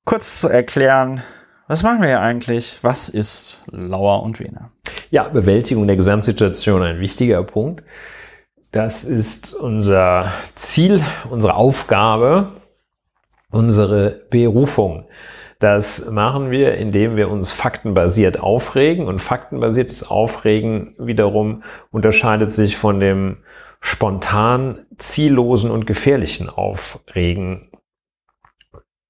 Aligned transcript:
kurz 0.06 0.40
zu 0.40 0.48
erklären, 0.48 1.22
was 1.70 1.84
machen 1.84 2.00
wir 2.00 2.08
hier 2.08 2.20
eigentlich? 2.20 2.78
Was 2.82 3.08
ist 3.08 3.62
Lauer 3.70 4.24
und 4.24 4.40
Wiener? 4.40 4.72
Ja, 5.12 5.28
Bewältigung 5.28 5.86
der 5.86 5.94
Gesamtsituation 5.94 6.82
ein 6.82 6.98
wichtiger 6.98 7.44
Punkt. 7.44 7.84
Das 8.72 9.04
ist 9.04 9.54
unser 9.54 10.32
Ziel, 10.56 11.00
unsere 11.30 11.54
Aufgabe, 11.54 12.48
unsere 13.52 14.20
Berufung. 14.30 15.04
Das 15.60 16.10
machen 16.10 16.50
wir, 16.50 16.74
indem 16.74 17.14
wir 17.14 17.30
uns 17.30 17.52
faktenbasiert 17.52 18.40
aufregen. 18.40 19.06
Und 19.06 19.20
faktenbasiertes 19.20 20.10
Aufregen 20.10 20.96
wiederum 20.98 21.62
unterscheidet 21.92 22.50
sich 22.50 22.76
von 22.76 22.98
dem 22.98 23.44
spontan, 23.80 24.86
ziellosen 24.98 25.70
und 25.70 25.86
gefährlichen 25.86 26.48
Aufregen. 26.48 27.69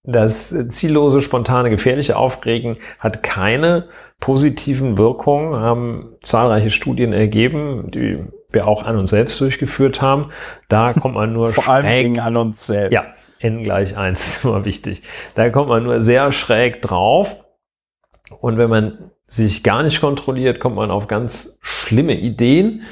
Das 0.03 0.55
ziellose, 0.71 1.21
spontane, 1.21 1.71
gefährliche 1.71 2.17
Aufregen 2.17 2.79
hat 2.99 3.23
keine 3.23 3.89
positiven 4.19 4.99
Wirkungen, 4.99 5.55
haben 5.55 6.17
zahlreiche 6.23 6.71
Studien 6.71 7.13
ergeben, 7.13 7.91
die 7.91 8.25
wir 8.51 8.67
auch 8.67 8.83
an 8.83 8.97
uns 8.97 9.11
selbst 9.11 9.41
durchgeführt 9.41 10.03
haben. 10.03 10.31
Da 10.69 10.93
kommt 10.93 11.15
man 11.15 11.33
nur 11.33 11.49
Vor 11.53 11.83
Dingen 11.83 12.21
an 12.21 12.37
uns 12.37 12.67
selbst. 12.67 12.93
ja, 12.93 13.03
n 13.39 13.63
gleich 13.63 13.97
1 13.97 14.27
ist 14.27 14.45
immer 14.45 14.65
wichtig. 14.65 15.03
Da 15.35 15.51
kommt 15.51 15.69
man 15.69 15.85
nur 15.85 16.03
sehr 16.03 16.33
schräg 16.33 16.83
drauf. 16.83 17.45
Und 18.41 18.59
wenn 18.59 18.71
man 18.71 19.11
sich 19.27 19.63
gar 19.63 19.83
nicht 19.83 20.01
kontrolliert, 20.01 20.61
kommt 20.61 20.77
man 20.77 20.91
auf 20.91 21.07
ganz 21.07 21.59
schlimme 21.61 22.15
Ideen. 22.15 22.83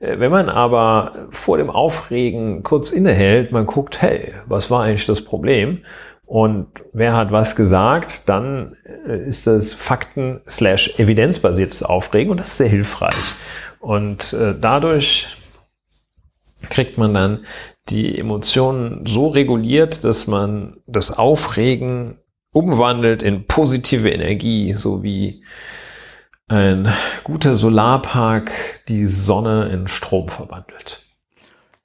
Äh, 0.00 0.18
Wenn 0.18 0.30
man 0.30 0.48
aber 0.48 1.28
vor 1.30 1.58
dem 1.58 1.70
Aufregen 1.70 2.62
kurz 2.62 2.90
innehält, 2.90 3.52
man 3.52 3.66
guckt, 3.66 4.00
hey, 4.00 4.32
was 4.46 4.70
war 4.70 4.84
eigentlich 4.84 5.06
das 5.06 5.24
Problem? 5.24 5.84
Und 6.28 6.68
wer 6.92 7.16
hat 7.16 7.32
was 7.32 7.56
gesagt, 7.56 8.28
dann 8.28 8.76
äh, 9.06 9.26
ist 9.26 9.46
das 9.46 9.72
Fakten 9.72 10.42
slash 10.46 10.98
evidenzbasiertes 10.98 11.82
Aufregen 11.82 12.30
und 12.30 12.38
das 12.38 12.48
ist 12.48 12.58
sehr 12.58 12.68
hilfreich. 12.68 13.34
Und 13.80 14.34
äh, 14.34 14.54
dadurch 14.60 15.26
kriegt 16.68 16.98
man 16.98 17.14
dann 17.14 17.46
die 17.88 18.18
Emotionen 18.18 19.06
so 19.06 19.28
reguliert, 19.28 20.04
dass 20.04 20.26
man 20.26 20.76
das 20.86 21.16
Aufregen 21.16 22.18
umwandelt 22.52 23.22
in 23.22 23.46
positive 23.46 24.10
Energie, 24.10 24.74
so 24.74 25.02
wie 25.02 25.42
ein 26.46 26.92
guter 27.24 27.54
Solarpark 27.54 28.50
die 28.88 29.06
Sonne 29.06 29.70
in 29.70 29.88
Strom 29.88 30.28
verwandelt. 30.28 31.00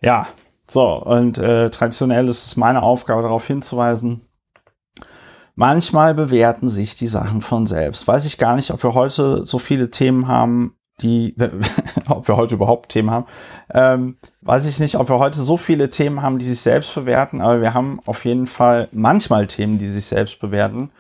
Ja, 0.01 0.27
so, 0.67 1.01
und 1.01 1.37
äh, 1.37 1.69
traditionell 1.69 2.27
ist 2.27 2.45
es 2.45 2.57
meine 2.57 2.83
Aufgabe, 2.83 3.21
darauf 3.21 3.47
hinzuweisen, 3.47 4.21
manchmal 5.56 6.14
bewerten 6.14 6.69
sich 6.69 6.96
die 6.96 7.08
Sachen 7.08 7.41
von 7.41 7.66
selbst. 7.66 8.08
Weiß 8.08 8.25
ich 8.25 8.38
gar 8.38 8.56
nicht, 8.56 8.72
ob 8.72 8.84
wir 8.84 8.94
heute 8.94 9.46
so 9.46 9.59
viele 9.59 9.90
Themen 9.90 10.28
haben, 10.28 10.75
die, 11.02 11.36
ob 12.09 12.28
wir 12.28 12.38
heute 12.38 12.56
überhaupt 12.56 12.91
Themen 12.91 13.12
haben. 13.12 13.25
Ähm, 13.74 14.18
weiß 14.41 14.68
ich 14.68 14.80
nicht, 14.80 14.96
ob 14.96 15.09
wir 15.09 15.19
heute 15.19 15.40
so 15.40 15.58
viele 15.58 15.90
Themen 15.90 16.22
haben, 16.22 16.38
die 16.38 16.46
sich 16.46 16.59
selbst 16.59 16.94
bewerten, 16.96 17.41
aber 17.41 17.62
wir 17.62 17.74
haben 17.74 18.00
auf 18.06 18.25
jeden 18.25 18.47
Fall 18.47 18.90
manchmal 18.91 19.47
Themen, 19.47 19.78
die 19.78 19.88
sich 19.88 20.06
selbst 20.06 20.40
bewerten. 20.40 20.91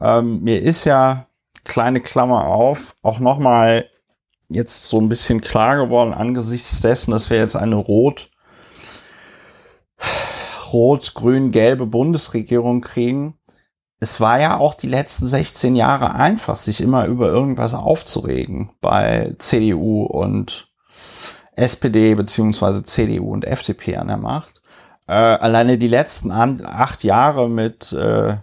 Ähm, 0.00 0.42
mir 0.42 0.62
ist 0.62 0.84
ja, 0.84 1.26
kleine 1.66 2.00
Klammer 2.00 2.46
auf, 2.46 2.94
auch 3.02 3.18
nochmal 3.18 3.86
jetzt 4.48 4.88
so 4.88 5.00
ein 5.00 5.08
bisschen 5.08 5.40
klar 5.40 5.76
geworden 5.76 6.14
angesichts 6.14 6.80
dessen, 6.80 7.10
dass 7.10 7.28
wir 7.28 7.38
jetzt 7.38 7.56
eine 7.56 7.74
rot, 7.74 8.30
rot-grün-gelbe 10.72 11.86
Bundesregierung 11.86 12.80
kriegen. 12.80 13.34
Es 13.98 14.20
war 14.20 14.38
ja 14.40 14.58
auch 14.58 14.74
die 14.74 14.88
letzten 14.88 15.26
16 15.26 15.74
Jahre 15.74 16.14
einfach, 16.14 16.56
sich 16.56 16.80
immer 16.82 17.06
über 17.06 17.28
irgendwas 17.28 17.72
aufzuregen 17.74 18.70
bei 18.80 19.34
CDU 19.38 20.02
und 20.02 20.68
SPD 21.54 22.14
beziehungsweise 22.14 22.84
CDU 22.84 23.32
und 23.32 23.46
FDP 23.46 23.96
an 23.96 24.08
der 24.08 24.18
Macht. 24.18 24.60
Äh, 25.08 25.12
alleine 25.12 25.78
die 25.78 25.88
letzten 25.88 26.30
an, 26.30 26.64
acht 26.64 27.04
Jahre 27.04 27.48
mit 27.48 27.92
äh, 27.92 28.36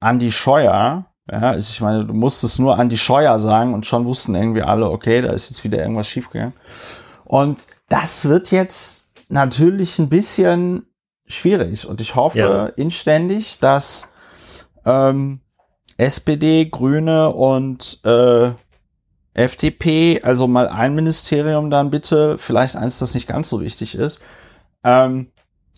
Andi 0.00 0.30
Scheuer, 0.30 1.06
ja, 1.30 1.38
also 1.38 1.70
ich 1.70 1.80
meine, 1.80 2.04
du 2.04 2.12
musstest 2.12 2.58
nur 2.58 2.78
Andi 2.78 2.98
Scheuer 2.98 3.38
sagen 3.38 3.72
und 3.72 3.86
schon 3.86 4.04
wussten 4.04 4.34
irgendwie 4.34 4.62
alle, 4.62 4.90
okay, 4.90 5.22
da 5.22 5.32
ist 5.32 5.48
jetzt 5.48 5.64
wieder 5.64 5.78
irgendwas 5.78 6.08
schiefgegangen. 6.08 6.52
Und 7.24 7.66
das 7.88 8.26
wird 8.26 8.50
jetzt 8.50 9.12
natürlich 9.30 9.98
ein 9.98 10.10
bisschen 10.10 10.86
schwierig. 11.26 11.86
Und 11.88 12.02
ich 12.02 12.14
hoffe 12.14 12.38
Ja. 12.38 12.66
inständig, 12.66 13.58
dass 13.60 14.10
ähm, 14.86 15.40
SPD, 15.96 16.66
Grüne 16.66 17.30
und 17.30 18.00
äh, 18.04 18.50
FDP, 19.34 20.20
also 20.22 20.46
mal 20.46 20.68
ein 20.68 20.94
Ministerium 20.94 21.70
dann 21.70 21.90
bitte, 21.90 22.38
vielleicht 22.38 22.76
eins, 22.76 22.98
das 22.98 23.14
nicht 23.14 23.26
ganz 23.26 23.48
so 23.48 23.60
wichtig 23.60 23.94
ist, 23.96 24.20
ähm, 24.84 25.28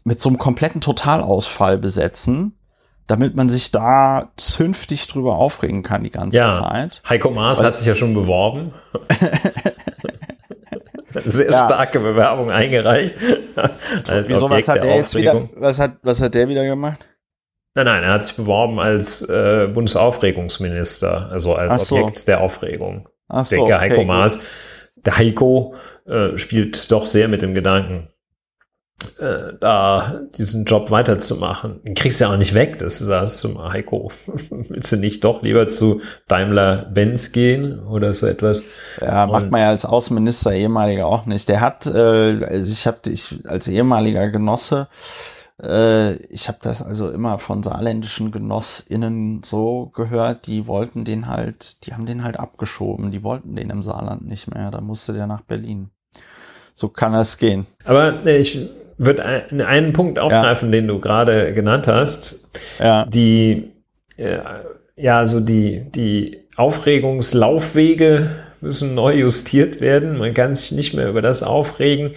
mit 0.05 0.21
so 0.21 0.29
einem 0.29 0.39
kompletten 0.39 0.81
Totalausfall 0.81 1.79
besetzen, 1.79 2.59
damit 3.07 3.35
man 3.37 3.49
sich 3.49 3.71
da 3.73 4.31
zünftig 4.37 5.07
drüber 5.07 5.37
aufregen 5.37 5.83
kann 5.83 6.03
die 6.05 6.11
ganze 6.11 6.37
Ja. 6.39 6.51
Zeit. 6.51 7.03
Heiko 7.09 7.31
Maas 7.31 7.59
Weil- 7.61 7.67
hat 7.67 7.79
sich 7.79 7.87
ja 7.87 7.95
schon 7.95 8.15
beworben. 8.15 8.73
Sehr 11.11 11.51
Ja. 11.51 11.65
starke 11.67 12.01
Bewerbung 12.01 12.51
eingereicht. 12.51 13.15
als 14.09 14.29
Wieso, 14.29 14.51
was 14.51 14.69
hat 14.69 14.83
der 14.83 14.97
jetzt 14.97 15.15
wieder, 15.15 15.49
was 15.57 15.79
hat, 15.79 15.97
was 16.03 16.21
hat 16.21 16.35
der 16.35 16.49
wieder 16.49 16.65
gemacht? 16.65 16.99
Nein, 17.77 17.85
nein, 17.85 18.03
er 18.05 18.15
hat 18.15 18.25
sich 18.25 18.35
beworben 18.37 18.81
als 18.81 19.21
äh, 19.29 19.69
Bundesaufregungsminister, 19.71 21.31
also 21.31 21.55
als 21.55 21.89
so. 21.89 21.97
Objekt 21.97 22.27
der 22.27 22.41
Aufregung. 22.41 23.07
Ach 23.29 23.43
Ich 23.43 23.51
denke, 23.51 23.79
Heiko 23.79 23.95
okay, 23.97 24.05
gut. 24.05 24.07
Maas, 24.07 24.41
der 24.97 25.19
Heiko 25.19 25.75
äh, 26.07 26.39
spielt 26.39 26.91
doch 26.91 27.05
sehr 27.05 27.29
mit 27.29 27.43
dem 27.43 27.53
Gedanken, 27.53 28.09
äh, 29.19 29.53
da 29.61 30.21
diesen 30.39 30.65
Job 30.65 30.91
weiterzumachen. 30.91 31.83
Den 31.85 31.95
kriegst 31.95 32.19
du 32.19 32.25
ja 32.25 32.33
auch 32.33 32.39
nicht 32.39 32.55
weg, 32.55 32.79
das 32.79 32.99
sagst 32.99 33.45
du 33.45 33.51
mal, 33.51 33.71
Heiko. 33.75 34.11
Willst 34.51 34.91
du 34.93 34.97
nicht 34.97 35.23
doch 35.23 35.43
lieber 35.43 35.67
zu 35.67 36.01
Daimler-Benz 36.29 37.33
gehen 37.33 37.79
oder 37.87 38.15
so 38.15 38.27
etwas? 38.27 38.65
Ja, 39.03 39.27
macht 39.27 39.45
Und- 39.45 39.53
man 39.53 39.61
ja 39.61 39.69
als 39.69 39.85
Außenminister 39.85 40.53
ehemaliger 40.55 41.07
auch 41.09 41.27
nicht. 41.27 41.47
Der 41.51 41.61
hat, 41.61 41.85
äh, 41.85 41.99
also 42.43 42.73
ich 42.73 42.87
habe 42.87 42.99
ich 43.11 43.37
als 43.47 43.69
ehemaliger 43.69 44.31
Genosse 44.31 44.89
Äh, 45.63 46.17
ich 46.27 46.49
habe 46.49 46.59
das 46.63 46.83
also 46.83 47.11
immer 47.11 47.39
von 47.39 47.63
saarländischen 47.63 48.31
GenossInnen 48.31 49.43
so 49.45 49.91
gehört, 49.95 50.47
die 50.47 50.67
wollten 50.67 51.05
den 51.05 51.29
halt, 51.29 51.87
die 51.87 51.95
haben 51.95 52.07
den 52.07 52.25
halt 52.25 52.39
abgeschoben, 52.39 53.11
die 53.11 53.23
wollten 53.23 53.57
den 53.57 53.71
im 53.71 53.83
Saarland 53.83 54.27
nicht 54.27 54.53
mehr, 54.53 54.71
da 54.71 54.81
musste 54.81 55.13
der 55.13 55.27
nach 55.27 55.43
Berlin. 55.43 55.91
So 56.75 56.89
kann 56.89 57.13
das 57.13 57.39
gehen. 57.39 57.67
Aber 57.85 58.27
ich 58.27 58.69
würde 58.99 59.25
einen 59.25 59.93
Punkt 59.93 60.19
aufgreifen, 60.19 60.69
ja. 60.69 60.73
den 60.73 60.89
du 60.89 61.01
gerade 61.01 61.55
genannt 61.55 61.89
hast. 61.89 62.79
Ja. 62.79 63.07
Die, 63.07 63.73
äh, 64.19 64.39
ja, 64.95 65.19
also 65.19 65.41
die, 65.41 65.91
die 65.91 66.47
Aufregungslaufwege 66.57 68.29
müssen 68.61 68.95
neu 68.95 69.15
justiert 69.15 69.81
werden. 69.81 70.19
Man 70.19 70.35
kann 70.35 70.55
sich 70.55 70.73
nicht 70.73 70.95
mehr 70.95 71.09
über 71.09 71.23
das 71.23 71.43
aufregen. 71.43 72.13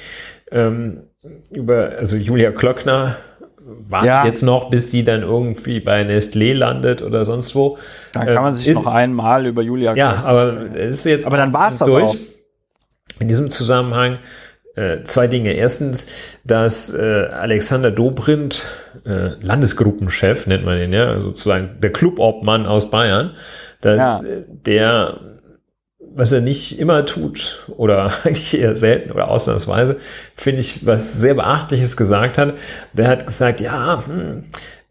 Ähm, 0.52 1.04
über, 1.52 1.94
also 1.98 2.16
Julia 2.16 2.52
Klöckner 2.52 3.18
wartet 3.88 4.08
ja. 4.08 4.26
jetzt 4.26 4.44
noch, 4.44 4.70
bis 4.70 4.90
die 4.90 5.04
dann 5.04 5.22
irgendwie 5.22 5.80
bei 5.80 6.02
Nestlé 6.04 6.54
landet 6.54 7.02
oder 7.02 7.26
sonst 7.26 7.56
wo. 7.56 7.78
Dann 8.14 8.28
kann 8.28 8.44
man 8.44 8.54
sich 8.54 8.68
äh, 8.68 8.72
ist, 8.72 8.78
noch 8.78 8.88
einmal 8.88 9.46
über 9.46 9.62
Julia 9.62 9.96
Ja, 9.96 10.24
aber 10.24 10.76
es 10.76 10.98
ist 10.98 11.06
jetzt. 11.06 11.28
Aber 11.28 11.38
dann 11.38 11.54
war 11.54 11.70
es 11.70 11.80
das 11.80 11.90
durch. 11.90 12.04
auch. 12.04 12.16
In 13.20 13.28
diesem 13.28 13.50
Zusammenhang 13.50 14.20
äh, 14.76 15.04
zwei 15.04 15.28
Dinge. 15.28 15.54
Erstens, 15.54 16.38
dass 16.46 16.94
äh, 16.94 17.28
Alexander 17.32 17.92
Dobrindt, 17.92 18.66
äh, 19.06 19.32
Landesgruppenchef 19.42 20.48
nennt 20.48 20.64
man 20.64 20.80
ihn 20.80 20.94
ja, 20.94 21.20
sozusagen 21.20 21.78
der 21.82 21.92
Clubobmann 21.92 22.66
aus 22.66 22.90
Bayern, 22.90 23.36
dass 23.82 24.24
ja. 24.24 24.30
der 24.48 25.20
was 26.16 26.32
er 26.32 26.42
nicht 26.42 26.80
immer 26.80 27.06
tut 27.06 27.66
oder 27.68 28.12
eigentlich 28.24 28.60
eher 28.60 28.76
selten 28.76 29.12
oder 29.12 29.30
ausnahmsweise, 29.30 29.98
finde 30.36 30.62
ich, 30.62 30.86
was 30.86 31.14
sehr 31.14 31.36
Beachtliches 31.36 31.98
gesagt 31.98 32.38
hat. 32.38 32.56
Der 32.94 33.08
hat 33.08 33.28
gesagt, 33.28 33.62
ja, 33.62 34.04
hm, 34.06 34.44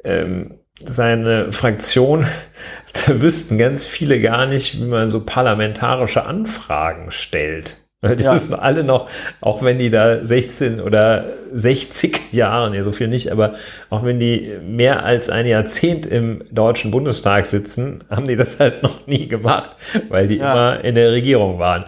ähm, 0.05 0.59
seine 0.85 1.53
Fraktion, 1.53 2.27
da 3.07 3.21
wüssten 3.21 3.59
ganz 3.59 3.87
viele 3.87 4.21
gar 4.21 4.47
nicht, 4.47 4.81
wie 4.81 4.85
man 4.85 5.09
so 5.09 5.25
parlamentarische 5.25 6.25
Anfragen 6.25 7.11
stellt. 7.11 7.88
Weil 8.01 8.15
die 8.15 8.23
ja. 8.23 8.35
sind 8.37 8.55
alle 8.55 8.85
noch, 8.85 9.09
auch 9.41 9.63
wenn 9.63 9.79
die 9.79 9.91
da 9.91 10.25
16 10.25 10.81
oder 10.81 11.25
60 11.53 12.33
Jahre, 12.33 12.71
nee, 12.71 12.83
so 12.83 12.93
viel 12.93 13.09
nicht, 13.09 13.33
aber 13.33 13.55
auch 13.91 14.05
wenn 14.05 14.21
die 14.21 14.57
mehr 14.63 15.05
als 15.05 15.31
ein 15.31 15.47
Jahrzehnt 15.47 16.07
im 16.07 16.45
Deutschen 16.53 16.93
Bundestag 16.93 17.47
sitzen, 17.47 18.05
haben 18.09 18.27
die 18.27 18.37
das 18.37 18.61
halt 18.61 18.85
noch 18.85 19.07
nie 19.09 19.27
gemacht, 19.27 19.71
weil 20.11 20.29
die 20.29 20.37
ja. 20.37 20.53
immer 20.53 20.85
in 20.85 20.95
der 20.95 21.11
Regierung 21.11 21.59
waren. 21.59 21.87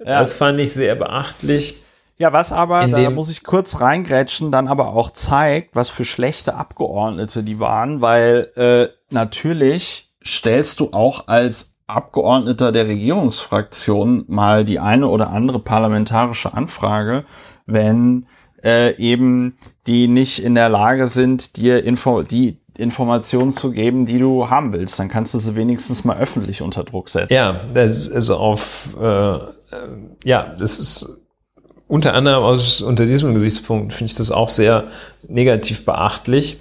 Ja. 0.00 0.18
Das 0.18 0.34
fand 0.34 0.58
ich 0.58 0.72
sehr 0.72 0.96
beachtlich. 0.96 1.82
Ja, 2.18 2.32
was 2.32 2.52
aber, 2.52 2.86
da 2.88 3.10
muss 3.10 3.30
ich 3.30 3.44
kurz 3.44 3.80
reingrätschen, 3.80 4.50
dann 4.50 4.68
aber 4.68 4.88
auch 4.88 5.10
zeigt, 5.10 5.76
was 5.76 5.88
für 5.88 6.04
schlechte 6.04 6.54
Abgeordnete 6.54 7.42
die 7.42 7.60
waren, 7.60 8.00
weil 8.00 8.50
äh, 8.56 8.88
natürlich 9.10 10.12
stellst 10.24 10.80
du 10.80 10.92
auch 10.92 11.28
als 11.28 11.71
Abgeordneter 11.96 12.72
der 12.72 12.86
Regierungsfraktion 12.88 14.24
mal 14.28 14.64
die 14.64 14.78
eine 14.78 15.08
oder 15.08 15.30
andere 15.30 15.58
parlamentarische 15.58 16.54
Anfrage, 16.54 17.24
wenn 17.66 18.26
äh, 18.62 18.96
eben 18.96 19.56
die 19.86 20.08
nicht 20.08 20.42
in 20.42 20.54
der 20.54 20.68
Lage 20.68 21.06
sind, 21.06 21.56
dir 21.56 21.84
Info 21.84 22.22
die 22.22 22.58
Informationen 22.78 23.52
zu 23.52 23.70
geben, 23.70 24.06
die 24.06 24.18
du 24.18 24.48
haben 24.48 24.72
willst. 24.72 24.98
Dann 24.98 25.08
kannst 25.08 25.34
du 25.34 25.38
sie 25.38 25.54
wenigstens 25.56 26.04
mal 26.04 26.18
öffentlich 26.18 26.62
unter 26.62 26.84
Druck 26.84 27.10
setzen. 27.10 27.34
Ja, 27.34 27.60
das 27.72 28.06
ist 28.06 28.14
also 28.14 28.36
auf, 28.36 28.96
äh, 29.00 29.34
äh 29.34 29.40
ja, 30.24 30.54
das 30.58 30.78
ist 30.78 31.06
unter 31.88 32.14
anderem 32.14 32.42
aus, 32.42 32.80
unter 32.80 33.04
diesem 33.04 33.34
Gesichtspunkt 33.34 33.92
finde 33.92 34.10
ich 34.10 34.16
das 34.16 34.30
auch 34.30 34.48
sehr 34.48 34.84
negativ 35.28 35.84
beachtlich 35.84 36.60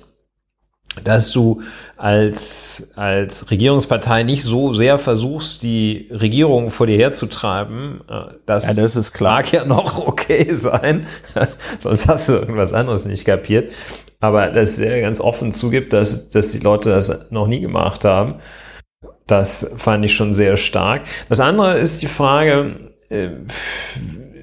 dass 1.04 1.32
du 1.32 1.62
als, 1.98 2.90
als 2.96 3.50
Regierungspartei 3.50 4.24
nicht 4.24 4.44
so 4.44 4.74
sehr 4.74 4.98
versuchst, 4.98 5.64
die 5.64 6.10
Regierung 6.12 6.70
vor 6.70 6.88
dir 6.88 6.98
herzutreiben. 6.98 8.02
Äh, 8.10 8.34
das, 8.46 8.66
ja, 8.66 8.74
das 8.74 8.96
ist 8.96 9.14
klar. 9.14 9.36
mag 9.36 9.52
ja 9.52 9.66
noch 9.66 10.06
okay 10.08 10.54
sein, 10.56 11.08
sonst 11.80 12.08
hast 12.08 12.30
du 12.30 12.34
irgendwas 12.34 12.74
anderes 12.74 13.06
nicht 13.06 13.26
kapiert. 13.26 13.72
Aber 14.20 14.48
dass 14.48 14.78
er 14.78 15.02
ganz 15.02 15.20
offen 15.20 15.52
zugibt, 15.52 15.94
dass, 15.94 16.30
dass 16.30 16.52
die 16.52 16.60
Leute 16.60 16.90
das 16.90 17.32
noch 17.32 17.48
nie 17.48 17.60
gemacht 17.60 18.06
haben, 18.06 18.36
das 19.26 19.74
fand 19.78 20.06
ich 20.06 20.14
schon 20.14 20.34
sehr 20.34 20.58
stark. 20.58 21.04
Das 21.30 21.40
andere 21.40 21.80
ist 21.80 22.02
die 22.02 22.08
Frage, 22.08 22.92
äh, 23.10 23.30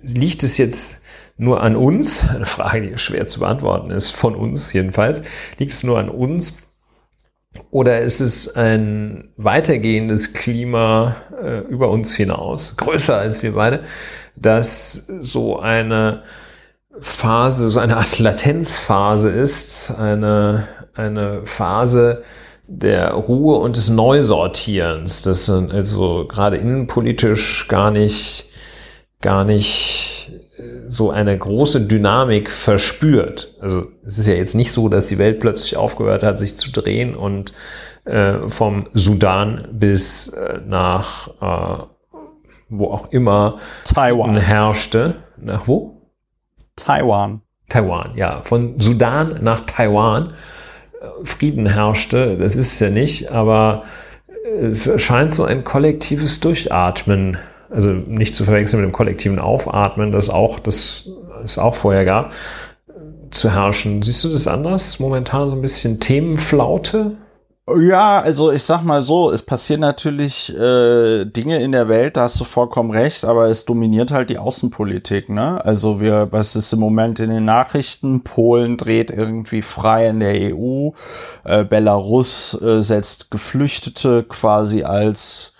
liegt 0.02 0.42
es 0.42 0.58
jetzt 0.58 1.02
nur 1.38 1.62
an 1.62 1.76
uns, 1.76 2.28
eine 2.34 2.46
Frage, 2.46 2.90
die 2.90 2.98
schwer 2.98 3.26
zu 3.26 3.40
beantworten 3.40 3.90
ist, 3.90 4.14
von 4.14 4.34
uns 4.34 4.72
jedenfalls, 4.72 5.22
liegt 5.58 5.72
es 5.72 5.84
nur 5.84 5.98
an 5.98 6.10
uns 6.10 6.58
oder 7.70 8.00
ist 8.00 8.20
es 8.20 8.56
ein 8.56 9.30
weitergehendes 9.36 10.34
Klima 10.34 11.16
äh, 11.42 11.60
über 11.60 11.90
uns 11.90 12.14
hinaus, 12.14 12.76
größer 12.76 13.16
als 13.16 13.42
wir 13.42 13.54
beide, 13.54 13.84
dass 14.36 15.06
so 15.20 15.58
eine 15.58 16.22
Phase, 17.00 17.70
so 17.70 17.80
eine 17.80 17.96
Art 17.96 18.18
Latenzphase 18.18 19.30
ist, 19.30 19.92
eine, 19.98 20.68
eine 20.94 21.46
Phase 21.46 22.22
der 22.66 23.12
Ruhe 23.12 23.58
und 23.58 23.76
des 23.76 23.88
Neusortierens, 23.88 25.22
das 25.22 25.48
also 25.48 26.26
gerade 26.28 26.56
innenpolitisch 26.56 27.66
gar 27.68 27.90
nicht, 27.90 28.50
gar 29.20 29.44
nicht 29.44 30.32
so 30.88 31.10
eine 31.10 31.36
große 31.36 31.82
Dynamik 31.82 32.50
verspürt. 32.50 33.54
Also 33.60 33.86
es 34.06 34.18
ist 34.18 34.26
ja 34.26 34.34
jetzt 34.34 34.54
nicht 34.54 34.72
so, 34.72 34.88
dass 34.88 35.08
die 35.08 35.18
Welt 35.18 35.40
plötzlich 35.40 35.76
aufgehört 35.76 36.22
hat, 36.22 36.38
sich 36.38 36.56
zu 36.56 36.70
drehen 36.70 37.14
und 37.14 37.52
äh, 38.04 38.48
vom 38.48 38.88
Sudan 38.94 39.68
bis 39.72 40.28
äh, 40.28 40.60
nach 40.66 41.28
äh, 41.40 41.84
wo 42.70 42.90
auch 42.90 43.10
immer 43.12 43.58
Taiwan 43.84 44.36
herrschte. 44.36 45.16
Nach 45.36 45.66
wo? 45.66 46.02
Taiwan. 46.76 47.42
Taiwan, 47.68 48.16
ja. 48.16 48.40
Von 48.40 48.78
Sudan 48.78 49.40
nach 49.42 49.60
Taiwan 49.60 50.34
äh, 51.00 51.24
Frieden 51.24 51.66
herrschte. 51.66 52.36
Das 52.36 52.56
ist 52.56 52.72
es 52.72 52.80
ja 52.80 52.90
nicht, 52.90 53.30
aber 53.30 53.84
es 54.60 54.90
scheint 55.00 55.34
so 55.34 55.44
ein 55.44 55.64
kollektives 55.64 56.40
Durchatmen 56.40 57.38
also 57.70 57.88
nicht 57.88 58.34
zu 58.34 58.44
verwechseln 58.44 58.80
mit 58.80 58.90
dem 58.90 58.92
kollektiven 58.92 59.38
Aufatmen, 59.38 60.12
das 60.12 60.30
auch, 60.30 60.58
das 60.58 61.08
es 61.44 61.58
auch 61.58 61.74
vorher 61.74 62.04
gab, 62.04 62.32
zu 63.30 63.52
herrschen. 63.52 64.02
Siehst 64.02 64.24
du 64.24 64.28
das 64.28 64.46
anders? 64.46 64.98
Momentan 64.98 65.48
so 65.48 65.56
ein 65.56 65.62
bisschen 65.62 66.00
Themenflaute? 66.00 67.16
Ja, 67.76 68.20
also 68.20 68.50
ich 68.50 68.62
sag 68.62 68.82
mal 68.82 69.02
so, 69.02 69.30
es 69.30 69.42
passieren 69.42 69.82
natürlich 69.82 70.54
äh, 70.56 71.26
Dinge 71.26 71.62
in 71.62 71.72
der 71.72 71.88
Welt, 71.88 72.16
da 72.16 72.22
hast 72.22 72.40
du 72.40 72.44
vollkommen 72.44 72.90
recht, 72.90 73.26
aber 73.26 73.48
es 73.48 73.66
dominiert 73.66 74.10
halt 74.10 74.30
die 74.30 74.38
Außenpolitik, 74.38 75.28
ne? 75.28 75.62
Also 75.62 76.00
wir, 76.00 76.28
was 76.30 76.56
ist 76.56 76.72
im 76.72 76.80
Moment 76.80 77.20
in 77.20 77.28
den 77.28 77.44
Nachrichten? 77.44 78.24
Polen 78.24 78.78
dreht 78.78 79.10
irgendwie 79.10 79.60
frei 79.60 80.08
in 80.08 80.20
der 80.20 80.54
EU, 80.54 80.90
äh, 81.44 81.64
Belarus 81.64 82.58
äh, 82.62 82.82
setzt 82.82 83.30
Geflüchtete 83.30 84.24
quasi 84.24 84.84
als 84.84 85.52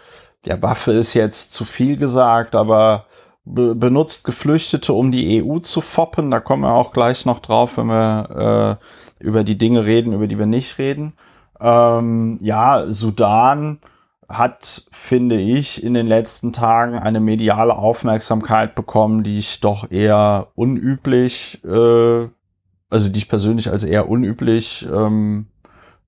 ja, 0.49 0.62
Waffe 0.62 0.93
ist 0.93 1.12
jetzt 1.14 1.52
zu 1.52 1.64
viel 1.64 1.99
gesagt, 1.99 2.55
aber 2.55 3.07
be 3.45 3.75
benutzt 3.75 4.25
Geflüchtete, 4.25 4.93
um 4.95 5.11
die 5.12 5.43
EU 5.43 5.59
zu 5.59 5.81
foppen. 5.83 6.31
Da 6.31 6.40
kommen 6.40 6.62
wir 6.62 6.73
auch 6.73 6.93
gleich 6.93 7.26
noch 7.26 7.40
drauf, 7.40 7.76
wenn 7.76 7.88
wir 7.88 8.78
äh, 9.21 9.25
über 9.25 9.45
die 9.45 9.59
Dinge 9.59 9.85
reden, 9.85 10.14
über 10.14 10.26
die 10.26 10.38
wir 10.38 10.47
nicht 10.47 10.78
reden. 10.78 11.14
Ähm, 11.61 12.38
ja, 12.40 12.87
Sudan 12.88 13.81
hat, 14.26 14.85
finde 14.90 15.37
ich, 15.37 15.83
in 15.83 15.95
den 15.95 16.07
letzten 16.07 16.52
Tagen 16.52 16.99
eine 16.99 17.21
mediale 17.21 17.76
Aufmerksamkeit 17.76 18.75
bekommen, 18.75 19.23
die 19.23 19.38
ich 19.38 19.61
doch 19.61 19.90
eher 19.90 20.49
unüblich, 20.55 21.62
äh, 21.64 22.28
also 22.90 23.09
die 23.09 23.19
ich 23.19 23.28
persönlich 23.28 23.71
als 23.71 23.85
eher 23.85 24.09
unüblich 24.09 24.87
ähm, 24.90 25.47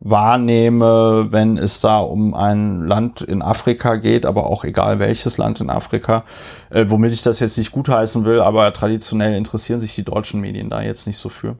wahrnehme, 0.00 1.28
wenn 1.30 1.58
es 1.58 1.80
da 1.80 1.98
um 1.98 2.34
ein 2.34 2.86
Land 2.86 3.20
in 3.20 3.42
Afrika 3.42 3.96
geht, 3.96 4.24
aber 4.24 4.46
auch 4.46 4.64
egal 4.64 4.98
welches 4.98 5.36
Land 5.36 5.60
in 5.60 5.68
Afrika, 5.68 6.24
äh, 6.70 6.86
womit 6.88 7.12
ich 7.12 7.22
das 7.22 7.38
jetzt 7.38 7.58
nicht 7.58 7.70
gutheißen 7.70 8.24
will, 8.24 8.40
aber 8.40 8.72
traditionell 8.72 9.34
interessieren 9.34 9.80
sich 9.80 9.94
die 9.94 10.04
deutschen 10.04 10.40
Medien 10.40 10.70
da 10.70 10.80
jetzt 10.80 11.06
nicht 11.06 11.18
so 11.18 11.28
für. 11.28 11.58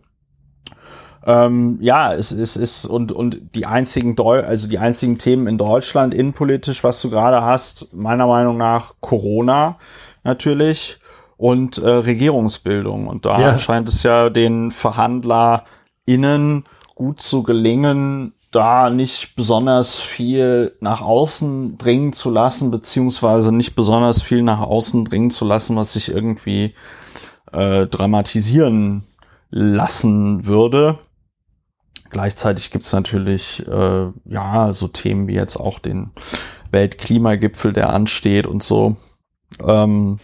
Ähm, 1.27 1.77
ja, 1.83 2.15
es, 2.15 2.33
es 2.33 2.57
ist 2.57 2.87
und 2.87 3.13
und 3.13 3.55
die 3.55 3.67
einzigen 3.67 4.17
Deu 4.17 4.43
also 4.43 4.67
die 4.69 4.79
einzigen 4.79 5.19
Themen 5.19 5.47
in 5.47 5.59
Deutschland 5.59 6.15
innenpolitisch, 6.15 6.83
was 6.83 7.03
du 7.03 7.11
gerade 7.11 7.43
hast, 7.43 7.93
meiner 7.93 8.27
Meinung 8.27 8.57
nach 8.57 8.95
Corona 9.01 9.77
natürlich 10.25 10.99
und 11.37 11.77
äh, 11.77 11.87
Regierungsbildung 11.87 13.07
und 13.07 13.27
da 13.27 13.39
ja. 13.39 13.59
scheint 13.59 13.87
es 13.91 14.03
ja 14.03 14.31
den 14.31 14.71
VerhandlerInnen 14.71 16.65
gut 17.01 17.23
zu 17.23 17.43
gelingen, 17.43 18.35
da 18.51 18.91
nicht 18.91 19.35
besonders 19.35 19.97
viel 19.97 20.77
nach 20.81 21.01
außen 21.01 21.79
dringen 21.79 22.13
zu 22.13 22.29
lassen, 22.29 22.71
beziehungsweise 22.71 23.53
nicht 23.53 23.75
besonders 23.75 24.21
viel 24.21 24.43
nach 24.43 24.61
außen 24.61 25.07
dringen 25.07 25.31
zu 25.31 25.47
lassen, 25.47 25.77
was 25.77 25.95
sich 25.95 26.11
irgendwie 26.11 26.75
äh, 27.53 27.87
dramatisieren 27.87 29.03
lassen 29.49 30.45
würde. 30.45 30.99
Gleichzeitig 32.11 32.71
gibt's 32.71 32.93
natürlich 32.93 33.67
äh, 33.67 34.09
ja 34.27 34.75
so 34.75 34.89
Themen 34.89 35.27
wie 35.27 35.37
jetzt 35.37 35.57
auch 35.57 35.79
den 35.79 36.11
Weltklimagipfel, 36.71 37.73
der 37.73 37.95
ansteht 37.95 38.47
und 38.47 38.63
so. 38.63 38.99
Ähm, 39.67 40.19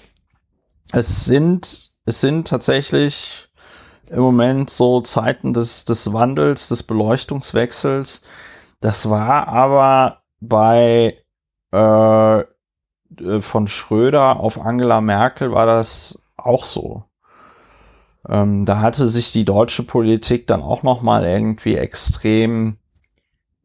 es 0.92 1.24
sind 1.24 1.92
es 2.04 2.20
sind 2.20 2.46
tatsächlich 2.46 3.45
im 4.10 4.20
Moment 4.20 4.70
so 4.70 5.00
Zeiten 5.00 5.52
des 5.52 5.84
des 5.84 6.12
Wandels, 6.12 6.68
des 6.68 6.82
Beleuchtungswechsels. 6.82 8.22
Das 8.80 9.08
war 9.10 9.48
aber 9.48 10.22
bei 10.40 11.16
äh, 11.72 12.44
von 13.40 13.68
Schröder 13.68 14.40
auf 14.40 14.60
Angela 14.60 15.00
Merkel 15.00 15.52
war 15.52 15.66
das 15.66 16.22
auch 16.36 16.64
so. 16.64 17.04
Ähm, 18.28 18.64
da 18.64 18.80
hatte 18.80 19.06
sich 19.06 19.32
die 19.32 19.44
deutsche 19.44 19.84
Politik 19.84 20.46
dann 20.46 20.62
auch 20.62 20.82
noch 20.82 21.02
mal 21.02 21.24
irgendwie 21.24 21.76
extrem 21.76 22.78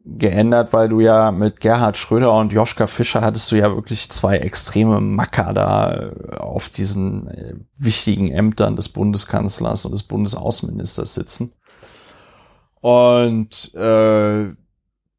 geändert, 0.03 0.73
weil 0.73 0.89
du 0.89 0.99
ja 0.99 1.31
mit 1.31 1.59
Gerhard 1.59 1.97
Schröder 1.97 2.33
und 2.33 2.53
Joschka 2.53 2.87
Fischer 2.87 3.21
hattest 3.21 3.51
du 3.51 3.55
ja 3.55 3.73
wirklich 3.75 4.09
zwei 4.09 4.37
extreme 4.37 4.99
Macker 4.99 5.53
da 5.53 5.93
äh, 5.93 6.35
auf 6.37 6.69
diesen 6.69 7.27
äh, 7.27 7.53
wichtigen 7.77 8.31
Ämtern 8.31 8.75
des 8.75 8.89
Bundeskanzlers 8.89 9.85
und 9.85 9.91
des 9.91 10.03
Bundesaußenministers 10.03 11.13
sitzen. 11.13 11.53
Und 12.81 13.73
äh, 13.75 14.55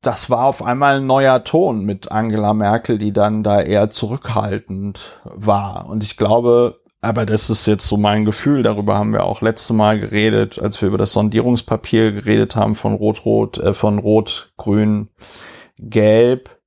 das 0.03 0.31
war 0.31 0.47
auf 0.47 0.65
einmal 0.65 0.97
ein 0.97 1.07
neuer 1.07 1.45
Ton 1.45 1.85
mit 1.85 2.11
Angela 2.11 2.55
Merkel, 2.55 2.99
die 2.99 3.13
dann 3.13 3.45
da 3.45 3.61
eher 3.61 3.89
zurückhaltend 3.89 5.21
war. 5.25 5.87
Und 5.89 6.03
ich 6.03 6.17
glaube, 6.17 6.82
aber 7.05 7.27
das 7.27 7.51
ist 7.51 7.67
jetzt 7.67 7.89
so 7.89 7.97
mein 7.97 8.25
Gefühl. 8.25 8.63
Darüber 8.63 8.97
haben 8.97 9.13
wir 9.13 9.25
auch 9.25 9.43
letzte 9.43 9.75
Mal 9.75 9.99
geredet, 9.99 10.61
als 10.61 10.81
wir 10.81 10.87
über 10.89 10.99
das 10.99 11.13
Sondierungspapier 11.13 12.13
geredet 12.13 12.55
haben 12.55 12.77
von 12.77 12.95
Rot-Rot, 12.95 13.59
äh, 13.59 13.75
von 13.75 13.99
Rot, 13.99 14.53
Grün, 14.57 15.09
Gelb. 15.79 16.61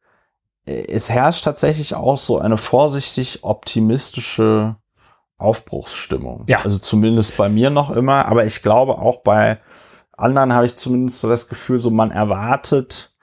Es 0.65 1.09
herrscht 1.09 1.45
tatsächlich 1.45 1.95
auch 1.95 2.17
so 2.17 2.37
eine 2.39 2.57
vorsichtig 2.57 3.43
optimistische 3.43 4.75
Aufbruchsstimmung. 5.37 6.43
Ja. 6.47 6.63
Also 6.63 6.79
zumindest 6.79 7.37
bei 7.37 7.47
mir 7.47 7.69
noch 7.69 7.89
immer. 7.89 8.25
Aber 8.25 8.45
ich 8.45 8.61
glaube 8.61 8.97
auch 8.97 9.21
bei 9.21 9.61
anderen 10.17 10.53
habe 10.53 10.65
ich 10.65 10.75
zumindest 10.75 11.21
so 11.21 11.29
das 11.29 11.47
Gefühl, 11.47 11.79
so 11.79 11.91
man 11.91 12.11
erwartet 12.11 13.15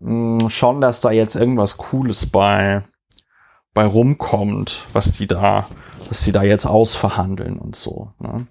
mh, 0.00 0.42
hm, 0.42 0.50
schon, 0.50 0.82
dass 0.82 1.00
da 1.00 1.12
jetzt 1.12 1.34
irgendwas 1.34 1.78
Cooles 1.78 2.26
bei 2.26 2.84
bei 3.74 3.84
rumkommt, 3.84 4.86
was 4.92 5.12
die 5.12 5.26
da, 5.26 5.66
was 6.08 6.22
die 6.22 6.32
da 6.32 6.42
jetzt 6.42 6.66
ausverhandeln 6.66 7.58
und 7.58 7.76
so. 7.76 8.12
Ne? 8.18 8.46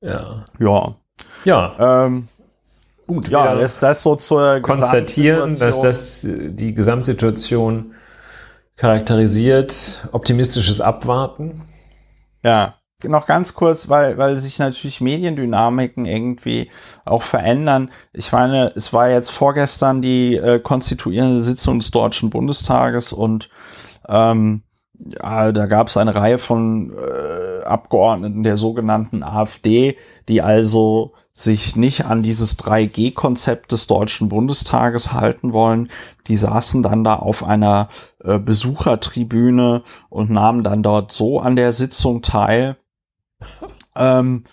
Ja. 0.00 0.44
Ja. 0.58 0.96
Ja. 1.44 2.06
Ähm, 2.06 2.28
Gut, 3.06 3.28
ja, 3.28 3.54
das, 3.54 3.78
das 3.78 4.02
so 4.02 4.16
zur 4.16 4.60
konstatieren, 4.60 5.56
dass 5.56 5.78
das 5.78 6.26
die 6.26 6.74
Gesamtsituation 6.74 7.94
charakterisiert, 8.74 10.08
optimistisches 10.10 10.80
Abwarten. 10.80 11.62
Ja, 12.42 12.74
noch 13.04 13.26
ganz 13.26 13.54
kurz, 13.54 13.88
weil, 13.88 14.16
weil 14.18 14.36
sich 14.36 14.58
natürlich 14.58 15.00
Mediendynamiken 15.00 16.06
irgendwie 16.06 16.70
auch 17.04 17.22
verändern. 17.22 17.90
Ich 18.12 18.32
meine, 18.32 18.72
es 18.74 18.92
war 18.92 19.10
jetzt 19.10 19.30
vorgestern 19.30 20.00
die 20.00 20.36
äh, 20.36 20.58
konstituierende 20.58 21.42
Sitzung 21.42 21.78
des 21.78 21.90
Deutschen 21.90 22.30
Bundestages 22.30 23.12
und 23.12 23.50
ähm, 24.08 24.62
ja, 24.98 25.52
da 25.52 25.66
gab 25.66 25.88
es 25.88 25.96
eine 25.96 26.14
Reihe 26.14 26.38
von 26.38 26.92
äh, 26.92 27.64
Abgeordneten 27.64 28.42
der 28.42 28.56
sogenannten 28.56 29.22
AfD, 29.22 29.96
die 30.28 30.42
also 30.42 31.12
sich 31.32 31.76
nicht 31.76 32.06
an 32.06 32.22
dieses 32.22 32.58
3G-Konzept 32.58 33.72
des 33.72 33.86
Deutschen 33.86 34.30
Bundestages 34.30 35.12
halten 35.12 35.52
wollen. 35.52 35.90
Die 36.28 36.36
saßen 36.36 36.82
dann 36.82 37.04
da 37.04 37.16
auf 37.16 37.44
einer 37.44 37.88
äh, 38.24 38.38
Besuchertribüne 38.38 39.82
und 40.08 40.30
nahmen 40.30 40.62
dann 40.62 40.82
dort 40.82 41.12
so 41.12 41.38
an 41.40 41.56
der 41.56 41.72
Sitzung 41.72 42.22
teil. 42.22 42.76
Ähm, 43.94 44.44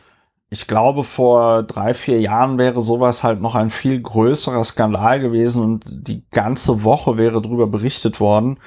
ich 0.49 0.67
glaube, 0.67 1.03
vor 1.03 1.63
drei, 1.63 1.93
vier 1.93 2.19
Jahren 2.19 2.57
wäre 2.57 2.81
sowas 2.81 3.23
halt 3.23 3.41
noch 3.41 3.55
ein 3.55 3.71
viel 3.71 3.99
größerer 4.01 4.63
Skandal 4.63 5.19
gewesen 5.19 5.63
und 5.63 6.07
die 6.07 6.25
ganze 6.29 6.83
Woche 6.83 7.17
wäre 7.17 7.41
darüber 7.41 7.65
berichtet 7.65 8.19
worden. 8.19 8.59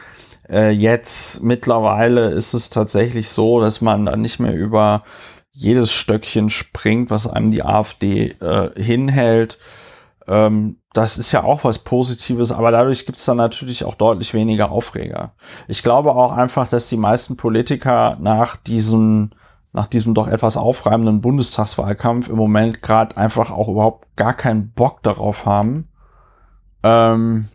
Äh, 0.48 0.70
jetzt 0.70 1.42
mittlerweile 1.42 2.30
ist 2.30 2.54
es 2.54 2.70
tatsächlich 2.70 3.30
so, 3.30 3.60
dass 3.60 3.80
man 3.80 4.06
dann 4.06 4.20
nicht 4.20 4.38
mehr 4.38 4.54
über 4.54 5.02
jedes 5.52 5.92
Stöckchen 5.92 6.50
springt, 6.50 7.10
was 7.10 7.26
einem 7.26 7.50
die 7.50 7.62
AfD 7.62 8.34
äh, 8.40 8.70
hinhält. 8.80 9.58
Ähm, 10.28 10.78
das 10.92 11.18
ist 11.18 11.32
ja 11.32 11.44
auch 11.44 11.64
was 11.64 11.80
Positives, 11.80 12.52
aber 12.52 12.70
dadurch 12.70 13.06
gibt 13.06 13.18
es 13.18 13.24
dann 13.24 13.36
natürlich 13.38 13.84
auch 13.84 13.94
deutlich 13.94 14.34
weniger 14.34 14.70
Aufreger. 14.70 15.34
Ich 15.68 15.82
glaube 15.82 16.14
auch 16.14 16.32
einfach, 16.32 16.68
dass 16.68 16.88
die 16.88 16.96
meisten 16.96 17.36
Politiker 17.36 18.16
nach 18.20 18.56
diesem, 18.56 19.30
nach 19.72 19.86
diesem 19.86 20.14
doch 20.14 20.26
etwas 20.28 20.56
aufreibenden 20.56 21.20
Bundestagswahlkampf 21.20 22.28
im 22.28 22.36
Moment 22.36 22.82
gerade 22.82 23.16
einfach 23.16 23.50
auch 23.50 23.68
überhaupt 23.68 24.16
gar 24.16 24.34
keinen 24.34 24.72
Bock 24.72 25.02
darauf 25.02 25.46
haben, 25.46 25.88
ähm, 26.82 27.48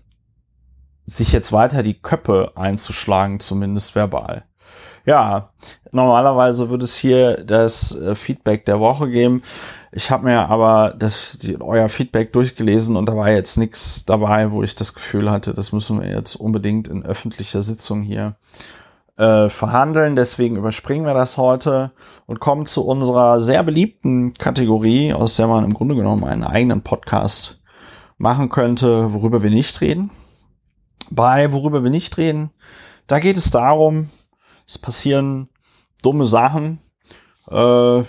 sich 1.05 1.31
jetzt 1.31 1.51
weiter 1.51 1.83
die 1.83 1.99
Köppe 1.99 2.51
einzuschlagen, 2.55 3.39
zumindest 3.39 3.95
verbal. 3.95 4.45
Ja, 5.05 5.49
normalerweise 5.91 6.69
würde 6.69 6.85
es 6.85 6.95
hier 6.95 7.43
das 7.43 7.95
äh, 7.95 8.15
Feedback 8.15 8.65
der 8.65 8.79
Woche 8.79 9.09
geben. 9.09 9.41
Ich 9.91 10.11
habe 10.11 10.25
mir 10.25 10.47
aber 10.49 10.93
das, 10.97 11.39
die, 11.39 11.59
euer 11.59 11.89
Feedback 11.89 12.31
durchgelesen 12.33 12.95
und 12.95 13.09
da 13.09 13.15
war 13.15 13.29
jetzt 13.31 13.57
nichts 13.57 14.05
dabei, 14.05 14.51
wo 14.51 14.63
ich 14.63 14.75
das 14.75 14.93
Gefühl 14.93 15.29
hatte, 15.31 15.53
das 15.53 15.73
müssen 15.73 15.99
wir 15.99 16.09
jetzt 16.09 16.35
unbedingt 16.35 16.87
in 16.87 17.03
öffentlicher 17.03 17.61
Sitzung 17.63 18.03
hier 18.03 18.35
äh, 19.17 19.49
verhandeln. 19.49 20.15
Deswegen 20.15 20.55
überspringen 20.55 21.05
wir 21.05 21.15
das 21.15 21.37
heute 21.37 21.91
und 22.27 22.39
kommen 22.39 22.65
zu 22.65 22.85
unserer 22.85 23.41
sehr 23.41 23.63
beliebten 23.63 24.33
Kategorie, 24.35 25.13
aus 25.13 25.35
der 25.35 25.47
man 25.47 25.63
im 25.63 25.73
Grunde 25.73 25.95
genommen 25.95 26.23
einen 26.23 26.43
eigenen 26.43 26.83
Podcast 26.83 27.61
machen 28.17 28.49
könnte, 28.49 29.13
worüber 29.13 29.41
wir 29.41 29.49
nicht 29.49 29.81
reden. 29.81 30.11
Bei 31.11 31.51
worüber 31.51 31.83
wir 31.83 31.91
nicht 31.91 32.17
reden, 32.17 32.51
da 33.07 33.19
geht 33.19 33.37
es 33.37 33.51
darum, 33.51 34.09
es 34.67 34.77
passieren 34.77 35.49
dumme 36.01 36.25
Sachen 36.25 36.79
äh, 37.49 38.03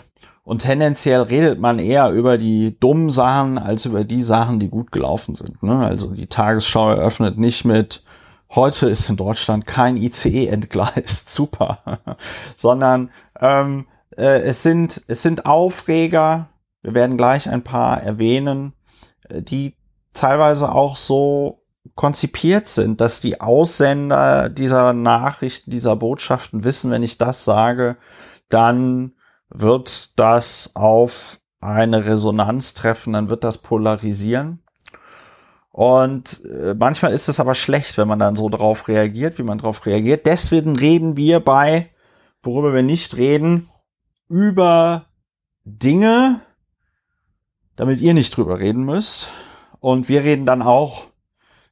und 0.45 0.59
tendenziell 0.59 1.23
redet 1.23 1.61
man 1.61 1.79
eher 1.79 2.11
über 2.11 2.39
die 2.39 2.79
dummen 2.79 3.11
Sachen 3.11 3.59
als 3.59 3.85
über 3.85 4.05
die 4.05 4.23
Sachen, 4.23 4.59
die 4.59 4.69
gut 4.69 4.93
gelaufen 4.93 5.35
sind. 5.35 5.63
Ne? 5.63 5.79
Also 5.79 6.13
die 6.13 6.27
Tagesschau 6.27 6.91
eröffnet 6.91 7.39
nicht 7.39 7.65
mit 7.65 8.05
heute 8.55 8.89
ist 8.89 9.09
in 9.09 9.17
Deutschland 9.17 9.67
kein 9.67 9.97
ICE 9.97 10.47
entgleist, 10.49 11.29
super, 11.35 11.79
sondern 12.57 13.11
ähm, 13.41 13.87
äh, 14.17 14.43
es 14.43 14.63
sind 14.63 15.03
es 15.09 15.23
sind 15.23 15.47
Aufreger. 15.47 16.49
Wir 16.83 16.95
werden 16.95 17.17
gleich 17.17 17.49
ein 17.49 17.63
paar 17.63 18.03
erwähnen, 18.03 18.75
äh, 19.29 19.43
die 19.43 19.77
teilweise 20.13 20.73
auch 20.73 20.97
so 20.97 21.62
konzipiert 21.95 22.69
sind, 22.69 23.01
dass 23.01 23.21
die 23.21 23.41
Aussender 23.41 24.49
dieser 24.49 24.93
Nachrichten, 24.93 25.71
dieser 25.71 25.97
Botschaften 25.97 26.65
wissen, 26.65 26.91
wenn 26.91 27.03
ich 27.03 27.19
das 27.19 27.45
sage, 27.45 27.97
dann 28.49 29.13
wird 29.49 30.19
das 30.19 30.73
auf 30.75 31.41
eine 31.61 32.07
Resonanz 32.07 32.75
treffen, 32.75 33.13
dann 33.13 33.31
wird 33.31 33.45
das 33.45 33.59
polarisieren. 33.59 34.63
Und 35.71 36.45
äh, 36.45 36.75
manchmal 36.75 37.13
ist 37.13 37.29
es 37.29 37.41
aber 37.41 37.55
schlecht, 37.55 37.97
wenn 37.97 38.09
man 38.09 38.19
dann 38.19 38.37
so 38.37 38.49
drauf 38.49 38.89
reagiert, 38.89 39.39
wie 39.39 39.43
man 39.43 39.59
drauf 39.59 39.87
reagiert. 39.87 40.27
Deswegen 40.27 40.77
reden 40.77 41.17
wir 41.17 41.41
bei, 41.41 41.89
worüber 42.43 42.75
wir 42.75 42.83
nicht 42.83 43.17
reden, 43.17 43.69
über 44.29 45.07
Dinge, 45.65 46.41
damit 47.77 48.01
ihr 48.01 48.13
nicht 48.13 48.37
drüber 48.37 48.59
reden 48.59 48.85
müsst. 48.85 49.31
Und 49.81 50.09
wir 50.09 50.25
reden 50.25 50.47
dann 50.47 50.63
auch 50.63 51.12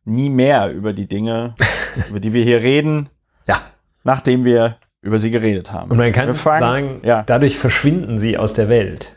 nie 0.04 0.30
mehr 0.30 0.72
über 0.72 0.92
die 0.92 1.08
Dinge, 1.08 1.54
über 2.08 2.20
die 2.20 2.32
wir 2.32 2.44
hier 2.44 2.62
reden, 2.62 3.08
ja. 3.46 3.60
nachdem 4.04 4.44
wir 4.44 4.78
über 5.02 5.18
sie 5.18 5.30
geredet 5.30 5.72
haben. 5.72 5.90
Und 5.90 5.96
man 5.96 6.12
kann 6.12 6.34
fangen, 6.34 6.60
sagen, 6.60 7.00
ja. 7.04 7.22
dadurch 7.22 7.58
verschwinden 7.58 8.18
sie 8.18 8.36
aus 8.36 8.52
der 8.52 8.68
Welt. 8.68 9.16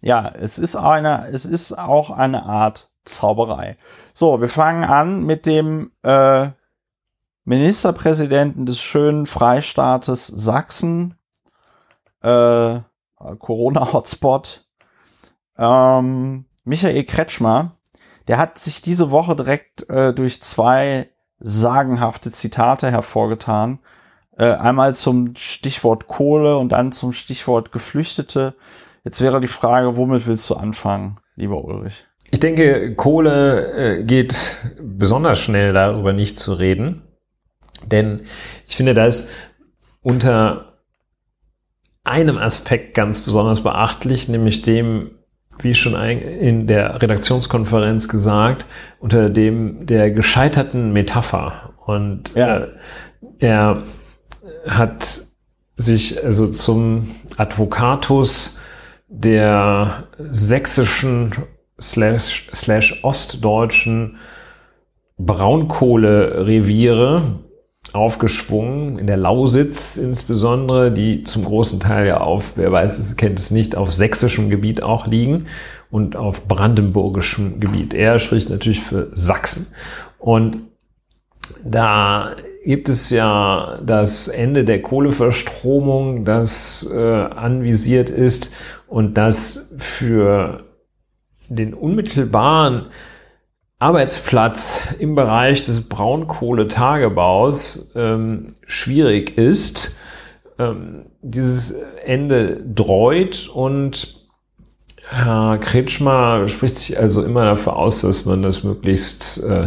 Ja, 0.00 0.32
es 0.34 0.58
ist 0.58 0.74
eine, 0.74 1.28
es 1.28 1.44
ist 1.44 1.78
auch 1.78 2.10
eine 2.10 2.44
Art 2.44 2.90
Zauberei. 3.04 3.76
So, 4.14 4.40
wir 4.40 4.48
fangen 4.48 4.84
an 4.84 5.24
mit 5.24 5.46
dem 5.46 5.92
äh, 6.02 6.48
Ministerpräsidenten 7.44 8.66
des 8.66 8.80
schönen 8.80 9.26
Freistaates 9.26 10.26
Sachsen, 10.26 11.16
äh, 12.22 12.80
Corona-Hotspot, 13.38 14.64
ähm, 15.58 16.44
Michael 16.64 17.04
Kretschmer, 17.04 17.72
der 18.28 18.38
hat 18.38 18.58
sich 18.58 18.82
diese 18.82 19.10
Woche 19.10 19.36
direkt 19.36 19.88
äh, 19.88 20.12
durch 20.12 20.42
zwei 20.42 21.08
sagenhafte 21.40 22.30
Zitate 22.30 22.90
hervorgetan. 22.90 23.80
Äh, 24.36 24.44
einmal 24.44 24.94
zum 24.94 25.34
Stichwort 25.36 26.06
Kohle 26.06 26.56
und 26.56 26.72
dann 26.72 26.92
zum 26.92 27.12
Stichwort 27.12 27.72
Geflüchtete. 27.72 28.54
Jetzt 29.04 29.20
wäre 29.20 29.40
die 29.40 29.48
Frage, 29.48 29.96
womit 29.96 30.26
willst 30.26 30.48
du 30.48 30.54
anfangen, 30.54 31.18
lieber 31.36 31.64
Ulrich? 31.64 32.06
Ich 32.30 32.40
denke, 32.40 32.94
Kohle 32.94 33.98
äh, 33.98 34.04
geht 34.04 34.34
besonders 34.80 35.38
schnell 35.38 35.72
darüber 35.72 36.12
nicht 36.12 36.38
zu 36.38 36.54
reden. 36.54 37.02
Denn 37.84 38.22
ich 38.66 38.76
finde, 38.76 38.94
da 38.94 39.06
ist 39.06 39.30
unter 40.00 40.78
einem 42.04 42.38
Aspekt 42.38 42.94
ganz 42.94 43.20
besonders 43.20 43.62
beachtlich, 43.62 44.28
nämlich 44.28 44.62
dem, 44.62 45.18
wie 45.60 45.74
schon 45.74 45.94
in 45.94 46.66
der 46.66 47.02
Redaktionskonferenz 47.02 48.08
gesagt, 48.08 48.66
unter 49.00 49.30
dem 49.30 49.86
der 49.86 50.10
gescheiterten 50.10 50.92
Metapher. 50.92 51.72
Und 51.84 52.34
ja. 52.34 52.58
äh, 52.58 52.68
er 53.38 53.82
hat 54.68 55.22
sich 55.76 56.24
also 56.24 56.46
zum 56.48 57.10
Advocatus 57.36 58.58
der 59.08 60.04
sächsischen 60.18 61.32
slash, 61.80 62.48
slash 62.54 63.04
ostdeutschen 63.04 64.16
Braunkohlereviere 65.18 67.40
aufgeschwungen, 67.92 68.98
in 68.98 69.06
der 69.06 69.16
Lausitz 69.16 69.96
insbesondere, 69.96 70.90
die 70.90 71.24
zum 71.24 71.44
großen 71.44 71.80
Teil 71.80 72.06
ja 72.06 72.20
auf, 72.20 72.52
wer 72.56 72.72
weiß 72.72 72.98
es, 72.98 73.16
kennt 73.16 73.38
es 73.38 73.50
nicht, 73.50 73.76
auf 73.76 73.92
sächsischem 73.92 74.50
Gebiet 74.50 74.82
auch 74.82 75.06
liegen 75.06 75.46
und 75.90 76.16
auf 76.16 76.48
brandenburgischem 76.48 77.60
Gebiet. 77.60 77.94
Er 77.94 78.18
spricht 78.18 78.50
natürlich 78.50 78.80
für 78.80 79.10
Sachsen. 79.12 79.66
Und 80.18 80.58
da 81.64 82.34
gibt 82.64 82.88
es 82.88 83.10
ja 83.10 83.78
das 83.84 84.28
Ende 84.28 84.64
der 84.64 84.80
Kohleverstromung, 84.80 86.24
das 86.24 86.88
äh, 86.92 86.98
anvisiert 86.98 88.08
ist 88.08 88.54
und 88.86 89.18
das 89.18 89.74
für 89.78 90.64
den 91.48 91.74
unmittelbaren 91.74 92.86
Arbeitsplatz 93.82 94.94
im 95.00 95.16
Bereich 95.16 95.66
des 95.66 95.88
Braunkohletagebaus 95.88 97.90
ähm, 97.96 98.46
schwierig 98.64 99.36
ist. 99.36 99.96
Ähm, 100.58 101.06
dieses 101.20 101.72
Ende 102.04 102.62
dreut 102.62 103.50
und 103.52 104.20
Herr 105.08 105.58
Kretschmer 105.58 106.48
spricht 106.48 106.76
sich 106.76 106.98
also 106.98 107.24
immer 107.24 107.44
dafür 107.44 107.76
aus, 107.76 108.02
dass 108.02 108.24
man 108.24 108.44
das 108.44 108.62
möglichst 108.62 109.42
äh, 109.42 109.66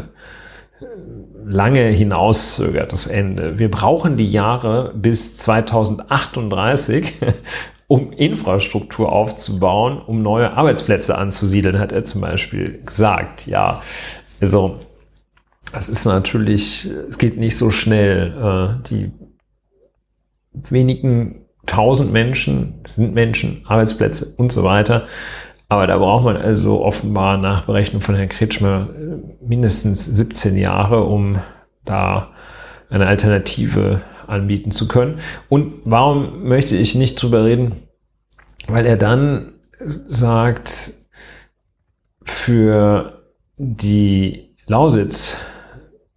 lange 1.45 1.83
hinauszögert, 1.83 2.93
das 2.93 3.07
Ende. 3.07 3.59
Wir 3.59 3.69
brauchen 3.69 4.15
die 4.15 4.25
Jahre 4.25 4.93
bis 4.95 5.35
2038, 5.35 7.13
um 7.87 8.11
Infrastruktur 8.11 9.11
aufzubauen, 9.11 9.99
um 9.99 10.21
neue 10.21 10.53
Arbeitsplätze 10.53 11.17
anzusiedeln, 11.17 11.79
hat 11.79 11.91
er 11.91 12.03
zum 12.03 12.21
Beispiel 12.21 12.81
gesagt. 12.83 13.45
Ja, 13.47 13.81
also 14.41 14.79
das 15.71 15.89
ist 15.89 16.05
natürlich, 16.05 16.89
es 17.09 17.17
geht 17.17 17.37
nicht 17.37 17.57
so 17.57 17.69
schnell. 17.69 18.79
Äh, 18.81 18.87
die 18.89 19.11
wenigen 20.69 21.45
tausend 21.65 22.13
Menschen 22.13 22.81
sind 22.85 23.13
Menschen, 23.13 23.63
Arbeitsplätze 23.67 24.33
und 24.37 24.51
so 24.51 24.63
weiter. 24.63 25.07
Aber 25.67 25.87
da 25.87 25.97
braucht 25.97 26.23
man 26.23 26.37
also 26.37 26.83
offenbar 26.83 27.37
nach 27.37 27.65
Berechnung 27.65 28.01
von 28.01 28.15
Herrn 28.15 28.29
Kretschmer 28.29 28.89
äh, 28.89 29.45
mindestens 29.45 30.05
17 30.05 30.57
Jahre, 30.57 31.03
um 31.03 31.39
da 31.83 32.31
eine 32.89 33.07
Alternative 33.07 34.01
anbieten 34.27 34.71
zu 34.71 34.87
können. 34.87 35.19
Und 35.49 35.81
warum 35.85 36.43
möchte 36.43 36.75
ich 36.75 36.95
nicht 36.95 37.21
drüber 37.21 37.45
reden? 37.45 37.75
Weil 38.67 38.85
er 38.85 38.97
dann 38.97 39.53
sagt, 39.79 40.93
für 42.23 43.23
die 43.57 44.55
Lausitz, 44.67 45.37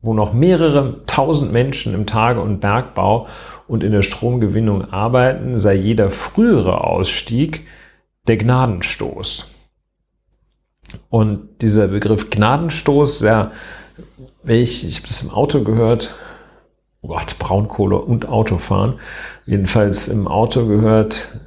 wo 0.00 0.14
noch 0.14 0.32
mehrere 0.32 1.04
tausend 1.06 1.52
Menschen 1.52 1.94
im 1.94 2.06
Tage- 2.06 2.40
und 2.40 2.60
Bergbau 2.60 3.26
und 3.66 3.82
in 3.82 3.92
der 3.92 4.02
Stromgewinnung 4.02 4.90
arbeiten, 4.90 5.58
sei 5.58 5.74
jeder 5.74 6.10
frühere 6.10 6.82
Ausstieg 6.84 7.66
der 8.26 8.36
Gnadenstoß. 8.36 9.54
Und 11.10 11.60
dieser 11.60 11.88
Begriff 11.88 12.30
Gnadenstoß, 12.30 13.20
ja, 13.20 13.52
ich, 14.44 14.86
ich 14.86 14.98
habe 14.98 15.08
das 15.08 15.22
im 15.22 15.30
Auto 15.30 15.62
gehört, 15.62 16.14
Gott, 17.08 17.38
Braunkohle 17.38 17.96
und 17.96 18.28
Autofahren. 18.28 19.00
Jedenfalls 19.46 20.08
im 20.08 20.28
Auto 20.28 20.66
gehört 20.66 21.40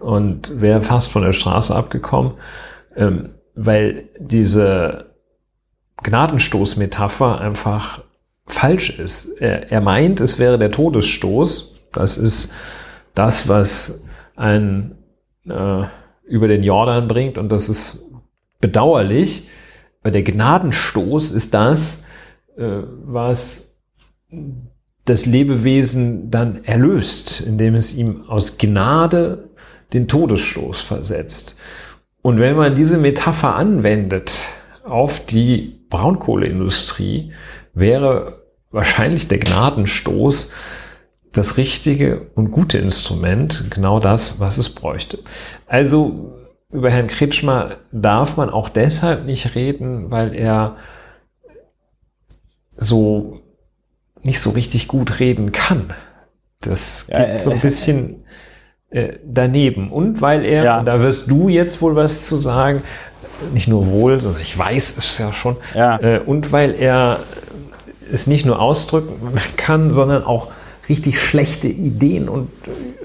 und 0.00 0.60
wäre 0.60 0.82
fast 0.82 1.12
von 1.12 1.22
der 1.22 1.34
Straße 1.34 1.74
abgekommen, 1.76 2.32
ähm, 2.96 3.34
weil 3.54 4.08
diese 4.18 5.14
Gnadenstoß-Metapher 6.02 7.38
einfach 7.40 8.02
falsch 8.46 8.98
ist. 8.98 9.26
Er, 9.40 9.70
er 9.70 9.80
meint, 9.80 10.20
es 10.20 10.38
wäre 10.38 10.58
der 10.58 10.70
Todesstoß. 10.70 11.74
Das 11.92 12.16
ist 12.16 12.52
das, 13.14 13.48
was 13.48 14.02
ein 14.36 14.96
äh, 15.46 15.84
über 16.24 16.48
den 16.48 16.62
Jordan 16.62 17.08
bringt 17.08 17.36
und 17.36 17.50
das 17.50 17.68
ist 17.68 18.10
bedauerlich, 18.60 19.48
weil 20.02 20.12
der 20.12 20.22
Gnadenstoß 20.22 21.32
ist 21.32 21.52
das, 21.52 22.04
äh, 22.56 22.82
was 23.04 23.76
das 25.08 25.26
Lebewesen 25.26 26.30
dann 26.30 26.64
erlöst, 26.64 27.40
indem 27.40 27.74
es 27.74 27.94
ihm 27.94 28.24
aus 28.28 28.58
Gnade 28.58 29.48
den 29.92 30.06
Todesstoß 30.06 30.82
versetzt. 30.82 31.56
Und 32.20 32.40
wenn 32.40 32.56
man 32.56 32.74
diese 32.74 32.98
Metapher 32.98 33.54
anwendet 33.54 34.44
auf 34.84 35.24
die 35.24 35.80
Braunkohleindustrie, 35.88 37.32
wäre 37.72 38.34
wahrscheinlich 38.70 39.28
der 39.28 39.38
Gnadenstoß 39.38 40.50
das 41.32 41.56
richtige 41.56 42.26
und 42.34 42.50
gute 42.50 42.78
Instrument, 42.78 43.70
genau 43.70 44.00
das, 44.00 44.40
was 44.40 44.58
es 44.58 44.70
bräuchte. 44.70 45.20
Also 45.66 46.34
über 46.70 46.90
Herrn 46.90 47.06
Kretschmer 47.06 47.76
darf 47.92 48.36
man 48.36 48.50
auch 48.50 48.68
deshalb 48.68 49.24
nicht 49.24 49.54
reden, 49.54 50.10
weil 50.10 50.34
er 50.34 50.76
so 52.76 53.37
nicht 54.22 54.40
so 54.40 54.50
richtig 54.50 54.88
gut 54.88 55.20
reden 55.20 55.52
kann. 55.52 55.92
Das 56.60 57.06
geht 57.06 57.16
ja, 57.16 57.38
so 57.38 57.50
ein 57.50 57.60
bisschen 57.60 58.24
äh, 58.90 59.18
daneben. 59.24 59.90
Und 59.90 60.20
weil 60.20 60.44
er, 60.44 60.64
ja. 60.64 60.82
da 60.82 61.00
wirst 61.00 61.30
du 61.30 61.48
jetzt 61.48 61.80
wohl 61.82 61.94
was 61.94 62.24
zu 62.24 62.36
sagen, 62.36 62.82
nicht 63.52 63.68
nur 63.68 63.86
wohl, 63.86 64.20
sondern 64.20 64.42
ich 64.42 64.58
weiß 64.58 64.96
es 64.96 65.18
ja 65.18 65.32
schon, 65.32 65.56
ja. 65.74 65.98
Äh, 66.00 66.20
und 66.20 66.50
weil 66.50 66.74
er 66.74 67.20
es 68.10 68.26
nicht 68.26 68.44
nur 68.44 68.60
ausdrücken 68.60 69.32
kann, 69.56 69.92
sondern 69.92 70.24
auch 70.24 70.48
richtig 70.88 71.20
schlechte 71.20 71.68
Ideen 71.68 72.28
und 72.28 72.50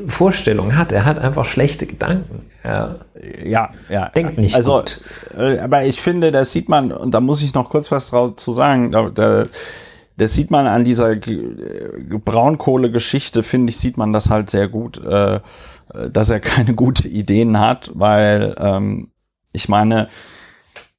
Vorstellungen 0.07 0.77
hat. 0.77 0.91
Er 0.91 1.05
hat 1.05 1.19
einfach 1.19 1.45
schlechte 1.45 1.85
Gedanken. 1.85 2.45
Er 2.63 2.99
ja, 3.43 3.69
ja. 3.89 4.09
Denkt 4.09 4.37
nicht 4.37 4.55
also, 4.55 4.77
gut. 4.77 5.01
Äh, 5.37 5.59
aber 5.59 5.83
ich 5.83 5.99
finde, 5.99 6.31
das 6.31 6.51
sieht 6.51 6.69
man, 6.69 6.91
und 6.91 7.13
da 7.13 7.19
muss 7.19 7.41
ich 7.41 7.53
noch 7.53 7.69
kurz 7.69 7.91
was 7.91 8.09
drauf 8.09 8.35
zu 8.37 8.53
sagen, 8.53 8.91
da, 8.91 9.09
da, 9.09 9.45
das 10.17 10.33
sieht 10.33 10.51
man 10.51 10.67
an 10.67 10.83
dieser 10.83 11.15
Braunkohle-Geschichte, 11.15 13.43
finde 13.43 13.71
ich, 13.71 13.77
sieht 13.77 13.97
man 13.97 14.13
das 14.13 14.29
halt 14.29 14.49
sehr 14.49 14.67
gut, 14.67 15.03
äh, 15.03 15.39
dass 16.11 16.29
er 16.29 16.39
keine 16.39 16.75
gute 16.75 17.07
Ideen 17.07 17.59
hat, 17.59 17.91
weil 17.93 18.55
ähm, 18.59 19.11
ich 19.51 19.69
meine, 19.69 20.09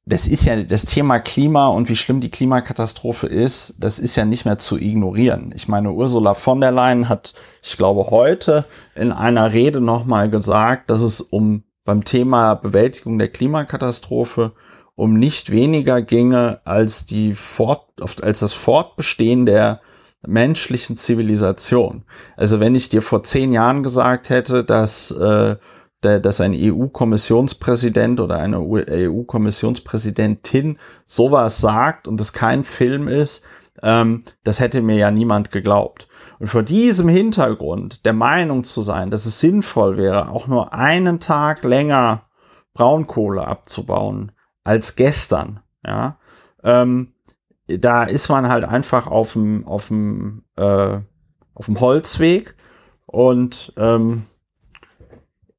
das 0.07 0.27
ist 0.27 0.45
ja 0.45 0.63
das 0.63 0.85
Thema 0.85 1.19
Klima 1.19 1.67
und 1.67 1.89
wie 1.89 1.95
schlimm 1.95 2.21
die 2.21 2.29
Klimakatastrophe 2.29 3.25
ist, 3.25 3.77
das 3.79 3.97
ist 3.97 4.15
ja 4.15 4.23
nicht 4.23 4.45
mehr 4.45 4.59
zu 4.59 4.77
ignorieren. 4.77 5.51
Ich 5.55 5.67
meine, 5.67 5.91
Ursula 5.91 6.35
von 6.35 6.61
der 6.61 6.71
Leyen 6.71 7.09
hat, 7.09 7.33
ich 7.63 7.75
glaube, 7.75 8.11
heute 8.11 8.65
in 8.93 9.11
einer 9.11 9.51
Rede 9.51 9.81
nochmal 9.81 10.29
gesagt, 10.29 10.91
dass 10.91 11.01
es 11.01 11.21
um 11.21 11.63
beim 11.85 12.03
Thema 12.03 12.53
Bewältigung 12.53 13.17
der 13.17 13.29
Klimakatastrophe 13.29 14.51
um 14.95 15.13
nicht 15.13 15.51
weniger 15.51 16.01
ginge 16.01 16.61
als 16.63 17.05
die 17.05 17.33
Fort, 17.33 17.89
als 18.21 18.39
das 18.39 18.53
Fortbestehen 18.53 19.45
der 19.45 19.81
menschlichen 20.25 20.97
Zivilisation. 20.97 22.03
Also 22.35 22.59
wenn 22.59 22.75
ich 22.75 22.89
dir 22.89 23.01
vor 23.01 23.23
zehn 23.23 23.53
Jahren 23.53 23.81
gesagt 23.83 24.29
hätte, 24.29 24.63
dass 24.63 25.09
äh, 25.11 25.55
dass 26.01 26.39
ein 26.39 26.55
EU-Kommissionspräsident 26.55 28.19
oder 28.19 28.37
eine 28.37 28.59
EU-Kommissionspräsidentin 28.59 30.77
sowas 31.05 31.61
sagt 31.61 32.07
und 32.07 32.21
es 32.21 32.31
kein 32.31 32.63
Film 32.63 33.07
ist, 33.07 33.43
ähm, 33.81 34.19
das 34.43 34.59
hätte 34.59 34.83
mir 34.83 34.97
ja 34.97 35.09
niemand 35.09 35.49
geglaubt. 35.49 36.07
Und 36.37 36.45
vor 36.47 36.61
diesem 36.61 37.07
Hintergrund 37.07 38.05
der 38.05 38.13
Meinung 38.13 38.63
zu 38.63 38.83
sein, 38.83 39.09
dass 39.09 39.25
es 39.25 39.39
sinnvoll 39.39 39.97
wäre, 39.97 40.29
auch 40.29 40.45
nur 40.47 40.73
einen 40.73 41.19
Tag 41.19 41.63
länger 41.63 42.25
Braunkohle 42.73 43.47
abzubauen 43.47 44.31
als 44.65 44.97
gestern, 44.97 45.61
ja, 45.85 46.17
ähm, 46.63 47.13
da 47.67 48.03
ist 48.03 48.27
man 48.27 48.49
halt 48.49 48.65
einfach 48.65 49.07
auf 49.07 49.33
dem 49.33 49.65
auf 49.65 49.87
dem 49.87 50.43
äh, 50.57 50.99
auf 51.53 51.65
dem 51.65 51.79
Holzweg 51.79 52.55
und 53.05 53.71
ähm, 53.77 54.23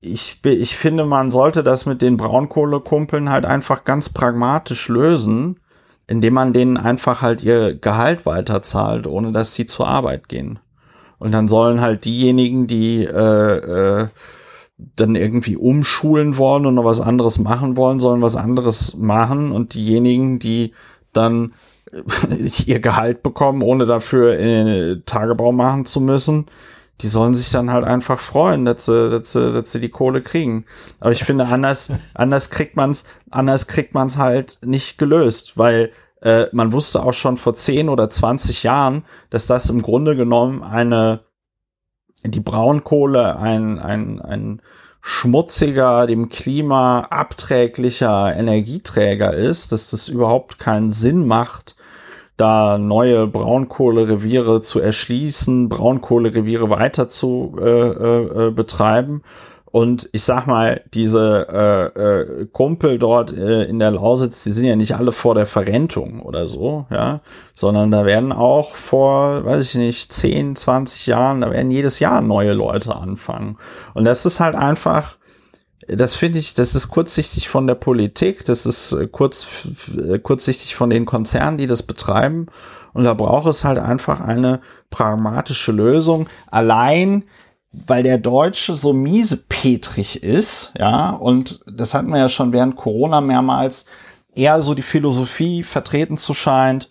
ich, 0.01 0.40
ich 0.45 0.77
finde, 0.77 1.05
man 1.05 1.31
sollte 1.31 1.62
das 1.62 1.87
mit 1.87 2.03
den 2.03 2.16
Braunkohlekumpeln 2.16 3.31
halt 3.31 3.47
einfach 3.47 3.85
ganz 3.85 4.11
pragmatisch 4.11 4.88
lösen, 4.88 5.61
indem 6.07 6.35
man 6.35 6.53
denen 6.53 6.77
einfach 6.77 7.23
halt 7.23 7.42
ihr 7.42 7.75
Gehalt 7.75 8.27
weiterzahlt, 8.27 9.07
ohne 9.07 9.33
dass 9.33 9.55
sie 9.55 9.66
zur 9.66 9.88
Arbeit 9.88 10.29
gehen. 10.29 10.59
Und 11.19 11.33
dann 11.33 11.49
sollen 11.49 11.81
halt 11.81 12.05
diejenigen, 12.05 12.66
die 12.66 13.05
äh, 13.05 14.03
äh, 14.03 14.09
dann 14.79 15.15
irgendwie 15.15 15.57
umschulen 15.57 16.37
wollen 16.37 16.67
und 16.67 16.75
noch 16.75 16.85
was 16.85 17.01
anderes 17.01 17.39
machen 17.39 17.77
wollen, 17.77 17.99
sollen 17.99 18.23
was 18.23 18.37
anderes 18.37 18.97
machen. 18.97 19.53
Und 19.53 19.75
diejenigen, 19.75 20.39
die 20.39 20.73
dann 21.12 21.53
ihr 22.67 22.81
Gehalt 22.81 23.23
bekommen, 23.23 23.62
ohne 23.62 23.87
dafür 23.87 24.39
äh, 24.39 25.01
Tagebau 25.07 25.53
machen 25.53 25.87
zu 25.87 26.01
müssen, 26.01 26.47
die 27.03 27.09
sollen 27.09 27.35
sich 27.35 27.51
dann 27.51 27.71
halt 27.73 27.85
einfach 27.85 28.19
freuen, 28.19 28.65
dass 28.65 28.87
sie, 28.87 29.11
dass 29.11 29.33
sie, 29.33 29.53
dass 29.53 29.73
sie 29.73 29.81
die 29.81 29.91
Kohle 29.91 30.23
kriegen. 30.23 30.65
Aber 31.01 31.12
ich 31.12 31.25
finde, 31.25 31.47
anders, 31.47 31.91
anders 32.15 32.51
kriegt 32.51 32.77
man's, 32.77 33.05
anders 33.31 33.67
kriegt 33.67 33.95
man's 33.95 34.19
halt 34.19 34.59
nicht 34.65 34.99
gelöst, 34.99 35.59
weil 35.59 35.91
äh, 36.23 36.47
man 36.53 36.73
wusste 36.73 37.03
auch 37.03 37.12
schon 37.12 37.37
vor 37.37 37.55
10 37.55 37.89
oder 37.89 38.09
20 38.09 38.62
Jahren, 38.62 39.05
dass 39.31 39.47
das 39.47 39.69
im 39.69 39.83
Grunde 39.83 40.17
genommen 40.17 40.62
eine, 40.62 41.21
die 42.29 42.41
Braunkohle 42.41 43.39
ein, 43.39 43.79
ein, 43.79 44.21
ein 44.21 44.62
schmutziger, 45.01 46.07
dem 46.07 46.29
Klima 46.29 47.01
abträglicher 47.11 48.35
Energieträger 48.37 49.35
ist, 49.35 49.71
dass 49.73 49.91
das 49.91 50.09
überhaupt 50.09 50.59
keinen 50.59 50.91
Sinn 50.91 51.27
macht, 51.27 51.77
da 52.37 52.77
neue 52.77 53.27
Braunkohlereviere 53.27 54.61
zu 54.61 54.81
erschließen, 54.81 55.69
Braunkohlereviere 55.69 56.69
weiter 56.71 57.09
zu 57.09 57.57
äh, 57.59 57.65
äh, 57.65 58.49
äh, 58.49 58.51
betreiben. 58.51 59.23
Und 59.77 60.09
ich 60.12 60.23
sag 60.23 60.47
mal, 60.47 60.81
diese 60.95 61.49
äh, 61.53 62.01
äh, 62.01 62.47
Kumpel 62.47 62.99
dort 62.99 63.37
äh, 63.37 63.65
in 63.65 63.79
der 63.79 63.91
Lausitz, 63.91 64.43
die 64.43 64.51
sind 64.51 64.65
ja 64.65 64.75
nicht 64.75 64.97
alle 64.97 65.12
vor 65.12 65.35
der 65.35 65.45
Verrentung 65.45 66.23
oder 66.23 66.49
so, 66.49 66.87
ja, 66.91 67.21
sondern 67.53 67.91
da 67.91 68.07
werden 68.07 68.33
auch 68.33 68.75
vor, 68.75 69.45
weiß 69.45 69.69
ich 69.69 69.75
nicht, 69.75 70.11
10, 70.11 70.57
20 70.57 71.09
Jahren, 71.09 71.43
da 71.43 71.51
werden 71.51 71.71
jedes 71.71 71.99
Jahr 71.99 72.23
neue 72.23 72.55
Leute 72.55 72.97
anfangen. 72.97 73.59
Und 73.93 74.05
das 74.05 74.25
ist 74.25 74.41
halt 74.41 74.55
einfach, 74.55 75.19
das 75.89 76.15
finde 76.15 76.39
ich, 76.39 76.55
das 76.55 76.75
ist 76.75 76.89
kurzsichtig 76.89 77.51
von 77.51 77.67
der 77.67 77.75
Politik, 77.75 78.47
das 78.47 78.65
ist 78.65 78.93
äh, 78.93 79.07
kurz, 79.07 79.47
äh, 79.95 80.19
kurzsichtig 80.19 80.75
von 80.75 80.89
den 80.89 81.05
Konzernen, 81.05 81.59
die 81.59 81.67
das 81.67 81.83
betreiben. 81.83 82.47
Und 82.95 83.05
da 83.05 83.12
braucht 83.12 83.49
es 83.49 83.67
halt 83.67 83.79
einfach 83.79 84.23
eine 84.23 84.62
pragmatische 84.89 85.71
Lösung. 85.71 86.31
Allein, 86.51 87.25
weil 87.85 88.03
der 88.03 88.19
Deutsche 88.19 88.75
so 88.75 88.93
miesepetrig 88.93 90.23
ist, 90.23 90.73
ja, 90.79 91.11
und 91.11 91.61
das 91.67 91.95
hatten 91.95 92.09
wir 92.09 92.19
ja 92.19 92.29
schon 92.29 92.53
während 92.53 92.77
Corona 92.77 93.21
mehrmals, 93.21 93.87
eher 94.35 94.62
so 94.62 94.75
die 94.75 94.83
Philosophie 94.83 95.62
vertreten 95.62 96.17
zu 96.17 96.33
scheint, 96.33 96.91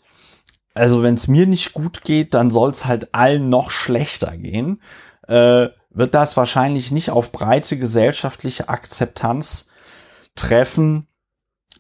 also 0.76 1.02
wenn 1.02 1.15
es 1.15 1.28
mir 1.28 1.48
nicht 1.48 1.74
gut 1.74 2.04
geht, 2.04 2.34
dann 2.34 2.52
soll 2.52 2.69
es 2.71 2.86
halt 2.86 3.13
allen 3.15 3.50
noch 3.50 3.71
schlechter 3.71 4.36
gehen. 4.36 4.82
Äh, 5.28 5.69
wird 5.89 6.13
das 6.13 6.36
wahrscheinlich 6.36 6.91
nicht 6.91 7.12
auf 7.12 7.32
breite 7.32 7.78
gesellschaftliche 7.78 8.67
Akzeptanz 8.67 9.69
treffen, 10.36 11.08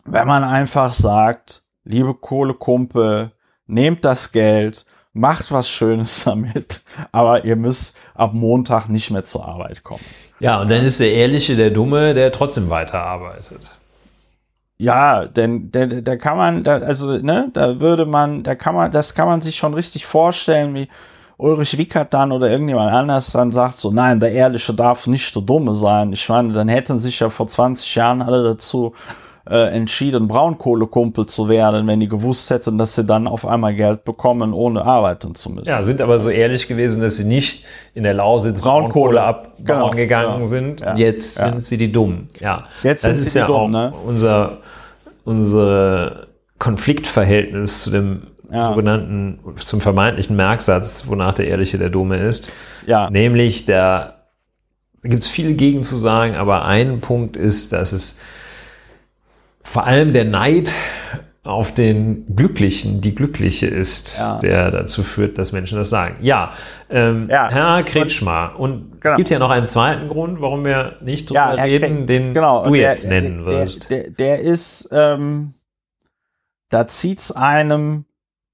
wenn 0.05 0.27
man 0.27 0.45
einfach 0.45 0.93
sagt, 0.93 1.63
liebe 1.83 2.13
Kohlekumpel, 2.13 3.33
nehmt 3.67 4.05
das 4.05 4.31
Geld, 4.31 4.85
macht 5.15 5.51
was 5.51 5.69
Schönes 5.69 6.23
damit, 6.25 6.83
aber 7.11 7.45
ihr 7.45 7.55
müsst 7.55 7.97
ab 8.13 8.33
Montag 8.33 8.87
nicht 8.89 9.09
mehr 9.09 9.23
zur 9.23 9.47
Arbeit 9.47 9.83
kommen. 9.83 10.03
Ja, 10.39 10.61
und 10.61 10.69
dann 10.69 10.83
ist 10.83 10.99
der 10.99 11.13
Ehrliche 11.13 11.55
der 11.55 11.71
Dumme, 11.71 12.13
der 12.13 12.31
trotzdem 12.31 12.69
weiterarbeitet. 12.69 13.71
Ja, 14.77 15.25
denn 15.25 15.71
da, 15.71 16.17
kann 16.17 16.35
man, 16.35 16.63
da, 16.63 16.79
also, 16.79 17.17
ne, 17.17 17.49
da 17.53 17.79
würde 17.79 18.05
man, 18.05 18.43
da 18.43 18.55
kann 18.55 18.75
man, 18.75 18.91
das 18.91 19.15
kann 19.15 19.27
man 19.27 19.41
sich 19.41 19.55
schon 19.55 19.73
richtig 19.73 20.05
vorstellen, 20.05 20.75
wie, 20.75 20.89
Ulrich 21.37 21.77
Wickert 21.77 22.13
dann 22.13 22.31
oder 22.31 22.49
irgendjemand 22.49 22.93
anders 22.93 23.31
dann 23.31 23.51
sagt 23.51 23.75
so, 23.75 23.91
nein, 23.91 24.19
der 24.19 24.31
Ehrliche 24.31 24.73
darf 24.73 25.05
nicht 25.05 25.35
der 25.35 25.43
Dumme 25.43 25.73
sein. 25.73 26.13
Ich 26.13 26.29
meine, 26.29 26.53
dann 26.53 26.69
hätten 26.69 26.97
sich 26.97 27.19
ja 27.19 27.29
vor 27.29 27.47
20 27.47 27.93
Jahren 27.95 28.21
alle 28.21 28.43
dazu 28.43 28.93
äh, 29.49 29.75
entschieden, 29.75 30.27
Braunkohlekumpel 30.27 31.27
zu 31.27 31.47
werden, 31.49 31.85
wenn 31.87 31.99
die 31.99 32.07
gewusst 32.07 32.49
hätten, 32.49 32.77
dass 32.77 32.95
sie 32.95 33.05
dann 33.05 33.27
auf 33.27 33.45
einmal 33.45 33.75
Geld 33.75 34.03
bekommen, 34.03 34.53
ohne 34.53 34.83
arbeiten 34.83 35.35
zu 35.35 35.51
müssen. 35.51 35.67
Ja, 35.67 35.81
sind 35.81 36.01
aber 36.01 36.17
so 36.19 36.29
ehrlich 36.29 36.67
gewesen, 36.67 37.01
dass 37.01 37.17
sie 37.17 37.25
nicht 37.25 37.63
in 37.93 38.03
der 38.03 38.15
Lausitz 38.15 38.61
Braunkohle, 38.61 39.19
Braunkohle 39.19 39.21
abbauen 39.21 39.65
genau, 39.65 39.89
gegangen 39.91 40.39
ja, 40.39 40.45
sind. 40.45 40.81
Ja, 40.81 40.95
Jetzt 40.95 41.37
ja. 41.37 41.49
sind 41.49 41.63
sie 41.63 41.77
die 41.77 41.91
Dummen. 41.91 42.27
Ja, 42.39 42.65
Jetzt 42.81 43.05
das 43.05 43.19
ist 43.19 43.35
ja 43.35 43.45
dumm, 43.45 43.55
auch 43.55 43.69
ne? 43.69 43.93
unser, 44.05 44.57
unser 45.25 46.27
Konfliktverhältnis 46.57 47.83
zu 47.83 47.91
dem 47.91 48.23
ja. 48.51 48.69
sogenannten, 48.69 49.39
zum 49.57 49.81
vermeintlichen 49.81 50.35
Merksatz, 50.35 51.05
wonach 51.07 51.33
der 51.35 51.47
Ehrliche 51.47 51.77
der 51.77 51.89
Dome 51.89 52.17
ist. 52.17 52.51
Ja. 52.87 53.09
Nämlich, 53.09 53.65
der, 53.65 54.15
da 55.03 55.09
gibt 55.09 55.23
es 55.23 55.29
viel 55.29 55.53
gegen 55.53 55.83
zu 55.83 55.97
sagen, 55.97 56.35
aber 56.35 56.65
ein 56.65 56.99
Punkt 56.99 57.37
ist, 57.37 57.73
dass 57.73 57.93
es 57.93 58.19
vor 59.65 59.85
allem 59.85 60.13
der 60.13 60.25
Neid 60.25 60.71
auf 61.43 61.73
den 61.73 62.35
Glücklichen, 62.35 63.01
die 63.01 63.13
Glückliche 63.13 63.67
ist, 63.67 64.17
ja. 64.19 64.39
der 64.39 64.71
dazu 64.71 65.03
führt, 65.03 65.37
dass 65.37 65.51
Menschen 65.51 65.77
das 65.77 65.89
sagen. 65.89 66.17
Ja, 66.21 66.53
ähm, 66.89 67.27
ja. 67.29 67.49
Herr 67.51 67.83
Kretschmer. 67.83 68.55
Und 68.57 68.99
genau. 69.01 69.13
es 69.13 69.17
gibt 69.17 69.29
ja 69.29 69.37
noch 69.37 69.51
einen 69.51 69.67
zweiten 69.67 70.07
Grund, 70.07 70.41
warum 70.41 70.65
wir 70.65 70.97
nicht 71.01 71.29
drüber 71.29 71.55
ja, 71.55 71.63
reden, 71.63 72.07
den 72.07 72.33
genau. 72.33 72.65
du 72.65 72.71
der, 72.71 72.81
jetzt 72.89 73.07
nennen 73.07 73.45
wirst. 73.45 73.91
Der, 73.91 74.03
der, 74.03 74.11
der 74.11 74.39
ist, 74.39 74.89
ähm, 74.91 75.53
da 76.69 76.87
zieht's 76.87 77.31
einem 77.31 78.05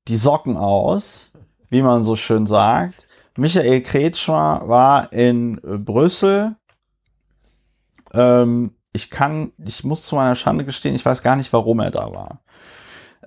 die 0.08 0.17
Socken 0.17 0.58
aus, 0.58 1.32
wie 1.69 1.82
man 1.82 2.04
so 2.04 2.15
schön 2.17 2.45
sagt. 2.45 3.08
Michael 3.38 3.82
Kretschmer 3.82 4.63
war 4.65 5.13
in 5.13 5.62
Brüssel. 5.62 6.56
Ähm, 8.13 8.71
ich 8.94 9.10
kann, 9.10 9.54
ich 9.64 9.84
muss 9.84 10.06
zu 10.06 10.16
meiner 10.16 10.36
Schande 10.36 10.66
gestehen, 10.66 10.96
ich 10.96 11.06
weiß 11.06 11.24
gar 11.24 11.36
nicht, 11.36 11.52
warum 11.54 11.80
er 11.80 11.92
da 11.92 12.12
war. 12.12 12.42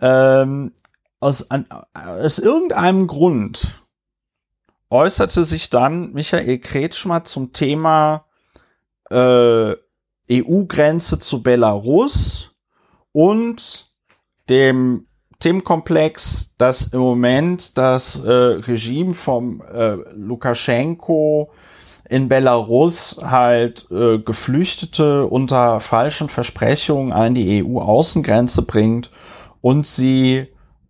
Ähm, 0.00 0.72
aus, 1.20 1.50
an, 1.50 1.66
aus 1.94 2.38
irgendeinem 2.38 3.06
Grund 3.06 3.82
äußerte 4.90 5.44
sich 5.44 5.70
dann 5.70 6.12
Michael 6.12 6.58
Kretschmer 6.58 7.24
zum 7.24 7.52
Thema 7.52 8.26
äh, 9.10 9.74
EU-Grenze 10.30 11.18
zu 11.18 11.42
Belarus 11.42 12.54
und 13.12 13.92
dem 14.48 15.06
Themenkomplex, 15.40 16.54
dass 16.56 16.86
im 16.88 17.00
Moment 17.00 17.76
das 17.76 18.22
äh, 18.24 18.30
Regime 18.30 19.14
vom 19.14 19.62
äh, 19.62 19.96
Lukaschenko 20.14 21.52
in 22.08 22.28
Belarus 22.28 23.18
halt 23.22 23.86
äh, 23.90 24.18
Geflüchtete 24.18 25.26
unter 25.26 25.80
falschen 25.80 26.28
Versprechungen 26.28 27.12
an 27.12 27.34
die 27.34 27.64
EU-Außengrenze 27.64 28.62
bringt 28.62 29.10
und 29.60 29.86
sie 29.86 30.48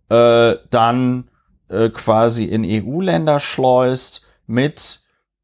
äh, 0.09 0.55
dann 0.69 1.29
äh, 1.69 1.89
quasi 1.89 2.45
in 2.45 2.65
EU-Länder 2.65 3.39
schleust 3.39 4.23
mit 4.45 5.01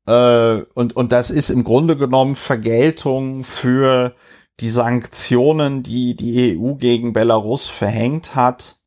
äh, 0.08 0.62
und 0.74 0.96
und 0.96 1.12
das 1.12 1.32
ist 1.32 1.50
im 1.50 1.64
Grunde 1.64 1.96
genommen 1.96 2.36
Vergeltung 2.36 3.44
für 3.46 4.14
die 4.60 4.70
Sanktionen, 4.70 5.84
die 5.84 6.16
die 6.16 6.60
EU 6.60 6.76
gegen 6.76 7.14
Belarus 7.14 7.68
verhängt 7.68 8.36
hat 8.36 8.78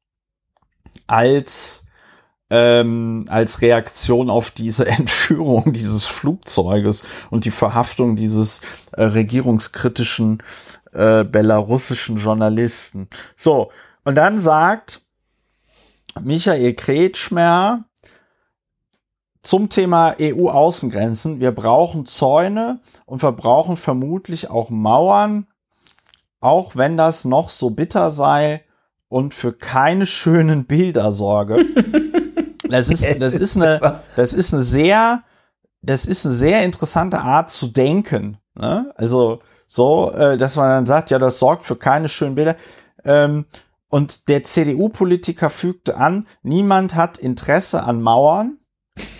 als 1.07 1.84
ähm, 2.57 3.25
als 3.29 3.62
Reaktion 3.62 4.31
auf 4.31 4.53
diese 4.53 4.87
Entführung 4.99 5.73
dieses 5.73 6.07
Flugzeuges 6.07 7.05
und 7.31 7.45
die 7.45 7.51
Verhaftung 7.51 8.14
dieses 8.14 8.61
äh, 8.93 9.03
regierungskritischen 9.03 10.40
äh, 10.93 11.25
belarussischen 11.25 12.17
Journalisten. 12.17 13.09
So, 13.35 13.73
und 14.05 14.14
dann 14.14 14.38
sagt 14.38 15.03
Michael 16.23 16.75
Kretschmer 16.75 17.87
zum 19.43 19.69
Thema 19.69 20.14
EU-Außengrenzen, 20.21 21.40
wir 21.40 21.51
brauchen 21.51 22.07
Zäune 22.07 22.81
und 23.05 23.21
wir 23.21 23.33
brauchen 23.33 23.77
vermutlich 23.77 24.49
auch 24.49 24.71
Mauern, 24.71 25.49
auch 26.38 26.77
wenn 26.77 26.97
das 26.97 27.25
noch 27.25 27.51
so 27.51 27.71
bitter 27.71 28.12
sei, 28.12 28.62
und 29.09 29.35
für 29.35 29.53
keine 29.53 30.07
schönen 30.07 30.67
Bilder 30.67 31.12
sorge. 31.12 31.64
Das 32.68 32.90
ist, 32.90 33.07
das 33.20 33.35
ist 33.35 33.57
eine, 33.57 34.00
das 34.16 34.35
ist 34.35 34.55
eine 34.55 34.62
sehr, 34.62 35.22
das 35.83 36.07
ist 36.07 36.24
eine 36.24 36.35
sehr 36.35 36.62
interessante 36.64 37.20
Art 37.20 37.50
zu 37.50 37.68
denken. 37.68 38.38
Ne? 38.55 38.92
Also 38.96 39.40
so, 39.66 40.12
äh, 40.12 40.37
dass 40.37 40.57
man 40.57 40.68
dann 40.70 40.87
sagt, 40.87 41.11
ja, 41.11 41.18
das 41.18 41.38
sorgt 41.38 41.62
für 41.62 41.77
keine 41.77 42.09
schönen 42.09 42.35
Bilder. 42.35 42.57
Ähm, 43.05 43.46
und 43.88 44.29
der 44.29 44.42
CDU-Politiker 44.42 45.50
fügte 45.50 45.96
an, 45.96 46.27
niemand 46.42 46.94
hat 46.94 47.18
Interesse 47.18 47.85
an 47.85 48.03
Mauern, 48.03 48.59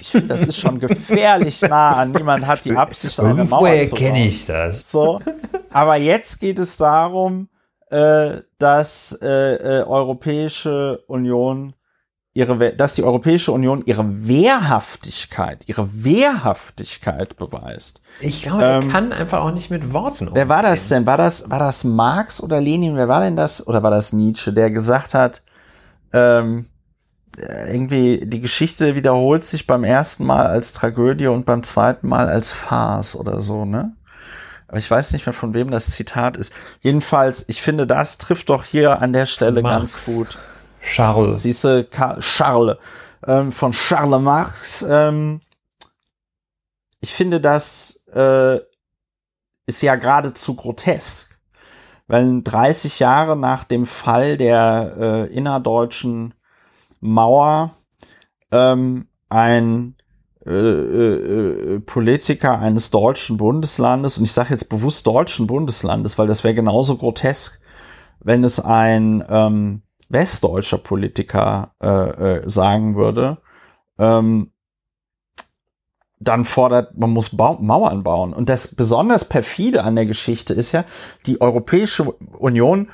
Ich 0.01 0.09
finde, 0.11 0.29
das 0.29 0.43
ist 0.43 0.59
schon 0.59 0.79
gefährlich 0.79 1.63
nah 1.69 1.97
an. 1.97 2.13
Niemand 2.13 2.47
hat 2.47 2.65
die 2.65 2.77
Absicht, 2.77 3.19
eine 3.21 3.45
Mauer 3.45 3.83
zu 3.85 3.91
bauen. 3.91 3.99
kenne 3.99 4.27
ich 4.27 4.47
das? 4.47 4.91
So, 4.91 5.21
aber 5.71 5.97
jetzt 5.97 6.41
geht 6.41 6.59
es 6.59 6.77
darum, 6.77 7.49
äh, 7.91 8.43
dass 8.59 9.19
äh, 9.23 9.55
äh, 9.55 9.83
Europäische 9.85 11.03
Union 11.07 11.75
ihre, 12.35 12.75
dass 12.75 12.97
die 12.97 13.05
Europäische 13.05 13.53
Union 13.53 13.83
ihre 13.87 14.27
Wehrhaftigkeit, 14.27 15.63
ihre 15.67 15.89
Wehrhaftigkeit 16.05 17.37
beweist. 17.37 18.03
Ich 18.21 18.43
glaube, 18.43 18.65
Ähm, 18.65 18.83
er 18.83 18.89
kann 18.89 19.13
einfach 19.13 19.41
auch 19.41 19.53
nicht 19.53 19.71
mit 19.71 19.93
Worten 19.93 20.31
Wer 20.33 20.49
war 20.49 20.63
das 20.63 20.89
denn? 20.89 21.07
War 21.07 21.17
das, 21.17 21.49
war 21.49 21.61
das 21.61 21.85
Marx 21.85 22.43
oder 22.43 22.61
Lenin? 22.61 22.97
Wer 22.97 23.09
war 23.09 23.21
denn 23.21 23.37
das? 23.37 23.67
Oder 23.67 23.85
war 23.85 23.93
das 23.93 24.13
Nietzsche, 24.13 24.53
der 24.53 24.73
gesagt 24.73 25.15
hat, 25.15 25.43
ähm, 26.13 26.67
äh, 27.39 27.73
irgendwie 27.73 28.27
die 28.27 28.41
Geschichte 28.41 28.97
wiederholt 28.97 29.45
sich 29.45 29.69
beim 29.69 29.85
ersten 29.85 30.25
Mal 30.25 30.47
als 30.47 30.73
Tragödie 30.73 31.29
und 31.29 31.47
beim 31.47 31.63
zweiten 31.63 32.09
Mal 32.09 32.29
als 32.29 32.51
Farce 32.51 33.15
oder 33.15 33.43
so, 33.43 33.65
ne? 33.65 33.93
Aber 34.67 34.79
ich 34.79 34.91
weiß 34.91 35.13
nicht 35.13 35.25
mehr, 35.25 35.33
von 35.33 35.55
wem 35.55 35.71
das 35.71 35.91
Zitat 35.93 36.37
ist. 36.37 36.53
Jedenfalls, 36.81 37.45
ich 37.47 37.63
finde, 37.63 37.87
das 37.87 38.19
trifft 38.19 38.49
doch 38.49 38.65
hier 38.65 39.01
an 39.01 39.13
der 39.13 39.27
Stelle 39.27 39.63
Marx. 39.63 40.07
ganz 40.07 40.17
gut. 40.17 40.39
Charles. 40.85 41.43
Siehst 41.43 41.65
du, 41.65 41.89
Charles, 42.21 42.77
ähm, 43.27 43.53
von 43.53 43.73
Charles 43.73 44.21
Marx. 44.21 44.87
Ähm, 44.89 45.41
ich 47.01 47.13
finde, 47.13 47.41
das 47.41 48.05
äh, 48.15 48.59
ist 49.67 49.83
ja 49.83 49.97
geradezu 49.97 50.55
grotesk. 50.55 51.39
Weil 52.07 52.43
30 52.43 52.99
Jahre 52.99 53.37
nach 53.37 53.65
dem 53.65 53.87
Fall 53.87 54.37
der 54.37 54.95
äh, 54.99 55.35
innerdeutschen 55.35 56.35
Mauer 57.01 57.75
ähm, 58.53 59.09
ein 59.31 59.97
äh, 60.47 60.51
äh, 60.51 61.75
äh, 61.75 61.81
Politiker 61.81 62.59
eines 62.59 62.91
deutschen 62.91 63.39
Bundeslandes, 63.39 64.19
und 64.19 64.25
ich 64.25 64.33
sage 64.33 64.51
jetzt 64.51 64.69
bewusst 64.69 65.07
deutschen 65.07 65.47
Bundeslandes, 65.47 66.19
weil 66.19 66.27
das 66.27 66.45
wäre 66.45 66.55
genauso 66.55 66.99
grotesk, 66.99 67.63
wenn 68.21 68.45
es 68.45 68.61
ein 68.61 69.25
ähm, 69.29 69.83
westdeutscher 70.09 70.79
Politiker 70.79 71.75
äh, 71.83 71.89
äh, 71.89 72.49
sagen 72.49 72.97
würde, 72.97 73.39
ähm, 73.99 74.51
dann 76.21 76.45
fordert, 76.45 76.97
man 76.97 77.11
muss 77.11 77.37
Bau 77.37 77.59
Mauern 77.61 78.03
bauen. 78.03 78.33
Und 78.33 78.49
das 78.49 78.75
besonders 78.75 79.25
perfide 79.27 79.85
an 79.85 79.97
der 79.97 80.07
Geschichte 80.07 80.55
ist 80.55 80.73
ja, 80.73 80.85
die 81.27 81.41
Europäische 81.41 82.05
Union 82.05 82.91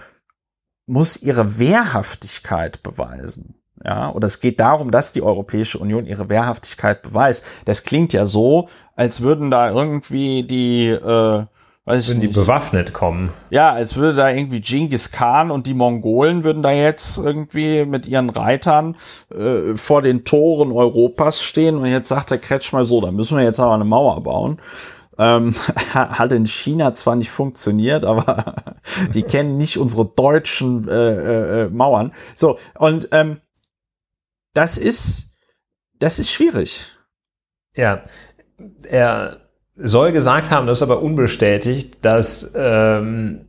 muss 0.86 1.22
ihre 1.22 1.58
Wehrhaftigkeit 1.58 2.82
beweisen. 2.82 3.54
Ja, 3.82 4.12
oder 4.12 4.26
es 4.26 4.40
geht 4.40 4.60
darum, 4.60 4.90
dass 4.90 5.12
die 5.12 5.22
Europäische 5.22 5.78
Union 5.78 6.04
ihre 6.04 6.28
Wehrhaftigkeit 6.28 7.00
beweist. 7.00 7.46
Das 7.64 7.84
klingt 7.84 8.12
ja 8.12 8.26
so, 8.26 8.68
als 8.94 9.22
würden 9.22 9.50
da 9.50 9.70
irgendwie 9.70 10.42
die, 10.42 10.88
äh, 10.88 11.46
weiß 11.86 12.10
Wenn 12.10 12.20
die 12.20 12.26
nicht, 12.28 12.36
bewaffnet 12.36 12.92
kommen. 12.92 13.32
ja, 13.50 13.72
als 13.72 13.96
würde 13.96 14.16
da 14.16 14.30
irgendwie 14.30 14.60
Genghis 14.60 15.10
Khan 15.10 15.50
und 15.50 15.66
die 15.66 15.74
Mongolen 15.74 16.44
würden 16.44 16.62
da 16.62 16.70
jetzt 16.70 17.18
irgendwie 17.18 17.84
mit 17.84 18.06
ihren 18.06 18.30
Reitern 18.30 18.96
äh, 19.34 19.74
vor 19.76 20.02
den 20.02 20.24
Toren 20.24 20.72
Europas 20.72 21.42
stehen 21.42 21.76
und 21.76 21.86
jetzt 21.86 22.08
sagt 22.08 22.30
der 22.30 22.38
Kretsch 22.38 22.72
mal 22.72 22.84
so, 22.84 23.00
da 23.00 23.10
müssen 23.10 23.36
wir 23.36 23.44
jetzt 23.44 23.60
aber 23.60 23.74
eine 23.74 23.84
Mauer 23.84 24.22
bauen. 24.22 24.60
Ähm, 25.18 25.54
hat 25.94 26.32
in 26.32 26.46
China 26.46 26.94
zwar 26.94 27.16
nicht 27.16 27.30
funktioniert, 27.30 28.04
aber 28.04 28.54
die 29.14 29.22
kennen 29.22 29.56
nicht 29.56 29.76
unsere 29.78 30.06
deutschen 30.06 30.88
äh, 30.88 31.64
äh, 31.64 31.68
Mauern. 31.68 32.12
So, 32.34 32.58
und 32.78 33.08
ähm, 33.12 33.38
das 34.54 34.78
ist, 34.78 35.34
das 35.98 36.18
ist 36.18 36.30
schwierig. 36.30 36.96
Ja, 37.74 38.02
er 38.84 39.39
soll 39.82 40.12
gesagt 40.12 40.50
haben, 40.50 40.66
das 40.66 40.78
ist 40.78 40.82
aber 40.82 41.02
unbestätigt, 41.02 42.04
dass, 42.04 42.52
ähm, 42.56 43.46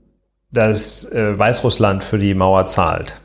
dass 0.52 1.04
äh, 1.12 1.38
Weißrussland 1.38 2.04
für 2.04 2.17
die 2.17 2.34
Mauer 2.34 2.65
zahlt. 2.65 3.22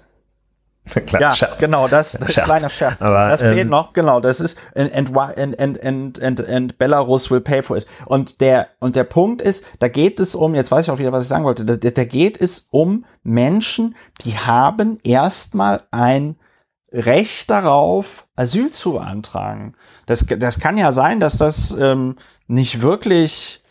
Kleiner 1.06 1.20
Ja, 1.20 1.32
Scherz. 1.34 1.58
genau, 1.58 1.88
das, 1.88 2.12
das 2.12 2.32
Scherz. 2.32 2.46
kleiner 2.46 2.68
Scherz. 2.68 3.02
Aber, 3.02 3.28
das 3.28 3.40
fehlt 3.40 3.58
ähm, 3.58 3.68
noch, 3.68 3.92
genau, 3.92 4.20
das 4.20 4.40
ist 4.40 4.58
and, 4.74 4.92
and, 4.94 5.58
and, 5.58 5.84
and, 5.84 6.22
and, 6.22 6.48
and 6.48 6.78
Belarus 6.78 7.30
will 7.30 7.40
pay 7.40 7.62
for 7.62 7.76
it. 7.76 7.86
Und 8.06 8.40
der, 8.40 8.68
und 8.78 8.94
der 8.94 9.04
Punkt 9.04 9.42
ist, 9.42 9.64
da 9.80 9.88
geht 9.88 10.20
es 10.20 10.34
um, 10.34 10.54
jetzt 10.54 10.70
weiß 10.70 10.86
ich 10.86 10.90
auch 10.90 10.98
wieder, 10.98 11.12
was 11.12 11.24
ich 11.24 11.28
sagen 11.28 11.44
wollte, 11.44 11.64
da, 11.64 11.76
da 11.76 12.04
geht 12.04 12.40
es 12.40 12.68
um 12.70 13.04
Menschen, 13.24 13.96
die 14.24 14.38
haben 14.38 14.98
erstmal 15.02 15.82
ein 15.90 16.36
Recht 16.92 17.50
darauf, 17.50 18.26
Asyl 18.36 18.70
zu 18.70 18.92
beantragen. 18.92 19.74
Das, 20.06 20.24
das 20.24 20.60
kann 20.60 20.78
ja 20.78 20.92
sein, 20.92 21.18
dass 21.18 21.36
das 21.36 21.76
ähm, 21.78 22.16
nicht 22.46 22.80
wirklich, 22.82 23.62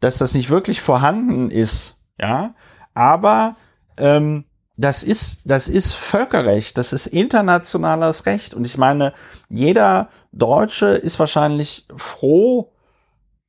dass 0.00 0.18
das 0.18 0.34
nicht 0.34 0.50
wirklich 0.50 0.80
vorhanden 0.80 1.50
ist, 1.50 2.04
ja. 2.20 2.54
Aber 2.94 3.56
ähm, 3.96 4.44
das 4.76 5.02
ist, 5.02 5.42
das 5.44 5.68
ist 5.68 5.92
Völkerrecht, 5.92 6.78
das 6.78 6.92
ist 6.92 7.06
internationales 7.06 8.26
Recht. 8.26 8.54
Und 8.54 8.66
ich 8.66 8.78
meine, 8.78 9.12
jeder 9.48 10.08
Deutsche 10.32 10.86
ist 10.86 11.18
wahrscheinlich 11.18 11.86
froh 11.96 12.72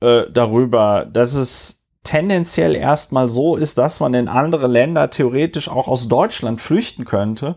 äh, 0.02 0.24
darüber, 0.32 1.06
dass 1.06 1.36
es 1.36 1.86
tendenziell 2.04 2.76
erstmal 2.76 3.30
so 3.30 3.56
ist, 3.56 3.78
dass 3.78 4.00
man 4.00 4.16
in 4.16 4.28
andere 4.28 4.68
Länder 4.68 5.12
theoretisch 5.12 5.70
auch 5.70 5.88
aus 5.88 6.08
Deutschland 6.08 6.62
flüchten 6.62 7.06
könnte 7.06 7.56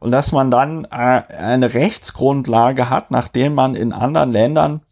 und 0.00 0.10
dass 0.10 0.32
man 0.32 0.50
dann 0.50 0.84
äh, 0.84 0.88
eine 0.90 1.72
Rechtsgrundlage 1.72 2.90
hat, 2.90 3.10
nachdem 3.10 3.54
man 3.54 3.74
in 3.74 3.94
anderen 3.94 4.32
Ländern 4.32 4.82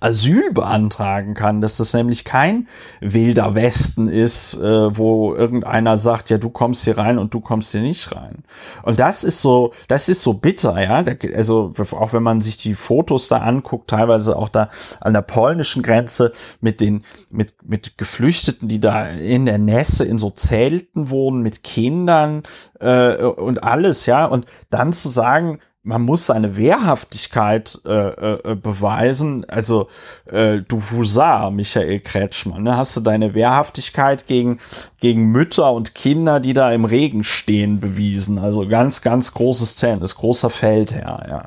Asyl 0.00 0.50
beantragen 0.52 1.34
kann, 1.34 1.60
dass 1.60 1.76
das 1.76 1.92
nämlich 1.92 2.24
kein 2.24 2.68
wilder 3.00 3.54
Westen 3.54 4.08
ist, 4.08 4.54
äh, 4.54 4.96
wo 4.96 5.34
irgendeiner 5.34 5.98
sagt, 5.98 6.30
ja, 6.30 6.38
du 6.38 6.48
kommst 6.48 6.84
hier 6.84 6.96
rein 6.96 7.18
und 7.18 7.34
du 7.34 7.40
kommst 7.40 7.72
hier 7.72 7.82
nicht 7.82 8.10
rein. 8.16 8.44
Und 8.82 8.98
das 8.98 9.24
ist 9.24 9.42
so, 9.42 9.74
das 9.88 10.08
ist 10.08 10.22
so 10.22 10.34
bitter, 10.34 10.82
ja. 10.82 11.02
Da- 11.02 11.12
Also 11.36 11.72
auch 11.92 12.14
wenn 12.14 12.22
man 12.22 12.40
sich 12.40 12.56
die 12.56 12.74
Fotos 12.74 13.28
da 13.28 13.38
anguckt, 13.38 13.90
teilweise 13.90 14.36
auch 14.36 14.48
da 14.48 14.70
an 15.00 15.12
der 15.12 15.22
polnischen 15.22 15.82
Grenze 15.82 16.32
mit 16.62 16.80
den 16.80 17.04
mit 17.30 17.52
mit 17.62 17.98
Geflüchteten, 17.98 18.68
die 18.68 18.80
da 18.80 19.04
in 19.06 19.44
der 19.44 19.58
Nässe 19.58 20.04
in 20.06 20.16
so 20.16 20.30
Zelten 20.30 21.10
wohnen 21.10 21.42
mit 21.42 21.62
Kindern 21.62 22.42
äh, 22.80 23.16
und 23.22 23.62
alles, 23.62 24.06
ja. 24.06 24.24
Und 24.24 24.46
dann 24.70 24.94
zu 24.94 25.10
sagen, 25.10 25.60
man 25.84 26.02
muss 26.02 26.26
seine 26.26 26.56
Wehrhaftigkeit 26.56 27.78
äh, 27.84 27.90
äh, 27.90 28.56
beweisen. 28.56 29.44
Also 29.48 29.88
äh, 30.24 30.62
du 30.66 30.80
Husar, 30.80 31.50
Michael 31.50 32.00
Kretschmann, 32.00 32.62
ne? 32.62 32.76
hast 32.76 32.96
du 32.96 33.00
deine 33.02 33.34
Wehrhaftigkeit 33.34 34.26
gegen, 34.26 34.58
gegen 34.98 35.30
Mütter 35.30 35.72
und 35.72 35.94
Kinder, 35.94 36.40
die 36.40 36.54
da 36.54 36.72
im 36.72 36.86
Regen 36.86 37.22
stehen, 37.22 37.80
bewiesen. 37.80 38.38
Also 38.38 38.66
ganz, 38.66 39.02
ganz 39.02 39.34
großes 39.34 39.76
Tennis, 39.76 40.16
großer 40.16 40.50
Feldherr, 40.50 41.26
ja. 41.28 41.46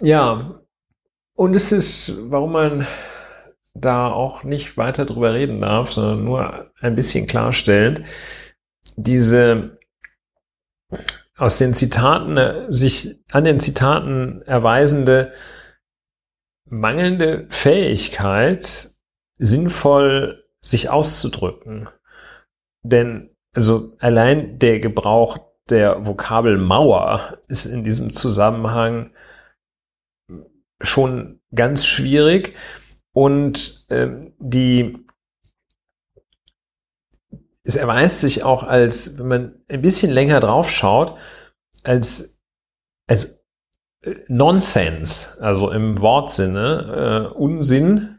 Ja, 0.00 0.60
und 1.34 1.56
es 1.56 1.72
ist, 1.72 2.14
warum 2.30 2.52
man 2.52 2.86
da 3.74 4.08
auch 4.08 4.44
nicht 4.44 4.76
weiter 4.76 5.04
drüber 5.04 5.34
reden 5.34 5.60
darf, 5.60 5.90
sondern 5.90 6.24
nur 6.24 6.70
ein 6.80 6.94
bisschen 6.94 7.26
klarstellen, 7.26 8.04
diese 8.96 9.78
aus 11.36 11.58
den 11.58 11.74
Zitaten, 11.74 12.36
äh, 12.36 12.72
sich 12.72 13.22
an 13.32 13.44
den 13.44 13.60
Zitaten 13.60 14.42
erweisende 14.42 15.32
mangelnde 16.66 17.46
Fähigkeit, 17.50 18.90
sinnvoll 19.38 20.44
sich 20.62 20.90
auszudrücken. 20.90 21.88
Denn, 22.82 23.30
also 23.54 23.96
allein 23.98 24.58
der 24.58 24.80
Gebrauch 24.80 25.38
der 25.68 26.06
Vokabel 26.06 26.58
Mauer 26.58 27.38
ist 27.48 27.64
in 27.64 27.84
diesem 27.84 28.12
Zusammenhang 28.12 29.12
schon 30.80 31.40
ganz 31.54 31.86
schwierig 31.86 32.54
und 33.12 33.86
ähm, 33.90 34.34
die 34.38 35.03
es 37.64 37.76
erweist 37.76 38.20
sich 38.20 38.44
auch 38.44 38.62
als, 38.62 39.18
wenn 39.18 39.28
man 39.28 39.54
ein 39.68 39.82
bisschen 39.82 40.10
länger 40.10 40.38
drauf 40.40 40.70
schaut, 40.70 41.16
als, 41.82 42.40
als 43.08 43.44
äh, 44.02 44.14
Nonsens, 44.28 45.38
also 45.40 45.70
im 45.70 46.00
Wortsinne, 46.00 47.30
äh, 47.32 47.34
Unsinn, 47.34 48.18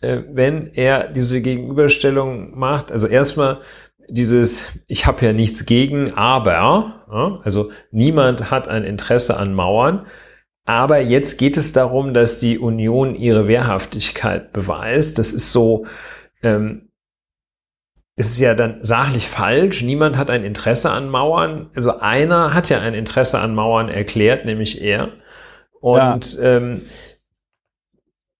äh, 0.00 0.22
wenn 0.28 0.68
er 0.68 1.08
diese 1.08 1.42
Gegenüberstellung 1.42 2.56
macht. 2.56 2.92
Also 2.92 3.08
erstmal 3.08 3.60
dieses, 4.08 4.78
ich 4.86 5.06
habe 5.06 5.26
ja 5.26 5.32
nichts 5.32 5.66
gegen, 5.66 6.14
aber, 6.14 7.04
ja, 7.10 7.40
also 7.42 7.70
niemand 7.90 8.52
hat 8.52 8.68
ein 8.68 8.84
Interesse 8.84 9.36
an 9.36 9.52
Mauern. 9.52 10.06
Aber 10.64 10.98
jetzt 10.98 11.38
geht 11.38 11.56
es 11.56 11.72
darum, 11.72 12.12
dass 12.14 12.38
die 12.38 12.58
Union 12.58 13.14
ihre 13.14 13.46
Wehrhaftigkeit 13.46 14.52
beweist. 14.52 15.18
Das 15.18 15.32
ist 15.32 15.52
so, 15.52 15.86
ähm, 16.42 16.85
es 18.16 18.28
ist 18.28 18.38
ja 18.38 18.54
dann 18.54 18.78
sachlich 18.82 19.28
falsch. 19.28 19.82
Niemand 19.82 20.16
hat 20.16 20.30
ein 20.30 20.42
Interesse 20.42 20.90
an 20.90 21.10
Mauern. 21.10 21.68
Also 21.76 21.98
einer 21.98 22.54
hat 22.54 22.70
ja 22.70 22.80
ein 22.80 22.94
Interesse 22.94 23.38
an 23.38 23.54
Mauern 23.54 23.90
erklärt, 23.90 24.46
nämlich 24.46 24.80
er. 24.80 25.12
Und 25.80 26.38
ähm, 26.40 26.80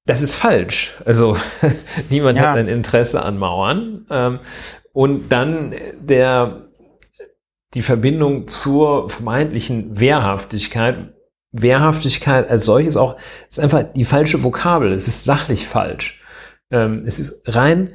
das 0.07 0.23
ist 0.23 0.35
falsch. 0.35 0.95
Also 1.05 1.37
niemand 2.09 2.39
ja. 2.39 2.45
hat 2.45 2.57
ein 2.57 2.69
Interesse 2.69 3.23
an 3.23 3.37
Mauern. 3.37 4.07
Ähm, 4.09 4.41
und 4.95 5.29
dann 5.29 5.75
der, 6.01 6.69
die 7.75 7.83
Verbindung 7.83 8.49
zur 8.49 9.11
vermeintlichen 9.11 10.01
Wehrhaftigkeit. 10.01 11.12
Wehrhaftigkeit 11.53 12.49
als 12.49 12.65
solches 12.65 12.97
auch 12.97 13.17
ist 13.51 13.61
einfach 13.61 13.85
die 13.95 14.05
falsche 14.05 14.43
Vokabel. 14.43 14.93
Es 14.93 15.07
ist 15.07 15.25
sachlich 15.25 15.67
falsch. 15.67 16.23
Ähm, 16.71 17.05
es 17.07 17.19
ist 17.19 17.43
rein, 17.47 17.93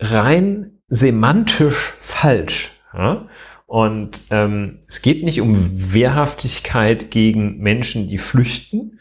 rein 0.00 0.77
semantisch 0.88 1.94
falsch. 2.00 2.70
Ja? 2.94 3.28
Und 3.66 4.22
ähm, 4.30 4.80
es 4.88 5.02
geht 5.02 5.22
nicht 5.22 5.40
um 5.40 5.92
Wehrhaftigkeit 5.92 7.10
gegen 7.10 7.58
Menschen, 7.58 8.08
die 8.08 8.18
flüchten. 8.18 8.98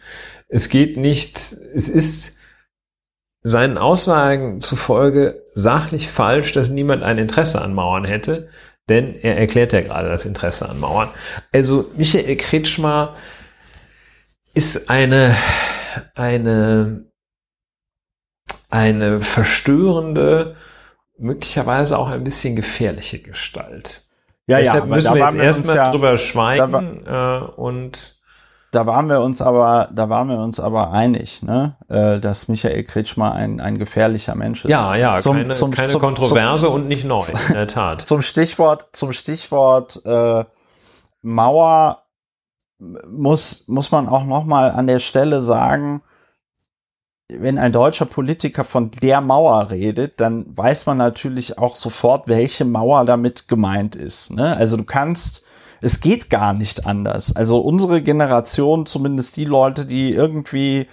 Es 0.50 0.70
geht 0.70 0.98
nicht, 0.98 1.38
es 1.38 1.88
ist 1.88 2.38
seinen 3.44 3.78
Aussagen 3.78 4.60
zufolge 4.60 5.44
sachlich 5.54 6.10
falsch, 6.10 6.52
dass 6.52 6.70
niemand 6.70 7.04
ein 7.04 7.18
Interesse 7.18 7.62
an 7.62 7.74
Mauern 7.74 8.04
hätte, 8.04 8.50
denn 8.90 9.16
er 9.16 9.38
erklärt 9.38 9.72
ja 9.74 9.82
gerade 9.82 10.10
das 10.10 10.26
Interesse 10.26 10.68
an 10.68 10.80
Mauern. 10.80 11.10
Also 11.54 11.90
Michael 11.96 12.36
Kretschmer 12.36 13.16
ist 14.54 14.90
eine, 14.90 15.36
eine, 16.16 17.06
eine 18.70 19.22
verstörende, 19.22 20.58
möglicherweise 21.18 21.98
auch 21.98 22.10
ein 22.10 22.24
bisschen 22.24 22.56
gefährliche 22.56 23.20
Gestalt. 23.20 24.04
Ja, 24.48 24.60
Deshalb 24.60 24.86
ja, 24.88 24.96
müssen 24.96 25.14
wir 25.14 25.24
jetzt 25.24 25.36
erstmal 25.36 25.76
ja, 25.76 25.92
drüber 25.92 26.18
schweigen 26.18 27.06
äh, 27.06 27.40
und 27.56 28.18
da 28.72 28.86
waren 28.86 29.10
wir 29.10 29.22
uns 29.22 29.42
aber, 29.42 29.90
da 29.94 30.10
waren 30.10 30.30
wir 30.30 30.40
uns 30.40 30.60
aber 30.60 30.92
einig, 30.92 31.42
ne, 31.42 31.78
äh, 31.90 32.20
dass 32.20 32.48
Michael 32.48 32.84
Kretschmer 32.84 33.34
ein, 33.34 33.60
ein 33.60 33.78
gefährlicher 33.78 34.36
Mensch 34.36 34.66
ist. 34.66 34.70
Ja, 34.72 34.96
ja, 34.96 35.20
zum, 35.20 35.38
keine, 35.38 35.52
zum, 35.52 35.72
keine 35.72 35.88
zum, 35.88 36.02
Kontroverse 36.02 36.70
und 36.70 36.88
nicht 36.88 37.06
neu, 37.06 37.24
in 37.48 37.54
der 37.54 37.68
Tat. 37.68 38.06
Zum 38.06 38.22
Stichwort, 38.22 38.90
zum 38.92 39.14
Stichwort 39.14 40.02
äh, 40.06 40.44
Mauer 41.22 42.04
muss 43.10 43.68
muss 43.68 43.92
man 43.92 44.08
auch 44.08 44.24
noch 44.24 44.46
mal 44.46 44.72
an 44.72 44.86
der 44.86 45.00
Stelle 45.00 45.42
sagen, 45.42 46.02
wenn 47.30 47.58
ein 47.58 47.72
deutscher 47.72 48.06
Politiker 48.06 48.64
von 48.64 48.92
der 48.92 49.22
Mauer 49.22 49.70
redet, 49.72 50.20
dann 50.22 50.46
weiß 50.56 50.86
man 50.86 50.98
natürlich 50.98 51.58
auch 51.58 51.76
sofort, 51.76 52.28
welche 52.28 52.66
Mauer 52.66 53.06
damit 53.06 53.48
gemeint 53.48 53.96
ist. 53.96 54.32
Ne? 54.32 54.56
Also 54.56 54.78
du 54.78 54.84
kannst 54.84 55.44
es 55.82 56.00
geht 56.00 56.30
gar 56.30 56.54
nicht 56.54 56.86
anders. 56.86 57.36
Also 57.36 57.60
unsere 57.60 58.02
Generation, 58.02 58.86
zumindest 58.86 59.38
die 59.38 59.46
Leute, 59.46 59.86
die 59.86 60.12
irgendwie 60.12 60.88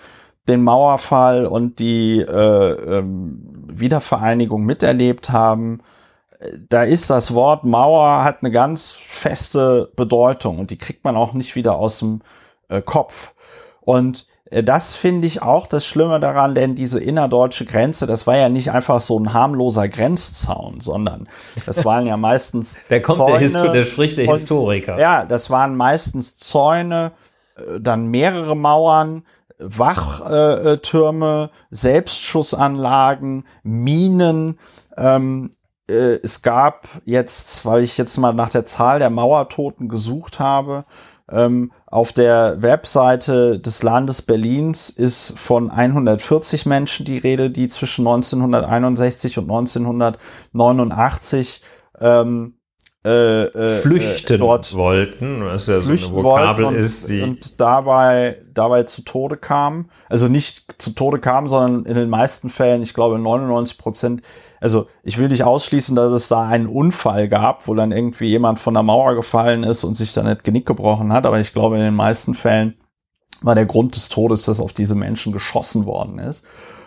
den 0.47 0.63
Mauerfall 0.63 1.47
und 1.47 1.79
die 1.79 2.21
äh, 2.21 2.99
ähm, 2.99 3.67
Wiedervereinigung 3.67 4.63
miterlebt 4.63 5.31
haben, 5.31 5.81
da 6.69 6.83
ist 6.83 7.09
das 7.09 7.33
Wort 7.33 7.65
Mauer 7.65 8.23
hat 8.25 8.43
eine 8.43 8.51
ganz 8.51 8.91
feste 8.91 9.91
Bedeutung 9.97 10.59
und 10.59 10.71
die 10.71 10.77
kriegt 10.77 11.05
man 11.05 11.17
auch 11.17 11.33
nicht 11.33 11.57
wieder 11.57 11.77
aus 11.77 12.01
dem 12.01 12.21
äh, 12.69 12.83
Kopf. 12.83 13.33
Und 13.81 14.27
das 14.51 14.95
finde 14.95 15.27
ich 15.27 15.43
auch 15.43 15.67
das 15.67 15.87
Schlimme 15.87 16.21
daran, 16.21 16.55
denn 16.55 16.75
diese 16.75 17.01
innerdeutsche 17.01 17.65
Grenze, 17.65 18.07
das 18.07 18.27
war 18.27 18.37
ja 18.37 18.51
nicht 18.51 18.71
einfach 18.71 19.01
so 19.01 19.19
ein 19.19 19.33
harmloser 19.33 19.89
Grenzzaun, 19.89 20.81
sondern 20.81 21.29
das 21.65 21.85
waren 21.85 22.07
ja 22.07 22.17
meistens. 22.17 22.77
da 22.91 23.01
kommt 23.01 23.19
Zäune 23.19 23.33
der, 23.33 23.41
Histo 23.41 23.73
der 23.73 23.85
spricht 23.85 24.19
der 24.19 24.27
Historiker. 24.27 24.95
Und, 24.95 25.01
ja, 25.01 25.25
das 25.25 25.49
waren 25.49 25.77
meistens 25.77 26.37
Zäune, 26.37 27.13
äh, 27.57 27.81
dann 27.81 28.07
mehrere 28.09 28.55
Mauern, 28.55 29.25
Wachtürme, 29.59 31.51
Selbstschussanlagen, 31.71 33.47
Minen. 33.63 34.59
Ähm, 34.97 35.51
äh, 35.89 36.19
es 36.23 36.43
gab 36.43 36.89
jetzt, 37.05 37.65
weil 37.65 37.83
ich 37.83 37.97
jetzt 37.97 38.19
mal 38.19 38.35
nach 38.35 38.51
der 38.51 38.67
Zahl 38.67 38.99
der 38.99 39.11
Mauertoten 39.11 39.89
gesucht 39.89 40.39
habe, 40.39 40.85
ähm, 41.31 41.73
auf 41.95 42.13
der 42.13 42.61
Webseite 42.61 43.61
des 43.61 43.85
Landes 43.85 44.21
Berlins 44.21 44.91
ist 44.91 45.39
von 45.39 45.71
140 45.71 46.67
Menschen 46.67 47.07
die 47.07 47.19
Rede, 47.19 47.53
die 47.53 47.69
zwischen 47.69 48.05
1961 48.05 49.39
und 49.39 49.45
1989 49.45 51.63
ähm, 52.01 52.55
äh, 53.05 53.45
äh, 53.45 53.69
flüchten 53.81 54.39
dort 54.39 54.75
wollten, 54.75 55.45
was 55.45 55.67
ja 55.67 55.81
so 55.81 55.91
eine 55.91 56.25
Vokabel 56.25 56.65
und, 56.67 56.75
ist, 56.75 57.09
die 57.09 57.23
und 57.23 57.61
dabei 57.61 58.39
dabei 58.55 58.85
zu 58.85 59.03
Tode 59.03 59.37
kamen. 59.37 59.91
Also 60.09 60.29
nicht 60.29 60.81
zu 60.81 60.93
Tode 60.93 61.19
kamen, 61.19 61.49
sondern 61.49 61.85
in 61.85 61.97
den 61.97 62.09
meisten 62.09 62.49
Fällen, 62.49 62.83
ich 62.83 62.95
glaube 62.95 63.19
99 63.19 63.79
Prozent 63.79 64.23
also 64.65 64.87
ich 65.03 65.19
will 65.19 65.29
nicht 65.29 65.45
ausschließen, 65.45 65.95
dass 65.95 66.11
es 66.11 66.29
da 66.29 66.49
einen 66.49 66.67
Unfall 66.67 67.29
gab, 67.29 67.69
wo 67.69 67.75
dann 67.75 67.93
irgendwie 67.93 68.29
jemand 68.29 68.59
von 68.59 68.73
der 68.73 68.83
Mauer 68.83 69.15
gefallen 69.15 69.63
ist 69.63 69.85
und 69.85 69.95
sich 69.95 70.15
dann 70.15 70.25
nicht 70.25 70.43
Genick 70.43 70.65
gebrochen 70.65 71.13
hat, 71.13 71.27
aber 71.27 71.39
ich 71.39 71.53
glaube, 71.53 71.77
in 71.77 71.83
den 71.83 71.95
meisten 71.95 72.33
Fällen 72.33 72.75
war 73.43 73.55
der 73.55 73.67
Grund 73.67 73.95
des 73.95 74.09
Todes, 74.09 74.47
dass 74.47 74.61
auf 74.61 74.73
diese 74.73 74.95
Menschen 74.95 75.35
geschossen 75.35 75.85
worden 75.85 76.19
ist. 76.19 76.47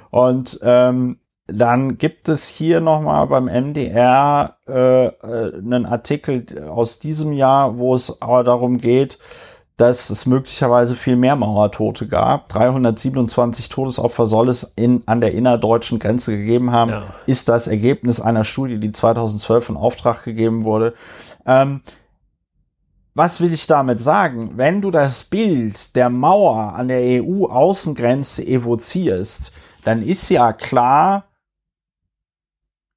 Und 0.09 0.59
ähm, 0.63 1.19
dann 1.47 1.97
gibt 1.97 2.27
es 2.27 2.47
hier 2.47 2.81
nochmal 2.81 3.27
beim 3.27 3.45
MDR 3.45 4.57
äh, 4.67 5.05
äh, 5.05 5.57
einen 5.57 5.85
Artikel 5.85 6.45
aus 6.69 6.99
diesem 6.99 7.31
Jahr, 7.31 7.77
wo 7.77 7.95
es 7.95 8.21
aber 8.21 8.43
darum 8.43 8.77
geht, 8.77 9.17
dass 9.77 10.09
es 10.09 10.25
möglicherweise 10.25 10.95
viel 10.95 11.15
mehr 11.15 11.35
Mauertote 11.35 12.07
gab. 12.07 12.49
327 12.49 13.69
Todesopfer 13.69 14.25
soll 14.25 14.49
es 14.49 14.73
in, 14.75 15.03
an 15.05 15.21
der 15.21 15.33
innerdeutschen 15.33 15.99
Grenze 15.99 16.35
gegeben 16.35 16.71
haben, 16.71 16.91
ja. 16.91 17.03
ist 17.27 17.47
das 17.47 17.67
Ergebnis 17.67 18.19
einer 18.19 18.43
Studie, 18.43 18.79
die 18.79 18.91
2012 18.91 19.69
in 19.69 19.77
Auftrag 19.77 20.23
gegeben 20.23 20.63
wurde. 20.63 20.95
Ähm, 21.45 21.81
was 23.13 23.39
will 23.39 23.53
ich 23.53 23.67
damit 23.67 23.99
sagen? 23.99 24.57
Wenn 24.57 24.81
du 24.81 24.91
das 24.91 25.23
Bild 25.23 25.95
der 25.95 26.09
Mauer 26.09 26.73
an 26.73 26.87
der 26.87 27.23
EU-Außengrenze 27.23 28.45
evozierst, 28.45 29.51
dann 29.83 30.03
ist 30.03 30.29
ja 30.29 30.53
klar, 30.53 31.26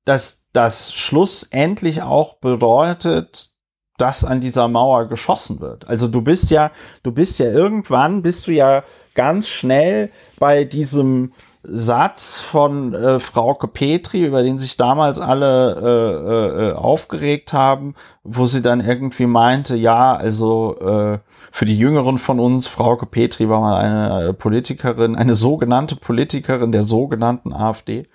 dass 0.04 0.48
das 0.52 0.94
schlussendlich 0.94 2.02
auch 2.02 2.34
bedeutet, 2.34 3.50
dass 3.98 4.24
an 4.24 4.40
dieser 4.40 4.68
Mauer 4.68 5.08
geschossen 5.08 5.60
wird. 5.60 5.86
Also 5.88 6.08
du 6.08 6.22
bist 6.22 6.50
ja, 6.50 6.70
du 7.02 7.12
bist 7.12 7.38
ja 7.38 7.46
irgendwann, 7.46 8.22
bist 8.22 8.46
du 8.46 8.52
ja 8.52 8.82
ganz 9.14 9.48
schnell 9.48 10.10
bei 10.38 10.64
diesem 10.64 11.32
Satz 11.62 12.40
von 12.40 12.94
äh, 12.94 13.20
Frauke 13.20 13.68
Petri, 13.68 14.24
über 14.24 14.42
den 14.42 14.56
sich 14.56 14.78
damals 14.78 15.20
alle 15.20 15.76
äh, 15.76 16.68
äh, 16.70 16.72
aufgeregt 16.72 17.52
haben, 17.52 17.94
wo 18.22 18.46
sie 18.46 18.62
dann 18.62 18.80
irgendwie 18.80 19.26
meinte, 19.26 19.76
ja, 19.76 20.14
also 20.14 20.78
äh, 20.80 21.18
für 21.52 21.64
die 21.66 21.78
Jüngeren 21.78 22.16
von 22.16 22.40
uns, 22.40 22.66
Frauke 22.66 23.04
Petri 23.04 23.50
war 23.50 23.60
mal 23.60 23.76
eine 23.76 24.28
äh, 24.28 24.32
Politikerin, 24.32 25.16
eine 25.16 25.34
sogenannte 25.34 25.96
Politikerin 25.96 26.72
der 26.72 26.82
sogenannten 26.82 27.52
AfD. 27.52 28.08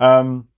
Ähm, 0.00 0.48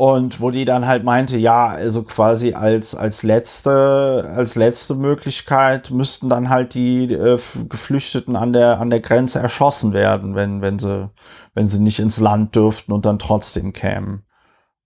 und 0.00 0.40
wo 0.40 0.50
die 0.50 0.64
dann 0.64 0.86
halt 0.86 1.04
meinte, 1.04 1.36
ja, 1.36 1.66
also 1.66 2.04
quasi 2.04 2.54
als, 2.54 2.94
als 2.94 3.22
letzte, 3.22 4.32
als 4.34 4.54
letzte 4.54 4.94
Möglichkeit 4.94 5.90
müssten 5.90 6.30
dann 6.30 6.48
halt 6.48 6.72
die 6.72 7.12
äh, 7.12 7.38
Geflüchteten 7.68 8.34
an 8.34 8.54
der, 8.54 8.80
an 8.80 8.88
der 8.88 9.00
Grenze 9.00 9.40
erschossen 9.40 9.92
werden, 9.92 10.34
wenn, 10.34 10.62
wenn 10.62 10.78
sie, 10.78 11.10
wenn 11.52 11.68
sie 11.68 11.82
nicht 11.82 11.98
ins 11.98 12.18
Land 12.18 12.56
dürften 12.56 12.92
und 12.92 13.04
dann 13.04 13.18
trotzdem 13.18 13.74
kämen. 13.74 14.22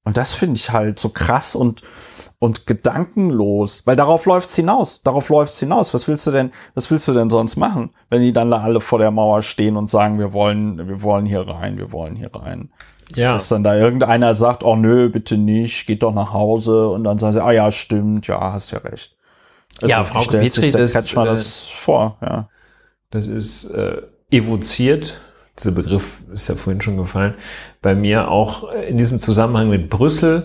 Und 0.05 0.19
das 0.19 0.35
finde 0.35 0.57
ich 0.59 0.71
halt 0.71 0.99
so 0.99 1.09
krass 1.09 1.57
und, 1.57 1.83
und 2.39 2.67
gedankenlos, 2.67 3.83
weil 3.87 3.97
darauf 3.97 4.27
läuft's 4.27 4.55
hinaus. 4.55 5.03
Darauf 5.03 5.31
läuft's 5.31 5.59
hinaus. 5.59 5.95
Was 5.95 6.07
willst 6.07 6.27
du 6.27 6.31
denn, 6.31 6.51
was 6.75 6.91
willst 6.91 7.09
du 7.09 7.15
denn 7.15 7.31
sonst 7.31 7.57
machen, 7.57 7.91
wenn 8.11 8.21
die 8.21 8.35
dann 8.35 8.51
da 8.51 8.61
alle 8.61 8.83
vor 8.83 8.99
der 8.99 9.11
Mauer 9.11 9.41
stehen 9.41 9.79
und 9.79 9.89
sagen, 9.89 10.19
wir 10.19 10.35
wollen, 10.35 10.89
wir 10.89 11.03
wollen 11.03 11.25
hier 11.25 11.49
rein, 11.49 11.79
wir 11.79 11.91
wollen 11.91 12.17
hier 12.17 12.31
rein. 12.35 12.71
Ja. 13.15 13.33
Dass 13.33 13.49
dann 13.49 13.65
da 13.65 13.77
irgendeiner 13.77 14.35
sagt, 14.35 14.63
oh 14.63 14.77
nö, 14.77 15.09
bitte 15.09 15.39
nicht, 15.39 15.87
geht 15.87 16.03
doch 16.03 16.15
nach 16.15 16.33
Hause 16.33 16.89
und 16.89 17.05
dann 17.05 17.19
sagen 17.19 17.33
sie, 17.33 17.43
ah 17.43 17.53
ja, 17.53 17.71
stimmt, 17.71 18.27
ja, 18.27 18.53
hast 18.53 18.73
ja 18.73 18.79
recht. 18.79 19.17
Also 19.81 19.91
ja, 19.91 20.05
Frau 20.05 20.21
stellt 20.21 20.43
Petri, 20.43 20.61
sich 20.63 20.71
der 20.71 20.81
das, 20.83 21.15
mal 21.15 21.27
das 21.27 21.69
äh, 21.69 21.75
vor, 21.75 22.19
ja. 22.21 22.49
Das 23.11 23.27
ist 23.27 23.67
äh, 23.71 24.03
evoziert, 24.31 25.21
dieser 25.59 25.73
Begriff 25.73 26.21
ist 26.33 26.49
ja 26.49 26.55
vorhin 26.55 26.81
schon 26.81 26.97
gefallen, 26.97 27.35
bei 27.83 27.95
mir 27.95 28.31
auch 28.31 28.73
in 28.73 28.97
diesem 28.97 29.19
Zusammenhang 29.19 29.69
mit 29.69 29.91
Brüssel, 29.91 30.45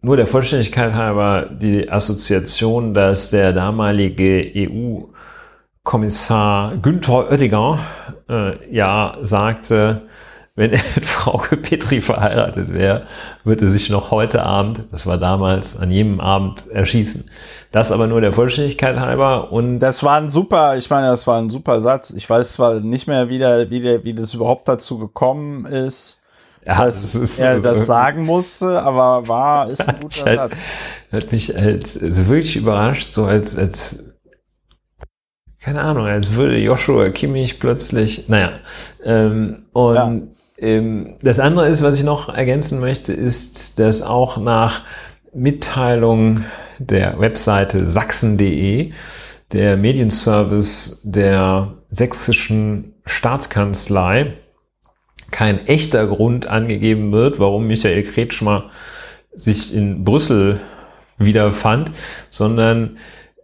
nur 0.00 0.16
der 0.16 0.26
Vollständigkeit 0.26 0.94
halber 0.94 1.48
die 1.50 1.90
Assoziation, 1.90 2.92
dass 2.94 3.30
der 3.30 3.52
damalige 3.52 4.50
EU-Kommissar 5.84 6.76
Günther 6.78 7.30
Oettinger 7.30 7.78
äh, 8.28 8.74
ja 8.74 9.16
sagte, 9.22 10.02
wenn 10.54 10.72
er 10.72 10.80
mit 10.94 11.06
Frau 11.06 11.38
Petri 11.38 12.00
verheiratet 12.00 12.72
wäre, 12.72 13.06
würde 13.44 13.66
er 13.66 13.70
sich 13.70 13.88
noch 13.88 14.10
heute 14.10 14.42
Abend, 14.42 14.84
das 14.90 15.06
war 15.06 15.18
damals, 15.18 15.76
an 15.78 15.90
jedem 15.90 16.20
Abend 16.20 16.68
erschießen. 16.70 17.30
Das 17.70 17.90
aber 17.90 18.06
nur 18.06 18.20
der 18.20 18.32
Vollständigkeit 18.32 18.98
halber 18.98 19.50
und. 19.50 19.78
Das 19.78 20.02
war 20.02 20.20
ein 20.20 20.28
super, 20.28 20.76
ich 20.76 20.90
meine, 20.90 21.06
das 21.06 21.26
war 21.26 21.38
ein 21.40 21.48
super 21.48 21.80
Satz. 21.80 22.10
Ich 22.10 22.28
weiß 22.28 22.52
zwar 22.54 22.80
nicht 22.80 23.06
mehr, 23.06 23.30
wie, 23.30 23.38
der, 23.38 23.70
wie, 23.70 23.80
der, 23.80 24.04
wie 24.04 24.14
das 24.14 24.34
überhaupt 24.34 24.68
dazu 24.68 24.98
gekommen 24.98 25.64
ist. 25.64 26.20
Ja, 26.64 26.84
dass 26.84 27.12
das 27.12 27.40
er 27.40 27.58
das 27.58 27.86
sagen 27.86 28.24
musste, 28.24 28.82
aber 28.82 29.26
war, 29.26 29.68
ist 29.68 29.88
ein 29.88 29.98
guter 30.00 30.24
halt, 30.26 30.38
Satz. 30.38 30.64
Hat 31.10 31.32
mich 31.32 31.52
halt 31.54 31.98
also 32.00 32.28
wirklich 32.28 32.54
überrascht, 32.56 33.10
so 33.10 33.24
als, 33.24 33.56
als 33.56 34.04
keine 35.60 35.80
Ahnung, 35.80 36.06
als 36.06 36.34
würde 36.34 36.58
Joshua 36.58 37.08
Kimmich 37.10 37.58
plötzlich, 37.58 38.28
naja, 38.28 38.52
ähm, 39.04 39.64
und 39.72 39.94
ja. 39.94 40.12
Ähm, 40.62 41.14
das 41.20 41.38
andere 41.38 41.68
ist, 41.68 41.82
was 41.82 41.98
ich 41.98 42.04
noch 42.04 42.34
ergänzen 42.34 42.80
möchte, 42.80 43.12
ist, 43.12 43.78
dass 43.78 44.02
auch 44.02 44.38
nach 44.38 44.82
Mitteilung 45.34 46.44
der 46.78 47.18
Webseite 47.18 47.86
sachsen.de 47.86 48.92
der 49.52 49.76
Medienservice 49.76 51.00
der 51.04 51.74
sächsischen 51.90 52.94
Staatskanzlei 53.04 54.34
kein 55.30 55.66
echter 55.66 56.06
Grund 56.06 56.48
angegeben 56.48 57.12
wird, 57.12 57.38
warum 57.38 57.66
Michael 57.66 58.02
Kretschmer 58.02 58.70
sich 59.34 59.74
in 59.74 60.04
Brüssel 60.04 60.60
wiederfand, 61.18 61.90
sondern 62.30 62.98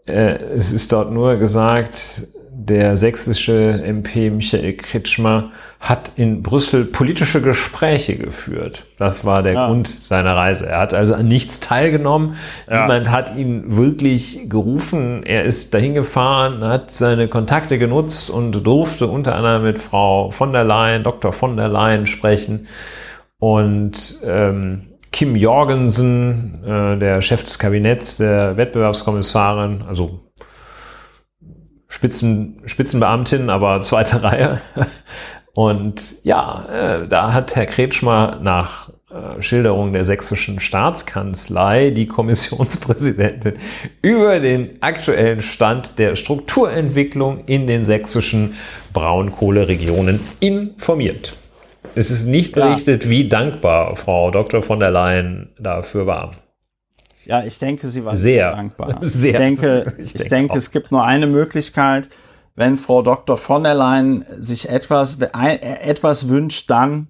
äh, 0.06 0.36
es 0.36 0.72
ist 0.72 0.92
dort 0.92 1.12
nur 1.12 1.36
gesagt, 1.36 2.28
der 2.60 2.96
sächsische 2.96 3.80
MP 3.84 4.30
Michael 4.30 4.72
Kretschmer 4.72 5.50
hat 5.78 6.10
in 6.16 6.42
Brüssel 6.42 6.84
politische 6.84 7.40
Gespräche 7.40 8.16
geführt. 8.16 8.84
Das 8.98 9.24
war 9.24 9.44
der 9.44 9.52
ja. 9.52 9.66
Grund 9.68 9.86
seiner 9.86 10.34
Reise. 10.34 10.66
Er 10.66 10.80
hat 10.80 10.92
also 10.92 11.14
an 11.14 11.28
nichts 11.28 11.60
teilgenommen. 11.60 12.34
Ja. 12.68 12.82
Niemand 12.82 13.10
hat 13.10 13.36
ihn 13.36 13.76
wirklich 13.76 14.48
gerufen. 14.48 15.22
Er 15.22 15.44
ist 15.44 15.72
dahin 15.72 15.94
gefahren, 15.94 16.64
hat 16.64 16.90
seine 16.90 17.28
Kontakte 17.28 17.78
genutzt 17.78 18.28
und 18.28 18.50
durfte 18.66 19.06
unter 19.06 19.36
anderem 19.36 19.62
mit 19.62 19.78
Frau 19.78 20.32
von 20.32 20.52
der 20.52 20.64
Leyen, 20.64 21.04
Dr. 21.04 21.32
von 21.32 21.56
der 21.56 21.68
Leyen 21.68 22.06
sprechen. 22.06 22.66
Und 23.38 24.18
ähm, 24.24 24.88
Kim 25.12 25.36
Jorgensen, 25.36 26.64
äh, 26.66 26.98
der 26.98 27.22
Chef 27.22 27.44
des 27.44 27.60
Kabinetts, 27.60 28.16
der 28.16 28.56
Wettbewerbskommissarin, 28.56 29.84
also 29.86 30.27
Spitzen, 31.88 32.62
Spitzenbeamtin, 32.66 33.50
aber 33.50 33.80
zweite 33.80 34.22
Reihe. 34.22 34.60
Und 35.54 36.24
ja, 36.24 36.66
äh, 36.66 37.08
da 37.08 37.32
hat 37.32 37.56
Herr 37.56 37.66
Kretschmer 37.66 38.38
nach 38.40 38.90
äh, 39.10 39.42
Schilderung 39.42 39.92
der 39.92 40.04
sächsischen 40.04 40.60
Staatskanzlei 40.60 41.90
die 41.90 42.06
Kommissionspräsidentin 42.06 43.54
über 44.02 44.38
den 44.38 44.80
aktuellen 44.82 45.40
Stand 45.40 45.98
der 45.98 46.14
Strukturentwicklung 46.14 47.44
in 47.46 47.66
den 47.66 47.84
sächsischen 47.84 48.54
Braunkohleregionen 48.92 50.20
informiert. 50.40 51.34
Es 51.94 52.10
ist 52.10 52.26
nicht 52.26 52.54
berichtet, 52.54 53.04
ja. 53.04 53.10
wie 53.10 53.28
dankbar 53.28 53.96
Frau 53.96 54.30
Dr. 54.30 54.62
von 54.62 54.78
der 54.78 54.90
Leyen 54.90 55.48
dafür 55.58 56.06
war. 56.06 56.32
Ja, 57.28 57.44
ich 57.44 57.58
denke, 57.58 57.86
sie 57.86 58.04
war 58.06 58.16
sehr 58.16 58.52
dankbar. 58.52 58.98
Sehr. 59.02 59.32
Ich 59.32 59.36
denke, 59.36 59.94
ich, 59.98 60.14
ich 60.14 60.28
denke, 60.28 60.56
es 60.56 60.70
gibt 60.70 60.90
nur 60.90 61.04
eine 61.04 61.26
Möglichkeit, 61.26 62.08
wenn 62.56 62.78
Frau 62.78 63.02
Dr. 63.02 63.36
von 63.36 63.62
der 63.62 63.74
Leyen 63.74 64.24
sich 64.38 64.70
etwas, 64.70 65.18
etwas 65.20 66.28
wünscht, 66.28 66.70
dann 66.70 67.08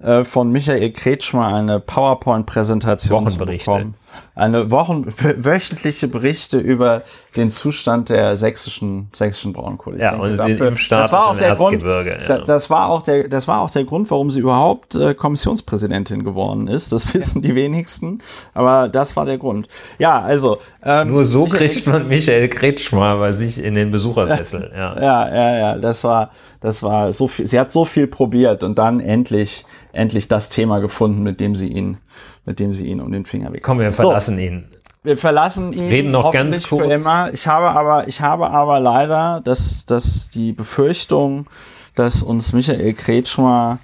äh, 0.00 0.24
von 0.24 0.52
Michael 0.52 0.92
Kretschmer 0.92 1.52
eine 1.52 1.80
PowerPoint-Präsentation 1.80 3.28
zu 3.28 3.38
bekommen 3.38 3.94
eine 4.34 4.70
Wochen, 4.70 5.04
wöchentliche 5.06 6.08
Berichte 6.08 6.58
über 6.58 7.02
den 7.36 7.50
Zustand 7.50 8.08
der 8.08 8.36
sächsischen, 8.36 9.08
sächsischen 9.12 9.52
Braunkohle. 9.52 9.98
Ja, 9.98 10.16
und 10.16 10.36
dafür, 10.36 10.56
den 10.56 10.66
Impfstatus 10.68 11.10
das 11.10 11.12
war 11.12 11.26
auch 11.28 11.38
der 11.38 11.54
Grund, 11.54 11.82
ja. 11.82 12.38
das 12.44 12.70
war 12.70 12.88
auch 12.88 13.02
der, 13.02 13.28
das 13.28 13.48
war 13.48 13.60
auch 13.60 13.70
der 13.70 13.84
Grund, 13.84 14.10
warum 14.10 14.30
sie 14.30 14.40
überhaupt 14.40 14.94
äh, 14.94 15.14
Kommissionspräsidentin 15.14 16.24
geworden 16.24 16.68
ist. 16.68 16.92
Das 16.92 17.12
wissen 17.14 17.42
die 17.42 17.54
wenigsten, 17.54 18.18
aber 18.54 18.88
das 18.88 19.16
war 19.16 19.24
der 19.24 19.38
Grund. 19.38 19.68
Ja, 19.98 20.20
also. 20.20 20.58
Ähm, 20.84 21.08
Nur 21.08 21.24
so 21.24 21.44
Michael 21.44 21.68
kriegt 21.68 21.86
man 21.86 22.08
Michael 22.08 22.48
Kretschmer 22.48 23.18
bei 23.18 23.32
sich 23.32 23.62
in 23.62 23.74
den 23.74 23.90
Besuchersessel, 23.90 24.70
ja. 24.76 25.00
Ja, 25.00 25.34
ja, 25.34 25.58
ja, 25.58 25.78
das 25.78 26.04
war, 26.04 26.30
das 26.60 26.82
war 26.82 27.12
so 27.12 27.28
viel, 27.28 27.46
sie 27.46 27.58
hat 27.58 27.72
so 27.72 27.84
viel 27.84 28.06
probiert 28.06 28.62
und 28.62 28.78
dann 28.78 29.00
endlich, 29.00 29.64
endlich 29.92 30.28
das 30.28 30.48
Thema 30.48 30.80
gefunden, 30.80 31.22
mit 31.22 31.40
dem 31.40 31.54
sie 31.54 31.68
ihn 31.68 31.98
mit 32.46 32.60
dem 32.60 32.72
sie 32.72 32.86
ihn 32.86 33.00
um 33.00 33.12
den 33.12 33.24
Finger 33.24 33.48
wickeln. 33.48 33.62
Komm, 33.62 33.78
wir 33.80 33.92
verlassen 33.92 34.36
so, 34.36 34.42
ihn. 34.42 34.64
Wir 35.02 35.16
verlassen 35.16 35.72
ihn. 35.72 35.88
Reden 35.88 36.10
noch 36.10 36.32
ganz 36.32 36.68
kurz. 36.68 36.82
Für 36.82 36.92
immer. 36.92 37.32
Ich 37.32 37.46
habe 37.46 37.70
aber, 37.70 38.08
ich 38.08 38.20
habe 38.20 38.50
aber 38.50 38.80
leider, 38.80 39.40
dass, 39.44 39.86
dass 39.86 40.28
die 40.28 40.52
Befürchtung, 40.52 41.46
dass 41.94 42.22
uns 42.22 42.52
Michael 42.52 42.92
Kretschmer 42.94 43.78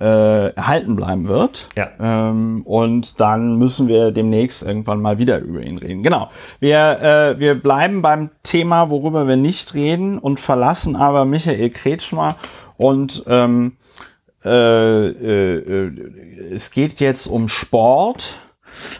äh, 0.00 0.54
erhalten 0.54 0.96
bleiben 0.96 1.26
wird. 1.26 1.68
Ja. 1.76 1.90
Ähm, 2.00 2.62
und 2.64 3.20
dann 3.20 3.56
müssen 3.56 3.88
wir 3.88 4.12
demnächst 4.12 4.62
irgendwann 4.62 5.00
mal 5.00 5.18
wieder 5.18 5.38
über 5.38 5.60
ihn 5.60 5.78
reden. 5.78 6.02
Genau. 6.02 6.30
Wir, 6.60 7.00
äh, 7.00 7.40
wir 7.40 7.54
bleiben 7.60 8.02
beim 8.02 8.30
Thema, 8.42 8.90
worüber 8.90 9.26
wir 9.26 9.36
nicht 9.36 9.74
reden 9.74 10.18
und 10.18 10.38
verlassen 10.38 10.96
aber 10.96 11.24
Michael 11.24 11.70
Kretschmer 11.70 12.36
und 12.76 13.24
ähm, 13.26 13.76
äh, 14.44 15.08
äh, 15.08 15.58
äh, 15.58 16.54
es 16.54 16.70
geht 16.70 17.00
jetzt 17.00 17.26
um 17.26 17.48
Sport. 17.48 18.38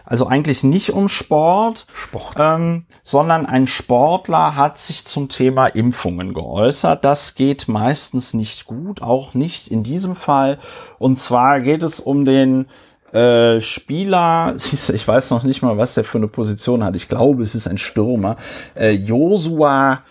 Also 0.05 0.27
eigentlich 0.27 0.65
nicht 0.65 0.91
um 0.91 1.09
Sport, 1.09 1.87
Sport. 1.93 2.37
Ähm, 2.39 2.87
sondern 3.05 3.47
ein 3.47 3.67
Sportler 3.67 4.57
hat 4.57 4.79
sich 4.79 5.05
zum 5.05 5.29
Thema 5.29 5.67
Impfungen 5.67 6.33
geäußert. 6.35 7.05
Das 7.05 7.35
geht 7.35 7.69
meistens 7.69 8.35
nicht 8.35 8.65
gut, 8.65 9.03
auch 9.03 9.35
nicht 9.35 9.69
in 9.69 9.83
diesem 9.83 10.17
Fall. 10.17 10.59
Und 10.99 11.17
zwar 11.17 11.61
geht 11.61 11.83
es 11.83 12.01
um 12.01 12.25
den 12.25 12.67
äh, 13.13 13.61
Spieler, 13.61 14.57
ich 14.73 15.07
weiß 15.07 15.31
noch 15.31 15.43
nicht 15.43 15.63
mal, 15.63 15.77
was 15.77 15.95
der 15.95 16.05
für 16.05 16.19
eine 16.19 16.29
Position 16.29 16.83
hat. 16.83 16.97
Ich 16.97 17.09
glaube, 17.09 17.43
es 17.43 17.55
ist 17.55 17.69
ein 17.69 17.79
Stürmer. 17.79 18.37
Äh, 18.75 18.91
Josua 18.93 20.03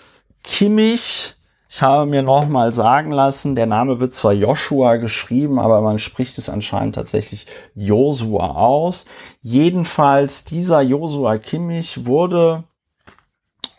Kimmich 0.44 1.36
ich 1.70 1.82
habe 1.82 2.10
mir 2.10 2.22
noch 2.22 2.48
mal 2.48 2.72
sagen 2.74 3.12
lassen, 3.12 3.56
der 3.56 3.66
Name 3.66 4.00
wird 4.00 4.14
zwar 4.14 4.34
Joshua 4.34 4.96
geschrieben, 4.98 5.60
aber 5.60 5.82
man 5.82 6.00
spricht 6.00 6.38
es 6.38 6.50
anscheinend 6.50 6.96
tatsächlich 6.96 7.46
Josua 7.76 8.52
aus. 8.52 9.06
Jedenfalls 9.42 10.46
dieser 10.46 10.82
Josua 10.82 11.38
Kimmich 11.38 12.06
wurde 12.06 12.64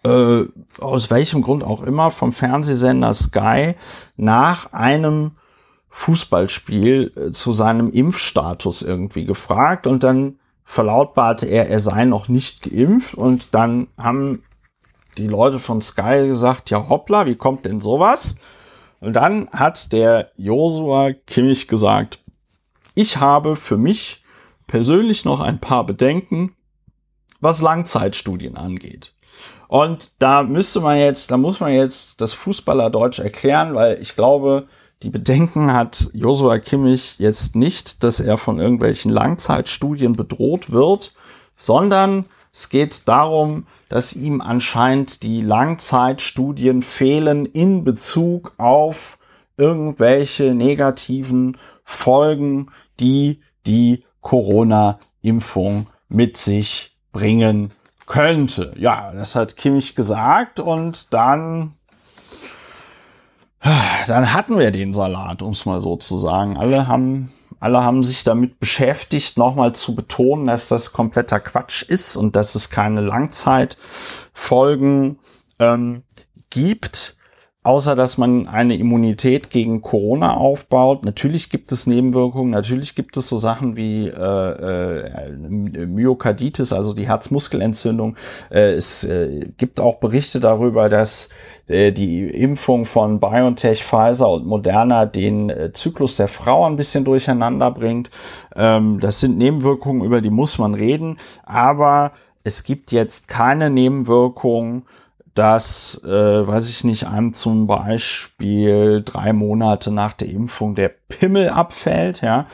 äh, 0.04 0.44
aus 0.80 1.10
welchem 1.10 1.42
Grund 1.42 1.64
auch 1.64 1.82
immer 1.82 2.10
vom 2.10 2.32
Fernsehsender 2.32 3.14
Sky 3.14 3.74
nach 4.16 4.72
einem 4.72 5.32
Fußballspiel 5.88 7.12
äh, 7.16 7.30
zu 7.32 7.52
seinem 7.52 7.90
Impfstatus 7.90 8.82
irgendwie 8.82 9.24
gefragt 9.24 9.86
und 9.86 10.02
dann 10.02 10.38
verlautbarte 10.62 11.46
er, 11.46 11.68
er 11.68 11.78
sei 11.78 12.04
noch 12.04 12.28
nicht 12.28 12.70
geimpft 12.70 13.14
und 13.14 13.54
dann 13.54 13.88
haben 13.96 14.42
die 15.18 15.26
Leute 15.26 15.58
von 15.58 15.80
Sky 15.80 16.26
gesagt, 16.26 16.70
ja 16.70 16.88
hoppla, 16.88 17.26
wie 17.26 17.36
kommt 17.36 17.64
denn 17.64 17.80
sowas? 17.80 18.36
Und 19.00 19.14
dann 19.14 19.48
hat 19.50 19.92
der 19.92 20.32
Josua 20.36 21.12
Kimmich 21.12 21.68
gesagt, 21.68 22.18
ich 22.94 23.18
habe 23.18 23.56
für 23.56 23.76
mich 23.76 24.24
persönlich 24.66 25.24
noch 25.24 25.40
ein 25.40 25.60
paar 25.60 25.84
Bedenken, 25.86 26.54
was 27.40 27.60
Langzeitstudien 27.60 28.56
angeht. 28.56 29.14
Und 29.68 30.20
da 30.20 30.42
müsste 30.42 30.80
man 30.80 30.98
jetzt, 30.98 31.30
da 31.30 31.36
muss 31.36 31.60
man 31.60 31.72
jetzt 31.72 32.20
das 32.20 32.32
Fußballerdeutsch 32.32 33.18
erklären, 33.18 33.74
weil 33.74 34.00
ich 34.00 34.16
glaube, 34.16 34.66
die 35.02 35.10
Bedenken 35.10 35.72
hat 35.72 36.08
Josua 36.12 36.58
Kimmich 36.58 37.18
jetzt 37.18 37.54
nicht, 37.54 38.02
dass 38.02 38.18
er 38.18 38.36
von 38.36 38.58
irgendwelchen 38.58 39.12
Langzeitstudien 39.12 40.14
bedroht 40.14 40.72
wird, 40.72 41.12
sondern 41.54 42.24
es 42.52 42.68
geht 42.68 43.08
darum, 43.08 43.66
dass 43.88 44.12
ihm 44.12 44.40
anscheinend 44.40 45.22
die 45.22 45.42
Langzeitstudien 45.42 46.82
fehlen 46.82 47.46
in 47.46 47.84
Bezug 47.84 48.54
auf 48.58 49.18
irgendwelche 49.56 50.54
negativen 50.54 51.56
Folgen, 51.84 52.70
die 53.00 53.40
die 53.66 54.04
Corona-Impfung 54.20 55.86
mit 56.08 56.36
sich 56.36 56.96
bringen 57.12 57.70
könnte. 58.06 58.72
Ja, 58.78 59.12
das 59.12 59.34
hat 59.34 59.56
Kimmich 59.56 59.94
gesagt 59.94 60.60
und 60.60 61.12
dann 61.12 61.74
dann 63.60 64.32
hatten 64.32 64.58
wir 64.58 64.70
den 64.70 64.92
Salat, 64.92 65.42
um 65.42 65.50
es 65.52 65.66
mal 65.66 65.80
so 65.80 65.96
zu 65.96 66.16
sagen. 66.16 66.56
Alle 66.56 66.86
haben 66.86 67.30
alle 67.60 67.82
haben 67.82 68.02
sich 68.02 68.24
damit 68.24 68.60
beschäftigt, 68.60 69.36
nochmal 69.36 69.74
zu 69.74 69.94
betonen, 69.94 70.46
dass 70.46 70.68
das 70.68 70.92
kompletter 70.92 71.40
Quatsch 71.40 71.82
ist 71.82 72.16
und 72.16 72.36
dass 72.36 72.54
es 72.54 72.70
keine 72.70 73.00
Langzeitfolgen 73.00 75.18
ähm, 75.58 76.04
gibt. 76.50 77.17
Außer 77.64 77.96
dass 77.96 78.18
man 78.18 78.46
eine 78.46 78.76
Immunität 78.76 79.50
gegen 79.50 79.82
Corona 79.82 80.36
aufbaut. 80.36 81.04
Natürlich 81.04 81.50
gibt 81.50 81.72
es 81.72 81.86
Nebenwirkungen, 81.86 82.50
natürlich 82.50 82.94
gibt 82.94 83.16
es 83.16 83.28
so 83.28 83.36
Sachen 83.36 83.76
wie 83.76 84.06
äh, 84.06 84.12
äh, 84.12 85.86
Myokarditis, 85.86 86.72
also 86.72 86.94
die 86.94 87.08
Herzmuskelentzündung. 87.08 88.16
Äh, 88.50 88.74
es 88.74 89.04
äh, 89.04 89.48
gibt 89.56 89.80
auch 89.80 89.96
Berichte 89.96 90.40
darüber, 90.40 90.88
dass 90.88 91.30
äh, 91.66 91.90
die 91.92 92.28
Impfung 92.28 92.86
von 92.86 93.18
BioNTech, 93.18 93.82
Pfizer 93.82 94.30
und 94.30 94.46
Moderna 94.46 95.04
den 95.04 95.50
äh, 95.50 95.72
Zyklus 95.72 96.16
der 96.16 96.28
Frau 96.28 96.64
ein 96.64 96.76
bisschen 96.76 97.04
durcheinander 97.04 97.72
bringt. 97.72 98.10
Ähm, 98.54 99.00
das 99.00 99.20
sind 99.20 99.36
Nebenwirkungen, 99.36 100.04
über 100.04 100.20
die 100.20 100.30
muss 100.30 100.58
man 100.58 100.74
reden, 100.74 101.18
aber 101.44 102.12
es 102.44 102.62
gibt 102.62 102.92
jetzt 102.92 103.28
keine 103.28 103.68
Nebenwirkungen, 103.68 104.84
dass, 105.38 106.02
äh, 106.04 106.46
weiß 106.46 106.68
ich 106.68 106.82
nicht, 106.82 107.06
einem 107.06 107.32
zum 107.32 107.68
Beispiel 107.68 109.02
drei 109.04 109.32
Monate 109.32 109.92
nach 109.92 110.12
der 110.12 110.28
Impfung 110.28 110.74
der 110.74 110.88
Pimmel 110.88 111.50
abfällt, 111.50 112.22
ja. 112.22 112.46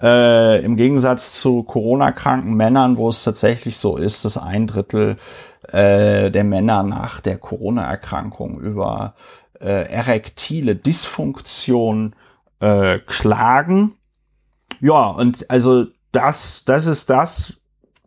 Äh, 0.00 0.64
Im 0.64 0.76
Gegensatz 0.76 1.40
zu 1.40 1.64
Corona-kranken 1.64 2.54
Männern, 2.54 2.96
wo 2.96 3.08
es 3.08 3.24
tatsächlich 3.24 3.78
so 3.78 3.96
ist, 3.96 4.24
dass 4.24 4.38
ein 4.38 4.68
Drittel 4.68 5.16
äh, 5.72 6.30
der 6.30 6.44
Männer 6.44 6.84
nach 6.84 7.20
der 7.20 7.38
Corona-Erkrankung 7.38 8.60
über 8.60 9.14
äh, 9.60 9.90
erektile 9.90 10.76
Dysfunktion 10.76 12.14
äh, 12.60 13.00
klagen. 13.00 13.96
Ja, 14.80 15.08
und 15.08 15.50
also 15.50 15.86
das, 16.12 16.62
das 16.64 16.86
ist 16.86 17.10
das, 17.10 17.57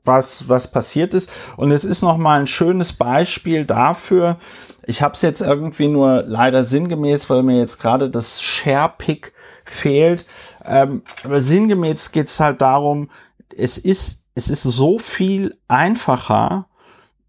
was, 0.03 0.49
was 0.49 0.71
passiert 0.71 1.13
ist. 1.13 1.31
Und 1.57 1.71
es 1.71 1.85
ist 1.85 2.01
nochmal 2.01 2.41
ein 2.41 2.47
schönes 2.47 2.93
Beispiel 2.93 3.65
dafür. 3.65 4.37
Ich 4.85 5.01
habe 5.01 5.13
es 5.13 5.21
jetzt 5.21 5.41
irgendwie 5.41 5.87
nur 5.87 6.23
leider 6.23 6.63
sinngemäß, 6.63 7.29
weil 7.29 7.43
mir 7.43 7.57
jetzt 7.57 7.79
gerade 7.79 8.09
das 8.09 8.41
Share-Pick 8.41 9.33
fehlt. 9.65 10.25
Ähm, 10.65 11.03
aber 11.23 11.41
sinngemäß 11.41 12.11
geht 12.11 12.27
es 12.27 12.39
halt 12.39 12.61
darum, 12.61 13.09
es 13.55 13.77
ist, 13.77 14.25
es 14.35 14.49
ist 14.49 14.63
so 14.63 14.97
viel 14.97 15.57
einfacher, 15.67 16.67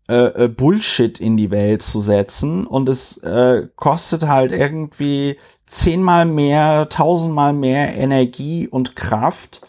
äh, 0.09 0.45
äh, 0.45 0.49
Bullshit 0.49 1.20
in 1.20 1.37
die 1.37 1.51
Welt 1.51 1.81
zu 1.81 2.01
setzen 2.01 2.66
und 2.66 2.89
es 2.89 3.18
äh, 3.18 3.68
kostet 3.77 4.27
halt 4.27 4.53
irgendwie 4.53 5.39
zehnmal 5.64 6.27
mehr, 6.27 6.89
tausendmal 6.89 7.53
mehr 7.53 7.95
Energie 7.95 8.66
und 8.68 8.97
Kraft, 8.97 9.62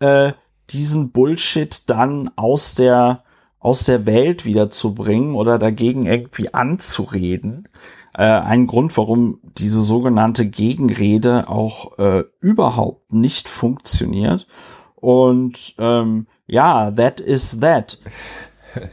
äh, 0.00 0.32
diesen 0.70 1.10
Bullshit 1.10 1.88
dann 1.88 2.30
aus 2.36 2.74
der 2.74 3.22
aus 3.58 3.84
der 3.84 4.06
Welt 4.06 4.44
wieder 4.44 4.70
zu 4.70 4.94
bringen 4.94 5.34
oder 5.34 5.58
dagegen 5.58 6.06
irgendwie 6.06 6.54
anzureden. 6.54 7.68
Äh, 8.14 8.22
ein 8.22 8.68
Grund, 8.68 8.96
warum 8.96 9.40
diese 9.42 9.80
sogenannte 9.80 10.46
Gegenrede 10.46 11.48
auch 11.48 11.98
äh, 11.98 12.22
überhaupt 12.40 13.12
nicht 13.12 13.48
funktioniert. 13.48 14.46
Und 14.94 15.74
ähm, 15.78 16.28
ja, 16.46 16.90
that 16.92 17.20
is 17.20 17.58
that. 17.60 17.98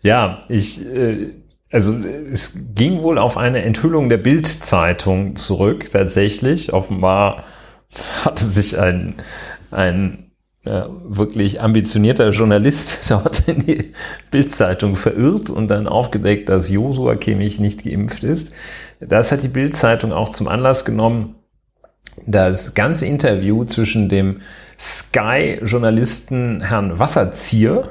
Ja, 0.00 0.44
ich, 0.50 0.84
äh, 0.84 1.32
also 1.72 1.94
es 1.94 2.58
ging 2.74 3.00
wohl 3.00 3.16
auf 3.16 3.38
eine 3.38 3.62
Enthüllung 3.62 4.10
der 4.10 4.18
Bild-Zeitung 4.18 5.34
zurück, 5.34 5.88
tatsächlich. 5.90 6.74
Offenbar 6.74 7.44
hatte 8.24 8.44
sich 8.44 8.78
ein, 8.78 9.14
ein 9.70 10.23
ja, 10.64 10.88
wirklich 11.04 11.60
ambitionierter 11.60 12.30
Journalist 12.30 13.10
dort 13.10 13.48
in 13.48 13.66
die 13.66 13.92
Bildzeitung 14.30 14.96
verirrt 14.96 15.50
und 15.50 15.68
dann 15.68 15.86
aufgedeckt, 15.86 16.48
dass 16.48 16.68
Josua 16.68 17.16
Kimmich 17.16 17.60
nicht 17.60 17.84
geimpft 17.84 18.24
ist. 18.24 18.52
Das 19.00 19.30
hat 19.30 19.42
die 19.42 19.48
Bildzeitung 19.48 20.12
auch 20.12 20.30
zum 20.30 20.48
Anlass 20.48 20.84
genommen, 20.84 21.36
das 22.26 22.74
ganze 22.74 23.06
Interview 23.06 23.64
zwischen 23.64 24.08
dem 24.08 24.40
Sky-Journalisten 24.78 26.62
Herrn 26.62 26.98
Wasserzier 26.98 27.90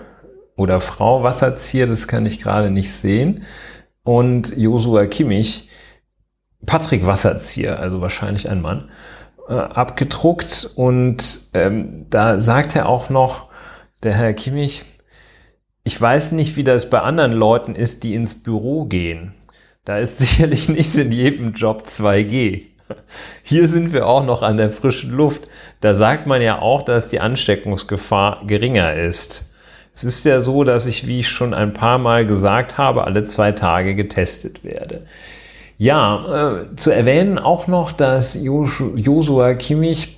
oder 0.55 0.81
Frau 0.81 1.23
Wasserzier, 1.23 1.87
das 1.87 2.07
kann 2.07 2.25
ich 2.25 2.39
gerade 2.39 2.71
nicht 2.71 2.91
sehen, 2.91 3.43
und 4.03 4.55
Josua 4.57 5.05
Kimmich, 5.05 5.69
Patrick 6.65 7.05
Wasserzier, 7.05 7.79
also 7.79 8.01
wahrscheinlich 8.01 8.49
ein 8.49 8.61
Mann, 8.61 8.89
äh, 9.47 9.53
abgedruckt 9.53 10.71
und 10.75 11.39
ähm, 11.53 12.05
da 12.09 12.39
sagt 12.39 12.75
er 12.75 12.87
auch 12.87 13.09
noch, 13.09 13.49
der 14.03 14.13
Herr 14.13 14.33
Kimmich, 14.33 14.83
ich 15.83 15.99
weiß 15.99 16.31
nicht, 16.33 16.55
wie 16.55 16.63
das 16.63 16.89
bei 16.89 17.01
anderen 17.01 17.33
Leuten 17.33 17.75
ist, 17.75 18.03
die 18.03 18.15
ins 18.15 18.41
Büro 18.41 18.85
gehen. 18.85 19.33
Da 19.85 19.97
ist 19.97 20.17
sicherlich 20.19 20.69
nicht 20.69 20.95
in 20.95 21.11
jedem 21.11 21.53
Job 21.53 21.83
2G. 21.85 22.67
Hier 23.43 23.67
sind 23.67 23.91
wir 23.93 24.07
auch 24.07 24.25
noch 24.25 24.43
an 24.43 24.57
der 24.57 24.69
frischen 24.69 25.11
Luft. 25.11 25.47
Da 25.81 25.95
sagt 25.95 26.27
man 26.27 26.41
ja 26.41 26.59
auch, 26.59 26.83
dass 26.83 27.09
die 27.09 27.19
Ansteckungsgefahr 27.19 28.43
geringer 28.45 28.93
ist. 28.93 29.51
Es 29.95 30.03
ist 30.03 30.25
ja 30.25 30.41
so, 30.41 30.63
dass 30.63 30.85
ich, 30.85 31.07
wie 31.07 31.19
ich 31.19 31.29
schon 31.29 31.53
ein 31.53 31.73
paar 31.73 31.97
Mal 31.97 32.25
gesagt 32.25 32.77
habe, 32.77 33.03
alle 33.03 33.23
zwei 33.23 33.51
Tage 33.51 33.95
getestet 33.95 34.63
werde. 34.63 35.01
Ja, 35.77 36.53
äh, 36.53 36.75
zu 36.75 36.91
erwähnen 36.91 37.39
auch 37.39 37.67
noch, 37.67 37.91
dass 37.91 38.35
Josua 38.35 39.53
Kimmich 39.55 40.17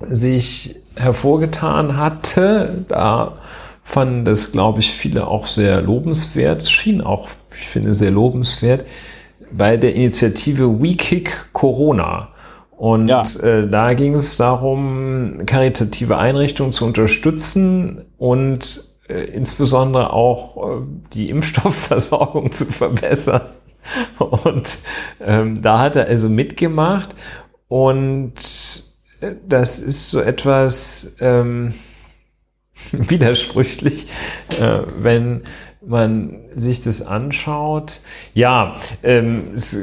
sich 0.00 0.76
hervorgetan 0.96 1.96
hatte. 1.96 2.84
Da 2.88 3.38
fanden 3.84 4.24
das, 4.24 4.52
glaube 4.52 4.80
ich, 4.80 4.92
viele 4.92 5.26
auch 5.26 5.46
sehr 5.46 5.82
lobenswert. 5.82 6.68
Schien 6.68 7.00
auch, 7.00 7.28
ich 7.58 7.68
finde, 7.68 7.94
sehr 7.94 8.10
lobenswert 8.10 8.84
bei 9.52 9.76
der 9.76 9.94
Initiative 9.94 10.80
We 10.80 10.94
Kick 10.94 11.48
Corona. 11.52 12.28
Und 12.70 13.08
ja. 13.08 13.22
äh, 13.40 13.68
da 13.68 13.94
ging 13.94 14.14
es 14.14 14.36
darum, 14.36 15.42
karitative 15.46 16.18
Einrichtungen 16.18 16.72
zu 16.72 16.84
unterstützen 16.84 18.02
und 18.18 18.84
äh, 19.08 19.20
insbesondere 19.24 20.12
auch 20.12 20.56
äh, 20.56 20.82
die 21.12 21.30
Impfstoffversorgung 21.30 22.50
zu 22.52 22.64
verbessern. 22.66 23.42
Und 24.18 24.68
ähm, 25.20 25.62
da 25.62 25.78
hat 25.78 25.96
er 25.96 26.06
also 26.06 26.28
mitgemacht 26.28 27.14
und 27.68 28.34
äh, 29.20 29.34
das 29.46 29.80
ist 29.80 30.10
so 30.10 30.20
etwas 30.20 31.16
ähm, 31.20 31.74
widersprüchlich, 32.92 34.08
äh, 34.60 34.80
wenn 34.98 35.42
man 35.84 36.40
sich 36.54 36.80
das 36.80 37.02
anschaut. 37.02 38.00
Ja, 38.34 38.76
ähm, 39.02 39.52
es 39.54 39.78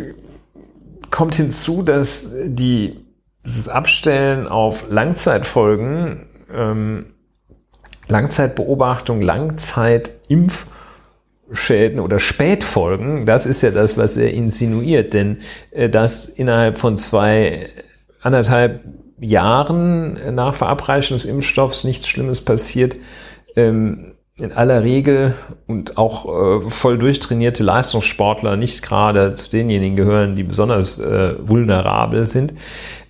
kommt 1.10 1.36
hinzu, 1.36 1.84
dass 1.84 2.32
die, 2.46 2.96
das 3.44 3.68
Abstellen 3.68 4.48
auf 4.48 4.90
Langzeitfolgen, 4.90 6.28
ähm, 6.54 7.08
Langzeitbeobachtung, 8.08 9.22
Langzeitimpf 9.22 10.66
Schäden 11.52 12.00
oder 12.00 12.20
Spätfolgen, 12.20 13.26
das 13.26 13.46
ist 13.46 13.62
ja 13.62 13.72
das, 13.72 13.98
was 13.98 14.18
er 14.18 14.34
insinuiert, 14.34 15.14
denn 15.14 15.40
äh, 15.72 15.90
dass 15.90 16.28
innerhalb 16.28 16.78
von 16.78 16.98
zwei, 16.98 17.70
anderthalb 18.22 18.82
Jahren 19.20 20.36
nach 20.36 20.56
Verabreichung 20.56 21.16
des 21.16 21.26
Impfstoffs 21.26 21.84
nichts 21.84 22.08
Schlimmes 22.08 22.42
passiert, 22.42 22.98
ähm, 23.56 24.14
in 24.40 24.54
aller 24.54 24.84
Regel 24.84 25.34
und 25.68 25.98
auch 25.98 26.62
äh, 26.64 26.70
voll 26.70 26.98
durchtrainierte 26.98 27.64
Leistungssportler 27.64 28.56
nicht 28.56 28.82
gerade 28.82 29.34
zu 29.36 29.50
denjenigen 29.50 29.98
gehören, 29.98 30.36
die 30.36 30.44
besonders 30.44 31.00
äh, 31.00 31.36
vulnerabel 31.40 32.26
sind. 32.26 32.54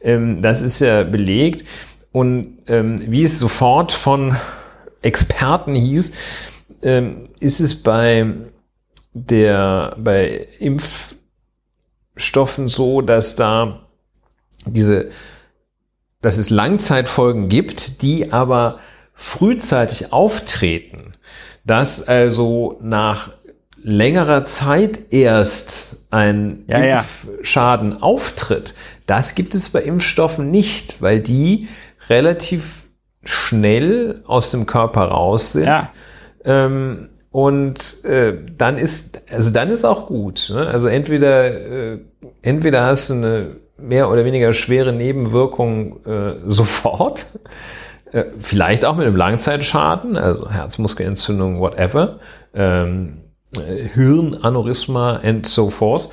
Ähm, 0.01 0.41
das 0.41 0.61
ist 0.61 0.79
ja 0.79 1.03
belegt. 1.03 1.65
Und 2.11 2.57
ähm, 2.67 2.95
wie 3.05 3.23
es 3.23 3.37
sofort 3.37 3.91
von 3.91 4.37
Experten 5.03 5.75
hieß, 5.75 6.13
ähm, 6.82 7.30
ist 7.39 7.59
es 7.59 7.82
bei 7.82 8.25
der, 9.13 9.95
bei 9.97 10.47
Impfstoffen 10.59 12.67
so, 12.67 13.01
dass 13.01 13.36
da 13.36 13.82
diese, 14.65 15.09
dass 16.21 16.38
es 16.38 16.49
Langzeitfolgen 16.49 17.49
gibt, 17.49 18.01
die 18.01 18.32
aber 18.32 18.80
frühzeitig 19.13 20.13
auftreten, 20.13 21.13
dass 21.65 22.07
also 22.07 22.77
nach 22.82 23.32
längerer 23.82 24.45
Zeit 24.45 25.13
erst 25.13 25.97
ein 26.09 26.63
ja, 26.67 26.99
Impfschaden 26.99 27.91
ja. 27.91 28.01
auftritt, 28.01 28.73
das 29.05 29.36
gibt 29.36 29.55
es 29.55 29.69
bei 29.69 29.82
Impfstoffen 29.82 30.51
nicht, 30.51 31.01
weil 31.01 31.19
die 31.19 31.67
relativ 32.09 32.88
schnell 33.23 34.21
aus 34.25 34.51
dem 34.51 34.65
Körper 34.65 35.05
raus 35.05 35.53
sind. 35.53 35.65
Ja. 35.65 35.91
Ähm, 36.45 37.09
und 37.31 38.03
äh, 38.05 38.37
dann 38.57 38.77
ist, 38.77 39.21
also 39.31 39.51
dann 39.51 39.69
ist 39.69 39.85
auch 39.85 40.07
gut. 40.07 40.51
Ne? 40.53 40.65
Also 40.67 40.87
entweder, 40.87 41.93
äh, 41.93 41.99
entweder 42.41 42.85
hast 42.85 43.09
du 43.09 43.13
eine 43.15 43.55
mehr 43.77 44.09
oder 44.09 44.25
weniger 44.25 44.51
schwere 44.53 44.93
Nebenwirkung 44.93 46.05
äh, 46.05 46.35
sofort, 46.47 47.27
äh, 48.11 48.25
vielleicht 48.39 48.85
auch 48.85 48.95
mit 48.95 49.05
einem 49.05 49.15
Langzeitschaden, 49.15 50.17
also 50.17 50.49
Herzmuskelentzündung, 50.49 51.59
whatever, 51.59 52.19
ähm, 52.53 53.21
Hirnaneurysma 53.93 55.21
and 55.23 55.47
so 55.47 55.69
forth. 55.69 56.09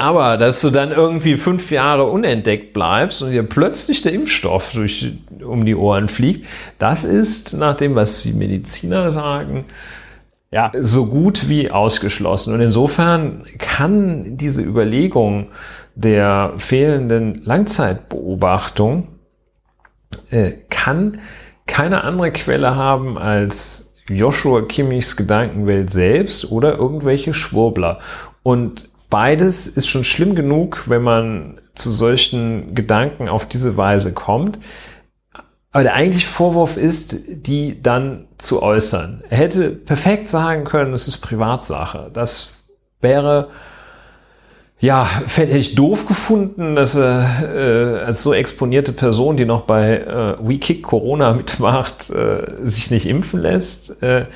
Aber 0.00 0.36
dass 0.36 0.60
du 0.60 0.70
dann 0.70 0.92
irgendwie 0.92 1.36
fünf 1.36 1.72
Jahre 1.72 2.04
unentdeckt 2.04 2.72
bleibst 2.72 3.20
und 3.20 3.32
dir 3.32 3.42
plötzlich 3.42 4.00
der 4.00 4.12
Impfstoff 4.12 4.72
durch, 4.72 5.12
um 5.44 5.64
die 5.64 5.74
Ohren 5.74 6.06
fliegt, 6.06 6.46
das 6.78 7.02
ist, 7.02 7.54
nach 7.54 7.74
dem, 7.74 7.96
was 7.96 8.22
die 8.22 8.32
Mediziner 8.32 9.10
sagen, 9.10 9.64
ja. 10.52 10.70
so 10.80 11.06
gut 11.06 11.48
wie 11.48 11.72
ausgeschlossen. 11.72 12.54
Und 12.54 12.60
insofern 12.60 13.44
kann 13.58 14.36
diese 14.36 14.62
Überlegung 14.62 15.48
der 15.96 16.52
fehlenden 16.58 17.42
Langzeitbeobachtung 17.44 19.08
äh, 20.30 20.52
kann 20.70 21.18
keine 21.66 22.04
andere 22.04 22.30
Quelle 22.30 22.76
haben 22.76 23.18
als 23.18 23.96
Joshua 24.08 24.62
Kimmichs 24.62 25.16
Gedankenwelt 25.16 25.90
selbst 25.90 26.50
oder 26.52 26.76
irgendwelche 26.76 27.34
Schwurbler. 27.34 27.98
Und 28.44 28.88
beides 29.10 29.66
ist 29.66 29.88
schon 29.88 30.04
schlimm 30.04 30.34
genug, 30.34 30.88
wenn 30.88 31.02
man 31.02 31.60
zu 31.74 31.90
solchen 31.90 32.74
Gedanken 32.74 33.28
auf 33.28 33.46
diese 33.46 33.76
Weise 33.76 34.12
kommt. 34.12 34.58
Aber 35.70 35.82
der 35.82 35.94
eigentliche 35.94 36.26
Vorwurf 36.26 36.76
ist, 36.76 37.46
die 37.46 37.80
dann 37.82 38.26
zu 38.38 38.62
äußern. 38.62 39.22
Er 39.28 39.38
hätte 39.38 39.70
perfekt 39.70 40.28
sagen 40.28 40.64
können, 40.64 40.94
es 40.94 41.06
ist 41.08 41.18
Privatsache. 41.18 42.10
Das 42.12 42.54
wäre 43.00 43.50
ja, 44.80 45.08
hätte 45.34 45.58
ich 45.58 45.74
doof 45.74 46.06
gefunden, 46.06 46.76
dass 46.76 46.94
er 46.94 47.42
äh, 47.42 48.04
als 48.04 48.22
so 48.22 48.32
exponierte 48.32 48.92
Person, 48.92 49.36
die 49.36 49.44
noch 49.44 49.62
bei 49.62 49.98
äh, 49.98 50.36
WeKick 50.40 50.84
Corona 50.84 51.32
mitmacht, 51.34 52.10
äh, 52.10 52.46
sich 52.64 52.90
nicht 52.90 53.06
impfen 53.06 53.40
lässt. 53.40 54.02
Äh, 54.02 54.26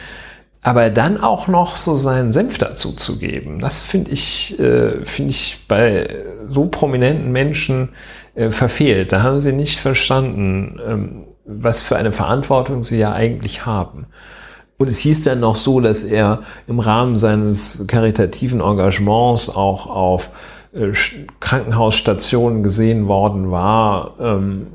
aber 0.63 0.91
dann 0.91 1.21
auch 1.21 1.49
noch 1.49 1.77
so 1.77 1.97
seinen 1.97 2.31
Senf 2.31 2.57
dazu 2.59 2.93
zu 2.93 3.19
geben, 3.19 3.59
das 3.59 3.83
finde 3.83 4.13
ich, 4.13 4.59
äh, 4.61 5.05
finde 5.05 5.31
ich 5.31 5.65
bei 5.67 6.25
so 6.51 6.67
prominenten 6.67 7.33
Menschen 7.33 7.91
äh, 8.35 8.51
verfehlt. 8.51 9.13
Da 9.13 9.23
haben 9.23 9.41
sie 9.41 9.53
nicht 9.53 9.81
verstanden, 9.81 10.81
ähm, 10.87 11.25
was 11.45 11.83
für 11.83 11.97
eine 11.97 12.13
Verantwortung 12.13 12.85
sie 12.85 12.99
ja 12.99 13.13
eigentlich 13.13 13.67
haben. 13.67 14.07
Und 14.79 14.89
es 14.89 14.99
hieß 14.99 15.25
dann 15.25 15.41
noch 15.41 15.57
so, 15.57 15.81
dass 15.81 16.03
er 16.03 16.43
im 16.67 16.79
Rahmen 16.79 17.19
seines 17.19 17.85
karitativen 17.89 18.61
Engagements 18.61 19.49
auch 19.49 19.87
auf 19.87 20.31
äh, 20.73 20.93
Krankenhausstationen 21.41 22.63
gesehen 22.63 23.09
worden 23.09 23.51
war, 23.51 24.15
ähm, 24.21 24.69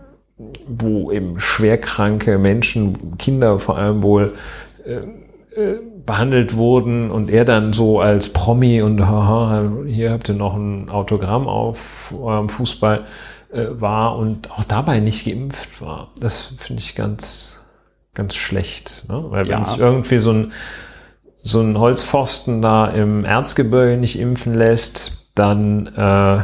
wo 0.68 1.12
eben 1.12 1.40
schwerkranke 1.40 2.38
Menschen, 2.38 3.18
Kinder 3.18 3.60
vor 3.60 3.78
allem 3.78 4.04
wohl, 4.04 4.34
äh, 4.86 4.94
äh, 4.94 5.02
behandelt 6.06 6.56
wurden 6.56 7.10
und 7.10 7.30
er 7.30 7.44
dann 7.44 7.74
so 7.74 8.00
als 8.00 8.32
Promi 8.32 8.82
und 8.82 9.06
haha, 9.06 9.72
hier 9.86 10.12
habt 10.12 10.30
ihr 10.30 10.36
noch 10.36 10.56
ein 10.56 10.90
Autogramm 10.90 11.48
auf 11.48 12.14
eurem 12.20 12.50
Fußball 12.50 13.06
äh, 13.52 13.66
war 13.72 14.18
und 14.18 14.52
auch 14.52 14.64
dabei 14.64 15.00
nicht 15.00 15.26
geimpft 15.26 15.82
war. 15.82 16.12
Das 16.20 16.56
finde 16.58 16.82
ich 16.82 16.96
ganz, 16.96 17.60
ganz 18.14 18.36
schlecht. 18.36 19.06
Ne? 19.10 19.26
Weil 19.30 19.48
wenn 19.48 19.64
sich 19.64 19.80
irgendwie 19.80 20.20
so 20.20 20.32
ein, 20.32 20.52
so 21.42 21.62
ein 21.62 21.80
Holzpfosten 21.80 22.62
da 22.62 22.88
im 22.88 23.26
Erzgebirge 23.26 23.98
nicht 23.98 24.20
impfen 24.20 24.54
lässt, 24.54 25.30
dann 25.34 25.88
äh, 25.88 26.44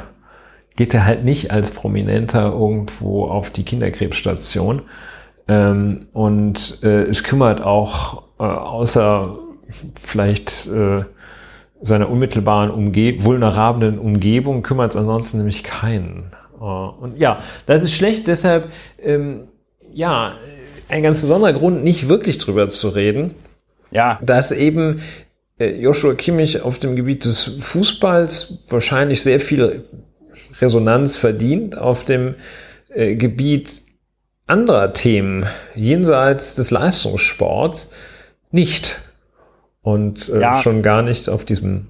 geht 0.75 0.93
er 0.93 1.05
halt 1.05 1.23
nicht 1.23 1.51
als 1.51 1.71
Prominenter 1.71 2.51
irgendwo 2.51 3.25
auf 3.27 3.51
die 3.51 3.63
Kinderkrebsstation. 3.63 4.81
Ähm, 5.47 5.99
und 6.13 6.79
äh, 6.83 7.03
es 7.03 7.23
kümmert 7.23 7.61
auch 7.61 8.22
äh, 8.39 8.43
außer 8.43 9.37
vielleicht 10.01 10.67
äh, 10.67 11.03
seiner 11.81 12.09
unmittelbaren 12.09 12.71
Umge 12.71 13.23
vulnerablen 13.23 13.99
Umgebung 13.99 14.63
kümmert 14.63 14.91
es 14.91 14.97
ansonsten 14.97 15.37
nämlich 15.37 15.63
keinen. 15.63 16.31
Äh, 16.59 16.63
und 16.63 17.17
ja, 17.17 17.39
das 17.65 17.83
ist 17.83 17.93
schlecht, 17.93 18.27
deshalb 18.27 18.71
ähm, 19.01 19.47
ja, 19.91 20.35
ein 20.89 21.03
ganz 21.03 21.21
besonderer 21.21 21.53
Grund, 21.53 21.83
nicht 21.83 22.07
wirklich 22.09 22.37
drüber 22.37 22.69
zu 22.69 22.89
reden. 22.89 23.33
Ja. 23.91 24.19
Dass 24.23 24.51
eben 24.51 25.01
äh, 25.59 25.69
Joshua 25.79 26.15
Kimmich 26.15 26.61
auf 26.61 26.79
dem 26.79 26.95
Gebiet 26.95 27.25
des 27.25 27.43
Fußballs 27.59 28.65
wahrscheinlich 28.69 29.21
sehr 29.21 29.39
viel 29.39 29.83
Resonanz 30.61 31.15
verdient, 31.15 31.77
auf 31.77 32.03
dem 32.03 32.35
äh, 32.89 33.15
Gebiet 33.15 33.81
anderer 34.47 34.93
Themen 34.93 35.45
jenseits 35.75 36.55
des 36.55 36.71
Leistungssports 36.71 37.93
nicht. 38.53 39.01
Und 39.81 40.29
äh, 40.29 40.39
ja. 40.39 40.61
schon 40.61 40.81
gar 40.81 41.01
nicht 41.01 41.29
auf 41.29 41.45
diesem 41.45 41.89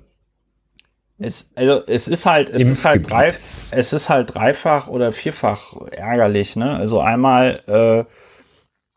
es, 1.20 1.52
also 1.56 1.84
es 1.86 2.08
ist 2.08 2.26
halt, 2.26 2.50
es 2.50 2.68
ist 2.68 2.84
halt 2.84 3.10
drei, 3.10 3.32
es 3.72 3.94
ist 3.94 4.10
halt 4.10 4.34
dreifach 4.34 4.88
oder 4.88 5.12
vierfach 5.12 5.76
ärgerlich, 5.92 6.56
ne? 6.56 6.76
Also 6.76 7.00
einmal 7.00 7.62
äh, 7.68 8.12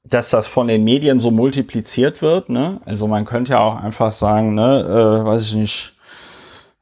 dass 0.08 0.30
das 0.30 0.46
von 0.46 0.68
den 0.68 0.84
Medien 0.84 1.18
so 1.18 1.30
multipliziert 1.30 2.22
wird. 2.22 2.48
Ne? 2.48 2.80
Also 2.84 3.06
man 3.06 3.24
könnte 3.24 3.52
ja 3.52 3.60
auch 3.60 3.76
einfach 3.76 4.12
sagen, 4.12 4.54
ne, 4.54 4.80
äh, 4.80 5.26
weiß 5.26 5.42
ich 5.48 5.54
nicht, 5.54 5.92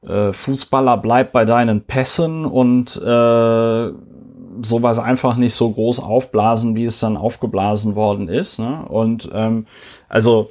äh, 0.07 0.33
Fußballer 0.33 0.99
bleibt 0.99 1.33
bei 1.33 1.45
deinen 1.45 1.83
Pässen 1.83 2.45
und 2.45 2.97
äh, 2.97 3.91
sowas 4.63 4.99
einfach 4.99 5.37
nicht 5.37 5.55
so 5.55 5.71
groß 5.71 6.01
aufblasen, 6.01 6.77
wie 6.77 6.85
es 6.85 7.01
dann 7.01 7.17
aufgeblasen 7.17 7.95
worden 7.95 8.29
ist. 8.29 8.59
Ne? 8.59 8.85
Und 8.87 9.31
ähm, 9.33 9.67
also 10.09 10.51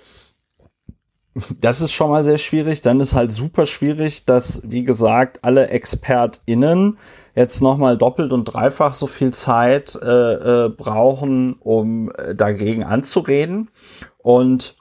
das 1.60 1.82
ist 1.82 1.92
schon 1.94 2.10
mal 2.10 2.24
sehr 2.24 2.38
schwierig. 2.38 2.82
Dann 2.82 3.00
ist 3.00 3.16
halt 3.16 3.32
super 3.32 3.66
schwierig, 3.66 4.26
dass, 4.26 4.62
wie 4.66 4.84
gesagt, 4.84 5.44
alle 5.44 5.70
ExpertInnen 5.70 6.98
jetzt 7.36 7.62
nochmal 7.62 7.98
doppelt 7.98 8.32
und 8.32 8.46
dreifach 8.46 8.94
so 8.94 9.08
viel 9.08 9.34
Zeit 9.34 9.96
äh, 9.96 10.66
äh, 10.66 10.70
brauchen, 10.70 11.56
um 11.60 12.12
äh, 12.12 12.36
dagegen 12.36 12.84
anzureden. 12.84 13.72
Und 14.20 14.76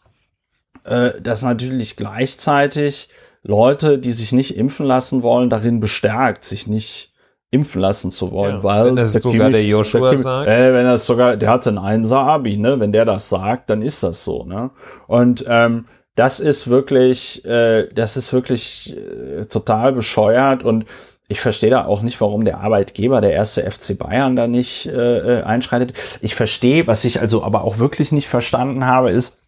äh, 0.84 1.20
dass 1.20 1.42
natürlich 1.42 1.96
gleichzeitig 1.96 3.08
Leute, 3.42 3.98
die 3.98 4.12
sich 4.12 4.32
nicht 4.32 4.56
impfen 4.56 4.86
lassen 4.86 5.22
wollen, 5.22 5.50
darin 5.50 5.80
bestärkt, 5.80 6.44
sich 6.44 6.66
nicht 6.66 7.12
impfen 7.50 7.82
lassen 7.82 8.10
zu 8.10 8.32
wollen, 8.32 8.56
ja, 8.56 8.62
weil 8.62 8.86
wenn 8.86 8.96
das 8.96 9.12
der 9.12 9.20
sogar 9.20 9.48
Kimmich, 9.48 9.52
der 9.52 9.64
Joshua 9.64 10.00
der 10.00 10.10
Kimmich, 10.10 10.22
sagt, 10.22 10.48
äh, 10.48 10.72
wenn 10.72 10.86
das 10.86 11.04
sogar, 11.04 11.36
der 11.36 11.50
hatte 11.50 11.68
ein 11.68 11.78
Einser 11.78 12.20
Abi, 12.20 12.56
ne, 12.56 12.80
wenn 12.80 12.92
der 12.92 13.04
das 13.04 13.28
sagt, 13.28 13.68
dann 13.68 13.82
ist 13.82 14.02
das 14.02 14.24
so, 14.24 14.44
ne, 14.44 14.70
und 15.06 15.44
ähm, 15.46 15.84
das 16.14 16.40
ist 16.40 16.68
wirklich, 16.68 17.44
äh, 17.44 17.88
das 17.94 18.16
ist 18.16 18.32
wirklich 18.32 18.96
äh, 18.96 19.44
total 19.46 19.92
bescheuert 19.92 20.62
und 20.62 20.84
ich 21.28 21.40
verstehe 21.40 21.70
da 21.70 21.86
auch 21.86 22.02
nicht, 22.02 22.20
warum 22.20 22.44
der 22.44 22.60
Arbeitgeber, 22.60 23.22
der 23.22 23.32
erste 23.32 23.62
FC 23.70 23.96
Bayern, 23.96 24.36
da 24.36 24.46
nicht 24.46 24.86
äh, 24.86 25.40
äh, 25.40 25.42
einschreitet. 25.42 25.94
Ich 26.20 26.34
verstehe, 26.34 26.86
was 26.86 27.04
ich 27.04 27.20
also 27.20 27.42
aber 27.42 27.64
auch 27.64 27.78
wirklich 27.78 28.12
nicht 28.12 28.28
verstanden 28.28 28.84
habe, 28.84 29.10
ist, 29.10 29.38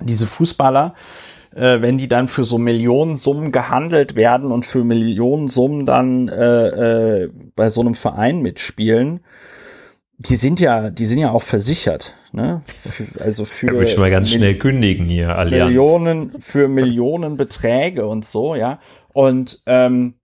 diese 0.00 0.26
Fußballer, 0.26 0.94
äh, 1.54 1.80
wenn 1.80 1.96
die 1.96 2.08
dann 2.08 2.28
für 2.28 2.44
so 2.44 2.58
Millionensummen 2.58 3.52
gehandelt 3.52 4.16
werden 4.16 4.52
und 4.52 4.66
für 4.66 4.84
Millionensummen 4.84 5.86
dann 5.86 6.28
äh, 6.28 7.22
äh, 7.22 7.30
bei 7.56 7.70
so 7.70 7.80
einem 7.80 7.94
Verein 7.94 8.42
mitspielen, 8.42 9.20
die 10.18 10.36
sind 10.36 10.58
ja, 10.58 10.90
die 10.90 11.06
sind 11.06 11.18
ja 11.18 11.30
auch 11.30 11.42
versichert. 11.42 12.14
Ne? 12.32 12.62
Für, 12.90 13.20
also 13.22 13.44
für 13.44 13.68
ja, 13.68 13.72
würde 13.72 13.90
ich 13.90 13.96
mal 13.96 14.10
ganz 14.10 14.30
schnell 14.30 14.58
kündigen 14.58 15.08
hier, 15.08 15.36
Allianz. 15.36 15.68
Millionen 15.68 16.40
für 16.40 16.68
Millionenbeträge 16.68 18.06
und 18.06 18.24
so, 18.24 18.54
ja. 18.54 18.80
Und 19.12 19.62
ähm, 19.66 20.14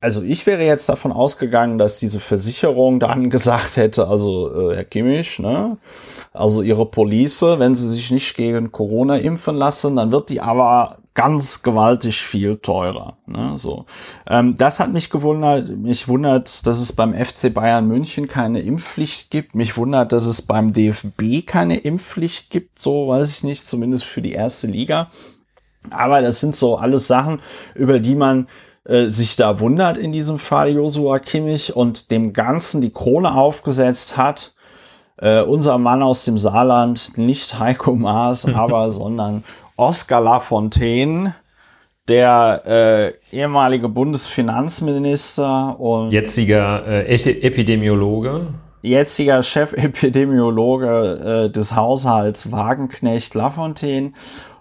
also 0.00 0.22
ich 0.22 0.46
wäre 0.46 0.62
jetzt 0.64 0.88
davon 0.88 1.12
ausgegangen, 1.12 1.78
dass 1.78 1.98
diese 1.98 2.20
Versicherung 2.20 3.00
dann 3.00 3.28
gesagt 3.30 3.76
hätte, 3.76 4.06
also 4.06 4.70
äh, 4.70 4.76
Herr 4.76 4.84
Kimmich, 4.84 5.38
ne, 5.38 5.78
also 6.32 6.62
Ihre 6.62 6.86
Police, 6.86 7.42
wenn 7.42 7.74
Sie 7.74 7.90
sich 7.90 8.10
nicht 8.10 8.36
gegen 8.36 8.70
Corona 8.70 9.16
impfen 9.16 9.56
lassen, 9.56 9.96
dann 9.96 10.12
wird 10.12 10.30
die 10.30 10.40
aber 10.40 10.98
ganz 11.14 11.62
gewaltig 11.62 12.20
viel 12.20 12.56
teurer. 12.56 13.16
Ne, 13.26 13.52
so, 13.56 13.86
ähm, 14.28 14.56
das 14.56 14.80
hat 14.80 14.92
mich 14.92 15.10
gewundert. 15.10 15.68
Mich 15.68 16.08
wundert, 16.08 16.66
dass 16.66 16.80
es 16.80 16.92
beim 16.92 17.14
FC 17.14 17.54
Bayern 17.54 17.86
München 17.86 18.26
keine 18.26 18.60
Impfpflicht 18.60 19.30
gibt. 19.30 19.54
Mich 19.54 19.76
wundert, 19.76 20.12
dass 20.12 20.26
es 20.26 20.42
beim 20.42 20.72
DFB 20.72 21.46
keine 21.46 21.78
Impfpflicht 21.78 22.50
gibt. 22.50 22.78
So 22.78 23.08
weiß 23.08 23.30
ich 23.30 23.44
nicht, 23.44 23.64
zumindest 23.64 24.04
für 24.04 24.22
die 24.22 24.32
erste 24.32 24.66
Liga. 24.66 25.08
Aber 25.90 26.20
das 26.20 26.40
sind 26.40 26.56
so 26.56 26.76
alles 26.76 27.06
Sachen, 27.06 27.40
über 27.74 28.00
die 28.00 28.14
man 28.14 28.48
äh, 28.84 29.06
sich 29.06 29.36
da 29.36 29.60
wundert 29.60 29.96
in 29.96 30.12
diesem 30.12 30.38
Fall 30.38 30.70
Josua 30.70 31.18
Kimmich 31.18 31.76
und 31.76 32.10
dem 32.10 32.32
Ganzen 32.32 32.80
die 32.80 32.92
Krone 32.92 33.34
aufgesetzt 33.34 34.16
hat. 34.16 34.54
Äh, 35.16 35.42
unser 35.42 35.78
Mann 35.78 36.02
aus 36.02 36.24
dem 36.24 36.38
Saarland, 36.38 37.16
nicht 37.16 37.58
Heiko 37.58 37.94
Maas, 37.94 38.46
aber 38.54 38.90
sondern 38.90 39.44
Oskar 39.76 40.20
Lafontaine, 40.20 41.34
der 42.08 43.16
äh, 43.32 43.36
ehemalige 43.36 43.88
Bundesfinanzminister 43.88 45.80
und 45.80 46.12
jetziger 46.12 46.86
äh, 46.86 47.06
Epidemiologe. 47.06 48.48
Jetziger 48.82 49.42
Chefepidemiologe 49.42 51.46
äh, 51.46 51.50
des 51.50 51.74
Haushalts 51.74 52.52
Wagenknecht 52.52 53.34
Lafontaine 53.34 54.12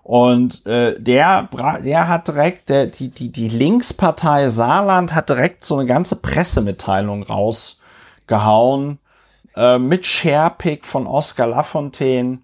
Und 0.04 0.66
äh, 0.66 0.98
der, 0.98 1.50
der 1.84 2.08
hat 2.08 2.30
direkt, 2.30 2.70
der, 2.70 2.88
die, 2.88 3.10
die, 3.10 3.32
die 3.32 3.50
Linkspartei 3.50 4.48
Saarland 4.48 5.14
hat 5.14 5.30
direkt 5.30 5.66
so 5.66 5.78
eine 5.78 5.86
ganze 5.86 6.16
Pressemitteilung 6.16 7.24
rausgehauen 7.24 9.00
äh, 9.56 9.78
mit 9.78 10.06
Sharepick 10.06 10.86
von 10.86 11.06
Oscar 11.06 11.48
Lafontaine, 11.48 12.40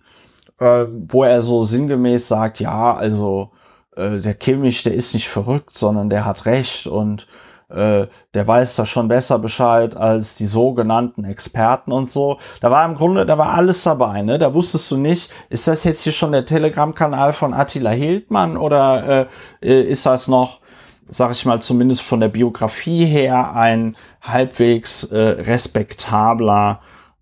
äh, 0.60 0.86
wo 0.90 1.24
er 1.24 1.42
so 1.42 1.64
sinngemäß 1.64 2.28
sagt, 2.28 2.60
ja, 2.60 2.94
also 2.96 3.52
äh, 3.96 4.18
der 4.18 4.34
Kimmich, 4.34 4.84
der 4.84 4.94
ist 4.94 5.14
nicht 5.14 5.28
verrückt, 5.28 5.78
sondern 5.78 6.10
der 6.10 6.26
hat 6.26 6.46
recht 6.46 6.88
und 6.88 7.28
äh, 7.70 8.08
der 8.34 8.48
weiß 8.48 8.76
da 8.78 8.86
schon 8.86 9.08
besser 9.08 9.38
Bescheid 9.38 9.96
als 9.96 10.36
die 10.36 10.48
sogenannten 10.48 11.24
Experten 11.24 11.92
und 11.92 12.10
so. 12.10 12.40
Da 12.62 12.72
war 12.72 12.84
im 12.86 12.96
Grunde, 12.96 13.26
da 13.26 13.38
war 13.38 13.54
alles 13.54 13.84
dabei, 13.84 14.22
ne? 14.24 14.40
Da 14.40 14.54
wusstest 14.54 14.90
du 14.92 14.98
nicht, 14.98 15.32
ist 15.50 15.68
das 15.68 15.84
jetzt 15.84 16.02
hier 16.02 16.12
schon 16.12 16.32
der 16.32 16.46
Telegram-Kanal 16.46 17.32
von 17.34 17.54
Attila 17.54 17.92
Hildmann 17.92 18.58
oder 18.58 19.30
äh, 19.62 19.70
äh, 19.70 19.84
ist 19.84 20.06
das 20.06 20.28
noch, 20.28 20.62
sag 21.08 21.32
ich 21.32 21.46
mal, 21.46 21.62
zumindest 21.62 22.02
von 22.02 22.20
der 22.20 22.30
Biografie 22.30 23.06
her 23.06 23.54
ein 23.54 23.96
halbwegs 24.22 25.04
äh, 25.04 25.20
respektabler 25.20 26.82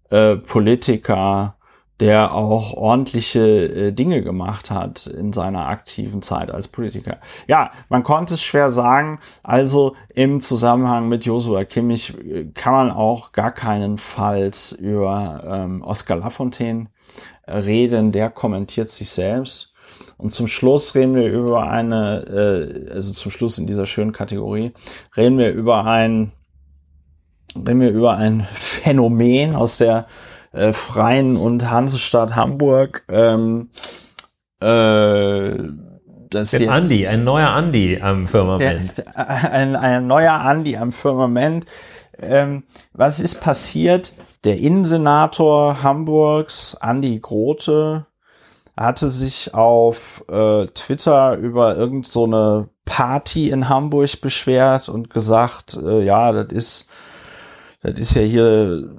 äh, 0.09 0.37
Politiker, 0.37 1.56
der 1.99 2.33
auch 2.33 2.73
ordentliche 2.73 3.39
äh, 3.87 3.91
Dinge 3.91 4.21
gemacht 4.21 4.69
hat 4.69 5.07
in 5.07 5.33
seiner 5.33 5.67
aktiven 5.67 6.21
Zeit 6.21 6.51
als 6.51 6.67
Politiker. 6.67 7.17
Ja, 7.47 7.71
man 7.89 8.03
konnte 8.03 8.35
es 8.35 8.43
schwer 8.43 8.69
sagen. 8.69 9.19
Also 9.41 9.95
im 10.13 10.39
Zusammenhang 10.39 11.09
mit 11.09 11.25
Joshua 11.25 11.63
Kimmich 11.65 12.13
äh, 12.19 12.45
kann 12.53 12.73
man 12.73 12.91
auch 12.91 13.31
gar 13.31 13.51
keinenfalls 13.51 14.73
über 14.73 15.43
ähm, 15.47 15.81
Oscar 15.81 16.17
Lafontaine 16.17 16.87
äh, 17.47 17.57
reden. 17.57 18.11
Der 18.11 18.29
kommentiert 18.29 18.89
sich 18.89 19.09
selbst. 19.09 19.73
Und 20.17 20.29
zum 20.29 20.47
Schluss 20.47 20.93
reden 20.93 21.15
wir 21.15 21.31
über 21.31 21.69
eine, 21.69 22.87
äh, 22.89 22.93
also 22.93 23.11
zum 23.11 23.31
Schluss 23.31 23.57
in 23.57 23.65
dieser 23.65 23.85
schönen 23.85 24.11
Kategorie, 24.11 24.73
reden 25.15 25.37
wir 25.37 25.51
über 25.51 25.85
ein, 25.85 26.31
reden 27.55 27.81
wir 27.81 27.91
über 27.91 28.17
ein 28.17 28.45
Phänomen 28.53 29.55
aus 29.55 29.77
der 29.77 30.05
äh, 30.51 30.73
Freien 30.73 31.37
und 31.37 31.69
Hansestadt 31.69 32.35
Hamburg. 32.35 33.03
Ähm, 33.09 33.69
äh, 34.59 35.57
das 36.29 36.51
jetzt, 36.51 36.67
Andi, 36.67 37.07
ein 37.07 37.23
neuer 37.23 37.49
Andi 37.49 37.99
am 38.01 38.27
Firmament. 38.27 38.97
Der, 38.97 39.51
ein, 39.51 39.75
ein 39.75 40.07
neuer 40.07 40.33
Andi 40.33 40.77
am 40.77 40.91
Firmament. 40.91 41.65
Ähm, 42.19 42.63
was 42.93 43.19
ist 43.19 43.41
passiert? 43.41 44.13
Der 44.43 44.57
Innensenator 44.57 45.83
Hamburgs, 45.83 46.75
Andi 46.75 47.19
Grote, 47.19 48.05
hatte 48.75 49.09
sich 49.09 49.53
auf 49.53 50.23
äh, 50.29 50.67
Twitter 50.67 51.35
über 51.37 51.75
irgend 51.75 52.05
so 52.05 52.25
eine 52.25 52.69
Party 52.85 53.49
in 53.49 53.69
Hamburg 53.69 54.21
beschwert 54.21 54.89
und 54.89 55.09
gesagt, 55.09 55.77
äh, 55.83 56.03
ja, 56.03 56.31
das 56.31 56.51
ist, 56.51 56.89
das 57.81 57.97
ist 57.97 58.15
ja 58.15 58.21
hier 58.21 58.89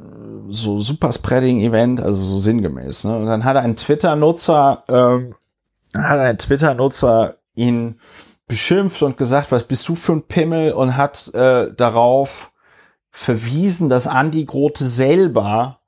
so 0.48 0.78
super 0.78 1.12
Spreading-Event, 1.12 2.00
also 2.00 2.20
so 2.20 2.38
sinngemäß. 2.38 3.04
Ne? 3.04 3.16
Und 3.16 3.26
dann 3.26 3.44
hat 3.44 3.56
ein 3.56 3.76
Twitter-Nutzer, 3.76 4.84
ähm, 4.88 5.34
hat 5.94 6.18
ein 6.18 6.38
Twitter-Nutzer 6.38 7.36
ihn 7.54 7.98
beschimpft 8.46 9.02
und 9.02 9.16
gesagt, 9.16 9.52
was 9.52 9.64
bist 9.64 9.86
du 9.88 9.94
für 9.94 10.12
ein 10.12 10.22
Pimmel 10.22 10.72
und 10.72 10.96
hat 10.96 11.32
äh, 11.34 11.72
darauf 11.74 12.50
verwiesen, 13.10 13.88
dass 13.88 14.06
Andy 14.06 14.44
Grote 14.44 14.84
selber 14.84 15.80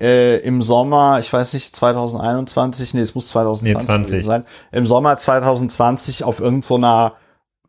äh, 0.00 0.38
im 0.40 0.60
Sommer, 0.60 1.18
ich 1.18 1.32
weiß 1.32 1.54
nicht, 1.54 1.74
2021, 1.74 2.94
nee, 2.94 3.00
es 3.00 3.14
muss 3.14 3.28
2020 3.28 4.16
nee, 4.16 4.22
sein, 4.22 4.44
im 4.72 4.86
Sommer 4.86 5.16
2020 5.16 6.24
auf 6.24 6.40
irgendeiner 6.40 7.12
so 7.16 7.24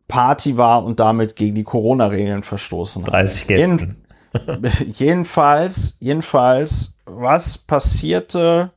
Party 0.07 0.57
war 0.57 0.83
und 0.83 0.99
damit 0.99 1.35
gegen 1.35 1.55
die 1.55 1.63
Corona-Regeln 1.63 2.43
verstoßen 2.43 3.05
hat. 3.05 3.13
30 3.13 3.47
Gästen. 3.47 4.04
jedenfalls, 4.85 5.97
jedenfalls, 5.99 6.97
was 7.05 7.57
passierte 7.57 8.71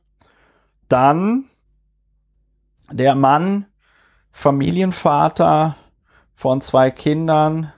dann? 0.87 1.45
Der 2.91 3.13
Mann, 3.13 3.67
Familienvater 4.31 5.75
von 6.33 6.61
zwei 6.61 6.89
Kindern, 6.89 7.71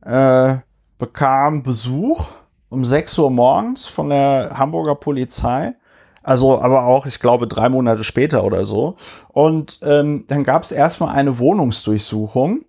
äh, 0.00 0.56
bekam 0.98 1.62
Besuch 1.62 2.28
um 2.68 2.84
6 2.84 3.18
Uhr 3.18 3.30
morgens 3.30 3.86
von 3.86 4.08
der 4.08 4.52
Hamburger 4.56 4.94
Polizei. 4.94 5.74
Also 6.22 6.60
aber 6.60 6.84
auch, 6.84 7.06
ich 7.06 7.20
glaube, 7.20 7.46
drei 7.46 7.68
Monate 7.68 8.04
später 8.04 8.44
oder 8.44 8.64
so. 8.64 8.96
Und 9.28 9.80
ähm, 9.82 10.24
dann 10.28 10.44
gab 10.44 10.62
es 10.62 10.72
erstmal 10.72 11.14
eine 11.14 11.38
Wohnungsdurchsuchung, 11.38 12.64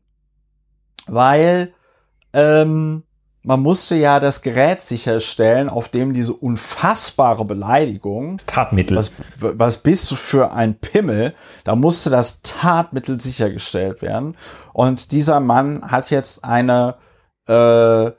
weil 1.08 1.74
ähm, 2.34 3.04
man 3.44 3.62
musste 3.62 3.96
ja 3.96 4.22
das 4.22 4.42
Gerät 4.42 4.82
sicherstellen, 4.82 5.70
auf 5.70 5.90
dem 5.90 6.14
diese 6.14 6.34
unfassbare 6.34 7.44
Beleidigung. 7.44 8.38
Tatmittel. 8.38 8.98
Was, 8.98 9.12
was 9.38 9.80
bist 9.80 10.10
du 10.10 10.16
für 10.16 10.54
ein 10.54 10.80
Pimmel? 10.80 11.36
Da 11.66 11.76
musste 11.76 12.10
das 12.10 12.42
Tatmittel 12.42 13.20
sichergestellt 13.20 14.02
werden. 14.02 14.38
Und 14.72 15.12
dieser 15.12 15.42
Mann 15.42 15.92
hat 15.92 16.10
jetzt 16.10 16.46
eine, 16.46 16.96
äh, 17.48 18.12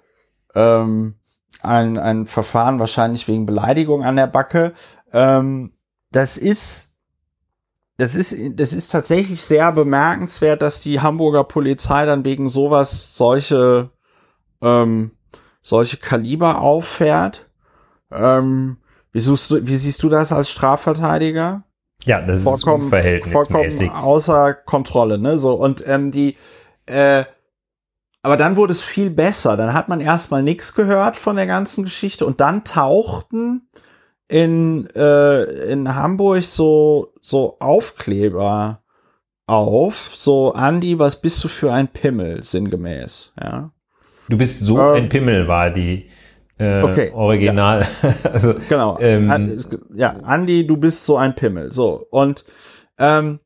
ähm, 0.54 1.14
ein, 1.62 1.98
ein 1.98 2.26
Verfahren 2.26 2.78
wahrscheinlich 2.78 3.26
wegen 3.26 3.46
Beleidigung 3.46 4.04
an 4.04 4.16
der 4.16 4.26
Backe. 4.26 4.74
Ähm, 5.12 5.72
das 6.12 6.36
ist 6.36 6.90
das 7.96 8.16
ist, 8.16 8.36
das 8.58 8.72
ist 8.72 8.88
tatsächlich 8.88 9.40
sehr 9.40 9.70
bemerkenswert, 9.70 10.62
dass 10.62 10.80
die 10.80 11.00
Hamburger 11.00 11.44
Polizei 11.44 12.04
dann 12.06 12.24
wegen 12.24 12.48
sowas 12.48 13.16
solche 13.16 13.90
ähm, 14.60 15.12
solche 15.64 15.96
Kaliber 15.96 16.60
auffährt. 16.60 17.48
Ähm, 18.12 18.76
wie, 19.10 19.20
suchst 19.20 19.50
du, 19.50 19.66
wie 19.66 19.74
siehst 19.74 20.02
du 20.04 20.08
das 20.08 20.32
als 20.32 20.50
Strafverteidiger? 20.50 21.64
Ja, 22.04 22.20
das 22.20 22.42
vollkommen, 22.42 22.84
ist 22.84 22.90
verhältnismäßig. 22.90 23.88
Vollkommen 23.88 24.04
außer 24.04 24.54
Kontrolle, 24.54 25.18
ne? 25.18 25.38
So, 25.38 25.54
und 25.54 25.82
ähm, 25.88 26.10
die, 26.10 26.36
äh, 26.86 27.24
aber 28.22 28.36
dann 28.36 28.56
wurde 28.56 28.72
es 28.72 28.82
viel 28.82 29.10
besser. 29.10 29.56
Dann 29.56 29.74
hat 29.74 29.88
man 29.88 30.00
erstmal 30.00 30.42
nichts 30.42 30.74
gehört 30.74 31.16
von 31.16 31.36
der 31.36 31.46
ganzen 31.46 31.84
Geschichte 31.84 32.26
und 32.26 32.40
dann 32.40 32.64
tauchten 32.64 33.68
in, 34.28 34.88
äh, 34.94 35.44
in 35.70 35.94
Hamburg 35.94 36.42
so, 36.42 37.12
so 37.20 37.56
Aufkleber 37.60 38.82
auf, 39.46 40.10
so 40.14 40.52
Andi, 40.52 40.98
was 40.98 41.20
bist 41.20 41.42
du 41.44 41.48
für 41.48 41.72
ein 41.72 41.88
Pimmel, 41.88 42.42
sinngemäß, 42.42 43.32
ja. 43.40 43.70
Du 44.28 44.38
bist 44.38 44.60
so 44.60 44.78
ähm, 44.78 45.04
ein 45.04 45.08
Pimmel, 45.08 45.48
war 45.48 45.70
die 45.70 46.06
äh, 46.58 46.82
okay, 46.82 47.10
Original. 47.12 47.86
Ja. 48.02 48.14
also, 48.32 48.54
genau. 48.68 48.98
Ähm, 49.00 49.58
ja, 49.94 50.10
Andi, 50.10 50.66
du 50.66 50.76
bist 50.76 51.04
so 51.04 51.16
ein 51.16 51.34
Pimmel. 51.34 51.72
So. 51.72 52.06
Und 52.10 52.44
ähm, 52.98 53.40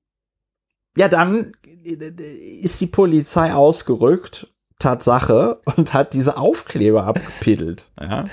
ja, 0.97 1.09
dann 1.09 1.53
ist 1.83 2.81
die 2.81 2.87
Polizei 2.87 3.53
ausgerückt, 3.53 4.49
Tatsache, 4.79 5.61
und 5.77 5.95
hat 5.95 6.13
diese 6.13 6.37
Aufkleber 6.37 7.05
abgepiddelt. 7.05 7.91
Ja. 8.01 8.27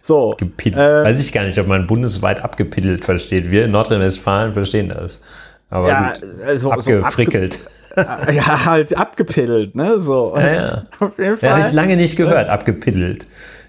So. 0.00 0.34
Gepiddelt. 0.38 0.82
Äh, 0.82 1.04
Weiß 1.04 1.20
ich 1.20 1.32
gar 1.32 1.44
nicht, 1.44 1.58
ob 1.58 1.66
man 1.66 1.86
bundesweit 1.86 2.40
abgepiddelt 2.42 3.04
versteht. 3.04 3.50
Wir 3.50 3.64
in 3.64 3.72
Nordrhein-Westfalen 3.72 4.54
verstehen 4.54 4.88
das. 4.88 5.20
Aber 5.68 5.88
ja, 5.88 6.12
gut, 6.12 6.42
also, 6.44 6.70
abgefrickelt. 6.72 7.54
So 7.54 7.70
abge 7.96 8.34
ja, 8.34 8.64
halt 8.66 8.96
abgepiddelt, 8.96 9.74
ne? 9.74 9.98
So. 9.98 10.36
Ja, 10.36 10.52
ja. 10.52 10.86
Auf 11.00 11.18
jeden 11.18 11.36
Fall. 11.36 11.48
Ja, 11.48 11.56
habe 11.56 11.68
ich 11.68 11.72
lange 11.72 11.96
nicht 11.96 12.16
gehört, 12.16 12.48
abgepiddelt. 12.48 13.26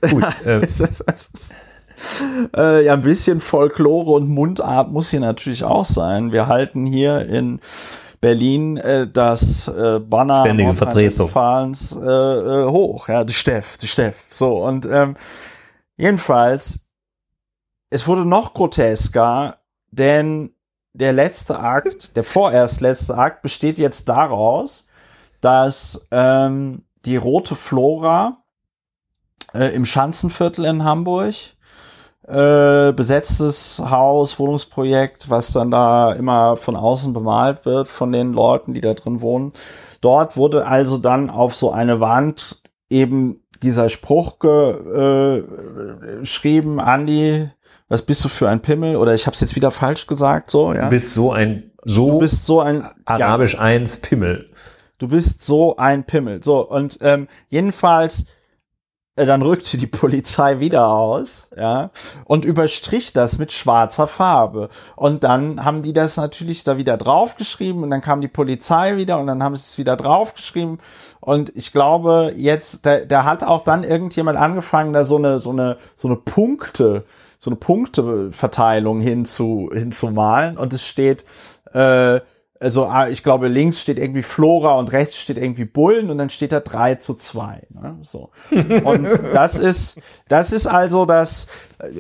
Gut. 0.09 0.25
äh. 0.45 0.61
äh, 2.55 2.85
ja, 2.85 2.93
ein 2.93 3.01
bisschen 3.01 3.39
Folklore 3.39 4.11
und 4.11 4.27
Mundart 4.27 4.91
muss 4.91 5.09
hier 5.09 5.21
natürlich 5.21 5.63
auch 5.63 5.85
sein. 5.85 6.31
Wir 6.31 6.47
halten 6.47 6.85
hier 6.85 7.25
in 7.25 7.59
Berlin 8.19 8.77
äh, 8.77 9.07
das 9.07 9.67
äh, 9.67 9.99
Banner 9.99 10.41
Ständige 10.41 10.73
Vertretung. 10.73 11.29
Äh, 11.29 12.05
äh, 12.05 12.65
hoch, 12.69 13.07
ja, 13.09 13.23
die 13.23 13.33
Steff, 13.33 13.77
die 13.77 13.87
Steff. 13.87 14.27
So, 14.31 14.63
und 14.63 14.87
ähm, 14.91 15.15
jedenfalls, 15.95 16.87
es 17.89 18.07
wurde 18.07 18.25
noch 18.25 18.53
grotesker, 18.53 19.57
denn 19.91 20.51
der 20.99 21.13
letzte 21.13 21.59
Akt, 21.59 22.15
der 22.15 22.23
vorerst 22.23 22.81
letzte 22.81 23.17
Akt, 23.17 23.41
besteht 23.41 23.77
jetzt 23.77 24.09
daraus, 24.09 24.87
dass 25.41 26.07
ähm, 26.11 26.83
die 27.05 27.17
rote 27.17 27.55
Flora 27.55 28.37
äh, 29.53 29.73
im 29.75 29.85
Schanzenviertel 29.85 30.65
in 30.65 30.83
Hamburg 30.83 31.35
äh, 32.23 32.91
besetztes 32.93 33.81
Haus, 33.89 34.39
Wohnungsprojekt, 34.39 35.29
was 35.29 35.53
dann 35.53 35.71
da 35.71 36.13
immer 36.13 36.57
von 36.57 36.75
außen 36.75 37.13
bemalt 37.13 37.65
wird 37.65 37.87
von 37.87 38.11
den 38.11 38.33
Leuten, 38.33 38.73
die 38.73 38.81
da 38.81 38.95
drin 38.95 39.21
wohnen. 39.21 39.53
Dort 40.01 40.35
wurde 40.35 40.65
also 40.65 40.97
dann 40.97 41.29
auf 41.29 41.55
so 41.55 41.71
eine 41.71 41.99
Wand 41.99 42.61
eben 42.89 43.41
dieser 43.63 43.89
Spruch 43.89 44.37
äh, 44.43 45.43
geschrieben, 46.19 46.79
Andi, 46.79 47.49
was 47.89 48.01
bist 48.01 48.23
du 48.23 48.29
für 48.29 48.49
ein 48.49 48.61
Pimmel? 48.61 48.97
Oder 48.97 49.13
ich 49.13 49.25
habe 49.25 49.33
es 49.33 49.41
jetzt 49.41 49.55
wieder 49.55 49.71
falsch 49.71 50.07
gesagt, 50.07 50.51
so, 50.51 50.73
ja. 50.73 50.85
Du 50.85 50.89
bist 50.89 51.13
so 51.13 51.31
ein 51.31 51.71
so, 51.83 52.11
du 52.11 52.19
bist 52.19 52.45
so 52.45 52.59
ein 52.59 52.89
Arabisch 53.05 53.53
ja, 53.53 53.61
1 53.61 53.97
Pimmel. 53.97 54.49
Du 54.97 55.07
bist 55.07 55.45
so 55.45 55.77
ein 55.77 56.03
Pimmel. 56.03 56.43
So, 56.43 56.67
und 56.67 56.99
ähm, 57.01 57.27
jedenfalls 57.47 58.23
äh, 58.23 58.25
dann 59.25 59.41
rückte 59.41 59.77
die 59.77 59.87
Polizei 59.87 60.59
wieder 60.59 60.89
aus, 60.89 61.49
ja, 61.57 61.89
und 62.25 62.45
überstrich 62.45 63.13
das 63.13 63.39
mit 63.39 63.51
schwarzer 63.51 64.07
Farbe. 64.07 64.69
Und 64.95 65.23
dann 65.23 65.65
haben 65.65 65.81
die 65.81 65.93
das 65.93 66.17
natürlich 66.17 66.63
da 66.63 66.77
wieder 66.77 66.97
draufgeschrieben 66.97 67.83
und 67.83 67.89
dann 67.89 68.01
kam 68.01 68.21
die 68.21 68.27
Polizei 68.27 68.95
wieder 68.97 69.19
und 69.19 69.27
dann 69.27 69.41
haben 69.41 69.55
sie 69.55 69.63
es 69.63 69.77
wieder 69.77 69.95
draufgeschrieben. 69.95 70.77
Und 71.19 71.51
ich 71.55 71.71
glaube, 71.71 72.33
jetzt, 72.35 72.85
da, 72.85 72.99
da 73.05 73.23
hat 73.23 73.43
auch 73.43 73.63
dann 73.63 73.83
irgendjemand 73.83 74.37
angefangen, 74.37 74.93
da 74.93 75.03
so 75.03 75.17
eine, 75.17 75.39
so 75.39 75.49
eine, 75.49 75.77
so 75.95 76.07
eine 76.07 76.17
Punkte, 76.17 77.03
so 77.39 77.49
eine 77.49 77.57
Punkteverteilung 77.57 79.01
hinzu, 79.01 79.71
hinzumalen. 79.73 80.57
Und 80.57 80.73
es 80.73 80.85
steht, 80.85 81.25
äh, 81.73 82.21
also 82.59 82.85
ah, 82.85 83.07
ich 83.07 83.23
glaube, 83.23 83.47
links 83.47 83.81
steht 83.81 83.99
irgendwie 83.99 84.23
Flora 84.23 84.73
und 84.73 84.91
rechts 84.91 85.17
steht 85.17 85.37
irgendwie 85.37 85.65
Bullen 85.65 86.09
und 86.09 86.17
dann 86.17 86.29
steht 86.29 86.51
da 86.51 86.59
3 86.59 86.95
zu 86.95 87.13
2. 87.13 87.67
Ne? 87.69 87.97
So. 88.01 88.31
Und 88.51 89.05
das 89.33 89.59
ist, 89.59 89.99
das 90.27 90.53
ist 90.53 90.67
also 90.67 91.05
das, 91.05 91.47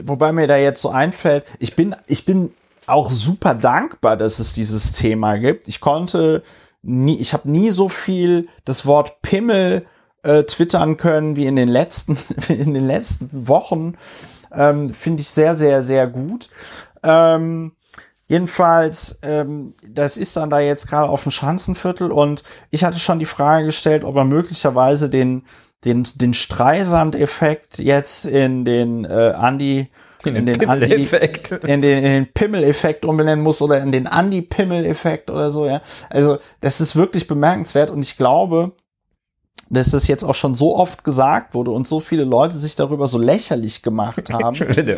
wobei 0.03 0.31
mir 0.31 0.47
da 0.47 0.57
jetzt 0.57 0.81
so 0.81 0.89
einfällt, 0.89 1.45
ich 1.59 1.75
bin, 1.75 1.95
ich 2.07 2.25
bin 2.25 2.53
auch 2.87 3.11
super 3.11 3.53
dankbar, 3.53 4.17
dass 4.17 4.39
es 4.39 4.53
dieses 4.53 4.93
Thema 4.93 5.37
gibt. 5.37 5.67
Ich 5.67 5.79
konnte 5.79 6.43
nie, 6.81 7.17
ich 7.19 7.33
habe 7.33 7.49
nie 7.49 7.69
so 7.69 7.89
viel 7.89 8.47
das 8.65 8.85
Wort 8.85 9.21
Pimmel 9.21 9.85
äh, 10.23 10.43
twittern 10.43 10.97
können 10.97 11.35
wie 11.35 11.45
in 11.45 11.55
den 11.55 11.67
letzten, 11.67 12.17
in 12.47 12.73
den 12.73 12.87
letzten 12.87 13.47
Wochen. 13.47 13.95
Ähm, 14.51 14.93
Finde 14.93 15.21
ich 15.21 15.29
sehr, 15.29 15.55
sehr, 15.55 15.83
sehr 15.83 16.07
gut. 16.07 16.49
Ähm, 17.03 17.73
Jedenfalls, 18.27 19.19
ähm, 19.23 19.73
das 19.87 20.17
ist 20.17 20.35
dann 20.35 20.49
da 20.49 20.59
jetzt 20.59 20.87
gerade 20.87 21.09
auf 21.09 21.23
dem 21.23 21.31
Schanzenviertel 21.31 22.11
und 22.11 22.43
ich 22.71 22.83
hatte 22.83 22.99
schon 22.99 23.19
die 23.19 23.25
Frage 23.25 23.67
gestellt, 23.67 24.03
ob 24.03 24.17
er 24.17 24.25
möglicherweise 24.25 25.09
den, 25.09 25.45
den, 25.85 26.03
den 26.15 26.33
Streisand-Effekt 26.33 27.79
jetzt 27.79 28.25
in 28.25 28.65
den 28.65 29.05
äh, 29.05 29.33
Andi 29.35 29.89
in, 30.25 30.35
in 30.35 30.45
den, 30.45 30.67
Andi, 30.67 31.07
in 31.65 31.81
den, 31.81 32.03
in 32.03 32.11
den 32.11 32.33
Pimmel-Effekt 32.33 33.05
umbenennen 33.05 33.43
muss 33.43 33.61
oder 33.61 33.81
in 33.81 33.91
den 33.91 34.07
Andi-Pimmel-Effekt 34.07 35.29
oder 35.29 35.51
so, 35.51 35.65
ja. 35.65 35.81
Also, 36.09 36.39
das 36.59 36.81
ist 36.81 36.95
wirklich 36.95 37.27
bemerkenswert 37.27 37.89
und 37.89 38.03
ich 38.03 38.17
glaube, 38.17 38.73
dass 39.69 39.91
das 39.91 40.07
jetzt 40.07 40.23
auch 40.23 40.35
schon 40.35 40.55
so 40.55 40.75
oft 40.75 41.03
gesagt 41.03 41.53
wurde 41.53 41.71
und 41.71 41.87
so 41.87 41.99
viele 41.99 42.23
Leute 42.23 42.57
sich 42.57 42.75
darüber 42.75 43.07
so 43.07 43.17
lächerlich 43.17 43.81
gemacht 43.81 44.29
haben, 44.33 44.57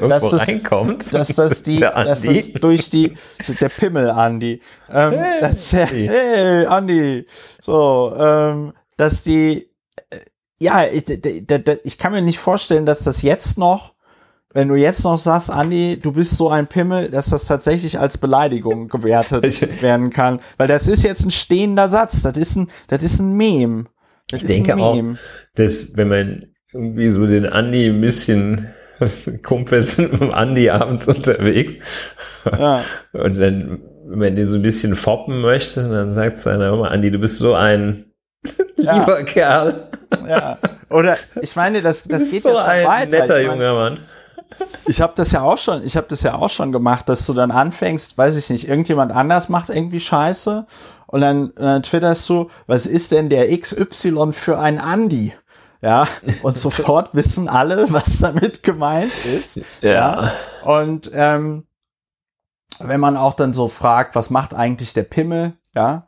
dass, 0.10 0.30
das, 0.30 0.48
reinkommt. 0.48 1.14
dass 1.14 1.28
das 1.36 1.64
die, 1.64 1.80
dass 1.80 2.24
das 2.24 2.52
durch 2.54 2.90
die, 2.90 3.14
der 3.60 3.70
Pimmel 3.70 4.10
Andi, 4.10 4.62
ähm, 4.92 5.14
hey, 5.14 5.42
dass 5.42 5.70
der, 5.70 5.88
hey 5.88 6.66
Andi, 6.66 7.26
so, 7.62 8.14
ähm, 8.18 8.74
dass 8.98 9.24
die, 9.24 9.70
äh, 10.10 10.18
ja, 10.60 10.86
ich, 10.86 11.10
ich 11.84 11.98
kann 11.98 12.12
mir 12.12 12.22
nicht 12.22 12.40
vorstellen, 12.40 12.86
dass 12.86 13.04
das 13.04 13.22
jetzt 13.22 13.58
noch 13.58 13.94
wenn 14.52 14.68
du 14.68 14.76
jetzt 14.76 15.04
noch 15.04 15.20
sagst, 15.20 15.52
Andi, 15.52 16.00
du 16.00 16.12
bist 16.12 16.36
so 16.36 16.50
ein 16.50 16.66
Pimmel, 16.66 17.12
dass 17.12 17.30
das 17.30 17.46
tatsächlich 17.46 18.00
als 18.00 18.18
Beleidigung 18.18 18.88
gewertet 18.88 19.44
werden 19.82 20.10
kann. 20.10 20.40
Weil 20.58 20.68
das 20.68 20.88
ist 20.88 21.04
jetzt 21.04 21.24
ein 21.24 21.30
stehender 21.32 21.88
Satz. 21.88 22.24
Das 22.24 22.36
ist 22.36 22.56
ein, 22.56 22.68
das 22.88 23.04
ist 23.04 23.20
ein 23.20 23.34
Meme. 23.34 23.86
Das 24.32 24.44
ich 24.44 24.48
denke 24.48 24.78
auch, 24.78 25.02
dass 25.56 25.98
wenn 25.98 26.08
man 26.08 26.46
irgendwie 26.72 27.10
so 27.10 27.26
den 27.26 27.46
Andi 27.46 27.88
ein 27.88 28.02
bisschen 28.02 28.68
Kumpels 29.44 29.96
sind 29.96 30.12
mit 30.12 30.22
dem 30.22 30.34
Andi 30.34 30.70
abends 30.70 31.08
unterwegs 31.08 31.74
ja. 32.46 32.84
und 33.14 33.40
dann, 33.40 33.82
wenn 34.06 34.20
man 34.20 34.36
den 34.36 34.48
so 34.48 34.56
ein 34.56 34.62
bisschen 34.62 34.96
foppen 34.96 35.42
möchte, 35.42 35.90
dann 35.90 36.12
sagt 36.12 36.38
seiner 36.38 36.74
immer, 36.74 36.92
Andi, 36.92 37.12
du 37.12 37.20
bist 37.20 37.38
so 37.38 37.54
ein 37.56 38.06
lieber 38.78 39.20
ja. 39.20 39.24
Kerl. 39.24 39.90
Ja. 40.28 40.58
Oder 40.90 41.18
ich 41.42 41.56
meine, 41.56 41.82
das, 41.82 42.04
das 42.04 42.32
geht 42.32 42.44
so 42.44 42.50
ja 42.50 42.62
schon 42.62 42.70
ein 42.70 42.88
weiter. 42.88 43.20
netter 43.20 43.42
ich 43.42 43.48
meine, 43.48 43.64
junger 43.64 43.74
Mann. 43.76 43.98
Ich 44.88 45.02
habe 45.02 45.14
das 45.16 45.32
ja 45.32 45.42
auch 45.42 45.58
schon, 45.58 45.86
ich 45.86 45.96
habe 45.96 46.08
das 46.08 46.24
ja 46.24 46.36
auch 46.36 46.50
schon 46.50 46.72
gemacht, 46.72 47.08
dass 47.08 47.26
du 47.28 47.34
dann 47.34 47.52
anfängst, 47.52 48.18
weiß 48.18 48.36
ich 48.38 48.50
nicht, 48.50 48.68
irgendjemand 48.68 49.12
anders 49.12 49.50
macht 49.50 49.70
irgendwie 49.70 50.00
Scheiße 50.00 50.66
und 51.10 51.22
dann, 51.22 51.54
dann 51.56 51.82
twitterst 51.82 52.30
du, 52.30 52.50
was 52.68 52.86
ist 52.86 53.12
denn 53.12 53.30
der 53.30 53.58
XY 53.58 54.32
für 54.32 54.60
ein 54.60 54.78
Andi? 54.80 55.34
Ja, 55.82 56.08
und 56.44 56.56
sofort 56.58 57.16
wissen 57.16 57.48
alle, 57.48 57.92
was 57.92 58.20
damit 58.20 58.64
gemeint 58.64 59.14
ist. 59.26 59.82
Ja. 59.82 59.92
ja. 59.92 60.34
Und 60.64 61.10
ähm, 61.14 61.66
wenn 62.80 63.00
man 63.00 63.18
auch 63.18 63.34
dann 63.34 63.54
so 63.54 63.70
fragt, 63.70 64.16
was 64.16 64.30
macht 64.30 64.54
eigentlich 64.54 64.94
der 64.94 65.04
Pimmel, 65.04 65.54
ja, 65.74 66.08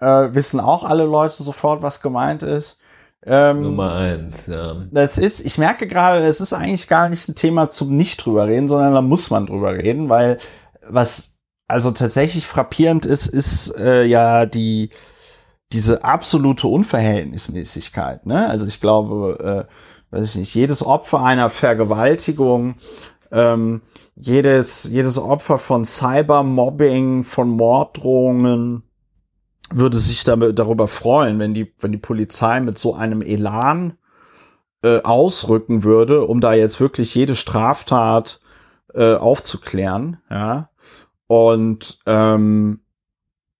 äh, 0.00 0.28
wissen 0.32 0.60
auch 0.60 0.84
alle 0.84 1.04
Leute 1.04 1.42
sofort, 1.42 1.82
was 1.82 2.00
gemeint 2.00 2.42
ist. 2.42 2.78
Ähm, 3.26 3.62
Nummer 3.62 3.94
eins, 3.94 4.46
ja. 4.46 4.86
Das 4.90 5.18
ist, 5.18 5.44
ich 5.44 5.58
merke 5.58 5.86
gerade, 5.86 6.24
das 6.24 6.40
ist 6.40 6.54
eigentlich 6.54 6.88
gar 6.88 7.10
nicht 7.10 7.28
ein 7.28 7.34
Thema 7.34 7.68
zum 7.68 7.90
nicht 7.90 8.24
drüber 8.24 8.46
reden, 8.46 8.68
sondern 8.68 8.92
da 8.94 9.02
muss 9.02 9.30
man 9.30 9.46
drüber 9.46 9.74
reden, 9.74 10.08
weil 10.08 10.38
was 10.88 11.37
also 11.68 11.90
tatsächlich 11.90 12.46
frappierend 12.46 13.04
ist, 13.04 13.26
ist 13.26 13.76
äh, 13.76 14.04
ja 14.04 14.46
die 14.46 14.88
diese 15.70 16.02
absolute 16.02 16.66
Unverhältnismäßigkeit. 16.66 18.24
Ne? 18.24 18.48
Also 18.48 18.66
ich 18.66 18.80
glaube, 18.80 19.66
äh, 19.68 20.16
weiß 20.16 20.30
ich 20.30 20.36
nicht, 20.36 20.54
jedes 20.54 20.82
Opfer 20.82 21.22
einer 21.22 21.50
Vergewaltigung, 21.50 22.76
ähm, 23.30 23.82
jedes 24.16 24.84
jedes 24.84 25.18
Opfer 25.18 25.58
von 25.58 25.84
Cybermobbing, 25.84 27.22
von 27.22 27.50
Morddrohungen 27.50 28.82
würde 29.70 29.98
sich 29.98 30.24
damit, 30.24 30.58
darüber 30.58 30.88
freuen, 30.88 31.38
wenn 31.38 31.52
die 31.52 31.74
wenn 31.80 31.92
die 31.92 31.98
Polizei 31.98 32.60
mit 32.60 32.78
so 32.78 32.94
einem 32.94 33.20
Elan 33.20 33.98
äh, 34.82 35.02
ausrücken 35.02 35.82
würde, 35.82 36.24
um 36.24 36.40
da 36.40 36.54
jetzt 36.54 36.80
wirklich 36.80 37.14
jede 37.14 37.34
Straftat 37.34 38.40
äh, 38.94 39.16
aufzuklären. 39.16 40.16
Ja 40.30 40.70
und 41.28 42.00
ähm, 42.06 42.80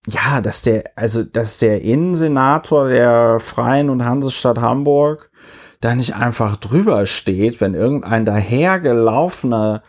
ja, 0.07 0.41
dass 0.41 0.63
der, 0.63 0.83
also 0.95 1.23
dass 1.23 1.59
der 1.59 1.81
Innensenator 1.81 2.89
der 2.89 3.39
Freien 3.39 3.89
und 3.89 4.03
Hansestadt 4.03 4.59
Hamburg 4.59 5.31
da 5.79 5.95
nicht 5.95 6.15
einfach 6.15 6.57
drüber 6.57 7.05
steht, 7.05 7.61
wenn 7.61 7.73
irgendein 7.73 8.25
dahergelaufener 8.25 9.83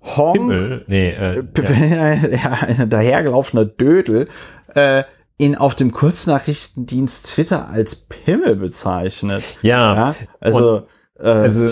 Honk, 0.00 0.36
Himmel. 0.36 0.84
Nee, 0.88 1.10
äh, 1.10 1.44
ja. 2.42 2.52
ein 2.52 2.88
dahergelaufener 2.88 3.64
Dödel 3.64 4.28
äh, 4.74 5.04
ihn 5.38 5.56
auf 5.56 5.74
dem 5.74 5.92
Kurznachrichtendienst 5.92 7.34
Twitter 7.34 7.68
als 7.68 8.06
Pimmel 8.06 8.56
bezeichnet. 8.56 9.42
Ja, 9.62 9.94
ja 9.94 10.14
also, 10.40 10.86
äh, 11.18 11.28
also 11.28 11.66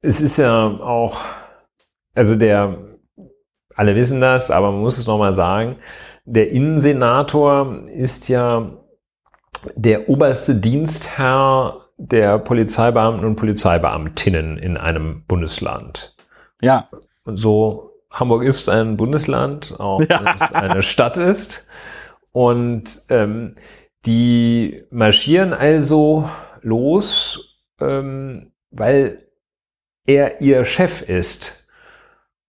es 0.00 0.20
ist 0.20 0.38
ja 0.38 0.66
auch, 0.66 1.18
also 2.14 2.36
der 2.36 2.78
alle 3.76 3.94
wissen 3.94 4.20
das, 4.20 4.50
aber 4.50 4.72
man 4.72 4.80
muss 4.80 4.98
es 4.98 5.06
nochmal 5.06 5.32
sagen. 5.32 5.76
Der 6.24 6.50
Innensenator 6.50 7.86
ist 7.88 8.28
ja 8.28 8.72
der 9.74 10.08
oberste 10.08 10.56
Dienstherr 10.56 11.86
der 11.98 12.38
Polizeibeamten 12.38 13.24
und 13.24 13.36
Polizeibeamtinnen 13.36 14.58
in 14.58 14.76
einem 14.76 15.24
Bundesland. 15.26 16.14
Ja. 16.60 16.88
Und 17.24 17.36
so, 17.36 17.92
Hamburg 18.10 18.44
ist 18.44 18.68
ein 18.68 18.96
Bundesland, 18.96 19.78
auch 19.78 20.00
wenn 20.00 20.26
es 20.34 20.42
eine 20.42 20.82
Stadt 20.82 21.16
ist. 21.16 21.68
Und 22.32 23.02
ähm, 23.08 23.56
die 24.04 24.82
marschieren 24.90 25.52
also 25.52 26.28
los, 26.62 27.58
ähm, 27.80 28.52
weil 28.70 29.26
er 30.06 30.40
ihr 30.40 30.64
Chef 30.64 31.02
ist 31.02 31.65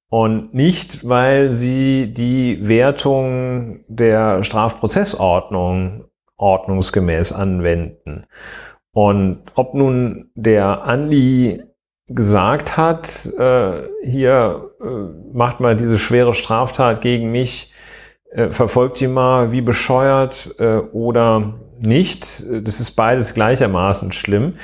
und 0.09 0.53
nicht, 0.53 1.07
weil 1.07 1.51
sie 1.51 2.13
die 2.13 2.67
Wertung 2.67 3.83
der 3.87 4.43
Strafprozessordnung 4.43 6.05
ordnungsgemäß 6.37 7.33
anwenden. 7.33 8.25
Und 8.91 9.43
ob 9.55 9.73
nun 9.73 10.29
der 10.35 10.83
Andi 10.83 11.63
gesagt 12.07 12.77
hat, 12.77 13.25
äh, 13.37 13.83
hier 14.03 14.71
äh, 14.81 14.85
macht 15.33 15.59
mal 15.59 15.75
diese 15.75 15.97
schwere 15.97 16.33
Straftat 16.33 17.01
gegen 17.01 17.31
mich, 17.31 17.73
äh, 18.31 18.49
verfolgt 18.49 18.99
die 18.99 19.07
mal 19.07 19.51
wie 19.51 19.61
bescheuert 19.61 20.55
äh, 20.57 20.77
oder 20.77 21.55
nicht, 21.79 22.43
das 22.65 22.79
ist 22.79 22.91
beides 22.91 23.33
gleichermaßen 23.33 24.11
schlimm. 24.11 24.55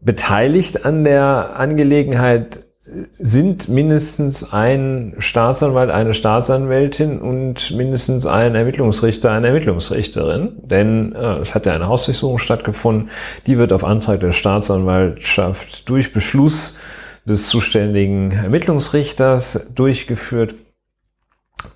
Beteiligt 0.00 0.86
an 0.86 1.04
der 1.04 1.56
Angelegenheit 1.56 2.64
sind 2.86 3.68
mindestens 3.70 4.52
ein 4.52 5.14
Staatsanwalt, 5.18 5.90
eine 5.90 6.12
Staatsanwältin 6.12 7.18
und 7.18 7.70
mindestens 7.70 8.26
ein 8.26 8.54
Ermittlungsrichter, 8.54 9.30
eine 9.30 9.48
Ermittlungsrichterin. 9.48 10.60
Denn 10.68 11.14
äh, 11.14 11.38
es 11.38 11.54
hat 11.54 11.64
ja 11.64 11.72
eine 11.72 11.88
Hausdurchsuchung 11.88 12.38
stattgefunden. 12.38 13.08
Die 13.46 13.56
wird 13.56 13.72
auf 13.72 13.84
Antrag 13.84 14.20
der 14.20 14.32
Staatsanwaltschaft 14.32 15.88
durch 15.88 16.12
Beschluss 16.12 16.78
des 17.24 17.48
zuständigen 17.48 18.32
Ermittlungsrichters 18.32 19.72
durchgeführt. 19.74 20.54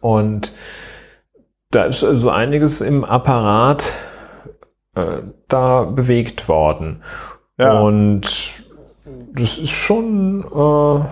Und 0.01 0.53
da 1.71 1.85
ist 1.85 2.05
also 2.05 2.29
einiges 2.29 2.83
im 2.83 3.05
Apparat 3.05 3.85
äh, 4.95 5.23
da 5.49 5.85
bewegt 5.85 6.49
worden. 6.49 7.03
Ja. 7.59 7.81
Und 7.81 8.58
das 9.39 9.59
ist 9.59 9.71
schon, 9.71 10.45
äh, 10.45 11.05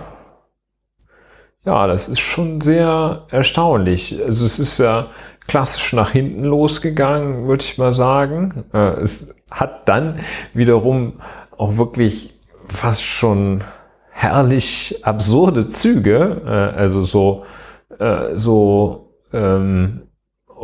ja, 1.66 1.86
das 1.86 2.08
ist 2.08 2.20
schon 2.20 2.60
sehr 2.60 3.24
erstaunlich. 3.30 4.20
Also 4.24 4.44
es 4.44 4.58
ist 4.58 4.78
ja 4.78 5.06
klassisch 5.46 5.92
nach 5.92 6.10
hinten 6.10 6.44
losgegangen, 6.44 7.46
würde 7.46 7.62
ich 7.62 7.78
mal 7.78 7.92
sagen. 7.92 8.64
Äh, 8.72 9.00
es 9.00 9.34
hat 9.50 9.88
dann 9.88 10.20
wiederum 10.54 11.20
auch 11.56 11.76
wirklich 11.76 12.34
fast 12.68 13.02
schon 13.02 13.62
herrlich 14.10 15.00
absurde 15.04 15.68
Züge, 15.68 16.42
äh, 16.44 16.78
also 16.78 17.02
so, 17.02 17.44
äh, 17.98 18.36
so 18.36 19.12
ähm, 19.32 20.05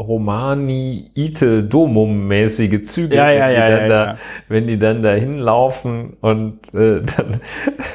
Romani 0.02 1.10
Ite 1.14 1.62
Domum 1.64 2.28
mäßige 2.28 2.82
Züge, 2.82 3.16
ja, 3.16 3.30
ja, 3.30 3.48
wenn, 3.48 3.54
ja, 3.54 3.66
die 3.66 3.70
dann 3.70 3.88
da, 3.88 4.18
wenn 4.48 4.66
die 4.66 4.78
dann 4.78 5.02
da 5.02 5.12
hinlaufen 5.12 6.14
und 6.20 6.74
äh, 6.74 7.02
dann, 7.02 7.40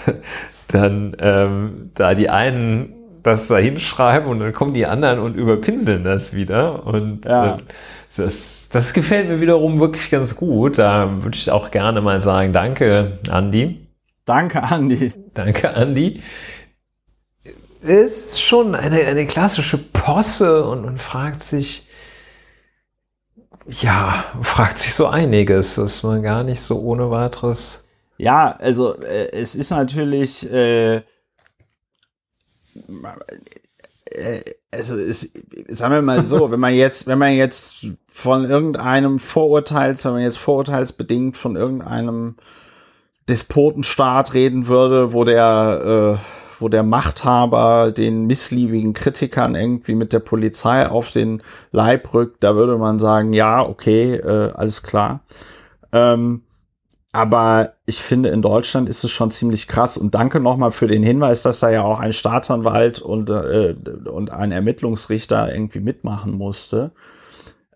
dann 0.67 1.15
ähm, 1.19 1.91
da 1.95 2.13
die 2.13 2.29
einen 2.29 2.93
das 3.23 3.47
da 3.47 3.57
hinschreiben 3.57 4.29
und 4.29 4.39
dann 4.39 4.53
kommen 4.53 4.73
die 4.73 4.85
anderen 4.85 5.19
und 5.19 5.35
überpinseln 5.35 6.03
das 6.03 6.33
wieder 6.33 6.85
und 6.85 7.25
Ja. 7.25 7.55
äh, 7.55 7.57
das, 8.15 8.69
das 8.69 8.93
gefällt 8.93 9.27
mir 9.27 9.41
wiederum 9.41 9.79
wirklich 9.79 10.09
ganz 10.09 10.35
gut. 10.35 10.77
Da 10.77 11.23
würde 11.23 11.37
ich 11.37 11.51
auch 11.51 11.71
gerne 11.71 12.01
mal 12.01 12.19
sagen, 12.19 12.53
danke, 12.53 13.19
Andi. 13.29 13.87
Danke, 14.25 14.63
Andi. 14.63 15.13
Danke, 15.33 15.73
Andi. 15.73 16.21
Es 17.81 18.21
ist 18.21 18.41
schon 18.41 18.75
eine, 18.75 18.97
eine 19.01 19.27
klassische 19.27 19.77
Posse 19.77 20.65
und 20.65 20.83
man 20.83 20.97
fragt 20.97 21.43
sich, 21.43 21.86
ja, 23.70 24.24
fragt 24.41 24.80
sich 24.80 24.93
so 24.93 25.07
einiges, 25.07 25.78
was 25.78 26.03
man 26.03 26.22
gar 26.22 26.43
nicht 26.43 26.61
so 26.61 26.80
ohne 26.80 27.11
weiteres. 27.11 27.86
Ja, 28.18 28.55
also 28.57 28.99
äh, 29.01 29.32
es 29.32 29.55
ist 29.55 29.70
natürlich, 29.70 30.49
äh, 30.51 30.97
äh, 34.05 34.41
also 34.72 34.97
es, 34.97 35.34
sagen 35.70 35.93
wir 35.93 36.01
mal 36.01 36.26
so, 36.26 36.49
wenn 36.49 36.59
man 36.59 36.74
jetzt, 36.74 37.07
wenn 37.07 37.20
man 37.20 37.34
jetzt 37.34 37.86
von 38.07 38.45
irgendeinem 38.45 39.20
Vorurteils, 39.20 40.03
wenn 40.05 40.13
man 40.13 40.24
jetzt 40.24 40.39
vorurteilsbedingt 40.39 41.38
von 41.38 41.55
irgendeinem 41.55 42.38
Despotenstaat 43.30 44.34
reden 44.34 44.68
würde, 44.68 45.13
wo 45.13 45.24
der, 45.24 46.20
äh, 46.20 46.46
wo 46.59 46.69
der 46.69 46.83
Machthaber 46.83 47.91
den 47.91 48.25
missliebigen 48.25 48.93
Kritikern 48.93 49.55
irgendwie 49.55 49.95
mit 49.95 50.13
der 50.13 50.19
Polizei 50.19 50.87
auf 50.87 51.11
den 51.11 51.41
Leib 51.71 52.13
rückt, 52.13 52.43
da 52.43 52.55
würde 52.55 52.77
man 52.77 52.99
sagen, 52.99 53.33
ja, 53.33 53.61
okay, 53.61 54.15
äh, 54.15 54.51
alles 54.53 54.83
klar. 54.83 55.21
Ähm, 55.91 56.43
aber 57.11 57.73
ich 57.85 57.97
finde, 57.97 58.29
in 58.29 58.41
Deutschland 58.41 58.87
ist 58.89 59.03
es 59.03 59.09
schon 59.11 59.31
ziemlich 59.31 59.67
krass. 59.67 59.97
Und 59.97 60.13
danke 60.13 60.39
nochmal 60.39 60.71
für 60.71 60.87
den 60.87 61.01
Hinweis, 61.03 61.41
dass 61.41 61.59
da 61.59 61.69
ja 61.69 61.81
auch 61.83 61.99
ein 61.99 62.13
Staatsanwalt 62.13 62.99
und, 62.99 63.29
äh, 63.29 63.75
und 64.05 64.29
ein 64.29 64.51
Ermittlungsrichter 64.51 65.51
irgendwie 65.51 65.79
mitmachen 65.79 66.33
musste. 66.33 66.91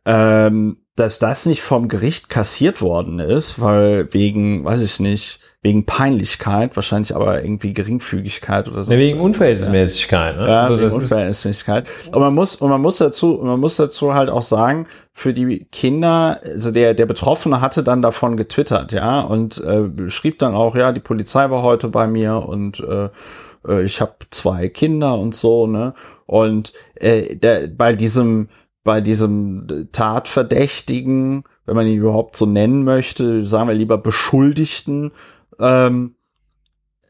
Ähm, 0.06 0.78
dass 0.96 1.18
das 1.20 1.46
nicht 1.46 1.62
vom 1.62 1.88
Gericht 1.88 2.30
kassiert 2.30 2.82
worden 2.82 3.20
ist, 3.20 3.60
weil 3.60 4.14
wegen, 4.14 4.64
weiß 4.64 4.84
ich 4.84 5.00
nicht, 5.00 5.40
wegen 5.64 5.86
Peinlichkeit, 5.86 6.76
wahrscheinlich 6.76 7.16
aber 7.16 7.44
irgendwie 7.44 7.74
Geringfügigkeit 7.74 8.68
oder 8.68 8.84
so. 8.84 8.92
Ne, 8.92 8.98
wegen 8.98 9.20
Unverhältnismäßigkeit. 9.20 10.36
Ne? 10.38 10.48
Ja, 10.48 10.62
also 10.62 10.80
wegen 10.80 10.92
Unverhältnismäßigkeit. 10.92 11.88
Und 12.12 12.20
man 12.20 12.34
muss, 12.34 12.56
und 12.56 12.70
man 12.70 12.82
muss 12.82 12.98
dazu, 12.98 13.40
man 13.44 13.60
muss 13.60 13.76
dazu 13.76 14.16
halt 14.16 14.30
auch 14.30 14.42
sagen, 14.42 14.88
für 15.14 15.34
die 15.34 15.66
Kinder, 15.72 16.40
also 16.44 16.72
der, 16.72 16.96
der 16.96 17.06
Betroffene 17.06 17.62
hatte 17.62 17.84
dann 17.84 18.02
davon 18.02 18.38
getwittert, 18.38 18.92
ja, 18.92 19.20
und 19.22 19.64
äh, 19.64 20.10
schrieb 20.10 20.40
dann 20.40 20.56
auch, 20.56 20.76
ja, 20.76 20.92
die 20.92 21.00
Polizei 21.00 21.50
war 21.52 21.62
heute 21.62 21.90
bei 21.90 22.08
mir 22.08 22.38
und 22.38 22.80
äh, 22.80 23.10
äh, 23.68 23.84
ich 23.84 24.02
habe 24.02 24.14
zwei 24.32 24.68
Kinder 24.68 25.18
und 25.20 25.36
so, 25.36 25.68
ne? 25.68 25.94
Und 26.26 26.74
äh, 26.96 27.36
der, 27.36 27.68
bei 27.68 27.94
diesem, 27.94 28.50
bei 28.84 29.00
diesem 29.02 29.90
Tatverdächtigen, 29.92 31.44
wenn 31.66 31.76
man 31.76 31.86
ihn 31.86 32.00
überhaupt 32.00 32.36
so 32.36 32.48
nennen 32.48 32.84
möchte, 32.84 33.46
sagen 33.46 33.68
wir 33.68 33.76
lieber 33.76 34.00
Beschuldigten, 34.00 35.12
ähm, 35.60 36.16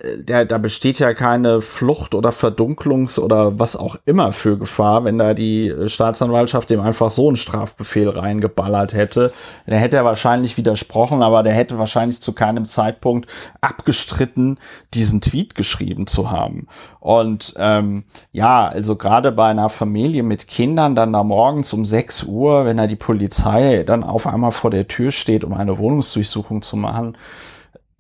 der, 0.04 0.46
da 0.46 0.58
besteht 0.58 1.00
ja 1.00 1.14
keine 1.14 1.62
Flucht 1.62 2.16
oder 2.16 2.32
Verdunklungs- 2.32 3.20
oder 3.20 3.60
was 3.60 3.76
auch 3.76 3.98
immer 4.06 4.32
für 4.34 4.58
Gefahr, 4.58 5.04
wenn 5.04 5.18
da 5.18 5.34
die 5.34 5.74
Staatsanwaltschaft 5.86 6.70
dem 6.70 6.80
einfach 6.80 7.10
so 7.10 7.28
einen 7.28 7.36
Strafbefehl 7.36 8.10
reingeballert 8.10 8.94
hätte. 8.94 9.32
Der 9.68 9.80
hätte 9.80 9.98
er 9.98 10.06
wahrscheinlich 10.06 10.58
widersprochen, 10.58 11.22
aber 11.22 11.44
der 11.44 11.54
hätte 11.54 11.78
wahrscheinlich 11.78 12.22
zu 12.22 12.34
keinem 12.34 12.66
Zeitpunkt 12.66 13.30
abgestritten, 13.62 14.60
diesen 14.94 15.22
Tweet 15.22 15.56
geschrieben 15.56 16.08
zu 16.08 16.32
haben. 16.32 16.68
Und 17.00 17.54
ähm, 17.58 18.04
ja, 18.32 18.68
also 18.68 18.96
gerade 18.96 19.32
bei 19.32 19.50
einer 19.50 19.70
Familie 19.70 20.24
mit 20.24 20.48
Kindern 20.48 20.96
dann 20.96 21.14
da 21.14 21.24
morgens 21.24 21.74
um 21.74 21.86
6 21.86 22.24
Uhr, 22.24 22.66
wenn 22.66 22.78
da 22.78 22.88
die 22.88 22.96
Polizei 22.96 23.84
dann 23.84 24.04
auf 24.04 24.26
einmal 24.26 24.52
vor 24.52 24.72
der 24.72 24.88
Tür 24.88 25.12
steht, 25.12 25.44
um 25.44 25.54
eine 25.54 25.78
Wohnungsdurchsuchung 25.78 26.62
zu 26.62 26.78
machen, 26.78 27.16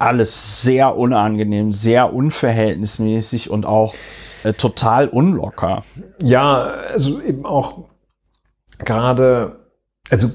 alles 0.01 0.61
sehr 0.63 0.97
unangenehm, 0.97 1.71
sehr 1.71 2.13
unverhältnismäßig 2.13 3.49
und 3.49 3.65
auch 3.65 3.93
äh, 4.43 4.53
total 4.53 5.07
unlocker. 5.07 5.83
ja, 6.19 6.55
also 6.93 7.21
eben 7.21 7.45
auch 7.45 7.85
gerade, 8.79 9.59
also 10.09 10.29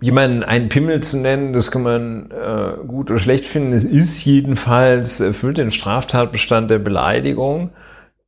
jemanden 0.00 0.42
einen 0.42 0.68
Pimmel 0.68 1.02
zu 1.02 1.18
nennen, 1.18 1.52
das 1.52 1.70
kann 1.70 1.82
man 1.82 2.30
äh, 2.30 2.86
gut 2.86 3.10
oder 3.10 3.18
schlecht 3.18 3.46
finden. 3.46 3.72
Es 3.72 3.84
ist 3.84 4.24
jedenfalls, 4.24 5.20
erfüllt 5.20 5.58
den 5.58 5.70
Straftatbestand 5.70 6.70
der 6.70 6.78
Beleidigung. 6.78 7.70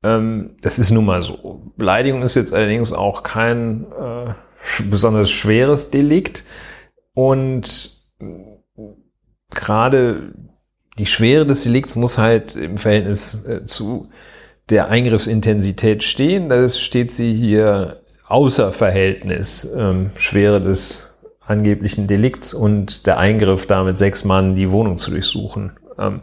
Ähm, 0.02 0.57
das 0.62 0.78
ist 0.78 0.90
nun 0.90 1.04
mal 1.04 1.22
so. 1.22 1.72
Beleidigung 1.76 2.22
ist 2.22 2.34
jetzt 2.34 2.54
allerdings 2.54 2.92
auch 2.92 3.22
kein 3.22 3.84
äh, 3.92 4.32
besonders 4.84 5.30
schweres 5.30 5.90
Delikt. 5.90 6.44
Und 7.12 7.96
gerade 9.54 10.32
die 10.99 11.07
Schwere 11.07 11.47
des 11.47 11.62
Delikts 11.62 11.97
muss 11.97 12.18
halt 12.18 12.57
im 12.57 12.78
Verhältnis 12.78 13.44
äh, 13.47 13.64
zu 13.64 14.09
der 14.70 14.88
Eingriffsintensität 14.88 16.03
stehen. 16.03 16.49
Da 16.49 16.68
steht 16.68 17.12
sie 17.12 17.32
hier 17.32 18.01
außer 18.28 18.72
Verhältnis 18.72 19.72
ähm, 19.76 20.11
Schwere 20.16 20.61
des 20.61 21.12
angeblichen 21.47 22.07
Delikts 22.09 22.55
und 22.55 23.07
der 23.07 23.18
Eingriff 23.18 23.66
damit 23.66 23.99
sechs 23.99 24.24
Mann 24.24 24.57
die 24.57 24.70
Wohnung 24.70 24.97
zu 24.97 25.11
durchsuchen. 25.11 25.78
Ähm, 25.99 26.22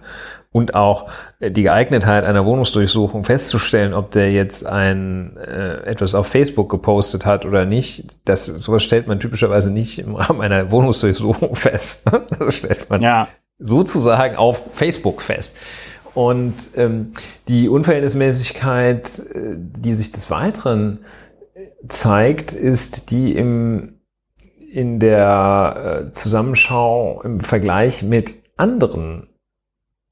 und 0.51 0.75
auch 0.75 1.09
äh, 1.39 1.51
die 1.51 1.63
Geeignetheit 1.63 2.25
einer 2.25 2.45
Wohnungsdurchsuchung 2.45 3.23
festzustellen, 3.23 3.93
ob 3.93 4.11
der 4.11 4.31
jetzt 4.31 4.65
ein 4.65 5.37
äh, 5.37 5.83
etwas 5.85 6.13
auf 6.13 6.27
Facebook 6.27 6.69
gepostet 6.69 7.25
hat 7.25 7.45
oder 7.45 7.65
nicht, 7.65 8.17
das 8.25 8.45
sowas 8.45 8.83
stellt 8.83 9.07
man 9.07 9.19
typischerweise 9.19 9.71
nicht 9.71 9.99
im 9.99 10.15
Rahmen 10.15 10.41
einer 10.41 10.71
Wohnungsdurchsuchung 10.71 11.55
fest. 11.55 12.05
Das 12.39 12.55
stellt 12.55 12.89
man 12.89 13.01
Ja, 13.01 13.27
sozusagen 13.59 14.35
auf 14.35 14.61
Facebook 14.73 15.21
fest. 15.21 15.57
Und 16.13 16.69
ähm, 16.75 17.13
die 17.47 17.69
Unverhältnismäßigkeit, 17.69 19.19
äh, 19.33 19.55
die 19.57 19.93
sich 19.93 20.11
des 20.11 20.29
Weiteren 20.29 20.99
äh, 21.55 21.87
zeigt, 21.87 22.51
ist 22.53 23.09
die 23.09 23.35
im, 23.35 23.99
in 24.71 24.99
der 24.99 26.07
äh, 26.09 26.11
Zusammenschau 26.13 27.21
im 27.23 27.39
Vergleich 27.39 28.03
mit 28.03 28.35
anderen 28.57 29.29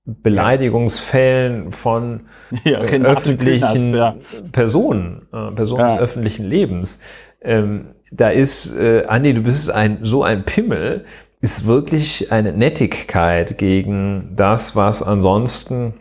Beleidigungsfällen 0.06 1.72
von 1.72 2.28
ja 2.64 2.80
Renate 2.80 3.18
öffentlichen 3.18 3.92
Künast, 3.92 4.34
ja. 4.34 4.42
Personen, 4.52 5.28
äh, 5.32 5.52
Personen 5.52 5.82
Ja. 5.82 5.94
des 5.94 6.02
öffentlichen 6.02 6.46
Lebens. 6.46 7.02
Ähm, 7.42 7.96
da 8.12 8.30
ist, 8.30 8.76
äh, 8.76 9.06
Andi, 9.08 9.34
du 9.34 9.42
bist 9.44 9.70
ein, 9.70 10.00
so 10.02 10.24
ein 10.24 10.44
Pimmel, 10.44 11.06
ist 11.42 11.66
wirklich 11.66 12.32
eine 12.32 12.52
Nettigkeit 12.54 13.58
gegen 13.58 14.34
das, 14.36 14.76
was 14.76 15.02
ansonsten 15.04 15.96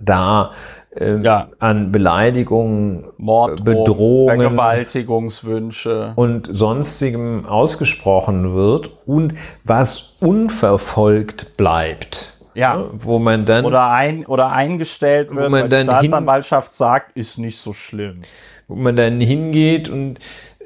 da 0.00 0.52
ähm, 0.96 1.20
Ja. 1.22 1.48
an 1.58 1.90
Beleidigungen, 1.90 3.06
Mord, 3.16 3.64
Bedrohungen 3.64 4.40
Vergewaltigungswünsche. 4.40 6.12
und 6.16 6.48
sonstigem 6.52 7.46
ausgesprochen 7.46 8.54
wird 8.54 8.90
und 9.06 9.34
was 9.64 10.14
unverfolgt 10.20 11.56
bleibt. 11.56 12.30
Ja. 12.54 12.84
Wo 12.92 13.18
man 13.18 13.44
dann 13.46 13.64
Oder, 13.64 13.90
ein, 13.90 14.24
oder 14.26 14.52
eingestellt 14.52 15.30
Wo 15.32 15.36
wird, 15.36 15.50
man 15.50 15.62
weil 15.62 15.68
die 15.68 15.84
dann 15.86 15.98
hin- 16.00 16.08
Staatsanwaltschaft 16.08 16.72
sagt, 16.72 17.18
ist 17.18 17.38
nicht 17.38 17.58
so 17.58 17.72
schlimm. 17.72 18.20
wo 18.68 18.76
man 18.76 18.94
dann 18.94 19.20
hingeht 19.20 19.88
und 19.88 20.18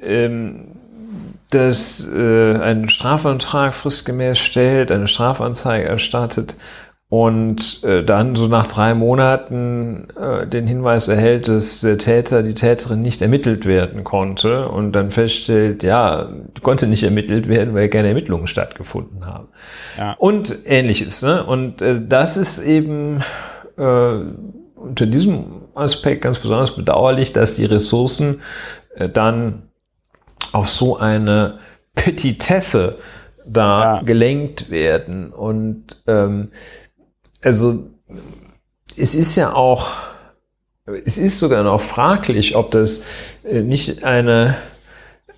ähm, 0.03 0.77
das 1.51 2.09
äh, 2.13 2.55
einen 2.55 2.89
Strafantrag 2.89 3.75
fristgemäß 3.75 4.39
stellt, 4.39 4.93
eine 4.93 5.09
Strafanzeige 5.09 5.89
erstattet 5.89 6.57
und 7.11 7.83
äh, 7.85 8.05
dann 8.05 8.37
so 8.37 8.49
nach 8.49 8.67
drei 8.67 8.95
Monaten 8.95 10.09
äh, 10.21 10.47
den 10.47 10.67
Hinweis 10.67 11.09
erhält, 11.09 11.49
dass 11.49 11.81
der 11.81 11.97
Täter, 11.97 12.43
die 12.43 12.53
Täterin 12.53 13.01
nicht 13.01 13.23
ermittelt 13.23 13.65
werden 13.65 14.05
konnte 14.05 14.69
und 14.69 14.93
dann 14.93 15.11
feststellt, 15.11 15.83
ja, 15.83 16.29
konnte 16.63 16.87
nicht 16.87 17.05
ermittelt 17.05 17.49
werden, 17.49 17.75
weil 17.75 17.89
keine 17.89 18.09
Ermittlungen 18.09 18.47
stattgefunden 18.47 19.25
haben. 19.25 19.49
Ja. 19.97 20.17
Und 20.19 20.55
ähnliches. 20.67 21.23
Ne? 21.23 21.47
Und 21.47 21.81
äh, 21.81 21.99
das 22.07 22.37
ist 22.37 22.59
eben 22.59 23.23
äh, 23.79 24.19
unter 24.75 25.07
diesem 25.07 25.63
Aspekt 25.75 26.23
ganz 26.23 26.39
besonders 26.39 26.77
bedauerlich, 26.77 27.33
dass 27.33 27.55
die 27.55 27.65
Ressourcen 27.65 28.43
äh, 28.97 29.09
dann 29.09 29.63
auf 30.53 30.69
so 30.69 30.97
eine 30.97 31.59
Petitesse 31.95 32.99
da 33.47 33.97
ja. 33.97 34.03
gelenkt 34.03 34.71
werden. 34.71 35.33
Und 35.33 36.03
ähm, 36.07 36.51
also 37.43 37.87
es 38.97 39.15
ist 39.15 39.37
ja 39.37 39.53
auch, 39.55 39.93
es 41.05 41.19
ist 41.19 41.39
sogar 41.39 41.63
noch 41.63 41.81
fraglich, 41.81 42.57
ob 42.57 42.71
das 42.71 43.05
äh, 43.45 43.63
nicht 43.63 44.05
eine, 44.05 44.57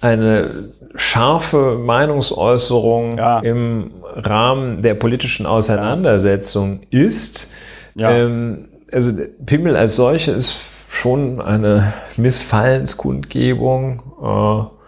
eine 0.01 0.71
scharfe 0.95 1.79
Meinungsäußerung 1.79 3.17
ja. 3.17 3.41
im 3.41 3.93
Rahmen 4.03 4.83
der 4.83 4.95
politischen 4.95 5.47
Auseinandersetzung 5.47 6.81
ist. 6.91 7.53
Ja. 7.95 8.11
Ähm, 8.11 8.69
also 8.93 9.13
Pimmel 9.47 9.77
als 9.77 9.97
solche 9.97 10.33
ist 10.33 10.59
schon 10.89 11.41
eine 11.41 11.93
Missfallenskundgebung, 12.17 14.03
äh, 14.21 14.80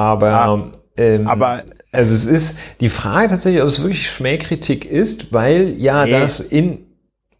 aber, 0.00 0.70
ähm, 0.96 1.26
aber 1.26 1.62
also 1.92 2.14
es 2.14 2.24
ist 2.24 2.58
die 2.80 2.88
Frage 2.88 3.28
tatsächlich, 3.28 3.62
ob 3.62 3.68
es 3.68 3.82
wirklich 3.82 4.10
Schmähkritik 4.10 4.84
ist, 4.84 5.32
weil 5.32 5.74
ja 5.76 6.04
nee. 6.04 6.12
das 6.12 6.40
in 6.40 6.86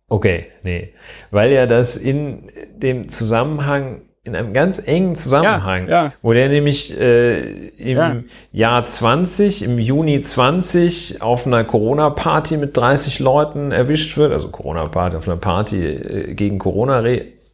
okay, 0.08 0.46
nee, 0.62 0.92
weil 1.30 1.52
ja 1.52 1.66
das 1.66 1.96
in 1.96 2.50
dem 2.76 3.08
Zusammenhang 3.08 4.02
in 4.22 4.36
einem 4.36 4.52
ganz 4.52 4.78
engen 4.86 5.16
Zusammenhang, 5.16 5.88
ja, 5.88 6.04
ja. 6.04 6.12
wo 6.20 6.32
der 6.32 6.48
nämlich 6.48 6.98
äh, 6.98 7.68
im 7.68 7.96
ja. 7.96 8.16
Jahr 8.52 8.84
20, 8.84 9.64
im 9.64 9.78
Juni 9.78 10.20
20 10.20 11.22
auf 11.22 11.46
einer 11.46 11.64
Corona-Party 11.64 12.58
mit 12.58 12.76
30 12.76 13.18
Leuten 13.18 13.72
erwischt 13.72 14.18
wird, 14.18 14.32
also 14.32 14.48
Corona-Party 14.48 15.16
auf 15.16 15.26
einer 15.26 15.38
Party 15.38 15.82
äh, 15.82 16.34
gegen 16.34 16.58
Corona 16.58 17.00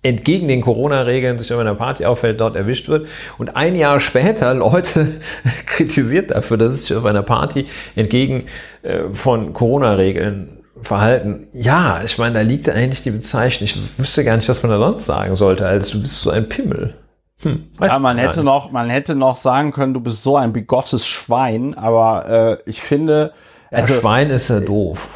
entgegen 0.03 0.49
den 0.49 0.61
Corona-Regeln 0.61 1.39
sich 1.39 1.53
auf 1.53 1.59
einer 1.59 1.75
Party 1.75 2.05
auffällt, 2.05 2.41
dort 2.41 2.57
erwischt 2.57 2.89
wird 2.89 3.09
und 3.39 3.57
ein 3.57 3.75
Jahr 3.75 4.01
später 4.01 4.55
Leute 4.55 5.09
kritisiert 5.67 6.31
dafür, 6.31 6.57
dass 6.57 6.75
es 6.75 6.87
sich 6.87 6.97
auf 6.97 7.05
einer 7.05 7.23
Party 7.23 7.67
entgegen 7.97 8.47
äh, 8.83 9.05
von 9.13 9.53
Corona-Regeln 9.53 10.65
verhalten. 10.83 11.49
Ja, 11.53 12.03
ich 12.05 12.19
meine, 12.19 12.35
da 12.35 12.41
liegt 12.43 12.69
eigentlich 12.69 13.03
die 13.03 13.11
Bezeichnung. 13.11 13.65
Ich 13.65 13.99
wüsste 13.99 14.25
gar 14.25 14.37
nicht, 14.37 14.49
was 14.49 14.63
man 14.63 14.71
da 14.71 14.79
sonst 14.79 15.07
sagen 15.07 15.35
sollte, 15.35 15.67
als 15.67 15.91
du 15.91 16.01
bist 16.01 16.21
so 16.21 16.31
ein 16.31 16.49
Pimmel. 16.49 16.95
Hm, 17.43 17.65
ja, 17.81 17.99
man 17.99 18.17
hätte 18.17 18.43
noch, 18.45 18.71
man 18.71 18.89
hätte 18.89 19.15
noch 19.15 19.37
sagen 19.37 19.73
können, 19.73 19.93
du 19.93 20.01
bist 20.01 20.23
so 20.23 20.37
ein 20.37 20.53
bigottes 20.53 21.07
Schwein, 21.07 21.75
aber 21.75 22.59
äh, 22.65 22.71
ich 22.71 22.81
finde, 22.81 23.33
also 23.71 23.95
ja, 23.95 24.01
Schwein 24.01 24.31
ist 24.31 24.49
ja 24.49 24.61
doof 24.61 25.11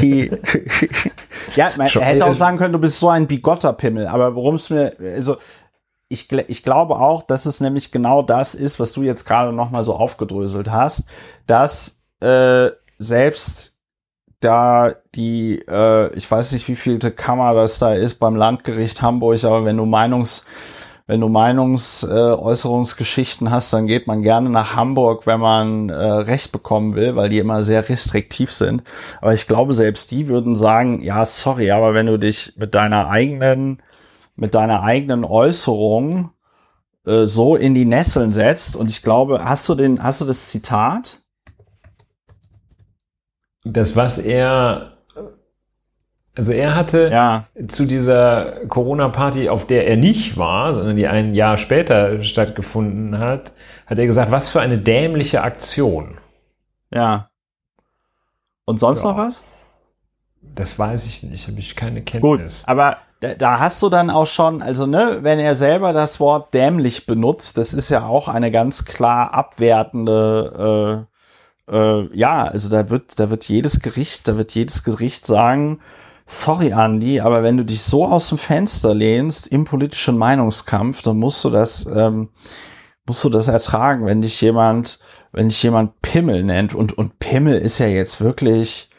die, 0.00 0.30
ja, 1.56 1.70
man 1.76 1.88
hätte 1.88 2.26
auch 2.26 2.32
sagen 2.32 2.58
können, 2.58 2.72
du 2.72 2.78
bist 2.78 2.98
so 3.00 3.08
ein 3.08 3.26
bigotter 3.26 3.72
Pimmel, 3.72 4.06
aber 4.06 4.34
worum 4.34 4.56
es 4.56 4.70
mir, 4.70 4.96
also 5.00 5.36
ich, 6.08 6.30
ich 6.30 6.62
glaube 6.62 6.96
auch, 6.96 7.22
dass 7.22 7.46
es 7.46 7.60
nämlich 7.60 7.90
genau 7.90 8.22
das 8.22 8.54
ist, 8.54 8.78
was 8.78 8.92
du 8.92 9.02
jetzt 9.02 9.24
gerade 9.24 9.52
noch 9.52 9.70
mal 9.70 9.84
so 9.84 9.94
aufgedröselt 9.94 10.70
hast, 10.70 11.06
dass 11.46 12.02
äh, 12.20 12.70
selbst 12.98 13.78
da 14.40 14.94
die, 15.14 15.62
äh, 15.68 16.14
ich 16.14 16.30
weiß 16.30 16.52
nicht, 16.52 16.68
wie 16.68 16.76
vielte 16.76 17.12
Kammer 17.12 17.54
das 17.54 17.78
da 17.78 17.94
ist 17.94 18.16
beim 18.16 18.36
Landgericht 18.36 19.00
Hamburg, 19.00 19.42
aber 19.44 19.64
wenn 19.64 19.76
du 19.76 19.86
Meinungs 19.86 20.46
wenn 21.12 21.20
du 21.20 21.28
Meinungsäußerungsgeschichten 21.28 23.46
äh, 23.46 23.50
hast, 23.50 23.70
dann 23.74 23.86
geht 23.86 24.06
man 24.06 24.22
gerne 24.22 24.48
nach 24.48 24.76
Hamburg, 24.76 25.26
wenn 25.26 25.40
man 25.40 25.90
äh, 25.90 25.94
Recht 25.94 26.52
bekommen 26.52 26.94
will, 26.94 27.16
weil 27.16 27.28
die 27.28 27.38
immer 27.38 27.64
sehr 27.64 27.86
restriktiv 27.86 28.50
sind. 28.50 28.82
Aber 29.20 29.34
ich 29.34 29.46
glaube, 29.46 29.74
selbst 29.74 30.10
die 30.10 30.28
würden 30.28 30.56
sagen, 30.56 31.00
ja, 31.00 31.22
sorry, 31.26 31.70
aber 31.70 31.92
wenn 31.92 32.06
du 32.06 32.18
dich 32.18 32.54
mit 32.56 32.74
deiner 32.74 33.10
eigenen, 33.10 33.82
mit 34.36 34.54
deiner 34.54 34.84
eigenen 34.84 35.26
Äußerung 35.26 36.30
äh, 37.04 37.26
so 37.26 37.56
in 37.56 37.74
die 37.74 37.84
Nesseln 37.84 38.32
setzt, 38.32 38.74
und 38.74 38.88
ich 38.88 39.02
glaube, 39.02 39.44
hast 39.44 39.68
du 39.68 39.74
den, 39.74 40.02
hast 40.02 40.22
du 40.22 40.24
das 40.24 40.48
Zitat? 40.48 41.20
Das, 43.64 43.96
was 43.96 44.16
er 44.16 44.91
also 46.34 46.52
er 46.52 46.74
hatte 46.74 47.10
ja. 47.12 47.46
zu 47.68 47.84
dieser 47.84 48.66
Corona-Party, 48.66 49.50
auf 49.50 49.66
der 49.66 49.86
er 49.86 49.96
nicht 49.96 50.38
war, 50.38 50.72
sondern 50.72 50.96
die 50.96 51.06
ein 51.06 51.34
Jahr 51.34 51.58
später 51.58 52.22
stattgefunden 52.22 53.18
hat, 53.18 53.52
hat 53.86 53.98
er 53.98 54.06
gesagt, 54.06 54.30
was 54.30 54.48
für 54.48 54.60
eine 54.60 54.78
dämliche 54.78 55.42
Aktion. 55.42 56.18
Ja. 56.92 57.28
Und 58.64 58.78
sonst 58.78 59.02
ja. 59.02 59.10
noch 59.10 59.18
was? 59.18 59.44
Das 60.40 60.78
weiß 60.78 61.06
ich 61.06 61.22
nicht, 61.22 61.48
habe 61.48 61.58
ich 61.58 61.76
keine 61.76 62.02
Kenntnis. 62.02 62.60
Gut, 62.60 62.68
aber 62.68 62.98
da, 63.20 63.60
hast 63.60 63.80
du 63.82 63.88
dann 63.88 64.10
auch 64.10 64.26
schon, 64.26 64.62
also 64.62 64.86
ne, 64.86 65.18
wenn 65.22 65.38
er 65.38 65.54
selber 65.54 65.92
das 65.92 66.18
Wort 66.18 66.52
dämlich 66.54 67.06
benutzt, 67.06 67.56
das 67.56 67.72
ist 67.72 67.90
ja 67.90 68.06
auch 68.06 68.28
eine 68.28 68.50
ganz 68.50 68.84
klar 68.84 69.32
abwertende, 69.32 71.06
äh, 71.68 71.74
äh, 71.76 72.08
ja, 72.16 72.44
also 72.44 72.68
da 72.68 72.90
wird, 72.90 73.20
da 73.20 73.30
wird 73.30 73.48
jedes 73.48 73.80
Gericht, 73.80 74.26
da 74.26 74.36
wird 74.36 74.54
jedes 74.54 74.82
Gericht 74.82 75.24
sagen, 75.24 75.80
sorry 76.32 76.72
Andy, 76.72 77.20
aber 77.20 77.42
wenn 77.42 77.56
du 77.56 77.64
dich 77.64 77.82
so 77.82 78.06
aus 78.06 78.28
dem 78.28 78.38
Fenster 78.38 78.94
lehnst 78.94 79.46
im 79.48 79.64
politischen 79.64 80.16
Meinungskampf, 80.16 81.02
dann 81.02 81.18
musst 81.18 81.44
du 81.44 81.50
das, 81.50 81.86
ähm, 81.86 82.30
musst 83.06 83.22
du 83.24 83.28
das 83.28 83.48
ertragen, 83.48 84.06
wenn 84.06 84.22
dich 84.22 84.40
jemand, 84.40 84.98
wenn 85.32 85.48
dich 85.48 85.62
jemand 85.62 86.00
Pimmel 86.02 86.42
nennt 86.42 86.74
und, 86.74 86.96
und 86.96 87.18
Pimmel 87.18 87.56
ist 87.56 87.78
ja 87.78 87.86
jetzt 87.86 88.20
wirklich, 88.20 88.90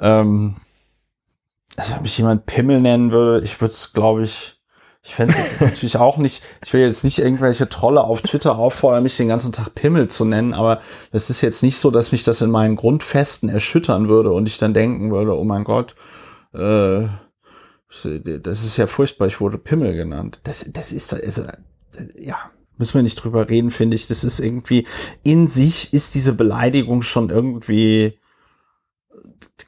ähm, 0.00 0.56
also 1.76 1.94
wenn 1.94 2.02
mich 2.02 2.18
jemand 2.18 2.46
Pimmel 2.46 2.80
nennen 2.80 3.12
würde, 3.12 3.44
ich 3.44 3.60
würde 3.60 3.72
es, 3.72 3.92
glaube 3.92 4.22
ich, 4.22 4.60
ich 5.02 5.14
fände 5.14 5.36
jetzt 5.38 5.60
natürlich 5.60 5.96
auch 5.96 6.16
nicht, 6.16 6.42
ich 6.64 6.72
will 6.72 6.80
jetzt 6.80 7.04
nicht 7.04 7.18
irgendwelche 7.18 7.68
Trolle 7.68 8.02
auf 8.02 8.22
Twitter 8.22 8.58
auffordern, 8.58 9.02
mich 9.02 9.16
den 9.16 9.28
ganzen 9.28 9.52
Tag 9.52 9.74
Pimmel 9.74 10.08
zu 10.08 10.24
nennen, 10.24 10.54
aber 10.54 10.80
es 11.12 11.30
ist 11.30 11.40
jetzt 11.40 11.62
nicht 11.62 11.78
so, 11.78 11.90
dass 11.90 12.10
mich 12.10 12.24
das 12.24 12.40
in 12.40 12.50
meinen 12.50 12.74
Grundfesten 12.74 13.48
erschüttern 13.48 14.08
würde 14.08 14.32
und 14.32 14.48
ich 14.48 14.58
dann 14.58 14.74
denken 14.74 15.12
würde, 15.12 15.38
oh 15.38 15.44
mein 15.44 15.64
Gott, 15.64 15.94
äh, 16.54 17.08
das 18.40 18.64
ist 18.64 18.76
ja 18.76 18.86
furchtbar, 18.86 19.26
ich 19.26 19.40
wurde 19.40 19.58
Pimmel 19.58 19.94
genannt. 19.94 20.40
Das, 20.44 20.64
das 20.72 20.92
ist 20.92 21.12
doch, 21.12 21.18
also, 21.22 21.44
ja, 22.18 22.50
müssen 22.76 22.94
wir 22.94 23.02
nicht 23.02 23.16
drüber 23.16 23.48
reden, 23.48 23.70
finde 23.70 23.94
ich. 23.94 24.06
Das 24.08 24.24
ist 24.24 24.40
irgendwie, 24.40 24.86
in 25.22 25.46
sich 25.46 25.92
ist 25.92 26.14
diese 26.14 26.34
Beleidigung 26.34 27.02
schon 27.02 27.30
irgendwie 27.30 28.18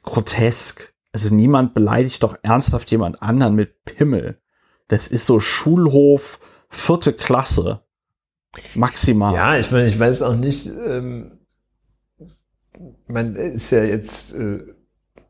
grotesk. 0.03 0.93
Also 1.13 1.33
niemand 1.33 1.73
beleidigt 1.73 2.21
doch 2.23 2.37
ernsthaft 2.43 2.91
jemand 2.91 3.21
anderen 3.21 3.55
mit 3.55 3.85
Pimmel. 3.85 4.39
Das 4.87 5.07
ist 5.07 5.25
so 5.25 5.39
Schulhof, 5.39 6.39
vierte 6.69 7.13
Klasse. 7.13 7.81
Maximal. 8.75 9.33
Ja, 9.33 9.57
ich 9.57 9.71
meine, 9.71 9.87
ich 9.87 9.99
weiß 9.99 10.21
auch 10.21 10.35
nicht, 10.35 10.67
ähm, 10.67 11.39
man 13.07 13.35
ist 13.35 13.71
ja 13.71 13.83
jetzt, 13.83 14.33
äh, 14.33 14.63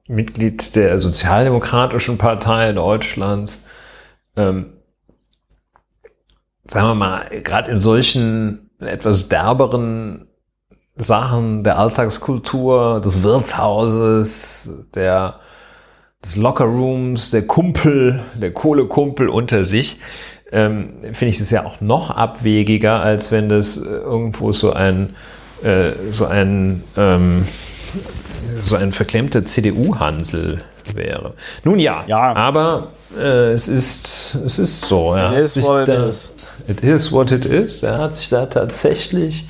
Mitglied 0.07 0.75
der 0.75 0.99
Sozialdemokratischen 0.99 2.17
Partei 2.17 2.71
Deutschlands. 2.73 3.63
Ähm, 4.35 4.73
sagen 6.65 6.87
wir 6.87 6.95
mal, 6.95 7.29
gerade 7.43 7.71
in 7.71 7.79
solchen 7.79 8.69
etwas 8.79 9.29
derberen 9.29 10.27
Sachen 10.95 11.63
der 11.63 11.77
Alltagskultur, 11.77 13.01
des 13.01 13.23
Wirtshauses, 13.23 14.85
der, 14.95 15.39
des 16.23 16.37
Lockerrooms, 16.37 17.29
der 17.31 17.45
Kumpel, 17.45 18.23
der 18.35 18.51
Kohlekumpel 18.51 19.29
unter 19.29 19.63
sich, 19.63 19.99
ähm, 20.51 20.93
finde 21.13 21.27
ich 21.27 21.39
es 21.39 21.51
ja 21.51 21.65
auch 21.65 21.81
noch 21.81 22.09
abwegiger, 22.09 23.01
als 23.01 23.31
wenn 23.31 23.49
das 23.49 23.77
äh, 23.77 23.89
irgendwo 23.89 24.51
so 24.53 24.71
ein, 24.71 25.15
äh, 25.61 25.91
so 26.11 26.25
ein 26.25 26.83
ähm, 26.95 27.45
so 28.57 28.75
ein 28.75 28.91
verklemmter 28.93 29.45
CDU-Hansel 29.45 30.59
wäre. 30.93 31.33
Nun 31.63 31.79
ja, 31.79 32.03
ja. 32.07 32.33
aber 32.35 32.89
äh, 33.17 33.51
es, 33.51 33.67
ist, 33.67 34.35
es 34.45 34.59
ist 34.59 34.81
so. 34.81 35.15
Ja. 35.15 35.33
It 35.33 35.39
is 35.39 35.61
what 35.61 35.87
it 35.87 35.87
da, 35.89 36.05
is. 36.05 36.31
It 36.67 36.81
is 36.81 37.11
what 37.11 37.31
it 37.31 37.45
is. 37.45 37.81
Der 37.81 37.97
hat 37.97 38.15
sich 38.15 38.29
da 38.29 38.45
tatsächlich, 38.45 39.47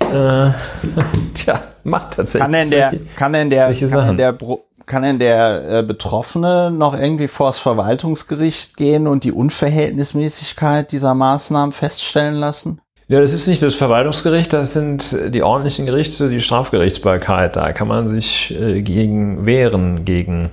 äh, 0.00 0.50
tja, 1.34 1.60
macht 1.84 2.16
tatsächlich. 2.16 2.42
Kann 2.42 2.52
denn 2.52 2.70
der, 2.70 2.92
kann 3.16 3.32
denn 3.32 3.50
der, 3.50 3.72
kann 3.72 4.06
denn 4.06 4.16
der, 4.16 4.38
kann 4.86 5.02
denn 5.02 5.18
der 5.18 5.78
äh, 5.78 5.82
Betroffene 5.82 6.70
noch 6.70 6.98
irgendwie 6.98 7.28
vors 7.28 7.58
Verwaltungsgericht 7.58 8.76
gehen 8.76 9.06
und 9.06 9.24
die 9.24 9.32
Unverhältnismäßigkeit 9.32 10.92
dieser 10.92 11.14
Maßnahmen 11.14 11.72
feststellen 11.72 12.34
lassen? 12.34 12.80
Ja, 13.10 13.20
das 13.20 13.32
ist 13.32 13.48
nicht 13.48 13.60
das 13.60 13.74
Verwaltungsgericht, 13.74 14.52
das 14.52 14.72
sind 14.72 15.34
die 15.34 15.42
ordentlichen 15.42 15.84
Gerichte, 15.84 16.28
die 16.28 16.40
Strafgerichtsbarkeit. 16.40 17.56
Da 17.56 17.72
kann 17.72 17.88
man 17.88 18.06
sich 18.06 18.54
äh, 18.56 18.82
gegen 18.82 19.44
wehren, 19.46 20.04
gegen 20.04 20.52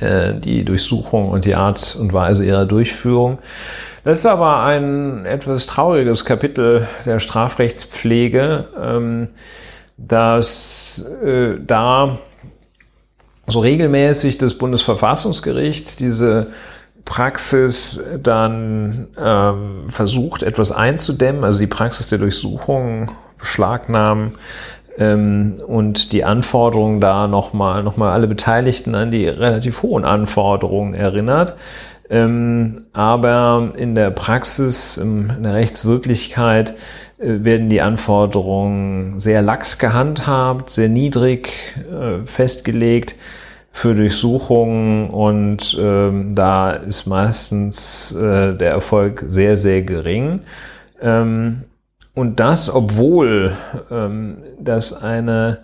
äh, 0.00 0.34
die 0.34 0.66
Durchsuchung 0.66 1.30
und 1.30 1.46
die 1.46 1.54
Art 1.54 1.96
und 1.98 2.12
Weise 2.12 2.44
ihrer 2.44 2.66
Durchführung. 2.66 3.38
Das 4.04 4.18
ist 4.18 4.26
aber 4.26 4.62
ein 4.64 5.24
etwas 5.24 5.64
trauriges 5.64 6.26
Kapitel 6.26 6.86
der 7.06 7.20
Strafrechtspflege, 7.20 8.68
ähm, 8.78 9.28
dass 9.96 11.02
äh, 11.24 11.54
da 11.58 12.18
so 13.46 13.60
regelmäßig 13.60 14.36
das 14.36 14.58
Bundesverfassungsgericht 14.58 16.00
diese 16.00 16.48
Praxis 17.10 18.00
dann 18.22 19.08
ähm, 19.18 19.90
versucht, 19.90 20.44
etwas 20.44 20.70
einzudämmen, 20.70 21.42
also 21.42 21.58
die 21.58 21.66
Praxis 21.66 22.08
der 22.08 22.20
Durchsuchung, 22.20 23.10
Beschlagnahmen 23.36 24.36
ähm, 24.96 25.56
und 25.66 26.12
die 26.12 26.22
Anforderungen 26.22 27.00
da 27.00 27.26
nochmal 27.26 27.82
noch 27.82 27.96
mal 27.96 28.12
alle 28.12 28.28
Beteiligten 28.28 28.94
an 28.94 29.10
die 29.10 29.26
relativ 29.26 29.82
hohen 29.82 30.04
Anforderungen 30.04 30.94
erinnert. 30.94 31.56
Ähm, 32.08 32.84
aber 32.92 33.72
in 33.76 33.96
der 33.96 34.10
Praxis, 34.10 34.96
in 34.96 35.42
der 35.42 35.54
Rechtswirklichkeit 35.54 36.74
äh, 37.18 37.42
werden 37.42 37.68
die 37.68 37.80
Anforderungen 37.80 39.18
sehr 39.18 39.42
lax 39.42 39.80
gehandhabt, 39.80 40.70
sehr 40.70 40.88
niedrig 40.88 41.74
äh, 41.90 42.24
festgelegt 42.24 43.16
für 43.72 43.94
Durchsuchungen 43.94 45.10
und 45.10 45.76
ähm, 45.80 46.34
da 46.34 46.72
ist 46.72 47.06
meistens 47.06 48.12
äh, 48.12 48.54
der 48.54 48.72
Erfolg 48.72 49.24
sehr, 49.26 49.56
sehr 49.56 49.82
gering. 49.82 50.40
Ähm, 51.00 51.62
und 52.14 52.40
das, 52.40 52.72
obwohl 52.74 53.56
ähm, 53.90 54.38
das 54.58 54.92
eine 54.92 55.60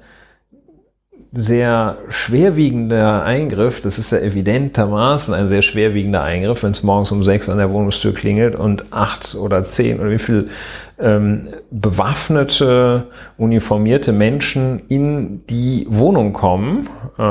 sehr 1.33 1.99
schwerwiegender 2.09 3.25
Eingriff, 3.25 3.81
das 3.81 3.99
ist 3.99 4.11
ja 4.11 4.19
evidentermaßen 4.19 5.35
ein 5.35 5.49
sehr 5.49 5.61
schwerwiegender 5.61 6.23
Eingriff, 6.23 6.63
wenn 6.63 6.71
es 6.71 6.83
morgens 6.83 7.13
um 7.13 7.23
sechs 7.23 7.49
an 7.49 7.59
der 7.59 7.71
Wohnungstür 7.71 8.15
klingelt 8.15 8.55
und 8.55 8.93
acht 8.93 9.35
oder 9.35 9.65
zehn 9.65 10.01
oder 10.01 10.11
wie 10.11 10.19
viel 10.19 10.47
ähm, 10.99 11.49
bewaffnete, 11.71 13.09
uniformierte 13.37 14.13
Menschen 14.13 14.83
in 14.89 15.45
die 15.47 15.87
Wohnung 15.91 16.33
kommen 16.33 16.89
äh, 17.19 17.23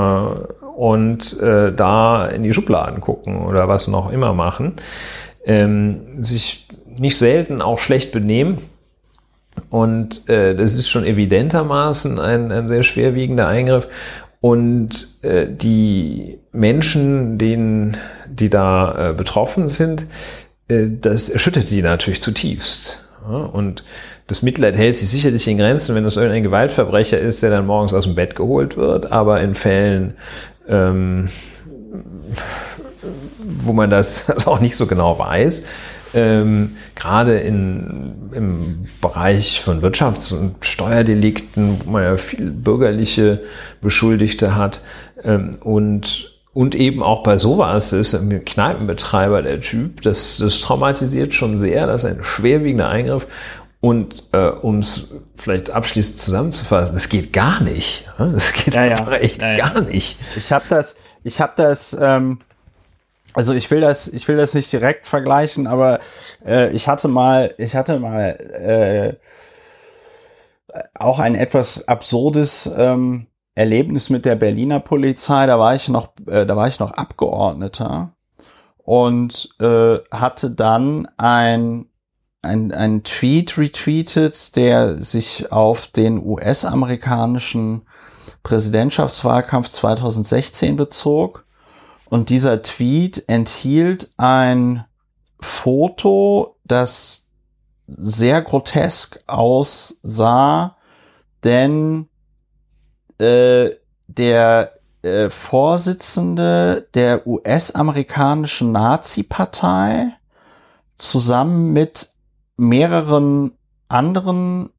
und 0.76 1.40
äh, 1.40 1.74
da 1.74 2.28
in 2.28 2.44
die 2.44 2.54
Schubladen 2.54 3.02
gucken 3.02 3.46
oder 3.46 3.68
was 3.68 3.88
noch 3.88 4.12
immer 4.12 4.34
machen, 4.34 4.74
ähm, 5.46 6.24
sich 6.24 6.68
nicht 6.98 7.18
selten 7.18 7.62
auch 7.62 7.80
schlecht 7.80 8.12
benehmen 8.12 8.60
und 9.70 10.30
äh, 10.30 10.56
das 10.56 10.74
ist 10.74 10.90
schon 10.90 11.06
evidentermaßen 11.06 12.20
ein, 12.20 12.52
ein 12.52 12.68
sehr 12.68 12.84
schwerwiegender 12.84 13.48
Eingriff. 13.48 13.88
Und 14.42 15.08
äh, 15.24 15.48
die 15.50 16.40
Menschen, 16.52 17.38
denen, 17.38 17.98
die 18.30 18.50
da 18.50 19.10
äh, 19.10 19.14
betroffen 19.14 19.70
sind, 19.70 20.06
äh, 20.68 20.88
das 20.90 21.30
erschüttert 21.30 21.72
die 21.72 21.82
natürlich 21.82 22.22
zutiefst. 22.22 23.04
Ja? 23.28 23.38
Und 23.38 23.84
das 24.28 24.44
Mitleid 24.44 24.76
hält 24.76 24.98
sich 24.98 25.10
sicherlich 25.10 25.48
in 25.48 25.58
Grenzen, 25.58 25.96
wenn 25.96 26.06
es 26.06 26.18
irgendein 26.18 26.44
Gewaltverbrecher 26.44 27.20
ist, 27.20 27.42
der 27.44 27.50
dann 27.50 27.66
morgens 27.66 27.94
aus 27.94 28.06
dem 28.06 28.16
Bett 28.16 28.36
geholt 28.36 28.78
wird. 28.78 29.12
Aber 29.12 29.42
in 29.42 29.56
Fällen, 29.56 30.16
ähm, 30.68 31.30
wo 33.40 33.74
man 33.74 33.90
das 33.90 34.30
also 34.30 34.52
auch 34.52 34.60
nicht 34.60 34.76
so 34.76 34.88
genau 34.88 35.18
weiß, 35.20 35.66
ähm, 36.14 36.78
gerade 36.96 37.40
in, 37.40 38.30
im 38.32 38.88
Bereich 39.02 39.62
von 39.62 39.82
Wirtschafts- 39.82 40.34
und 40.34 40.56
Steuerdelikten, 40.66 41.82
wo 41.84 41.92
man 41.92 42.04
ja 42.04 42.18
viel 42.18 42.52
bürgerliche 42.52 43.42
Beschuldigte 43.82 44.56
hat 44.56 44.82
ähm, 45.24 45.52
und 45.62 46.32
und 46.54 46.74
eben 46.74 47.04
auch 47.04 47.22
bei 47.22 47.38
sowas 47.38 47.92
ist 47.92 48.14
ein 48.14 48.46
Kneipenbetreiber 48.46 49.42
der 49.42 49.60
Typ, 49.60 50.02
das, 50.04 50.38
das 50.38 50.62
traumatisiert 50.62 51.34
schon 51.34 51.58
sehr, 51.58 51.86
das 51.86 52.06
ist 52.06 52.10
ein 52.10 52.24
schwerwiegender 52.24 52.88
Eingriff. 52.88 53.28
Und 53.86 54.24
äh, 54.32 54.48
um 54.48 54.80
es 54.80 55.14
vielleicht 55.36 55.70
abschließend 55.70 56.18
zusammenzufassen, 56.18 56.96
das 56.96 57.08
geht 57.08 57.32
gar 57.34 57.62
nicht. 57.62 58.12
Das 58.18 58.52
geht 58.66 58.74
ja, 58.74 58.82
einfach 58.82 59.12
ja. 59.12 59.18
echt 59.18 59.44
ja, 59.44 59.56
gar 59.56 59.82
nicht. 59.82 60.18
Ich 60.36 60.52
habe 60.52 60.66
das, 60.70 60.96
ich 61.24 61.40
habe 61.40 61.54
das 61.56 61.96
ähm, 62.02 62.40
also 63.36 63.54
ich 63.54 63.70
will 63.70 63.82
das, 63.82 64.08
ich 64.08 64.28
will 64.28 64.38
das 64.38 64.56
nicht 64.56 64.72
direkt 64.74 65.06
vergleichen, 65.06 65.68
aber 65.68 66.00
äh, 66.46 66.72
ich 66.72 66.88
hatte 66.88 67.10
mal, 67.10 67.54
ich 67.58 67.76
hatte 67.76 68.00
mal 68.00 69.18
äh, 70.74 70.84
auch 70.98 71.20
ein 71.20 71.36
etwas 71.36 71.88
absurdes 71.88 72.72
ähm, 72.78 73.28
Erlebnis 73.54 74.10
mit 74.10 74.26
der 74.26 74.36
Berliner 74.36 74.80
Polizei. 74.80 75.46
Da 75.46 75.60
war 75.60 75.76
ich 75.76 75.90
noch, 75.90 76.14
äh, 76.28 76.48
da 76.48 76.56
war 76.56 76.68
ich 76.68 76.80
noch 76.80 76.92
Abgeordneter 76.92 78.14
und 78.78 79.50
äh, 79.60 80.00
hatte 80.12 80.52
dann 80.52 81.08
ein 81.18 81.86
ein, 82.46 82.72
ein 82.72 83.04
Tweet 83.04 83.58
retweetet, 83.58 84.56
der 84.56 85.02
sich 85.02 85.52
auf 85.52 85.88
den 85.88 86.24
US-amerikanischen 86.24 87.82
Präsidentschaftswahlkampf 88.44 89.70
2016 89.70 90.76
bezog. 90.76 91.46
Und 92.10 92.30
dieser 92.30 92.62
Tweet 92.62 93.26
enthielt 93.28 94.14
ein 94.18 94.86
Foto, 95.40 96.56
das 96.64 97.28
sehr 97.88 98.42
grotesk 98.42 99.20
aussah, 99.28 100.78
denn 101.44 102.08
äh, 103.20 103.70
der 104.08 104.72
äh, 105.02 105.30
Vorsitzende 105.30 106.88
der 106.94 107.28
US-amerikanischen 107.28 108.72
Nazi-Partei 108.72 110.18
zusammen 110.98 111.74
mit 111.74 112.15
mehreren 112.58 113.52
anderen 113.88 114.70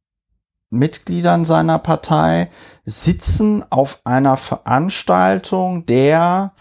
Mitgliedern 0.71 1.45
seiner 1.45 1.79
Partei 1.79 2.51
sitzen 2.85 3.65
auf 3.71 4.01
einer 4.05 4.37
Veranstaltung 4.37 5.87
der 5.87 6.53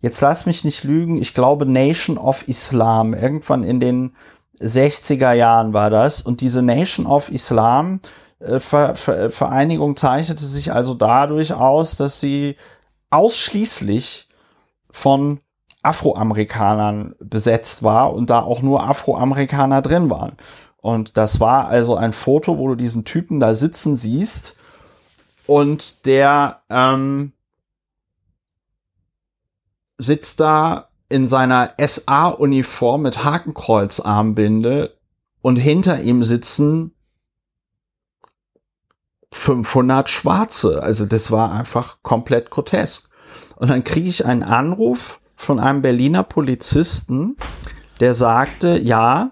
jetzt 0.00 0.20
lass 0.20 0.46
mich 0.46 0.64
nicht 0.64 0.84
lügen, 0.84 1.18
ich 1.18 1.34
glaube 1.34 1.66
Nation 1.66 2.18
of 2.18 2.46
Islam, 2.46 3.14
irgendwann 3.14 3.62
in 3.62 3.80
den 3.80 4.14
60er 4.60 5.32
Jahren 5.32 5.72
war 5.72 5.90
das. 5.90 6.22
Und 6.22 6.40
diese 6.40 6.62
Nation 6.62 7.06
of 7.06 7.30
Islam 7.30 8.00
äh, 8.40 8.58
Ver 8.60 8.94
Ver 8.94 9.30
Vereinigung 9.30 9.96
zeichnete 9.96 10.44
sich 10.44 10.72
also 10.72 10.94
dadurch 10.94 11.52
aus, 11.52 11.96
dass 11.96 12.20
sie 12.20 12.56
ausschließlich 13.10 14.28
von 14.90 15.40
Afroamerikanern 15.82 17.14
besetzt 17.20 17.82
war 17.82 18.12
und 18.12 18.30
da 18.30 18.42
auch 18.42 18.62
nur 18.62 18.82
Afroamerikaner 18.82 19.82
drin 19.82 20.10
waren. 20.10 20.36
Und 20.80 21.16
das 21.16 21.40
war 21.40 21.68
also 21.68 21.96
ein 21.96 22.12
Foto, 22.12 22.58
wo 22.58 22.68
du 22.68 22.74
diesen 22.74 23.04
Typen 23.04 23.40
da 23.40 23.54
sitzen 23.54 23.96
siehst 23.96 24.56
und 25.46 26.06
der 26.06 26.62
ähm, 26.68 27.32
sitzt 29.98 30.40
da 30.40 30.88
in 31.08 31.26
seiner 31.26 31.74
SA-Uniform 31.78 33.02
mit 33.02 33.24
Hakenkreuzarmbinde 33.24 34.96
und 35.40 35.56
hinter 35.56 36.00
ihm 36.00 36.22
sitzen 36.22 36.94
500 39.32 40.08
Schwarze. 40.08 40.82
Also 40.82 41.06
das 41.06 41.30
war 41.30 41.52
einfach 41.52 41.98
komplett 42.02 42.50
grotesk. 42.50 43.08
Und 43.56 43.68
dann 43.68 43.84
kriege 43.84 44.08
ich 44.08 44.26
einen 44.26 44.42
Anruf 44.42 45.17
von 45.38 45.60
einem 45.60 45.80
Berliner 45.80 46.24
Polizisten, 46.24 47.36
der 48.00 48.12
sagte, 48.12 48.78
ja, 48.78 49.30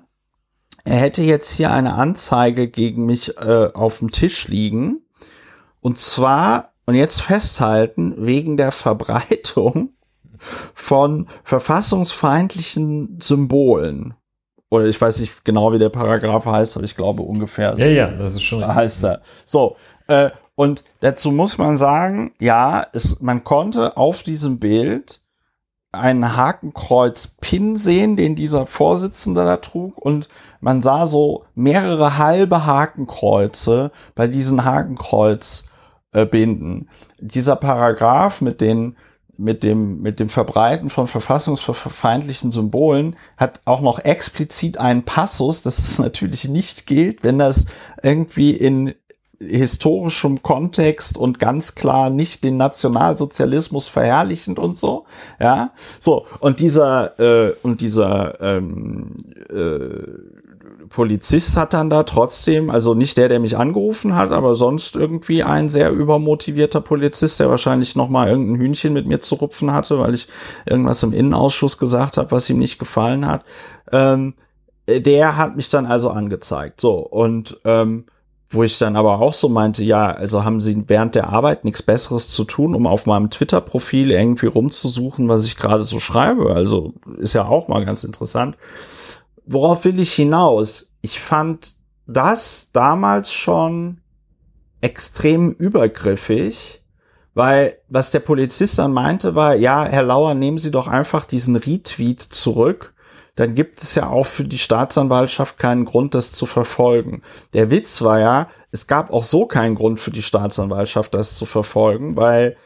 er 0.84 0.96
hätte 0.96 1.22
jetzt 1.22 1.50
hier 1.50 1.72
eine 1.72 1.94
Anzeige 1.94 2.68
gegen 2.68 3.04
mich 3.06 3.36
äh, 3.38 3.70
auf 3.74 3.98
dem 3.98 4.12
Tisch 4.12 4.46
liegen. 4.46 5.00
Und 5.80 5.98
zwar, 5.98 6.72
und 6.86 6.94
jetzt 6.94 7.22
festhalten, 7.22 8.14
wegen 8.24 8.56
der 8.56 8.70
Verbreitung 8.70 9.90
von 10.38 11.26
verfassungsfeindlichen 11.42 13.18
Symbolen. 13.20 14.14
Oder 14.70 14.86
ich 14.86 15.00
weiß 15.00 15.20
nicht 15.20 15.44
genau, 15.44 15.72
wie 15.72 15.78
der 15.78 15.88
Paragraph 15.88 16.46
heißt, 16.46 16.76
aber 16.76 16.84
ich 16.84 16.96
glaube 16.96 17.22
ungefähr. 17.22 17.74
Ja, 17.76 17.84
so 17.84 17.90
ja, 17.90 18.10
das 18.12 18.34
ist 18.36 18.44
schon. 18.44 18.66
Heißt 18.66 19.04
er. 19.04 19.22
So. 19.44 19.76
Äh, 20.06 20.30
und 20.54 20.84
dazu 21.00 21.32
muss 21.32 21.58
man 21.58 21.76
sagen, 21.76 22.32
ja, 22.38 22.86
es, 22.92 23.20
man 23.20 23.42
konnte 23.42 23.96
auf 23.96 24.22
diesem 24.22 24.60
Bild 24.60 25.20
einen 25.98 26.36
Hakenkreuz-Pin 26.36 27.76
sehen, 27.76 28.16
den 28.16 28.34
dieser 28.34 28.66
Vorsitzende 28.66 29.44
da 29.44 29.58
trug. 29.58 29.96
Und 29.98 30.28
man 30.60 30.82
sah 30.82 31.06
so 31.06 31.44
mehrere 31.54 32.18
halbe 32.18 32.66
Hakenkreuze 32.66 33.92
bei 34.14 34.26
diesen 34.26 34.64
Hakenkreuz-Binden. 34.64 36.88
Dieser 37.20 37.54
Paragraph 37.56 38.40
mit 38.40 38.60
den 38.60 38.96
mit 39.38 39.62
dem, 39.62 40.00
mit 40.00 40.18
dem 40.18 40.30
Verbreiten 40.30 40.88
von 40.88 41.06
verfassungsfeindlichen 41.06 42.52
Symbolen 42.52 43.16
hat 43.36 43.60
auch 43.64 43.80
noch 43.80 43.98
explizit 43.98 44.78
einen 44.78 45.04
Passus, 45.04 45.62
dass 45.62 45.78
es 45.78 45.98
natürlich 45.98 46.48
nicht 46.48 46.86
gilt, 46.86 47.24
wenn 47.24 47.38
das 47.38 47.66
irgendwie 48.02 48.52
in 48.52 48.94
historischem 49.38 50.42
Kontext 50.42 51.18
und 51.18 51.38
ganz 51.38 51.74
klar 51.74 52.10
nicht 52.10 52.42
den 52.44 52.56
Nationalsozialismus 52.56 53.88
verherrlichend 53.88 54.58
und 54.58 54.76
so, 54.76 55.04
ja, 55.40 55.72
so 56.00 56.26
und 56.40 56.60
dieser 56.60 57.18
äh, 57.20 57.54
und 57.62 57.80
dieser 57.80 58.40
ähm, 58.40 59.16
äh, 59.50 60.36
Polizist 60.88 61.56
hat 61.56 61.74
dann 61.74 61.90
da 61.90 62.04
trotzdem, 62.04 62.70
also 62.70 62.94
nicht 62.94 63.16
der, 63.16 63.28
der 63.28 63.40
mich 63.40 63.56
angerufen 63.56 64.14
hat, 64.14 64.30
aber 64.30 64.54
sonst 64.54 64.96
irgendwie 64.96 65.42
ein 65.42 65.68
sehr 65.68 65.90
übermotivierter 65.90 66.80
Polizist, 66.80 67.40
der 67.40 67.50
wahrscheinlich 67.50 67.96
noch 67.96 68.08
mal 68.08 68.28
irgendein 68.28 68.60
Hühnchen 68.60 68.92
mit 68.92 69.06
mir 69.06 69.20
zu 69.20 69.34
rupfen 69.36 69.72
hatte, 69.72 69.98
weil 69.98 70.14
ich 70.14 70.28
irgendwas 70.64 71.02
im 71.02 71.12
Innenausschuss 71.12 71.78
gesagt 71.78 72.16
habe, 72.16 72.30
was 72.30 72.48
ihm 72.50 72.58
nicht 72.58 72.78
gefallen 72.78 73.26
hat. 73.26 73.44
Ähm, 73.92 74.34
der 74.88 75.36
hat 75.36 75.56
mich 75.56 75.68
dann 75.68 75.86
also 75.86 76.10
angezeigt. 76.10 76.80
So 76.80 76.98
und 76.98 77.60
ähm, 77.64 78.04
wo 78.48 78.62
ich 78.62 78.78
dann 78.78 78.96
aber 78.96 79.20
auch 79.20 79.32
so 79.32 79.48
meinte, 79.48 79.82
ja, 79.82 80.06
also 80.06 80.44
haben 80.44 80.60
sie 80.60 80.84
während 80.86 81.14
der 81.14 81.28
Arbeit 81.30 81.64
nichts 81.64 81.82
Besseres 81.82 82.28
zu 82.28 82.44
tun, 82.44 82.74
um 82.74 82.86
auf 82.86 83.06
meinem 83.06 83.30
Twitter-Profil 83.30 84.10
irgendwie 84.10 84.46
rumzusuchen, 84.46 85.28
was 85.28 85.46
ich 85.46 85.56
gerade 85.56 85.84
so 85.84 85.98
schreibe. 85.98 86.54
Also 86.54 86.94
ist 87.18 87.34
ja 87.34 87.46
auch 87.46 87.68
mal 87.68 87.84
ganz 87.84 88.04
interessant 88.04 88.56
worauf 89.46 89.84
will 89.84 89.98
ich 90.00 90.12
hinaus? 90.12 90.92
Ich 91.00 91.20
fand 91.20 91.76
das 92.06 92.70
damals 92.72 93.32
schon 93.32 93.98
extrem 94.80 95.52
übergriffig, 95.52 96.82
weil 97.34 97.78
was 97.88 98.10
der 98.10 98.20
Polizist 98.20 98.78
dann 98.78 98.92
meinte 98.92 99.34
war, 99.34 99.54
ja, 99.54 99.84
Herr 99.84 100.02
Lauer, 100.02 100.34
nehmen 100.34 100.58
Sie 100.58 100.70
doch 100.70 100.88
einfach 100.88 101.24
diesen 101.24 101.56
Retweet 101.56 102.20
zurück, 102.20 102.94
dann 103.36 103.54
gibt 103.54 103.78
es 103.78 103.94
ja 103.94 104.08
auch 104.08 104.26
für 104.26 104.44
die 104.44 104.58
Staatsanwaltschaft 104.58 105.58
keinen 105.58 105.84
Grund, 105.84 106.14
das 106.14 106.32
zu 106.32 106.46
verfolgen. 106.46 107.22
Der 107.52 107.70
Witz 107.70 108.02
war 108.02 108.18
ja, 108.18 108.48
es 108.72 108.86
gab 108.86 109.12
auch 109.12 109.24
so 109.24 109.46
keinen 109.46 109.74
Grund 109.74 110.00
für 110.00 110.10
die 110.10 110.22
Staatsanwaltschaft, 110.22 111.14
das 111.14 111.36
zu 111.36 111.46
verfolgen, 111.46 112.16
weil 112.16 112.56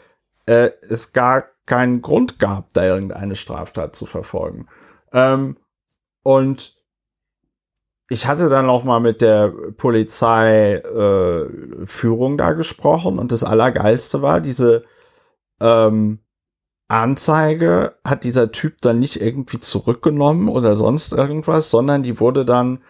äh, 0.47 0.71
es 0.89 1.13
gar 1.13 1.45
keinen 1.67 2.03
Grund 2.03 2.39
gab, 2.39 2.73
da 2.73 2.85
irgendeine 2.85 3.35
Straftat 3.35 3.95
zu 3.95 4.07
verfolgen. 4.07 4.69
Ähm, 5.13 5.57
und 6.23 6.77
ich 8.09 8.27
hatte 8.27 8.49
dann 8.49 8.71
auch 8.71 8.85
mal 8.85 9.01
mit 9.01 9.21
der 9.21 9.53
Polizeiführung 9.77 12.35
äh, 12.35 12.37
da 12.37 12.53
gesprochen 12.53 13.19
und 13.19 13.33
das 13.33 13.45
Allergeilste 13.45 14.23
war, 14.23 14.41
diese 14.41 14.85
ähm, 15.61 16.21
Anzeige 16.91 17.97
hat 18.05 18.25
dieser 18.25 18.53
Typ 18.53 18.81
dann 18.81 18.99
nicht 18.99 19.21
irgendwie 19.21 19.61
zurückgenommen 19.61 20.49
oder 20.49 20.75
sonst 20.75 21.13
irgendwas, 21.13 21.71
sondern 21.71 22.03
die 22.03 22.19
wurde 22.19 22.45
dann 22.45 22.83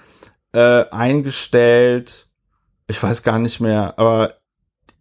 äh, 0.53 0.85
eingestellt. 0.91 2.29
Ich 2.87 3.03
weiß 3.03 3.23
gar 3.23 3.39
nicht 3.39 3.61
mehr, 3.61 3.99
aber 3.99 4.35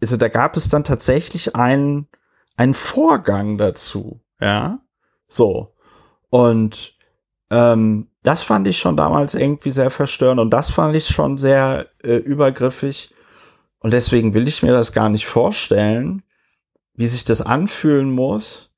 also 0.01 0.17
da 0.17 0.27
gab 0.27 0.55
es 0.55 0.69
dann 0.69 0.83
tatsächlich 0.83 1.55
einen, 1.55 2.07
einen 2.55 2.73
Vorgang 2.73 3.57
dazu, 3.57 4.21
ja, 4.39 4.79
so. 5.27 5.73
Und 6.29 6.93
ähm, 7.49 8.07
das 8.23 8.43
fand 8.43 8.67
ich 8.67 8.79
schon 8.79 8.97
damals 8.97 9.33
irgendwie 9.33 9.71
sehr 9.71 9.91
verstörend 9.91 10.39
und 10.39 10.51
das 10.51 10.69
fand 10.69 10.95
ich 10.95 11.07
schon 11.07 11.37
sehr 11.37 11.87
äh, 12.03 12.15
übergriffig. 12.15 13.13
Und 13.79 13.91
deswegen 13.91 14.33
will 14.33 14.47
ich 14.47 14.61
mir 14.61 14.73
das 14.73 14.91
gar 14.91 15.09
nicht 15.09 15.25
vorstellen, 15.25 16.23
wie 16.95 17.07
sich 17.07 17.23
das 17.23 17.41
anfühlen 17.41 18.11
muss, 18.11 18.68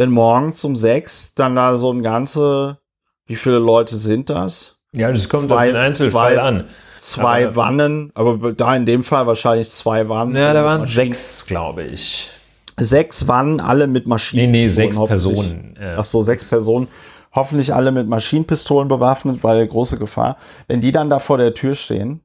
wenn 0.00 0.12
morgens 0.12 0.64
um 0.64 0.76
sechs 0.76 1.34
dann 1.34 1.56
da 1.56 1.76
so 1.76 1.92
ein 1.92 2.02
ganze, 2.02 2.78
wie 3.26 3.36
viele 3.36 3.58
Leute 3.58 3.96
sind 3.96 4.30
das? 4.30 4.78
Ja, 4.96 5.12
das 5.12 5.28
kommt 5.28 5.48
zwei, 5.48 5.56
auf 5.56 5.64
den 5.64 5.76
Einzelfall 5.76 6.36
zwei, 6.36 6.42
an. 6.42 6.64
Zwei 6.96 7.44
aber, 7.44 7.56
Wannen, 7.56 8.10
aber 8.14 8.52
da 8.54 8.74
in 8.74 8.86
dem 8.86 9.04
Fall 9.04 9.26
wahrscheinlich 9.26 9.68
zwei 9.68 10.08
Wannen. 10.08 10.34
Ja, 10.34 10.54
da 10.54 10.64
waren 10.64 10.86
sechs, 10.86 11.44
glaube 11.44 11.82
ich. 11.82 12.30
Sechs 12.78 13.28
Wannen, 13.28 13.60
alle 13.60 13.86
mit 13.86 14.06
Maschinen. 14.06 14.52
Nee, 14.52 14.64
nee, 14.64 14.68
sechs 14.70 14.96
Personen. 14.96 15.78
Ach 15.78 16.04
so, 16.04 16.22
sechs 16.22 16.48
Personen 16.48 16.88
hoffentlich 17.34 17.74
alle 17.74 17.92
mit 17.92 18.08
Maschinenpistolen 18.08 18.88
bewaffnet, 18.88 19.44
weil 19.44 19.66
große 19.66 19.98
Gefahr, 19.98 20.38
wenn 20.66 20.80
die 20.80 20.92
dann 20.92 21.10
da 21.10 21.18
vor 21.18 21.36
der 21.36 21.52
Tür 21.52 21.74
stehen 21.74 22.22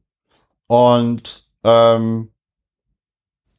und 0.67 1.43
ähm, 1.65 2.29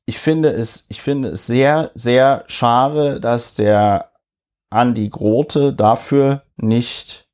ich 0.06 0.18
finde 0.18 0.50
es, 0.50 0.86
ich 0.88 1.02
finde 1.02 1.30
es 1.30 1.46
sehr, 1.46 1.90
sehr 1.94 2.44
schade, 2.46 3.20
dass 3.20 3.54
der 3.54 4.12
Andi 4.70 5.08
Grote 5.08 5.72
dafür 5.72 6.42
nicht 6.56 7.28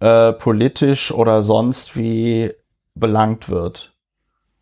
äh, 0.00 0.32
politisch 0.32 1.12
oder 1.12 1.42
sonst 1.42 1.96
wie 1.96 2.54
belangt 2.94 3.48
wird. 3.48 3.94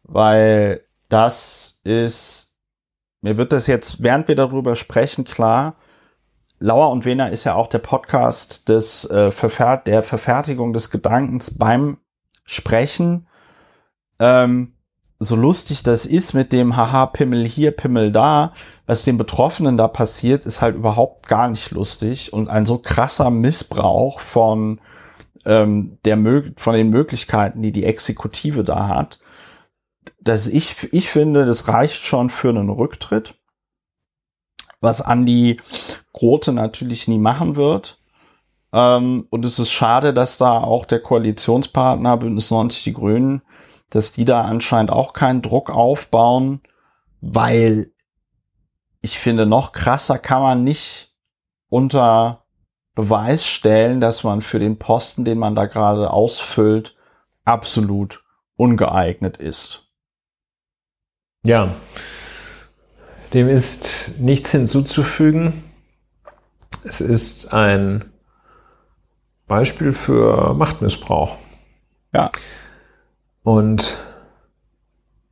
Weil 0.03 0.85
das 1.09 1.81
ist, 1.85 2.57
mir 3.21 3.37
wird 3.37 3.53
das 3.53 3.67
jetzt, 3.67 4.03
während 4.03 4.29
wir 4.29 4.37
darüber 4.37 4.75
sprechen, 4.75 5.25
klar, 5.25 5.77
Lauer 6.59 6.91
und 6.91 7.05
Wehner 7.05 7.31
ist 7.31 7.45
ja 7.45 7.55
auch 7.55 7.67
der 7.67 7.81
Podcast 7.81 8.69
des, 8.69 9.09
äh, 9.11 9.31
Verfer 9.31 9.77
der 9.79 10.03
Verfertigung 10.03 10.73
des 10.73 10.91
Gedankens 10.91 11.59
beim 11.59 11.99
Sprechen. 12.45 13.27
Ähm, 14.19 14.74
so 15.19 15.37
lustig 15.37 15.83
das 15.83 16.07
ist 16.07 16.35
mit 16.35 16.53
dem 16.53 16.77
Haha, 16.77 17.07
Pimmel 17.07 17.47
hier, 17.47 17.71
Pimmel 17.71 18.13
da, 18.13 18.53
was 18.87 19.05
den 19.05 19.17
Betroffenen 19.17 19.77
da 19.77 19.89
passiert, 19.89 20.47
ist 20.47 20.61
halt 20.61 20.77
überhaupt 20.77 21.29
gar 21.29 21.49
nicht 21.49 21.71
lustig 21.71 22.33
und 22.33 22.49
ein 22.49 22.67
so 22.67 22.79
krasser 22.79 23.31
Missbrauch 23.31 24.21
von, 24.21 24.81
ähm, 25.47 25.99
der 26.05 26.19
von 26.57 26.75
den 26.75 26.91
Möglichkeiten, 26.91 27.63
die 27.63 27.73
die 27.73 27.85
Exekutive 27.85 28.65
da 28.65 28.89
hat. 28.89 29.21
dass 30.21 30.49
ich, 30.49 30.89
ich 30.93 31.09
finde, 31.09 31.45
das 31.47 31.69
reicht 31.69 32.03
schon 32.03 32.31
für 32.31 32.51
einen 32.51 32.71
Rücktritt 32.71 33.35
was 34.85 35.03
Andi 35.03 35.57
Grote 36.13 36.53
natürlich 36.53 37.09
nie 37.09 37.19
machen 37.19 37.57
wird. 37.57 37.99
Ähm, 38.73 39.27
und 39.31 39.45
es 39.45 39.59
ist 39.59 39.73
schade, 39.73 40.15
dass 40.15 40.39
da 40.39 40.59
auch 40.59 40.85
der 40.85 41.01
Koalitionspartner 41.01 42.17
Bündnis 42.19 42.53
90 42.53 42.85
Die 42.85 42.93
Grünen, 42.93 43.43
dass 43.91 44.13
die 44.13 44.25
da 44.25 44.43
anscheinend 44.43 44.91
auch 44.91 45.13
keinen 45.13 45.43
Druck 45.43 45.71
aufbauen, 45.71 46.61
weil 47.21 47.93
ich 49.01 49.19
finde, 49.19 49.47
noch 49.47 49.73
krasser 49.73 50.19
kann 50.19 50.43
man 50.43 50.65
nicht 50.65 51.15
unter 51.69 52.47
Beweis 52.95 53.47
stellen, 53.47 54.01
dass 54.01 54.25
man 54.25 54.41
für 54.41 54.59
den 54.59 54.79
Posten, 54.79 55.25
den 55.25 55.39
man 55.39 55.55
da 55.55 55.67
gerade 55.67 56.11
ausfüllt, 56.11 56.97
absolut 57.45 58.25
ungeeignet 58.57 59.37
ist. 59.37 59.89
Ja, 61.45 61.75
dem 63.35 63.49
ist 63.49 64.21
nichts 64.21 64.53
hinzuzufügen. 64.53 65.65
Es 66.85 67.01
ist 67.01 67.53
ein 67.53 68.13
Beispiel 69.47 69.93
für 69.93 70.55
Machtmissbrauch. 70.55 71.37
Ja. 72.13 72.31
Und 73.45 73.97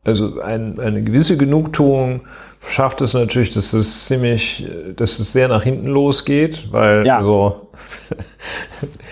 also 0.04 0.40
ein, 0.40 0.78
eine 0.78 1.02
gewisse 1.02 1.36
Genugtuung 1.36 2.22
schafft 2.68 3.00
es 3.00 3.14
natürlich, 3.14 3.50
dass 3.50 3.72
es 3.72 4.06
ziemlich, 4.06 4.66
dass 4.94 5.18
es 5.18 5.32
sehr 5.32 5.48
nach 5.48 5.64
hinten 5.64 5.88
losgeht, 5.88 6.68
weil 6.70 7.04
ja. 7.04 7.22
so. 7.22 7.72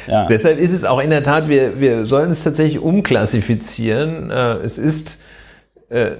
ja. 0.06 0.26
deshalb 0.28 0.58
ist 0.58 0.72
es 0.72 0.84
auch 0.84 1.00
in 1.00 1.10
der 1.10 1.24
Tat, 1.24 1.48
wir, 1.48 1.80
wir 1.80 2.06
sollen 2.06 2.30
es 2.30 2.44
tatsächlich 2.44 2.80
umklassifizieren. 2.80 4.30
Äh, 4.30 4.58
es 4.58 4.78
ist 4.78 5.22
äh, 5.88 6.12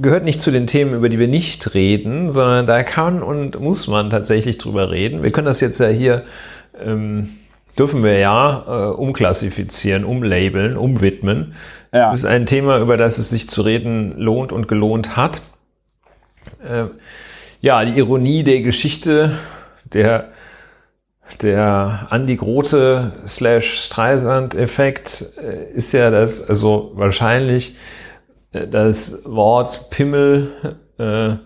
gehört 0.00 0.24
nicht 0.24 0.40
zu 0.40 0.50
den 0.50 0.66
Themen, 0.66 0.94
über 0.94 1.08
die 1.08 1.18
wir 1.18 1.28
nicht 1.28 1.74
reden, 1.74 2.30
sondern 2.30 2.66
da 2.66 2.82
kann 2.82 3.22
und 3.22 3.60
muss 3.60 3.88
man 3.88 4.10
tatsächlich 4.10 4.58
drüber 4.58 4.90
reden. 4.90 5.22
Wir 5.22 5.30
können 5.30 5.46
das 5.46 5.60
jetzt 5.60 5.78
ja 5.80 5.88
hier, 5.88 6.22
ähm, 6.82 7.30
dürfen 7.80 8.04
wir 8.04 8.18
ja 8.18 8.64
äh, 8.68 8.92
umklassifizieren, 8.92 10.04
umlabeln, 10.04 10.76
umwidmen. 10.76 11.54
Ja. 11.94 12.10
Das 12.10 12.20
ist 12.20 12.24
ein 12.26 12.44
Thema, 12.44 12.78
über 12.78 12.98
das 12.98 13.16
es 13.16 13.30
sich 13.30 13.48
zu 13.48 13.62
reden 13.62 14.18
lohnt 14.18 14.52
und 14.52 14.68
gelohnt 14.68 15.16
hat. 15.16 15.40
Äh, 16.62 16.88
ja, 17.62 17.82
die 17.84 17.98
Ironie 17.98 18.44
der 18.44 18.60
Geschichte, 18.60 19.32
der 19.92 20.28
der 21.42 22.08
Andi 22.10 22.36
Grote 22.36 23.12
slash 23.26 23.84
Streisand-Effekt 23.84 25.32
äh, 25.40 25.72
ist 25.72 25.92
ja 25.92 26.10
das, 26.10 26.46
also 26.46 26.90
wahrscheinlich 26.94 27.76
äh, 28.52 28.66
das 28.66 29.22
Wort 29.24 29.90
Pimmel 29.90 30.76
äh, 30.98 31.36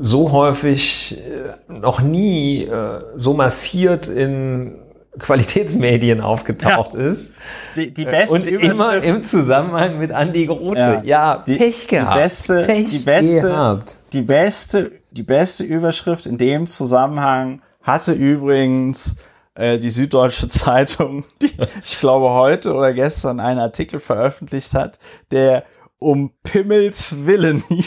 so 0.00 0.32
häufig 0.32 1.18
äh, 1.18 1.72
noch 1.72 2.00
nie 2.00 2.68
so 3.16 3.32
massiert 3.32 4.08
in 4.08 4.74
Qualitätsmedien 5.18 6.20
aufgetaucht 6.20 6.94
ja. 6.94 7.06
ist. 7.06 7.34
Die, 7.76 7.92
die 7.92 8.04
beste 8.04 8.34
Und 8.34 8.46
immer 8.46 9.02
im 9.02 9.22
Zusammenhang 9.22 9.98
mit 9.98 10.12
Andi 10.12 10.46
Grote. 10.46 10.78
Ja, 10.78 11.02
ja 11.02 11.44
die, 11.46 11.56
Pech 11.56 11.86
gehabt. 11.88 12.14
Die 12.14 12.20
beste, 12.20 12.62
Pech 12.64 12.88
die 12.88 12.98
beste, 12.98 13.40
gehabt. 13.40 13.98
die 14.12 14.22
beste, 14.22 14.92
die 15.10 15.22
beste 15.22 15.64
Überschrift 15.64 16.26
in 16.26 16.38
dem 16.38 16.66
Zusammenhang 16.66 17.62
hatte 17.82 18.12
übrigens 18.12 19.16
äh, 19.54 19.78
die 19.78 19.90
Süddeutsche 19.90 20.48
Zeitung, 20.50 21.24
die 21.42 21.50
ich 21.84 22.00
glaube 22.00 22.30
heute 22.30 22.74
oder 22.74 22.92
gestern 22.92 23.40
einen 23.40 23.60
Artikel 23.60 24.00
veröffentlicht 24.00 24.74
hat, 24.74 24.98
der 25.30 25.64
um 26.00 26.30
Pimmels 26.44 27.26
Willen. 27.26 27.62
ja, 27.68 27.80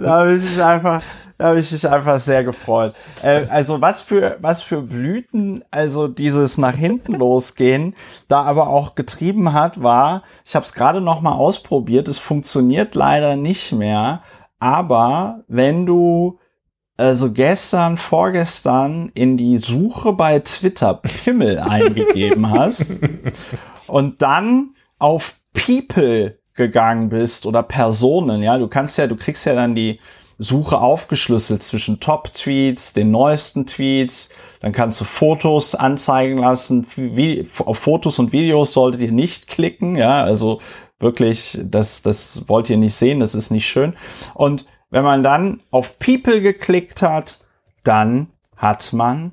da 0.00 0.10
habe 0.20 0.34
ich 0.36 0.42
mich 0.42 0.62
einfach, 0.62 1.02
da 1.42 1.48
habe 1.48 1.58
ich 1.58 1.72
mich 1.72 1.88
einfach 1.88 2.20
sehr 2.20 2.44
gefreut. 2.44 2.94
Äh, 3.20 3.46
also 3.48 3.80
was 3.80 4.00
für 4.00 4.38
was 4.40 4.62
für 4.62 4.80
Blüten, 4.80 5.64
also 5.72 6.06
dieses 6.06 6.56
nach 6.56 6.76
hinten 6.76 7.14
losgehen, 7.14 7.96
da 8.28 8.42
aber 8.42 8.68
auch 8.68 8.94
getrieben 8.94 9.52
hat, 9.52 9.82
war, 9.82 10.22
ich 10.46 10.54
habe 10.54 10.64
es 10.64 10.72
gerade 10.72 11.00
noch 11.00 11.20
mal 11.20 11.32
ausprobiert, 11.32 12.06
es 12.06 12.18
funktioniert 12.18 12.94
leider 12.94 13.34
nicht 13.34 13.72
mehr. 13.72 14.22
Aber 14.60 15.42
wenn 15.48 15.84
du 15.84 16.38
also 16.96 17.32
gestern, 17.32 17.96
vorgestern 17.96 19.10
in 19.14 19.36
die 19.36 19.58
Suche 19.58 20.12
bei 20.12 20.38
Twitter 20.38 20.94
Pimmel 20.94 21.58
eingegeben 21.68 22.52
hast 22.52 23.00
und 23.88 24.22
dann 24.22 24.76
auf 25.00 25.40
People 25.54 26.38
gegangen 26.54 27.08
bist 27.08 27.46
oder 27.46 27.64
Personen, 27.64 28.44
ja, 28.44 28.58
du 28.58 28.68
kannst 28.68 28.96
ja, 28.96 29.08
du 29.08 29.16
kriegst 29.16 29.44
ja 29.44 29.56
dann 29.56 29.74
die 29.74 29.98
Suche 30.42 30.80
aufgeschlüsselt 30.80 31.62
zwischen 31.62 32.00
Top-Tweets, 32.00 32.92
den 32.92 33.10
neuesten 33.10 33.66
Tweets, 33.66 34.30
dann 34.60 34.72
kannst 34.72 35.00
du 35.00 35.04
Fotos 35.04 35.74
anzeigen 35.74 36.38
lassen. 36.38 36.86
Wie, 36.96 37.46
auf 37.58 37.78
Fotos 37.78 38.18
und 38.18 38.32
Videos 38.32 38.72
solltet 38.72 39.02
ihr 39.02 39.12
nicht 39.12 39.48
klicken, 39.48 39.96
ja, 39.96 40.22
also 40.22 40.60
wirklich, 40.98 41.58
das, 41.62 42.02
das 42.02 42.48
wollt 42.48 42.70
ihr 42.70 42.76
nicht 42.76 42.94
sehen, 42.94 43.20
das 43.20 43.34
ist 43.34 43.50
nicht 43.50 43.66
schön. 43.66 43.94
Und 44.34 44.66
wenn 44.90 45.04
man 45.04 45.22
dann 45.22 45.60
auf 45.70 45.98
People 45.98 46.40
geklickt 46.40 47.02
hat, 47.02 47.38
dann 47.84 48.28
hat 48.56 48.92
man 48.92 49.32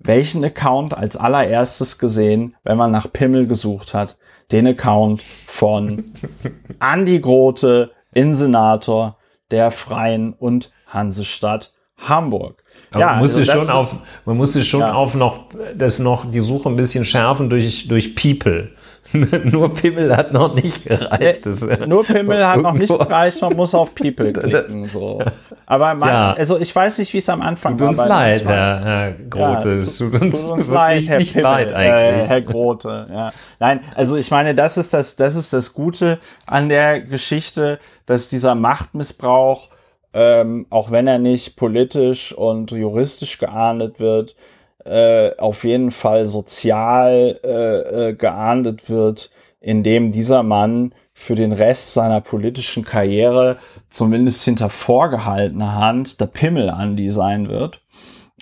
welchen 0.00 0.44
Account 0.44 0.94
als 0.96 1.16
allererstes 1.16 1.98
gesehen, 1.98 2.54
wenn 2.62 2.76
man 2.76 2.92
nach 2.92 3.12
Pimmel 3.12 3.46
gesucht 3.48 3.94
hat? 3.94 4.16
den 4.50 4.66
Account 4.66 5.22
von 5.22 6.12
Andy 6.80 7.20
Grote, 7.20 7.90
Insenator 8.12 9.17
der 9.50 9.70
Freien 9.70 10.32
und 10.32 10.70
Hansestadt 10.86 11.72
Hamburg. 11.98 12.62
Aber 12.90 13.00
ja, 13.00 13.06
man 13.06 13.18
musste 13.18 13.40
also 13.40 13.52
schon 13.52 13.70
auf, 13.70 13.96
man 14.24 14.36
musste 14.36 14.64
schon 14.64 14.80
ja. 14.80 14.92
auf 14.92 15.14
noch, 15.14 15.46
das 15.76 15.98
noch 15.98 16.30
die 16.30 16.40
Suche 16.40 16.68
ein 16.68 16.76
bisschen 16.76 17.04
schärfen 17.04 17.50
durch, 17.50 17.88
durch 17.88 18.14
People. 18.14 18.70
nur 19.44 19.74
Pimmel 19.74 20.14
hat 20.16 20.32
noch 20.32 20.54
nicht 20.54 20.84
gereicht. 20.84 21.46
Das, 21.46 21.66
nur 21.86 22.04
Pimmel 22.04 22.46
hat 22.46 22.60
noch 22.60 22.74
nicht 22.74 22.92
gereicht, 22.92 23.40
man 23.40 23.56
muss 23.56 23.74
auf 23.74 23.94
People 23.94 24.32
klicken. 24.32 24.88
So. 24.88 25.22
Aber 25.66 25.94
man, 25.94 26.08
ja. 26.08 26.32
also 26.34 26.58
ich 26.58 26.74
weiß 26.74 26.98
nicht, 26.98 27.12
wie 27.14 27.18
es 27.18 27.28
am 27.28 27.40
Anfang 27.40 27.78
tut 27.78 27.86
war. 27.86 27.92
Tut 27.92 28.00
uns 28.00 28.08
leid, 28.08 28.46
Herr, 28.46 28.80
Herr 28.80 29.12
Grote. 29.12 29.68
Ja, 29.68 29.78
es 29.78 29.96
tut 29.96 30.20
uns, 30.20 30.42
tut 30.42 30.52
uns 30.52 30.68
leid, 30.68 31.04
Herr 31.08 31.18
nicht 31.18 31.32
Pimmel, 31.32 31.44
leid 31.44 31.72
eigentlich. 31.72 32.24
Äh, 32.24 32.26
Herr 32.26 32.42
Grote, 32.42 33.06
ja. 33.10 33.30
Nein, 33.58 33.80
also 33.94 34.16
ich 34.16 34.30
meine, 34.30 34.54
das 34.54 34.76
ist 34.76 34.92
das, 34.92 35.16
das 35.16 35.34
ist 35.34 35.52
das 35.52 35.72
Gute 35.72 36.18
an 36.46 36.68
der 36.68 37.00
Geschichte, 37.00 37.78
dass 38.06 38.28
dieser 38.28 38.54
Machtmissbrauch, 38.54 39.68
ähm, 40.12 40.66
auch 40.70 40.90
wenn 40.90 41.06
er 41.06 41.18
nicht 41.18 41.56
politisch 41.56 42.32
und 42.32 42.70
juristisch 42.72 43.38
geahndet 43.38 44.00
wird, 44.00 44.36
äh, 44.84 45.36
auf 45.36 45.64
jeden 45.64 45.90
Fall 45.90 46.26
sozial 46.26 47.38
äh, 47.44 48.08
äh, 48.10 48.14
geahndet 48.14 48.88
wird, 48.88 49.30
indem 49.60 50.12
dieser 50.12 50.42
Mann 50.42 50.94
für 51.12 51.34
den 51.34 51.52
Rest 51.52 51.94
seiner 51.94 52.20
politischen 52.20 52.84
Karriere 52.84 53.56
zumindest 53.88 54.44
hinter 54.44 54.70
vorgehaltener 54.70 55.74
Hand 55.74 56.20
der 56.20 56.26
Pimmel 56.26 56.70
an 56.70 56.94
die 56.94 57.10
sein 57.10 57.48
wird. 57.48 57.82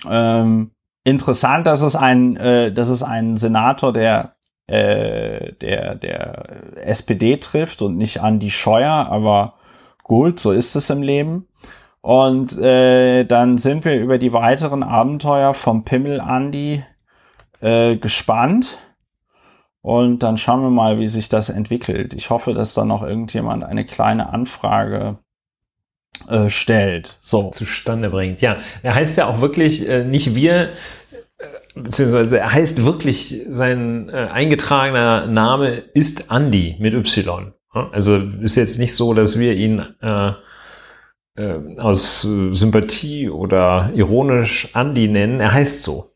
Ähm, 0.07 0.71
interessant, 1.03 1.65
dass 1.65 1.81
es 1.81 1.95
ein, 1.95 2.37
äh, 2.37 2.71
dass 2.71 2.89
es 2.89 3.01
ein 3.01 3.37
Senator 3.37 3.93
der 3.93 4.35
äh, 4.67 5.53
der 5.53 5.95
der 5.95 6.85
SPD 6.85 7.37
trifft 7.37 7.81
und 7.81 7.97
nicht 7.97 8.21
an 8.21 8.39
die 8.39 8.51
Scheuer, 8.51 9.07
aber 9.09 9.55
gut, 10.03 10.39
so 10.39 10.51
ist 10.51 10.75
es 10.75 10.89
im 10.89 11.01
Leben. 11.01 11.47
Und 12.07 12.57
äh, 12.57 13.25
dann 13.25 13.57
sind 13.57 13.83
wir 13.83 13.99
über 13.99 14.17
die 14.17 14.31
weiteren 14.31 14.81
Abenteuer 14.81 15.53
vom 15.53 15.83
Pimmel 15.83 16.21
Andy 16.25 16.81
äh, 17.59 17.97
gespannt. 17.97 18.77
Und 19.81 20.23
dann 20.23 20.37
schauen 20.37 20.61
wir 20.61 20.69
mal, 20.69 20.99
wie 20.99 21.07
sich 21.07 21.27
das 21.27 21.49
entwickelt. 21.49 22.13
Ich 22.13 22.29
hoffe, 22.29 22.53
dass 22.53 22.73
da 22.73 22.85
noch 22.85 23.03
irgendjemand 23.03 23.65
eine 23.65 23.83
kleine 23.83 24.31
Anfrage 24.31 25.17
äh, 26.29 26.47
stellt. 26.47 27.17
So. 27.19 27.49
Zustande 27.49 28.09
bringt. 28.09 28.39
Ja, 28.39 28.55
er 28.83 28.95
heißt 28.95 29.17
ja 29.17 29.27
auch 29.27 29.41
wirklich 29.41 29.85
äh, 29.89 30.05
nicht 30.05 30.33
wir, 30.33 30.61
äh, 30.61 31.45
beziehungsweise 31.75 32.39
er 32.39 32.53
heißt 32.53 32.85
wirklich, 32.85 33.41
sein 33.49 34.07
äh, 34.07 34.29
eingetragener 34.31 35.27
Name 35.27 35.71
ist 35.71 36.31
Andy 36.31 36.77
mit 36.79 36.93
Y. 36.93 37.51
Also 37.69 38.15
ist 38.15 38.55
jetzt 38.55 38.79
nicht 38.79 38.95
so, 38.95 39.13
dass 39.13 39.37
wir 39.37 39.55
ihn 39.55 39.85
äh, 39.99 40.31
äh, 41.37 41.79
aus 41.79 42.25
äh, 42.25 42.51
Sympathie 42.51 43.29
oder 43.29 43.91
ironisch 43.93 44.71
Andy 44.75 45.07
nennen. 45.07 45.39
Er 45.39 45.53
heißt 45.53 45.83
so. 45.83 46.09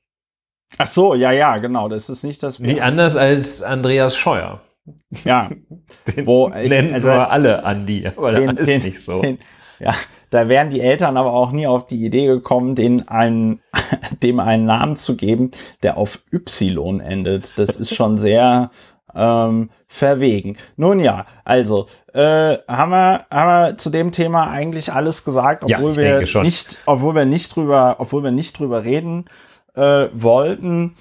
Ach 0.78 0.88
so, 0.88 1.14
ja, 1.14 1.32
ja, 1.32 1.58
genau. 1.58 1.90
Das 1.90 2.10
ist 2.10 2.24
nicht 2.24 2.42
das. 2.44 2.60
Nee, 2.60 2.82
anders 2.82 3.16
als 3.16 3.62
Andreas 3.62 4.18
Scheuer. 4.18 4.62
Ja. 5.24 5.50
den 6.16 6.26
wo 6.26 6.50
ich, 6.50 6.70
nennen 6.70 6.94
also, 6.94 7.10
wir 7.10 7.30
alle 7.30 7.64
Andy, 7.64 8.08
aber 8.08 8.32
den, 8.32 8.58
ist 8.58 8.68
den, 8.68 8.82
nicht 8.82 9.00
so. 9.00 9.20
Den, 9.20 9.38
ja, 9.80 9.94
da 10.30 10.48
wären 10.48 10.70
die 10.70 10.80
Eltern 10.80 11.18
aber 11.18 11.34
auch 11.34 11.52
nie 11.52 11.68
auf 11.68 11.88
die 11.88 12.06
Idee 12.06 12.28
gekommen, 12.28 12.76
den 12.76 13.08
einen, 13.08 13.62
dem 14.24 14.40
einen 14.40 14.66
Namen 14.66 14.96
zu 14.96 15.18
geben, 15.18 15.52
der 15.84 15.98
auf 15.98 16.24
Y 16.32 17.00
endet. 17.00 17.58
Das 17.58 17.76
ist 17.76 17.94
schon 17.94 18.18
sehr 18.18 18.72
ähm, 19.16 19.70
verwegen. 19.88 20.58
Nun 20.78 21.00
ja, 21.00 21.26
also 21.44 21.88
äh, 22.14 22.58
haben, 22.68 22.92
wir, 22.92 23.26
haben 23.30 23.72
wir 23.72 23.78
zu 23.78 23.90
dem 23.90 24.12
Thema 24.12 24.50
eigentlich 24.50 24.92
alles 24.94 25.24
gesagt, 25.26 25.64
obwohl 25.64 25.92
ja, 25.92 26.22
wir 26.22 26.42
nicht, 26.42 26.80
obwohl 26.86 27.16
wir 27.16 27.26
nicht 27.26 27.56
drüber, 27.56 27.96
obwohl 28.00 28.24
wir 28.24 28.32
nicht 28.32 28.60
drüber 28.60 28.84
reden 28.84 29.26
äh, 29.76 30.08
wollten. 30.14 30.96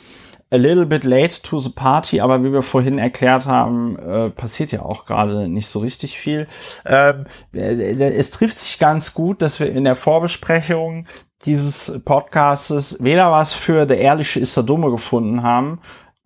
A 0.53 0.57
little 0.57 0.87
bit 0.87 1.05
late 1.05 1.43
to 1.43 1.61
the 1.61 1.71
party, 1.71 2.21
aber 2.21 2.43
wie 2.43 2.53
wir 2.53 2.63
vorhin 2.63 2.99
erklärt 2.99 3.47
haben, 3.47 3.97
äh, 3.97 4.31
passiert 4.31 4.73
ja 4.73 4.83
auch 4.83 5.05
gerade 5.05 5.49
nicht 5.49 5.69
so 5.69 5.79
richtig 5.79 6.19
viel. 6.19 6.49
Ähm, 6.85 7.27
äh, 7.55 7.93
es 8.11 8.33
trifft 8.33 8.59
sich 8.59 8.81
ganz 8.81 9.15
gut, 9.15 9.43
dass 9.43 9.61
wir 9.61 9.71
in 9.71 9.85
der 9.85 9.95
Vorbesprechung 9.95 11.07
dieses 11.45 12.01
Podcastes 12.05 12.99
weder 13.01 13.31
was 13.31 13.55
für 13.55 13.87
der 13.87 13.99
ehrliche 13.99 14.41
ist 14.41 14.57
der 14.57 14.65
Dumme 14.65 14.91
gefunden 14.91 15.45
haben, 15.45 15.81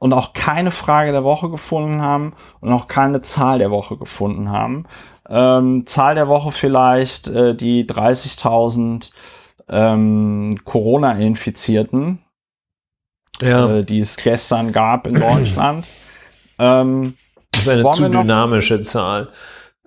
und 0.04 0.12
auch 0.12 0.34
keine 0.34 0.70
Frage 0.70 1.12
der 1.12 1.24
Woche 1.24 1.48
gefunden 1.48 2.02
haben 2.02 2.34
und 2.60 2.70
auch 2.70 2.88
keine 2.88 3.22
Zahl 3.22 3.58
der 3.58 3.70
Woche 3.70 3.96
gefunden 3.96 4.50
haben. 4.50 4.84
Ähm, 5.26 5.86
Zahl 5.86 6.14
der 6.14 6.28
Woche 6.28 6.52
vielleicht 6.52 7.28
äh, 7.28 7.54
die 7.54 7.86
30.000 7.86 9.12
ähm, 9.66 10.60
Corona-Infizierten, 10.62 12.18
ja. 13.40 13.78
äh, 13.78 13.82
die 13.82 14.00
es 14.00 14.18
gestern 14.18 14.72
gab 14.72 15.06
in 15.06 15.14
Deutschland. 15.14 15.86
ähm, 16.58 17.14
das 17.52 17.62
ist 17.62 17.68
eine 17.70 17.90
zu 17.92 18.10
dynamische 18.10 18.82
Zahl. 18.82 19.30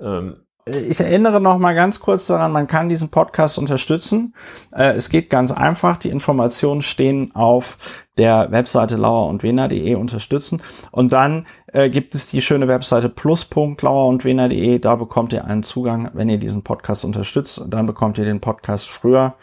Ähm, 0.02 0.38
ich 0.66 1.00
erinnere 1.00 1.40
noch 1.40 1.60
mal 1.60 1.76
ganz 1.76 2.00
kurz 2.00 2.26
daran, 2.26 2.52
man 2.52 2.66
kann 2.66 2.90
diesen 2.90 3.12
Podcast 3.12 3.60
unterstützen. 3.60 4.34
Äh, 4.74 4.94
es 4.94 5.10
geht 5.10 5.30
ganz 5.30 5.52
einfach. 5.52 5.98
Die 5.98 6.10
Informationen 6.10 6.82
stehen 6.82 7.36
auf 7.36 8.07
der 8.18 8.52
Webseite 8.52 8.96
lauer 8.96 9.28
und 9.28 9.44
wena.de 9.44 9.96
unterstützen. 9.96 10.62
Und 10.92 11.14
dann 11.14 11.46
äh, 11.68 11.90
gibt 11.90 12.16
es 12.16 12.28
die 12.28 12.42
schöne 12.42 12.68
Webseite 12.68 13.10
plus.lauer 13.10 14.08
und 14.08 14.26
wena.de. 14.26 14.80
Da 14.80 14.96
bekommt 14.96 15.34
ihr 15.34 15.46
einen 15.46 15.64
Zugang, 15.64 16.10
wenn 16.14 16.30
ihr 16.30 16.40
diesen 16.40 16.64
Podcast 16.64 17.06
unterstützt. 17.06 17.66
Dann 17.70 17.86
bekommt 17.86 18.18
ihr 18.18 18.26
den 18.26 18.42
Podcast 18.42 18.90
früher. 18.90 19.36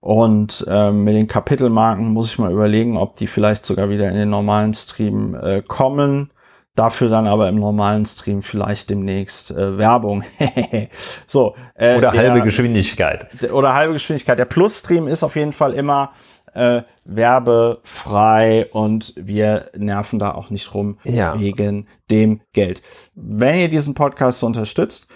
Und 0.00 0.64
ähm, 0.68 1.02
mit 1.02 1.16
den 1.16 1.26
Kapitelmarken 1.26 2.12
muss 2.12 2.28
ich 2.28 2.38
mal 2.38 2.52
überlegen, 2.52 2.96
ob 2.96 3.16
die 3.16 3.26
vielleicht 3.26 3.64
sogar 3.64 3.88
wieder 3.88 4.08
in 4.08 4.14
den 4.14 4.30
normalen 4.30 4.72
Stream 4.72 5.34
äh, 5.34 5.62
kommen. 5.62 6.30
Dafür 6.76 7.08
dann 7.08 7.26
aber 7.26 7.48
im 7.48 7.56
normalen 7.56 8.04
Stream 8.04 8.42
vielleicht 8.42 8.90
demnächst 8.90 9.50
äh, 9.50 9.78
Werbung. 9.78 10.22
so, 11.26 11.56
äh, 11.74 11.96
oder 11.96 12.10
der, 12.10 12.20
halbe 12.20 12.42
Geschwindigkeit. 12.42 13.50
Oder 13.50 13.74
halbe 13.74 13.94
Geschwindigkeit. 13.94 14.38
Der 14.38 14.44
Plus-Stream 14.44 15.08
ist 15.08 15.24
auf 15.24 15.34
jeden 15.36 15.52
Fall 15.52 15.72
immer 15.72 16.12
äh, 16.56 16.82
werbefrei 17.04 18.66
und 18.72 19.12
wir 19.16 19.70
nerven 19.76 20.18
da 20.18 20.32
auch 20.32 20.50
nicht 20.50 20.74
rum 20.74 20.98
Ja. 21.04 21.38
wegen 21.38 21.86
dem 22.10 22.40
Geld. 22.52 22.82
Wenn 23.14 23.56
ihr 23.58 23.68
diesen 23.68 23.94
Podcast 23.94 24.42
unterstützt, 24.42 25.08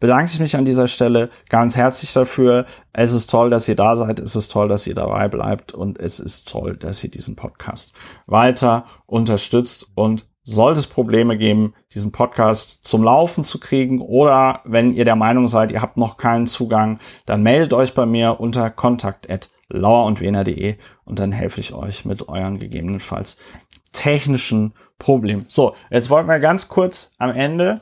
bedanke 0.00 0.30
ich 0.32 0.40
mich 0.40 0.56
an 0.56 0.64
dieser 0.64 0.88
Stelle 0.88 1.30
ganz 1.48 1.76
herzlich 1.76 2.12
dafür. 2.12 2.66
Es 2.92 3.12
ist 3.12 3.28
toll, 3.30 3.50
dass 3.50 3.68
ihr 3.68 3.76
da 3.76 3.96
seid. 3.96 4.18
Es 4.20 4.36
ist 4.36 4.50
toll, 4.52 4.68
dass 4.68 4.86
ihr 4.86 4.94
dabei 4.94 5.28
bleibt 5.28 5.72
und 5.72 5.98
es 5.98 6.20
ist 6.20 6.48
toll, 6.48 6.76
dass 6.76 7.02
ihr 7.04 7.10
diesen 7.10 7.36
Podcast 7.36 7.92
weiter 8.26 8.84
unterstützt 9.06 9.90
und 9.94 10.26
sollte 10.44 10.78
es 10.80 10.86
Probleme 10.86 11.36
geben, 11.36 11.74
diesen 11.92 12.10
Podcast 12.10 12.86
zum 12.86 13.02
Laufen 13.02 13.44
zu 13.44 13.60
kriegen 13.60 14.00
oder 14.00 14.60
wenn 14.64 14.94
ihr 14.94 15.04
der 15.04 15.16
Meinung 15.16 15.46
seid, 15.46 15.70
ihr 15.70 15.82
habt 15.82 15.98
noch 15.98 16.16
keinen 16.16 16.46
Zugang, 16.46 17.00
dann 17.26 17.42
meldet 17.42 17.74
euch 17.74 17.92
bei 17.92 18.06
mir 18.06 18.40
unter 18.40 18.70
kontakt@lauerundwener.de 19.68 20.76
und 21.04 21.18
dann 21.18 21.32
helfe 21.32 21.60
ich 21.60 21.72
euch 21.72 22.04
mit 22.04 22.28
euren 22.28 22.58
gegebenenfalls 22.58 23.38
technischen 23.92 24.74
Problemen. 24.98 25.46
So, 25.48 25.74
jetzt 25.90 26.10
wollten 26.10 26.28
wir 26.28 26.40
ganz 26.40 26.68
kurz 26.68 27.12
am 27.18 27.30
Ende, 27.30 27.80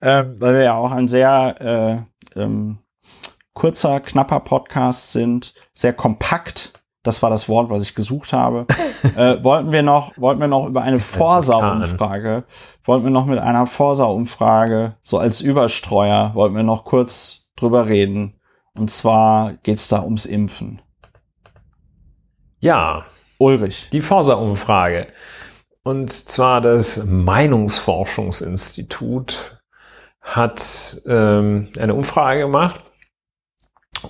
äh, 0.00 0.24
weil 0.38 0.54
wir 0.54 0.62
ja 0.62 0.74
auch 0.74 0.92
ein 0.92 1.08
sehr 1.08 2.06
äh, 2.36 2.40
ähm, 2.40 2.78
kurzer, 3.54 4.00
knapper 4.00 4.40
Podcast 4.40 5.12
sind, 5.12 5.54
sehr 5.72 5.92
kompakt. 5.92 6.72
Das 7.02 7.22
war 7.22 7.30
das 7.30 7.48
Wort, 7.48 7.70
was 7.70 7.82
ich 7.82 7.94
gesucht 7.94 8.32
habe. 8.32 8.66
äh, 9.16 9.42
wollten 9.42 9.72
wir 9.72 9.82
noch, 9.82 10.12
wollten 10.16 10.40
wir 10.40 10.48
noch 10.48 10.66
über 10.66 10.82
eine 10.82 11.00
Forsa-Umfrage, 11.00 12.44
wollten 12.84 13.04
wir 13.04 13.10
noch 13.10 13.26
mit 13.26 13.38
einer 13.38 13.66
Forsa-Umfrage, 13.66 14.96
so 15.00 15.18
als 15.18 15.40
Überstreuer, 15.40 16.32
wollten 16.34 16.56
wir 16.56 16.62
noch 16.64 16.84
kurz 16.84 17.48
drüber 17.56 17.88
reden. 17.88 18.34
Und 18.76 18.90
zwar 18.90 19.54
geht's 19.62 19.88
da 19.88 20.02
ums 20.02 20.26
Impfen. 20.26 20.82
Ja, 22.60 23.06
Ulrich. 23.38 23.90
die 23.90 24.00
Forsa-Umfrage. 24.00 25.06
Und 25.84 26.10
zwar 26.10 26.60
das 26.60 27.06
Meinungsforschungsinstitut 27.06 29.62
hat 30.20 31.00
ähm, 31.06 31.68
eine 31.78 31.94
Umfrage 31.94 32.40
gemacht 32.40 32.82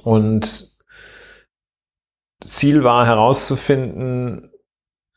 und 0.03 0.75
Ziel 2.45 2.85
war 2.85 3.07
herauszufinden, 3.07 4.51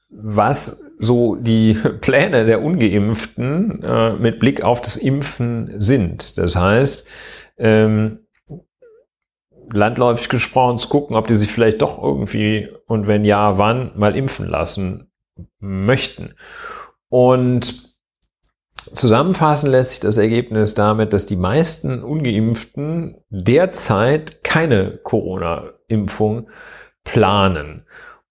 was 0.09 0.83
so 0.99 1.35
die 1.35 1.73
Pläne 2.01 2.45
der 2.45 2.61
ungeimpften 2.61 3.83
äh, 3.83 4.13
mit 4.13 4.39
Blick 4.39 4.61
auf 4.61 4.79
das 4.81 4.95
Impfen 4.97 5.79
sind. 5.79 6.37
Das 6.37 6.55
heißt, 6.55 7.07
ähm, 7.57 8.19
landläufig 9.73 10.29
gesprochen 10.29 10.77
zu 10.77 10.89
gucken, 10.89 11.15
ob 11.15 11.27
die 11.27 11.35
sich 11.35 11.51
vielleicht 11.51 11.81
doch 11.81 12.01
irgendwie 12.01 12.69
und 12.91 13.07
wenn 13.07 13.23
ja, 13.23 13.57
wann 13.57 13.93
mal 13.95 14.17
impfen 14.17 14.49
lassen 14.49 15.09
möchten. 15.59 16.33
Und 17.07 17.95
zusammenfassen 18.93 19.71
lässt 19.71 19.91
sich 19.91 19.99
das 20.01 20.17
Ergebnis 20.17 20.73
damit, 20.73 21.13
dass 21.13 21.25
die 21.25 21.37
meisten 21.37 22.03
ungeimpften 22.03 23.15
derzeit 23.29 24.43
keine 24.43 24.99
Corona-Impfung 25.03 26.49
planen. 27.05 27.85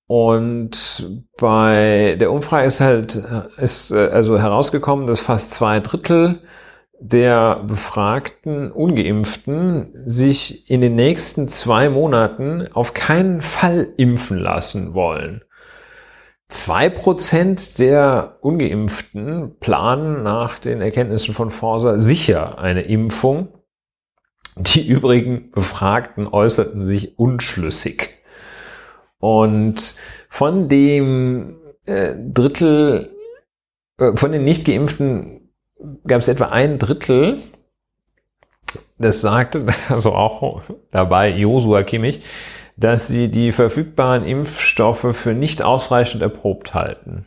Und 0.06 1.22
bei 1.38 2.18
der 2.20 2.30
Umfrage 2.30 2.66
ist 2.66 2.80
halt 2.82 3.14
ist 3.56 3.92
äh, 3.92 4.08
also 4.08 4.38
herausgekommen, 4.38 5.06
dass 5.06 5.22
fast 5.22 5.52
zwei 5.52 5.80
Drittel 5.80 6.40
der 7.00 7.64
befragten 7.66 8.70
Ungeimpften 8.70 9.90
sich 10.06 10.70
in 10.70 10.82
den 10.82 10.94
nächsten 10.94 11.48
zwei 11.48 11.88
Monaten 11.88 12.68
auf 12.72 12.92
keinen 12.92 13.40
Fall 13.40 13.88
impfen 13.96 14.38
lassen 14.38 14.92
wollen. 14.92 15.42
Zwei 16.48 16.90
Prozent 16.90 17.78
der 17.78 18.36
Ungeimpften 18.42 19.56
planen 19.60 20.22
nach 20.22 20.58
den 20.58 20.82
Erkenntnissen 20.82 21.32
von 21.32 21.50
Forsa 21.50 21.98
sicher 21.98 22.58
eine 22.58 22.82
Impfung. 22.82 23.48
Die 24.56 24.86
übrigen 24.86 25.52
Befragten 25.52 26.26
äußerten 26.26 26.84
sich 26.84 27.18
unschlüssig. 27.18 28.20
Und 29.20 29.94
von 30.28 30.68
dem 30.68 31.56
äh, 31.86 32.14
Drittel, 32.16 33.16
äh, 33.98 34.16
von 34.16 34.32
den 34.32 34.44
nicht 34.44 34.66
geimpften 34.66 35.39
gab 36.06 36.20
es 36.20 36.28
etwa 36.28 36.46
ein 36.46 36.78
Drittel, 36.78 37.38
das 38.98 39.20
sagte, 39.20 39.66
also 39.88 40.12
auch 40.12 40.62
dabei 40.90 41.30
Josua 41.30 41.82
Kimmich, 41.82 42.24
dass 42.76 43.08
sie 43.08 43.30
die 43.30 43.52
verfügbaren 43.52 44.24
Impfstoffe 44.24 45.14
für 45.14 45.34
nicht 45.34 45.62
ausreichend 45.62 46.22
erprobt 46.22 46.74
halten. 46.74 47.26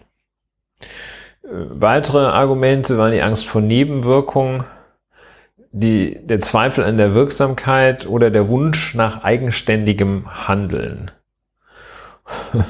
Äh, 1.44 1.48
Weitere 1.50 2.26
Argumente 2.26 2.98
waren 2.98 3.12
die 3.12 3.22
Angst 3.22 3.46
vor 3.46 3.62
Nebenwirkungen, 3.62 4.64
die, 5.72 6.26
der 6.26 6.40
Zweifel 6.40 6.84
an 6.84 6.98
der 6.98 7.16
Wirksamkeit 7.16 8.08
oder 8.08 8.30
der 8.30 8.48
Wunsch 8.48 8.94
nach 8.94 9.24
eigenständigem 9.24 10.48
Handeln. 10.48 11.12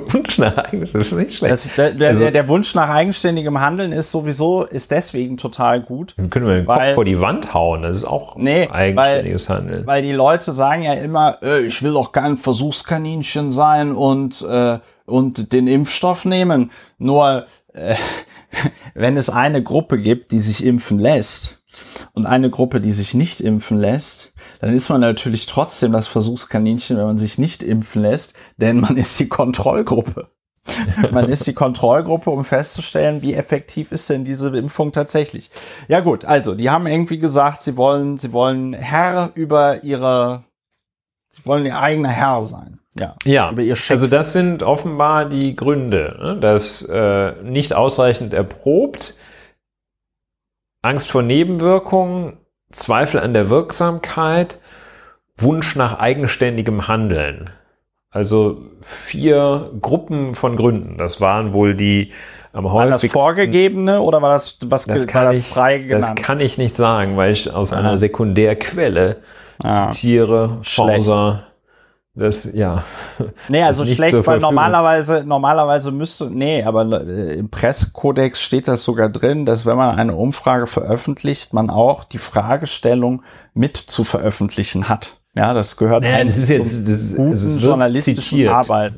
der 0.00 0.12
Wunsch 0.14 0.38
nach 0.38 0.56
eigenständigem, 0.56 0.92
das 1.00 1.06
ist 1.08 1.12
nicht 1.12 1.34
schlecht. 1.34 1.52
Das, 1.52 1.74
der, 1.76 1.92
der, 1.92 2.08
Also- 2.10 2.30
der 2.30 2.48
Wunsch 2.48 2.74
nach 2.74 2.88
eigenständigem 2.88 3.60
Handeln 3.60 3.92
ist 3.92 4.10
sowieso, 4.10 4.64
ist 4.64 4.90
deswegen 4.90 5.36
total 5.36 5.80
gut. 5.80 6.14
Dann 6.16 6.30
können 6.30 6.46
wir 6.46 6.54
den 6.54 6.66
Weil- 6.66 6.88
Kopf 6.88 6.94
vor 6.96 7.04
die 7.04 7.20
Wand 7.20 7.54
hauen, 7.54 7.82
das 7.82 7.98
ist 7.98 8.04
auch 8.04 8.36
Nee, 8.36 8.68
eigenständiges 8.68 9.48
Handeln. 9.48 9.86
Weil 9.86 10.02
die 10.02 10.12
Leute 10.12 10.52
sagen 10.52 10.82
ja 10.82 10.94
immer, 10.94 11.38
äh, 11.42 11.60
ich 11.60 11.82
will 11.82 11.92
doch 11.92 12.12
kein 12.12 12.36
Versuchskaninchen 12.36 13.50
sein 13.50 13.92
und, 13.92 14.42
äh, 14.42 14.78
und 15.06 15.52
den 15.52 15.66
Impfstoff 15.66 16.24
nehmen. 16.24 16.70
Nur, 16.98 17.46
äh, 17.72 17.94
wenn 18.94 19.16
es 19.16 19.30
eine 19.30 19.62
Gruppe 19.62 19.98
gibt, 20.00 20.32
die 20.32 20.40
sich 20.40 20.64
impfen 20.64 20.98
lässt 20.98 21.58
und 22.14 22.26
eine 22.26 22.50
Gruppe, 22.50 22.80
die 22.80 22.90
sich 22.92 23.14
nicht 23.14 23.40
impfen 23.40 23.78
lässt, 23.78 24.32
dann 24.60 24.72
ist 24.72 24.88
man 24.88 25.00
natürlich 25.00 25.46
trotzdem 25.46 25.92
das 25.92 26.08
Versuchskaninchen, 26.08 26.96
wenn 26.96 27.06
man 27.06 27.16
sich 27.16 27.38
nicht 27.38 27.62
impfen 27.62 28.02
lässt, 28.02 28.36
denn 28.56 28.80
man 28.80 28.96
ist 28.96 29.18
die 29.20 29.28
Kontrollgruppe. 29.28 30.28
Man 31.12 31.28
ist 31.28 31.46
die 31.46 31.54
Kontrollgruppe, 31.54 32.30
um 32.30 32.44
festzustellen, 32.44 33.22
wie 33.22 33.34
effektiv 33.34 33.92
ist 33.92 34.10
denn 34.10 34.24
diese 34.24 34.56
Impfung 34.56 34.92
tatsächlich. 34.92 35.50
Ja 35.88 36.00
gut, 36.00 36.24
also 36.24 36.54
die 36.54 36.70
haben 36.70 36.86
irgendwie 36.86 37.18
gesagt, 37.18 37.62
sie 37.62 37.76
wollen, 37.76 38.18
sie 38.18 38.32
wollen 38.32 38.74
Herr 38.74 39.30
über 39.34 39.82
ihre, 39.84 40.44
sie 41.30 41.46
wollen 41.46 41.66
ihr 41.66 41.78
eigener 41.78 42.10
Herr 42.10 42.42
sein. 42.42 42.80
Ja. 42.98 43.14
Ja, 43.24 43.50
über 43.50 43.62
ihr 43.62 43.76
also 43.88 44.06
das 44.06 44.32
sind 44.32 44.62
offenbar 44.62 45.28
die 45.28 45.54
Gründe, 45.54 46.16
ne? 46.20 46.40
dass 46.40 46.82
äh, 46.82 47.32
nicht 47.42 47.74
ausreichend 47.74 48.34
erprobt, 48.34 49.16
Angst 50.82 51.10
vor 51.10 51.22
Nebenwirkungen, 51.22 52.38
Zweifel 52.72 53.20
an 53.20 53.32
der 53.32 53.50
Wirksamkeit, 53.50 54.58
Wunsch 55.36 55.76
nach 55.76 55.98
eigenständigem 55.98 56.88
Handeln. 56.88 57.50
Also 58.10 58.58
vier 58.82 59.70
Gruppen 59.80 60.34
von 60.34 60.56
Gründen. 60.56 60.96
Das 60.98 61.20
waren 61.20 61.52
wohl 61.52 61.74
die 61.74 62.12
am 62.52 62.64
War 62.64 62.86
das 62.86 62.94
häufigsten. 62.96 63.18
vorgegebene 63.18 64.00
oder 64.00 64.20
war 64.22 64.30
das 64.30 64.58
was 64.66 64.86
Das 64.86 65.06
kann, 65.06 65.26
das 65.26 65.36
ich, 65.36 65.46
frei 65.46 65.78
das 65.78 65.86
genannt? 65.88 66.22
kann 66.22 66.40
ich 66.40 66.56
nicht 66.58 66.76
sagen, 66.76 67.16
weil 67.16 67.30
ich 67.32 67.52
aus 67.52 67.72
Aha. 67.72 67.80
einer 67.80 67.96
Sekundärquelle 67.98 69.18
Ah. 69.62 69.90
zitiere. 69.90 70.58
Schlecht. 70.62 71.04
Forsa. 71.04 71.44
Das, 72.18 72.48
ja. 72.52 72.84
Nee, 73.48 73.62
also 73.62 73.84
schlecht, 73.84 74.26
weil 74.26 74.40
normalerweise, 74.40 75.22
normalerweise 75.24 75.92
müsste, 75.92 76.28
nee, 76.30 76.64
aber 76.64 77.06
äh, 77.06 77.34
im 77.34 77.48
Pressekodex 77.48 78.42
steht 78.42 78.66
das 78.66 78.82
sogar 78.82 79.08
drin, 79.08 79.46
dass 79.46 79.64
wenn 79.66 79.76
man 79.76 79.96
eine 79.98 80.16
Umfrage 80.16 80.66
veröffentlicht, 80.66 81.54
man 81.54 81.70
auch 81.70 82.02
die 82.04 82.18
Fragestellung 82.18 83.22
mit 83.54 83.76
zu 83.76 84.02
veröffentlichen 84.04 84.88
hat. 84.88 85.18
Ja, 85.34 85.54
das 85.54 85.76
gehört 85.76 86.02
Naja, 86.02 86.16
eigentlich 86.16 86.34
das 86.36 86.48
ist 86.50 86.56
zum 86.56 86.64
jetzt- 86.64 86.88
das 86.88 86.98
ist- 86.98 87.16
guten 87.16 87.28
also 87.28 87.58
journalistischen 87.58 88.22
zitiert. 88.22 88.52
Arbeit. 88.52 88.94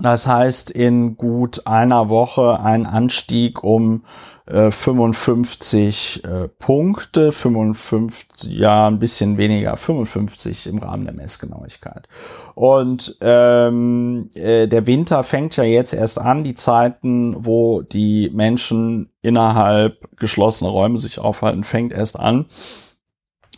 Das 0.00 0.26
heißt, 0.26 0.70
in 0.70 1.18
gut 1.18 1.66
einer 1.66 2.08
Woche 2.08 2.60
ein 2.60 2.86
Anstieg 2.86 3.62
um 3.62 4.06
äh, 4.52 4.70
55 4.70 6.24
äh, 6.24 6.48
Punkte, 6.48 7.32
55, 7.32 8.52
ja, 8.52 8.86
ein 8.86 8.98
bisschen 8.98 9.38
weniger, 9.38 9.76
55 9.76 10.66
im 10.66 10.78
Rahmen 10.78 11.04
der 11.04 11.14
Messgenauigkeit. 11.14 12.06
Und 12.54 13.16
ähm, 13.20 14.30
äh, 14.34 14.68
der 14.68 14.86
Winter 14.86 15.24
fängt 15.24 15.56
ja 15.56 15.64
jetzt 15.64 15.94
erst 15.94 16.20
an, 16.20 16.44
die 16.44 16.54
Zeiten, 16.54 17.44
wo 17.46 17.82
die 17.82 18.30
Menschen 18.34 19.10
innerhalb 19.22 20.16
geschlossener 20.16 20.70
Räume 20.70 20.98
sich 20.98 21.18
aufhalten, 21.18 21.64
fängt 21.64 21.92
erst 21.92 22.20
an. 22.20 22.46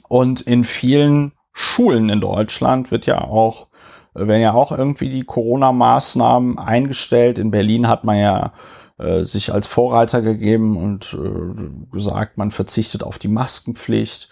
Und 0.08 0.42
in 0.42 0.64
vielen 0.64 1.32
Schulen 1.52 2.08
in 2.08 2.20
Deutschland 2.20 2.90
wird 2.90 3.06
ja 3.06 3.20
auch 3.20 3.68
werden 4.14 4.42
ja 4.42 4.54
auch 4.54 4.70
irgendwie 4.70 5.08
die 5.08 5.24
Corona-Maßnahmen 5.24 6.56
eingestellt. 6.56 7.36
In 7.36 7.50
Berlin 7.50 7.88
hat 7.88 8.04
man 8.04 8.16
ja 8.16 8.52
äh, 8.98 9.24
sich 9.24 9.52
als 9.52 9.66
Vorreiter 9.66 10.22
gegeben 10.22 10.76
und 10.76 11.16
äh, 11.20 11.92
gesagt, 11.92 12.38
man 12.38 12.50
verzichtet 12.50 13.02
auf 13.02 13.18
die 13.18 13.28
Maskenpflicht. 13.28 14.28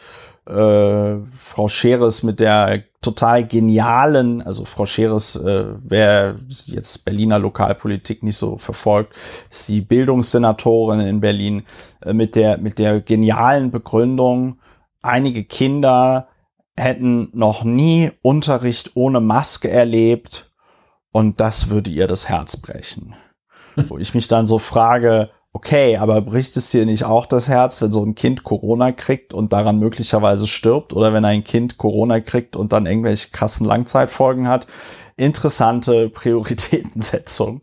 Äh, 0.47 1.19
Frau 1.37 1.69
Scheres 1.69 2.23
mit 2.23 2.41
der 2.41 2.85
total 3.01 3.47
genialen, 3.47 4.43
also 4.43 4.65
Frau 4.65 4.87
Scheres, 4.87 5.37
äh, 5.37 5.75
wer 5.83 6.37
jetzt 6.67 7.05
Berliner 7.05 7.39
Lokalpolitik 7.39 8.23
nicht 8.23 8.37
so 8.37 8.59
verfolgt, 8.59 9.15
ist 9.51 9.69
die 9.69 9.81
Bildungssenatorin 9.81 11.01
in 11.01 11.21
Berlin 11.21 11.65
äh, 12.01 12.13
mit 12.13 12.37
der 12.37 12.59
mit 12.59 12.79
der 12.79 13.01
genialen 13.01 13.71
Begründung, 13.71 14.59
einige 15.01 15.45
Kinder 15.45 16.29
hätten 16.77 17.29
noch 17.33 17.65
nie 17.65 18.11
Unterricht 18.23 18.93
ohne 18.95 19.21
Maske 19.21 19.71
erlebt 19.71 20.53
und 21.13 21.41
das 21.41 21.69
würde 21.69 21.91
ihr 21.91 22.07
das 22.07 22.29
Herz 22.29 22.57
brechen. 22.57 23.15
Wo 23.89 23.99
ich 23.99 24.15
mich 24.15 24.29
dann 24.29 24.47
so 24.47 24.59
frage, 24.59 25.31
okay, 25.53 25.99
aber 25.99 26.23
bricht 26.23 26.57
es 26.57 26.71
dir 26.71 26.87
nicht 26.87 27.05
auch 27.05 27.27
das 27.27 27.49
Herz, 27.49 27.83
wenn 27.83 27.93
so 27.93 28.05
ein 28.05 28.15
Kind 28.15 28.43
Corona 28.43 28.93
kriegt 28.93 29.35
und 29.35 29.53
daran 29.53 29.79
möglicherweise 29.79 30.47
stirbt 30.47 30.95
oder 30.95 31.13
wenn 31.13 31.25
ein 31.25 31.45
Kind 31.45 31.77
Corona 31.77 32.21
kriegt 32.21 32.57
und 32.57 32.73
dann 32.73 32.87
irgendwelche 32.87 33.31
krassen 33.31 33.67
Langzeitfolgen 33.67 34.49
hat? 34.49 34.67
Interessante 35.17 36.09
Prioritätensetzung. 36.09 37.61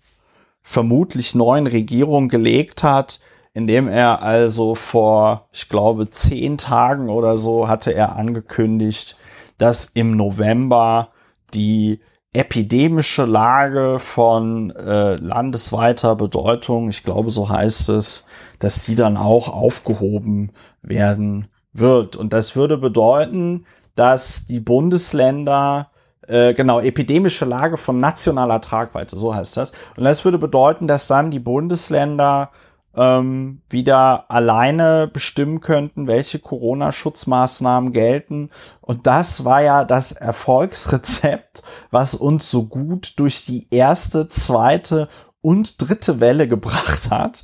vermutlich 0.62 1.34
neuen 1.34 1.66
Regierung 1.66 2.28
gelegt 2.28 2.82
hat, 2.82 3.20
indem 3.52 3.88
er 3.88 4.22
also 4.22 4.74
vor, 4.74 5.48
ich 5.52 5.68
glaube, 5.68 6.10
zehn 6.10 6.58
Tagen 6.58 7.08
oder 7.08 7.38
so 7.38 7.68
hatte 7.68 7.92
er 7.92 8.16
angekündigt, 8.16 9.16
dass 9.58 9.86
im 9.86 10.16
November 10.16 11.08
die 11.52 12.00
epidemische 12.32 13.24
Lage 13.24 13.98
von 13.98 14.70
äh, 14.70 15.16
landesweiter 15.16 16.14
Bedeutung, 16.14 16.88
ich 16.88 17.02
glaube, 17.02 17.30
so 17.30 17.48
heißt 17.48 17.88
es, 17.88 18.24
dass 18.60 18.84
die 18.84 18.94
dann 18.94 19.16
auch 19.16 19.48
aufgehoben 19.48 20.52
werden 20.80 21.48
wird. 21.72 22.14
Und 22.14 22.32
das 22.32 22.54
würde 22.54 22.76
bedeuten, 22.76 23.66
dass 23.96 24.46
die 24.46 24.60
Bundesländer 24.60 25.90
äh, 26.30 26.54
genau, 26.54 26.80
epidemische 26.80 27.44
Lage 27.44 27.76
von 27.76 27.98
nationaler 27.98 28.60
Tragweite, 28.60 29.16
so 29.16 29.34
heißt 29.34 29.56
das. 29.56 29.72
Und 29.96 30.04
das 30.04 30.24
würde 30.24 30.38
bedeuten, 30.38 30.86
dass 30.86 31.08
dann 31.08 31.32
die 31.32 31.40
Bundesländer 31.40 32.50
ähm, 32.94 33.62
wieder 33.68 34.30
alleine 34.30 35.08
bestimmen 35.12 35.60
könnten, 35.60 36.06
welche 36.06 36.38
Corona-Schutzmaßnahmen 36.38 37.92
gelten. 37.92 38.50
Und 38.80 39.08
das 39.08 39.44
war 39.44 39.62
ja 39.62 39.84
das 39.84 40.12
Erfolgsrezept, 40.12 41.62
was 41.90 42.14
uns 42.14 42.48
so 42.48 42.66
gut 42.66 43.14
durch 43.16 43.44
die 43.44 43.66
erste, 43.70 44.28
zweite 44.28 45.08
und 45.40 45.82
dritte 45.82 46.20
Welle 46.20 46.46
gebracht 46.46 47.10
hat. 47.10 47.42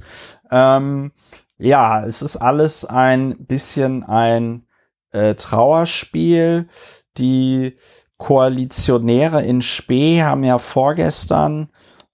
Ähm, 0.50 1.10
ja, 1.58 2.04
es 2.04 2.22
ist 2.22 2.36
alles 2.36 2.84
ein 2.84 3.46
bisschen 3.46 4.04
ein 4.04 4.66
äh, 5.10 5.34
Trauerspiel. 5.34 6.68
Die 7.16 7.76
Koalitionäre 8.18 9.42
in 9.42 9.62
Spee 9.62 10.22
haben 10.22 10.44
ja 10.44 10.58
vorgestern 10.58 11.68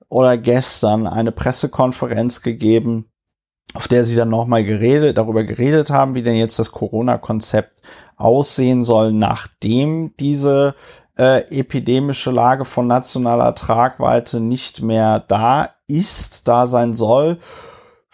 oder 0.08 0.36
gestern 0.36 1.06
eine 1.06 1.32
Pressekonferenz 1.32 2.42
gegeben, 2.42 3.06
auf 3.74 3.88
der 3.88 4.04
sie 4.04 4.16
dann 4.16 4.28
nochmal 4.28 4.64
geredet, 4.64 5.16
darüber 5.16 5.44
geredet 5.44 5.90
haben, 5.90 6.14
wie 6.14 6.22
denn 6.22 6.34
jetzt 6.34 6.58
das 6.58 6.72
Corona-Konzept 6.72 7.80
aussehen 8.16 8.82
soll, 8.82 9.12
nachdem 9.12 10.14
diese 10.18 10.74
äh, 11.16 11.46
epidemische 11.58 12.30
Lage 12.30 12.64
von 12.64 12.86
nationaler 12.86 13.54
Tragweite 13.54 14.40
nicht 14.40 14.82
mehr 14.82 15.20
da 15.20 15.70
ist, 15.86 16.48
da 16.48 16.66
sein 16.66 16.94
soll 16.94 17.38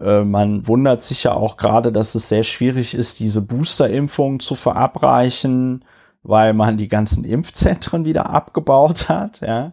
Äh, 0.00 0.24
man 0.24 0.66
wundert 0.66 1.02
sich 1.02 1.24
ja 1.24 1.32
auch 1.32 1.56
gerade, 1.56 1.92
dass 1.92 2.14
es 2.14 2.28
sehr 2.28 2.42
schwierig 2.42 2.94
ist, 2.94 3.20
diese 3.20 3.42
Boosterimpfung 3.42 4.40
zu 4.40 4.54
verabreichen, 4.54 5.84
weil 6.22 6.54
man 6.54 6.76
die 6.76 6.88
ganzen 6.88 7.24
Impfzentren 7.24 8.04
wieder 8.04 8.30
abgebaut 8.30 9.08
hat. 9.08 9.40
Ja. 9.40 9.72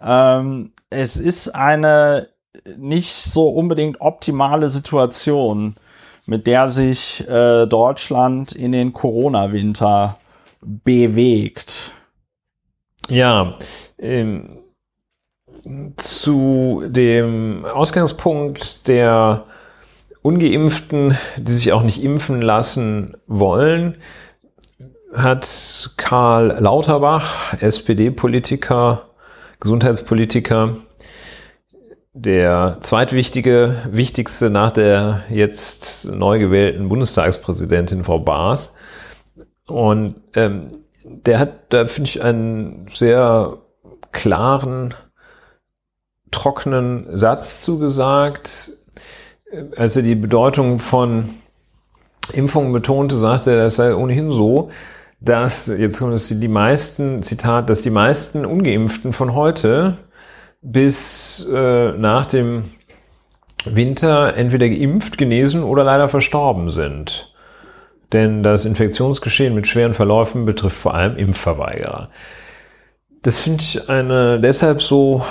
Ähm, 0.00 0.72
es 0.90 1.16
ist 1.16 1.54
eine 1.54 2.28
nicht 2.76 3.12
so 3.12 3.48
unbedingt 3.48 4.00
optimale 4.00 4.68
Situation 4.68 5.76
mit 6.26 6.46
der 6.46 6.68
sich 6.68 7.26
äh, 7.28 7.66
Deutschland 7.66 8.52
in 8.52 8.72
den 8.72 8.92
Corona-Winter 8.92 10.16
bewegt. 10.64 11.92
Ja, 13.08 13.54
ähm, 13.98 14.60
zu 15.96 16.82
dem 16.86 17.64
Ausgangspunkt 17.64 18.86
der 18.88 19.46
Ungeimpften, 20.22 21.18
die 21.36 21.52
sich 21.52 21.72
auch 21.72 21.82
nicht 21.82 22.02
impfen 22.02 22.40
lassen 22.40 23.16
wollen, 23.26 23.96
hat 25.14 25.90
Karl 25.96 26.56
Lauterbach, 26.58 27.54
SPD-Politiker, 27.60 29.10
Gesundheitspolitiker, 29.60 30.76
der 32.12 32.78
zweitwichtige, 32.80 33.76
wichtigste 33.90 34.50
nach 34.50 34.70
der 34.70 35.24
jetzt 35.30 36.06
neu 36.06 36.38
gewählten 36.38 36.88
Bundestagspräsidentin 36.88 38.04
Frau 38.04 38.18
Baas. 38.18 38.74
Und 39.66 40.16
ähm, 40.34 40.70
der 41.04 41.38
hat, 41.38 41.72
da 41.72 41.86
finde 41.86 42.08
ich, 42.08 42.22
einen 42.22 42.86
sehr 42.92 43.58
klaren, 44.12 44.94
trockenen 46.30 47.16
Satz 47.16 47.62
zugesagt. 47.62 48.70
Als 49.76 49.96
er 49.96 50.02
die 50.02 50.14
Bedeutung 50.14 50.78
von 50.78 51.30
Impfungen 52.32 52.72
betonte, 52.72 53.16
sagte 53.16 53.52
er, 53.52 53.64
das 53.64 53.76
sei 53.76 53.94
ohnehin 53.94 54.32
so, 54.32 54.70
dass, 55.20 55.66
jetzt 55.66 55.98
kommen 55.98 56.12
es 56.12 56.28
die 56.28 56.48
meisten, 56.48 57.22
Zitat, 57.22 57.70
dass 57.70 57.80
die 57.80 57.90
meisten 57.90 58.44
Ungeimpften 58.44 59.12
von 59.12 59.34
heute 59.34 59.98
bis 60.60 61.46
äh, 61.52 61.92
nach 61.92 62.26
dem 62.26 62.64
Winter 63.64 64.34
entweder 64.36 64.68
geimpft, 64.68 65.16
genesen 65.18 65.62
oder 65.62 65.84
leider 65.84 66.08
verstorben 66.08 66.70
sind. 66.70 67.33
Denn 68.12 68.42
das 68.42 68.64
Infektionsgeschehen 68.64 69.54
mit 69.54 69.66
schweren 69.66 69.94
Verläufen 69.94 70.44
betrifft 70.44 70.76
vor 70.76 70.94
allem 70.94 71.16
Impfverweigerer. 71.16 72.10
Das 73.22 73.40
finde 73.40 73.62
ich 73.62 73.88
eine 73.88 74.38
deshalb 74.38 74.82
so 74.82 75.24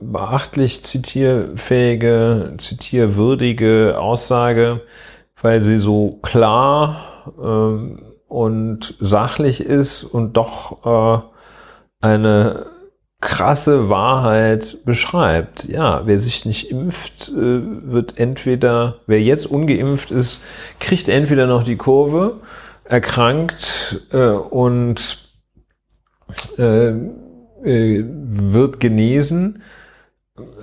beachtlich 0.00 0.82
zitierfähige, 0.84 2.54
zitierwürdige 2.58 3.98
Aussage, 3.98 4.82
weil 5.40 5.62
sie 5.62 5.78
so 5.78 6.18
klar 6.22 7.32
ähm, 7.42 8.02
und 8.28 8.94
sachlich 9.00 9.60
ist 9.60 10.04
und 10.04 10.36
doch 10.36 10.84
äh, 10.84 12.06
eine 12.06 12.66
krasse 13.20 13.88
Wahrheit 13.88 14.78
beschreibt. 14.84 15.64
Ja, 15.64 16.06
wer 16.06 16.18
sich 16.18 16.46
nicht 16.46 16.70
impft, 16.70 17.28
äh, 17.28 17.32
wird 17.34 18.18
entweder, 18.18 19.00
wer 19.06 19.20
jetzt 19.20 19.46
ungeimpft 19.46 20.10
ist, 20.10 20.40
kriegt 20.78 21.08
entweder 21.08 21.46
noch 21.46 21.62
die 21.62 21.76
Kurve, 21.76 22.40
erkrankt 22.84 24.06
äh, 24.12 24.30
und 24.30 25.30
äh, 26.58 26.88
äh, 26.88 28.04
wird 28.04 28.80
genesen, 28.80 29.62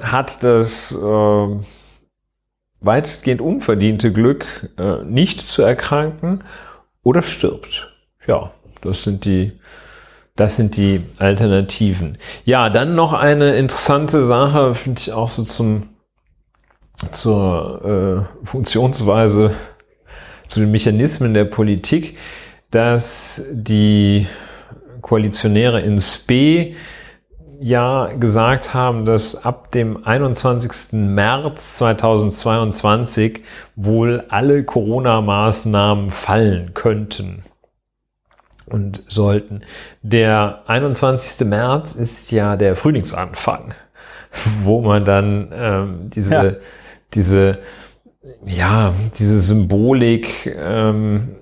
hat 0.02 0.44
das 0.44 0.92
äh, 0.92 1.48
weitestgehend 2.82 3.42
unverdiente 3.42 4.12
Glück, 4.12 4.46
äh, 4.78 5.04
nicht 5.04 5.48
zu 5.48 5.62
erkranken 5.62 6.44
oder 7.04 7.22
stirbt. 7.22 7.96
Ja, 8.26 8.52
das 8.82 9.04
sind 9.04 9.26
die 9.26 9.54
das 10.38 10.56
sind 10.56 10.78
die 10.78 11.02
Alternativen. 11.18 12.18
Ja, 12.46 12.70
dann 12.70 12.96
noch 12.96 13.14
eine 13.14 13.58
interessante 13.58 14.24
Sache, 14.24 14.74
finde 14.76 15.02
ich 15.02 15.12
auch 15.12 15.30
so 15.30 15.44
zum, 15.44 15.90
zur 17.12 18.28
äh, 18.44 18.46
Funktionsweise, 18.46 19.52
zu 20.48 20.62
den 20.62 20.72
Mechanismen 20.72 21.34
der 21.34 21.46
Politik, 21.46 22.18
dass 22.72 23.46
die 23.52 24.28
Koalitionäre 25.02 25.82
in 25.82 26.00
Spe 26.00 26.76
ja 27.60 28.14
gesagt 28.14 28.76
haben, 28.76 29.06
dass 29.06 29.44
ab 29.44 29.72
dem 29.72 30.06
21. 30.06 30.94
März 30.94 31.78
2022 31.78 33.42
wohl 33.76 34.24
alle 34.30 34.64
Corona-Maßnahmen 34.64 36.12
fallen 36.12 36.76
könnten 36.76 37.44
und 38.70 39.04
sollten. 39.08 39.62
Der 40.02 40.64
21. 40.68 41.48
März 41.48 41.94
ist 41.94 42.32
ja 42.32 42.56
der 42.56 42.76
Frühlingsanfang, 42.76 43.74
wo 44.64 44.82
man 44.82 45.06
dann 45.06 45.52
ähm, 45.54 46.10
diese, 46.10 46.34
ja. 46.34 46.52
diese, 47.14 47.58
ja, 48.46 48.94
diese 49.18 49.40
Symbolik 49.40 50.46
ähm, 50.46 51.36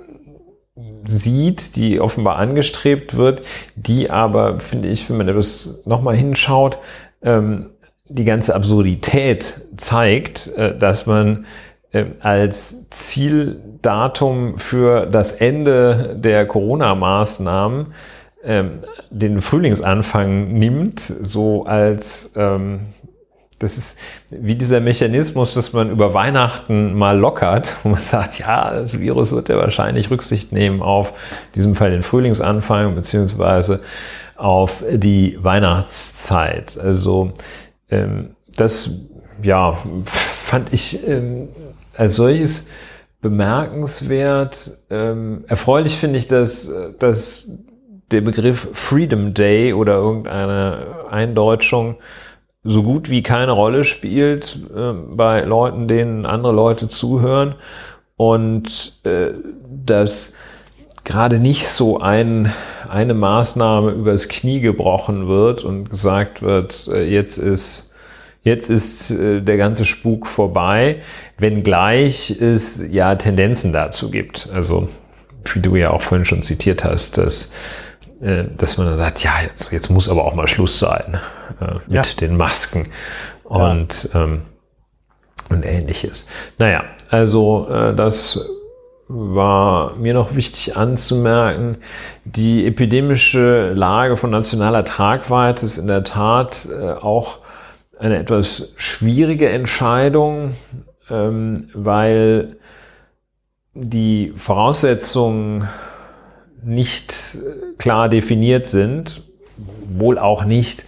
sieht, 1.07 1.75
die 1.75 1.99
offenbar 1.99 2.37
angestrebt 2.37 3.15
wird, 3.15 3.41
die 3.75 4.09
aber, 4.09 4.59
finde 4.59 4.89
ich, 4.89 5.09
wenn 5.09 5.17
man 5.17 5.27
das 5.27 5.81
nochmal 5.85 6.15
hinschaut, 6.15 6.79
ähm, 7.21 7.71
die 8.07 8.23
ganze 8.23 8.55
Absurdität 8.55 9.61
zeigt, 9.77 10.47
äh, 10.55 10.77
dass 10.77 11.05
man 11.05 11.45
als 12.19 12.89
Zieldatum 12.89 14.57
für 14.59 15.05
das 15.05 15.31
Ende 15.33 16.15
der 16.19 16.45
Corona-Maßnahmen 16.45 17.93
ähm, 18.43 18.79
den 19.09 19.41
Frühlingsanfang 19.41 20.53
nimmt, 20.53 20.99
so 20.99 21.65
als 21.65 22.31
ähm, 22.35 22.87
das 23.59 23.77
ist 23.77 23.97
wie 24.29 24.55
dieser 24.55 24.81
Mechanismus, 24.81 25.53
dass 25.53 25.71
man 25.73 25.89
über 25.89 26.13
Weihnachten 26.13 26.93
mal 26.93 27.17
lockert 27.17 27.75
und 27.83 27.91
man 27.91 28.01
sagt, 28.01 28.39
ja, 28.39 28.71
das 28.73 28.99
Virus 28.99 29.31
wird 29.31 29.49
ja 29.49 29.57
wahrscheinlich 29.57 30.11
Rücksicht 30.11 30.51
nehmen 30.51 30.81
auf 30.81 31.09
in 31.09 31.53
diesem 31.55 31.75
Fall 31.75 31.91
den 31.91 32.03
Frühlingsanfang 32.03 32.95
beziehungsweise 32.95 33.81
auf 34.35 34.83
die 34.91 35.37
Weihnachtszeit. 35.41 36.77
Also 36.77 37.31
ähm, 37.89 38.35
das 38.55 38.91
ja 39.41 39.77
fand 40.05 40.73
ich 40.73 41.07
ähm, 41.07 41.47
als 41.97 42.15
solches 42.15 42.67
bemerkenswert. 43.21 44.77
Ähm, 44.89 45.45
erfreulich 45.47 45.95
finde 45.95 46.19
ich, 46.19 46.27
dass, 46.27 46.71
dass 46.99 47.51
der 48.11 48.21
Begriff 48.21 48.69
Freedom 48.73 49.33
Day 49.33 49.73
oder 49.73 49.95
irgendeine 49.95 51.05
Eindeutschung 51.09 51.95
so 52.63 52.83
gut 52.83 53.09
wie 53.09 53.23
keine 53.23 53.51
Rolle 53.51 53.83
spielt 53.83 54.57
äh, 54.75 54.93
bei 54.93 55.41
Leuten, 55.41 55.87
denen 55.87 56.25
andere 56.25 56.53
Leute 56.53 56.87
zuhören 56.87 57.55
und 58.17 58.99
äh, 59.03 59.33
dass 59.85 60.33
gerade 61.03 61.39
nicht 61.39 61.67
so 61.67 61.99
ein, 61.99 62.51
eine 62.89 63.13
Maßnahme 63.13 63.91
übers 63.91 64.27
Knie 64.27 64.59
gebrochen 64.59 65.27
wird 65.27 65.63
und 65.63 65.89
gesagt 65.89 66.41
wird, 66.41 66.87
äh, 66.87 67.03
jetzt 67.03 67.37
ist 67.37 67.93
Jetzt 68.45 68.69
ist 68.69 69.09
äh, 69.09 69.41
der 69.41 69.57
ganze 69.57 69.85
Spuk 69.85 70.27
vorbei, 70.27 71.01
wenngleich 71.39 72.29
es 72.39 72.79
ja 72.91 73.15
Tendenzen 73.15 73.73
dazu 73.73 74.11
gibt. 74.11 74.49
Also, 74.53 74.87
wie 75.51 75.61
du 75.61 75.75
ja 75.75 75.89
auch 75.89 76.03
vorhin 76.03 76.25
schon 76.25 76.43
zitiert 76.43 76.83
hast, 76.83 77.17
dass, 77.17 77.51
äh, 78.21 78.43
dass 78.55 78.77
man 78.77 78.85
dann 78.85 78.99
sagt, 78.99 79.23
ja, 79.23 79.31
jetzt, 79.43 79.71
jetzt 79.71 79.89
muss 79.89 80.07
aber 80.07 80.25
auch 80.25 80.35
mal 80.35 80.47
Schluss 80.47 80.77
sein 80.77 81.19
äh, 81.59 81.73
mit 81.87 81.95
ja. 81.95 82.03
den 82.19 82.37
Masken 82.37 82.85
und, 83.45 84.09
ja. 84.13 84.23
ähm, 84.23 84.41
und 85.49 85.65
ähnliches. 85.65 86.29
Naja, 86.59 86.83
also 87.09 87.67
äh, 87.67 87.95
das 87.95 88.39
war 89.07 89.95
mir 89.95 90.13
noch 90.13 90.35
wichtig 90.35 90.77
anzumerken, 90.77 91.77
die 92.25 92.67
epidemische 92.67 93.73
Lage 93.73 94.17
von 94.17 94.29
nationaler 94.29 94.85
Tragweite 94.85 95.65
ist 95.65 95.79
in 95.79 95.87
der 95.87 96.03
Tat 96.03 96.67
äh, 96.71 96.91
auch 96.91 97.39
eine 97.99 98.17
etwas 98.17 98.73
schwierige 98.77 99.49
Entscheidung, 99.49 100.53
ähm, 101.09 101.69
weil 101.73 102.57
die 103.73 104.33
Voraussetzungen 104.35 105.67
nicht 106.63 107.37
klar 107.77 108.09
definiert 108.09 108.67
sind, 108.67 109.21
wohl 109.87 110.17
auch 110.17 110.45
nicht 110.45 110.85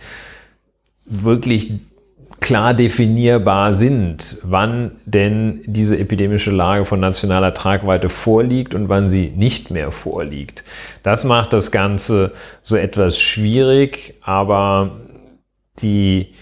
wirklich 1.05 1.73
klar 2.39 2.73
definierbar 2.73 3.73
sind, 3.73 4.38
wann 4.43 4.91
denn 5.05 5.61
diese 5.65 5.97
epidemische 5.97 6.51
Lage 6.51 6.85
von 6.85 6.99
nationaler 6.99 7.53
Tragweite 7.53 8.09
vorliegt 8.09 8.73
und 8.73 8.89
wann 8.89 9.09
sie 9.09 9.34
nicht 9.35 9.71
mehr 9.71 9.91
vorliegt. 9.91 10.63
Das 11.03 11.23
macht 11.23 11.51
das 11.51 11.71
Ganze 11.71 12.34
so 12.63 12.75
etwas 12.75 13.19
schwierig, 13.19 14.15
aber 14.21 15.01
die 15.81 16.34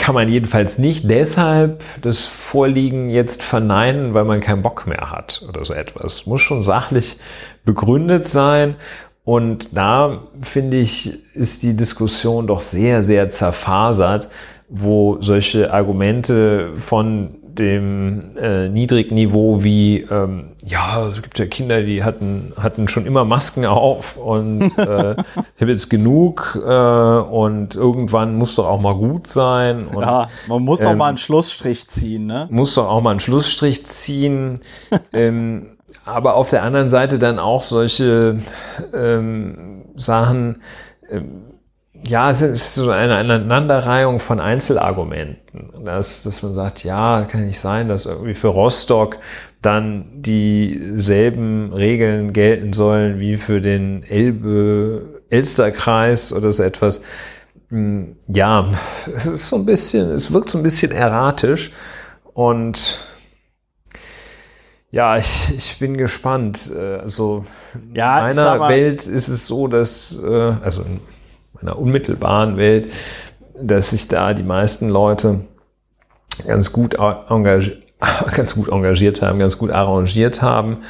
kann 0.00 0.14
man 0.14 0.28
jedenfalls 0.28 0.78
nicht 0.78 1.08
deshalb 1.08 1.82
das 2.02 2.26
Vorliegen 2.26 3.10
jetzt 3.10 3.42
verneinen, 3.42 4.14
weil 4.14 4.24
man 4.24 4.40
keinen 4.40 4.62
Bock 4.62 4.86
mehr 4.86 5.10
hat 5.10 5.44
oder 5.48 5.64
so 5.64 5.74
etwas. 5.74 6.26
Muss 6.26 6.40
schon 6.40 6.62
sachlich 6.62 7.18
begründet 7.64 8.26
sein. 8.26 8.76
Und 9.24 9.76
da 9.76 10.24
finde 10.40 10.78
ich, 10.78 11.18
ist 11.34 11.62
die 11.62 11.76
Diskussion 11.76 12.46
doch 12.46 12.60
sehr, 12.60 13.02
sehr 13.02 13.30
zerfasert, 13.30 14.28
wo 14.68 15.20
solche 15.20 15.72
Argumente 15.72 16.72
von 16.76 17.36
dem 17.60 18.36
äh, 18.36 18.68
Niedrigniveau 18.68 19.62
wie, 19.62 20.00
ähm, 20.00 20.52
ja, 20.64 21.08
es 21.08 21.20
gibt 21.22 21.38
ja 21.38 21.46
Kinder, 21.46 21.82
die 21.82 22.02
hatten, 22.02 22.52
hatten 22.56 22.88
schon 22.88 23.06
immer 23.06 23.24
Masken 23.24 23.66
auf 23.66 24.16
und 24.16 24.62
äh, 24.78 25.12
ich 25.12 25.60
habe 25.60 25.70
jetzt 25.70 25.90
genug 25.90 26.58
äh, 26.64 26.68
und 26.70 27.74
irgendwann 27.74 28.36
muss 28.36 28.54
doch 28.54 28.66
auch 28.66 28.80
mal 28.80 28.94
gut 28.94 29.26
sein. 29.26 29.86
Und, 29.86 30.02
ja, 30.02 30.28
man 30.48 30.62
muss 30.62 30.82
ähm, 30.82 30.88
auch 30.88 30.96
mal 30.96 31.08
einen 31.08 31.16
Schlussstrich 31.18 31.86
ziehen, 31.88 32.26
ne? 32.26 32.48
Muss 32.50 32.74
doch 32.74 32.88
auch 32.88 33.02
mal 33.02 33.10
einen 33.10 33.20
Schlussstrich 33.20 33.84
ziehen. 33.84 34.60
ähm, 35.12 35.76
aber 36.06 36.34
auf 36.34 36.48
der 36.48 36.62
anderen 36.62 36.88
Seite 36.88 37.18
dann 37.18 37.38
auch 37.38 37.62
solche 37.62 38.38
ähm, 38.94 39.84
Sachen, 39.96 40.62
ähm, 41.10 41.49
ja, 42.06 42.30
es 42.30 42.42
ist 42.42 42.74
so 42.74 42.90
eine 42.90 43.16
Aneinanderreihung 43.16 44.20
von 44.20 44.40
Einzelargumenten. 44.40 45.84
Dass, 45.84 46.22
dass 46.22 46.42
man 46.42 46.54
sagt, 46.54 46.84
ja, 46.84 47.26
kann 47.28 47.46
nicht 47.46 47.60
sein, 47.60 47.88
dass 47.88 48.06
irgendwie 48.06 48.34
für 48.34 48.48
Rostock 48.48 49.18
dann 49.62 50.22
dieselben 50.22 51.72
Regeln 51.72 52.32
gelten 52.32 52.72
sollen 52.72 53.20
wie 53.20 53.36
für 53.36 53.60
den 53.60 54.02
Elbe-Elster-Kreis 54.02 56.32
oder 56.32 56.52
so 56.52 56.62
etwas. 56.62 57.02
Hm, 57.68 58.16
ja, 58.28 58.66
es 59.14 59.26
ist 59.26 59.48
so 59.48 59.56
ein 59.56 59.66
bisschen, 59.66 60.12
es 60.12 60.32
wirkt 60.32 60.48
so 60.48 60.56
ein 60.58 60.62
bisschen 60.62 60.92
erratisch 60.92 61.72
und 62.32 63.00
ja, 64.92 65.16
ich, 65.16 65.54
ich 65.54 65.78
bin 65.78 65.96
gespannt. 65.96 66.72
Also 66.74 67.44
ja, 67.94 68.18
in 68.18 68.34
meiner 68.34 68.68
Welt 68.68 69.06
ist 69.06 69.28
es 69.28 69.46
so, 69.46 69.68
dass, 69.68 70.18
äh, 70.20 70.52
also 70.62 70.82
meiner 71.62 71.78
unmittelbaren 71.78 72.56
Welt, 72.56 72.92
dass 73.60 73.90
sich 73.90 74.08
da 74.08 74.34
die 74.34 74.42
meisten 74.42 74.88
Leute 74.88 75.40
ganz 76.46 76.72
gut 76.72 76.94
engagiert, 76.94 77.82
ganz 78.34 78.54
gut 78.54 78.68
engagiert 78.68 79.22
haben, 79.22 79.38
ganz 79.38 79.58
gut 79.58 79.70
arrangiert 79.70 80.42
haben. 80.42 80.82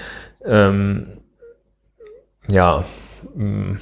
Ähm, 0.44 1.18
ja, 2.48 2.84
mh, 3.34 3.44
mm. 3.44 3.78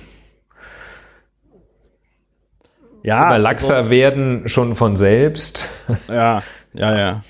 ja, 3.03 3.27
immer 3.29 3.39
laxer 3.39 3.77
also, 3.77 3.91
werden 3.91 4.49
schon 4.49 4.75
von 4.75 4.97
selbst. 4.97 5.69
Ja, 6.09 6.43
ja, 6.75 6.99
ja. 6.99 7.23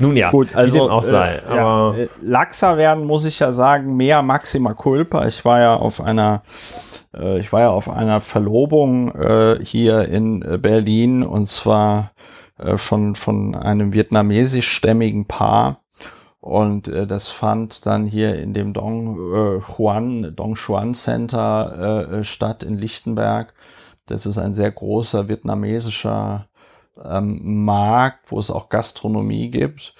Nun 0.00 0.16
ja, 0.16 0.30
gut, 0.30 0.54
also 0.54 0.74
wie 0.74 0.78
dem 0.80 0.90
auch 0.90 1.02
sei. 1.02 1.36
Äh, 1.36 1.56
ja, 1.56 1.94
laxer 2.20 2.76
werden 2.76 3.04
muss 3.04 3.24
ich 3.24 3.38
ja 3.38 3.52
sagen, 3.52 3.96
mehr 3.96 4.22
Maxima 4.22 4.74
Culpa. 4.74 5.26
Ich 5.26 5.44
war 5.44 5.60
ja 5.60 5.76
auf 5.76 6.00
einer 6.00 6.42
äh, 7.16 7.38
ich 7.38 7.52
war 7.52 7.60
ja 7.60 7.70
auf 7.70 7.88
einer 7.88 8.20
Verlobung 8.20 9.14
äh, 9.14 9.58
hier 9.62 10.08
in 10.08 10.42
äh, 10.42 10.58
Berlin 10.58 11.22
und 11.22 11.48
zwar 11.48 12.12
äh, 12.58 12.76
von, 12.76 13.14
von 13.14 13.54
einem 13.54 13.92
vietnamesischstämmigen 13.92 15.26
Paar. 15.26 15.80
Und 16.40 16.88
äh, 16.88 17.06
das 17.06 17.28
fand 17.28 17.86
dann 17.86 18.06
hier 18.06 18.38
in 18.38 18.52
dem 18.52 18.74
Dong 18.74 19.16
äh, 19.16 19.60
Juan, 19.60 20.34
Dong 20.36 20.54
Xuan 20.54 20.94
Center 20.94 22.10
äh, 22.12 22.24
statt 22.24 22.62
in 22.62 22.76
Lichtenberg. 22.76 23.54
Das 24.06 24.26
ist 24.26 24.36
ein 24.36 24.52
sehr 24.52 24.70
großer 24.70 25.28
vietnamesischer 25.28 26.46
ähm, 27.02 27.64
Markt, 27.64 28.30
wo 28.30 28.38
es 28.38 28.50
auch 28.50 28.68
Gastronomie 28.68 29.50
gibt. 29.50 29.94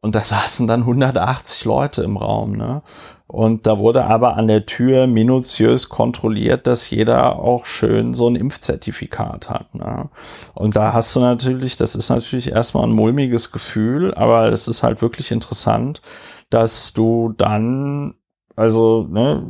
Und 0.00 0.14
da 0.14 0.22
saßen 0.24 0.66
dann 0.66 0.80
180 0.80 1.64
Leute 1.64 2.02
im 2.02 2.16
Raum. 2.16 2.52
Ne? 2.52 2.82
Und 3.26 3.66
da 3.66 3.78
wurde 3.78 4.04
aber 4.04 4.36
an 4.36 4.48
der 4.48 4.66
Tür 4.66 5.06
minutiös 5.06 5.88
kontrolliert, 5.88 6.66
dass 6.66 6.90
jeder 6.90 7.38
auch 7.38 7.64
schön 7.64 8.12
so 8.12 8.28
ein 8.28 8.36
Impfzertifikat 8.36 9.48
hat. 9.48 9.74
Ne? 9.74 10.10
Und 10.54 10.76
da 10.76 10.92
hast 10.92 11.16
du 11.16 11.20
natürlich, 11.20 11.76
das 11.76 11.94
ist 11.94 12.10
natürlich 12.10 12.52
erstmal 12.52 12.84
ein 12.84 12.92
mulmiges 12.92 13.50
Gefühl, 13.50 14.14
aber 14.14 14.52
es 14.52 14.68
ist 14.68 14.82
halt 14.82 15.00
wirklich 15.00 15.32
interessant, 15.32 16.02
dass 16.50 16.92
du 16.92 17.34
dann, 17.36 18.14
also, 18.56 19.06
ne, 19.10 19.44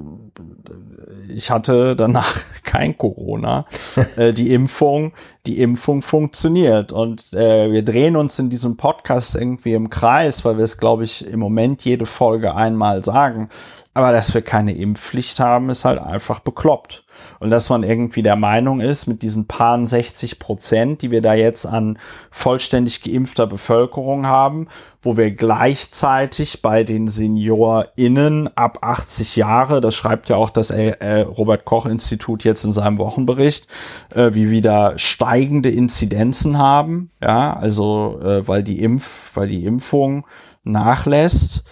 ich 1.28 1.50
hatte 1.50 1.96
danach 1.96 2.34
kein 2.64 2.96
Corona. 2.96 3.66
äh, 4.16 4.32
die 4.32 4.52
Impfung, 4.52 5.12
die 5.46 5.60
Impfung 5.60 6.02
funktioniert. 6.02 6.92
Und 6.92 7.32
äh, 7.34 7.70
wir 7.70 7.82
drehen 7.82 8.16
uns 8.16 8.38
in 8.38 8.50
diesem 8.50 8.76
Podcast 8.76 9.34
irgendwie 9.34 9.74
im 9.74 9.90
Kreis, 9.90 10.44
weil 10.44 10.56
wir 10.56 10.64
es, 10.64 10.78
glaube 10.78 11.04
ich, 11.04 11.26
im 11.26 11.40
Moment 11.40 11.84
jede 11.84 12.06
Folge 12.06 12.54
einmal 12.54 13.04
sagen. 13.04 13.48
Aber 13.94 14.10
dass 14.10 14.34
wir 14.34 14.42
keine 14.42 14.72
Impfpflicht 14.72 15.38
haben, 15.38 15.70
ist 15.70 15.84
halt 15.84 16.00
einfach 16.00 16.40
bekloppt. 16.40 17.04
Und 17.38 17.50
dass 17.50 17.70
man 17.70 17.84
irgendwie 17.84 18.22
der 18.22 18.34
Meinung 18.34 18.80
ist, 18.80 19.06
mit 19.06 19.22
diesen 19.22 19.46
paar 19.46 19.84
60 19.84 20.40
Prozent, 20.40 21.02
die 21.02 21.12
wir 21.12 21.22
da 21.22 21.34
jetzt 21.34 21.64
an 21.64 21.98
vollständig 22.32 23.02
geimpfter 23.02 23.46
Bevölkerung 23.46 24.26
haben, 24.26 24.66
wo 25.00 25.16
wir 25.16 25.30
gleichzeitig 25.30 26.60
bei 26.60 26.82
den 26.82 27.06
SeniorInnen 27.06 28.56
ab 28.56 28.78
80 28.82 29.36
Jahre, 29.36 29.80
das 29.80 29.94
schreibt 29.94 30.28
ja 30.28 30.36
auch 30.36 30.50
das 30.50 30.70
äh, 30.70 31.20
Robert 31.20 31.64
Koch 31.64 31.86
Institut 31.86 32.42
jetzt 32.42 32.64
in 32.64 32.72
seinem 32.72 32.98
Wochenbericht, 32.98 33.68
äh, 34.12 34.34
wie 34.34 34.50
wieder 34.50 34.94
steigende 34.96 35.70
Inzidenzen 35.70 36.58
haben, 36.58 37.10
ja, 37.22 37.54
also 37.54 38.20
äh, 38.22 38.46
weil 38.48 38.64
die 38.64 38.82
Impf, 38.82 39.30
weil 39.34 39.48
die 39.48 39.64
Impfung 39.64 40.26
nachlässt 40.64 41.64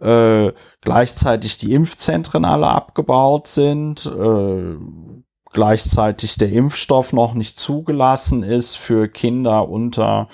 äh, 0.00 0.52
gleichzeitig 0.88 1.58
die 1.58 1.74
Impfzentren 1.74 2.46
alle 2.46 2.68
abgebaut 2.68 3.46
sind, 3.46 4.06
äh, 4.06 4.74
gleichzeitig 5.52 6.36
der 6.36 6.48
Impfstoff 6.48 7.12
noch 7.12 7.34
nicht 7.34 7.58
zugelassen 7.58 8.42
ist 8.42 8.76
für 8.76 9.06
Kinder 9.06 9.68
unter 9.68 10.28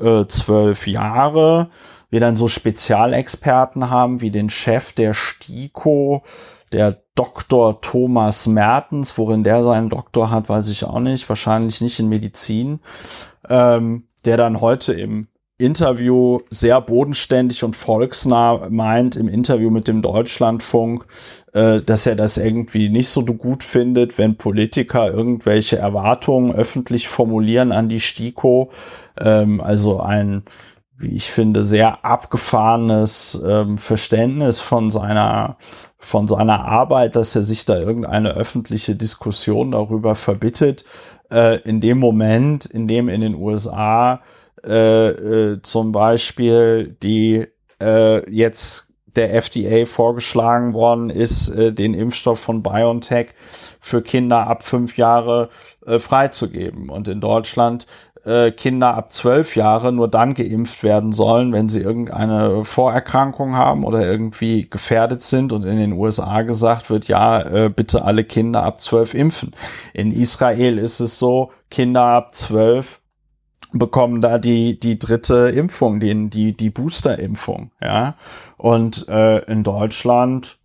äh, 0.00 0.26
zwölf 0.26 0.88
äh, 0.88 0.90
Jahre. 0.90 1.70
Wir 2.08 2.18
dann 2.18 2.34
so 2.34 2.48
Spezialexperten 2.48 3.88
haben 3.88 4.20
wie 4.20 4.32
den 4.32 4.50
Chef 4.50 4.92
der 4.94 5.14
STIKO, 5.14 6.24
der 6.72 7.04
Dr. 7.14 7.80
Thomas 7.80 8.48
Mertens, 8.48 9.16
worin 9.16 9.44
der 9.44 9.62
seinen 9.62 9.90
Doktor 9.90 10.32
hat, 10.32 10.48
weiß 10.48 10.70
ich 10.70 10.82
auch 10.82 10.98
nicht, 10.98 11.28
wahrscheinlich 11.28 11.80
nicht 11.82 12.00
in 12.00 12.08
Medizin, 12.08 12.80
ähm, 13.48 14.08
der 14.24 14.36
dann 14.36 14.60
heute 14.60 14.92
im 14.92 15.28
Interview 15.60 16.40
sehr 16.50 16.80
bodenständig 16.80 17.62
und 17.64 17.76
volksnah 17.76 18.68
meint 18.70 19.16
im 19.16 19.28
Interview 19.28 19.70
mit 19.70 19.88
dem 19.88 20.02
Deutschlandfunk, 20.02 21.06
äh, 21.52 21.80
dass 21.80 22.06
er 22.06 22.16
das 22.16 22.38
irgendwie 22.38 22.88
nicht 22.88 23.08
so 23.08 23.24
gut 23.24 23.62
findet, 23.62 24.18
wenn 24.18 24.36
Politiker 24.36 25.12
irgendwelche 25.12 25.76
Erwartungen 25.76 26.52
öffentlich 26.52 27.08
formulieren 27.08 27.72
an 27.72 27.88
die 27.88 28.00
STIKO. 28.00 28.70
Ähm, 29.18 29.60
also 29.60 30.00
ein, 30.00 30.44
wie 30.96 31.14
ich 31.14 31.30
finde, 31.30 31.62
sehr 31.62 32.04
abgefahrenes 32.04 33.42
ähm, 33.46 33.78
Verständnis 33.78 34.60
von 34.60 34.90
seiner 34.90 35.56
von 36.02 36.26
seiner 36.26 36.64
Arbeit, 36.64 37.14
dass 37.14 37.36
er 37.36 37.42
sich 37.42 37.66
da 37.66 37.78
irgendeine 37.78 38.30
öffentliche 38.30 38.96
Diskussion 38.96 39.72
darüber 39.72 40.14
verbittet. 40.14 40.86
Äh, 41.30 41.60
in 41.60 41.80
dem 41.80 41.98
Moment, 41.98 42.64
in 42.64 42.88
dem 42.88 43.10
in 43.10 43.20
den 43.20 43.34
USA 43.34 44.22
äh, 44.64 45.08
äh, 45.08 45.62
zum 45.62 45.92
Beispiel 45.92 46.96
die 47.02 47.46
äh, 47.80 48.30
jetzt 48.30 48.90
der 49.16 49.34
FDA 49.34 49.86
vorgeschlagen 49.86 50.72
worden 50.72 51.10
ist, 51.10 51.48
äh, 51.50 51.72
den 51.72 51.94
Impfstoff 51.94 52.38
von 52.40 52.62
BioNTech 52.62 53.30
für 53.80 54.02
Kinder 54.02 54.46
ab 54.46 54.62
fünf 54.62 54.96
Jahre 54.96 55.48
äh, 55.86 55.98
freizugeben. 55.98 56.90
Und 56.90 57.08
in 57.08 57.20
Deutschland 57.20 57.86
äh, 58.24 58.50
Kinder 58.50 58.94
ab 58.94 59.10
zwölf 59.10 59.56
Jahre 59.56 59.92
nur 59.92 60.08
dann 60.08 60.34
geimpft 60.34 60.82
werden 60.82 61.12
sollen, 61.12 61.52
wenn 61.52 61.68
sie 61.68 61.80
irgendeine 61.80 62.64
Vorerkrankung 62.64 63.56
haben 63.56 63.84
oder 63.84 64.02
irgendwie 64.02 64.68
gefährdet 64.68 65.22
sind. 65.22 65.52
Und 65.52 65.64
in 65.64 65.78
den 65.78 65.92
USA 65.92 66.42
gesagt 66.42 66.90
wird, 66.90 67.08
ja, 67.08 67.40
äh, 67.40 67.68
bitte 67.70 68.04
alle 68.04 68.24
Kinder 68.24 68.62
ab 68.62 68.78
zwölf 68.78 69.14
impfen. 69.14 69.52
In 69.94 70.12
Israel 70.12 70.78
ist 70.78 71.00
es 71.00 71.18
so, 71.18 71.50
Kinder 71.70 72.02
ab 72.02 72.34
zwölf 72.34 72.99
bekommen 73.72 74.20
da 74.20 74.38
die 74.38 74.78
die 74.78 74.98
dritte 74.98 75.48
Impfung, 75.48 76.00
den 76.00 76.30
die 76.30 76.56
die 76.56 76.70
Booster-Impfung, 76.70 77.70
ja. 77.82 78.14
Und 78.56 79.08
äh, 79.08 79.38
in 79.50 79.62
Deutschland 79.62 80.58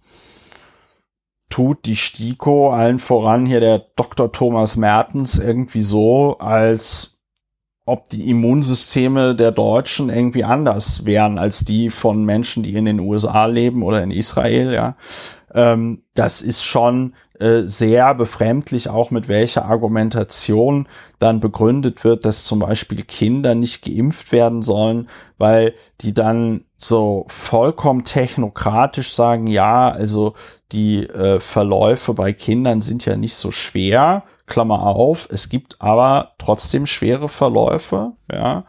tut 1.49 1.85
die 1.85 1.95
STIKO 1.95 2.71
allen 2.71 2.99
voran 2.99 3.45
hier 3.45 3.59
der 3.59 3.79
Dr. 3.95 4.31
Thomas 4.31 4.75
Mertens 4.75 5.37
irgendwie 5.37 5.81
so, 5.81 6.37
als 6.39 7.15
ob 7.85 8.09
die 8.09 8.29
Immunsysteme 8.29 9.35
der 9.35 9.51
Deutschen 9.51 10.09
irgendwie 10.09 10.43
anders 10.43 11.05
wären 11.05 11.37
als 11.37 11.63
die 11.63 11.91
von 11.91 12.25
Menschen, 12.25 12.63
die 12.63 12.73
in 12.73 12.85
den 12.85 12.99
USA 12.99 13.45
leben 13.45 13.83
oder 13.83 14.01
in 14.01 14.11
Israel, 14.11 14.73
ja. 14.73 14.95
Ähm, 15.55 16.03
das 16.13 16.41
ist 16.41 16.63
schon 16.63 17.15
äh, 17.39 17.63
sehr 17.63 18.13
befremdlich, 18.13 18.89
auch 18.89 19.09
mit 19.09 19.29
welcher 19.29 19.65
Argumentation 19.65 20.87
dann 21.17 21.39
begründet 21.39 22.03
wird, 22.03 22.25
dass 22.25 22.43
zum 22.43 22.59
Beispiel 22.59 23.03
Kinder 23.03 23.55
nicht 23.55 23.83
geimpft 23.85 24.33
werden 24.33 24.61
sollen, 24.61 25.07
weil 25.37 25.73
die 26.01 26.13
dann 26.13 26.65
so 26.77 27.25
vollkommen 27.29 28.03
technokratisch 28.03 29.13
sagen, 29.13 29.47
ja, 29.47 29.89
also 29.89 30.33
die 30.73 31.07
äh, 31.07 31.39
Verläufe 31.39 32.13
bei 32.13 32.33
Kindern 32.33 32.81
sind 32.81 33.05
ja 33.05 33.15
nicht 33.15 33.35
so 33.35 33.49
schwer, 33.49 34.23
Klammer 34.45 34.83
auf, 34.83 35.27
es 35.31 35.49
gibt 35.49 35.81
aber 35.81 36.33
trotzdem 36.37 36.85
schwere 36.85 37.29
Verläufe, 37.29 38.11
ja. 38.31 38.65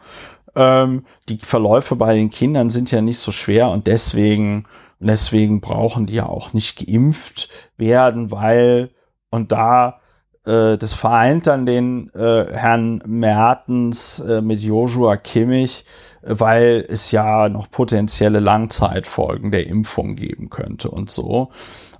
Ähm, 0.55 1.05
die 1.29 1.37
Verläufe 1.37 1.95
bei 1.95 2.15
den 2.15 2.31
Kindern 2.31 2.69
sind 2.71 2.91
ja 2.91 3.01
nicht 3.01 3.19
so 3.19 3.31
schwer 3.31 3.69
und 3.69 3.85
deswegen, 3.85 4.65
deswegen 4.99 5.61
brauchen 5.61 6.05
die 6.05 6.15
ja 6.15 6.25
auch 6.25 6.53
nicht 6.53 6.85
geimpft 6.85 7.49
werden, 7.77 8.31
weil, 8.31 8.91
und 9.29 9.51
da, 9.51 9.99
äh, 10.45 10.77
das 10.77 10.93
vereint 10.93 11.47
dann 11.47 11.65
den 11.65 12.09
äh, 12.13 12.45
Herrn 12.51 13.03
Mertens 13.05 14.19
äh, 14.19 14.41
mit 14.41 14.61
Joshua 14.61 15.17
Kimmich, 15.17 15.85
weil 16.21 16.85
es 16.89 17.11
ja 17.11 17.49
noch 17.49 17.69
potenzielle 17.69 18.39
Langzeitfolgen 18.39 19.51
der 19.51 19.67
Impfung 19.67 20.15
geben 20.15 20.49
könnte 20.49 20.89
und 20.89 21.09
so. 21.09 21.49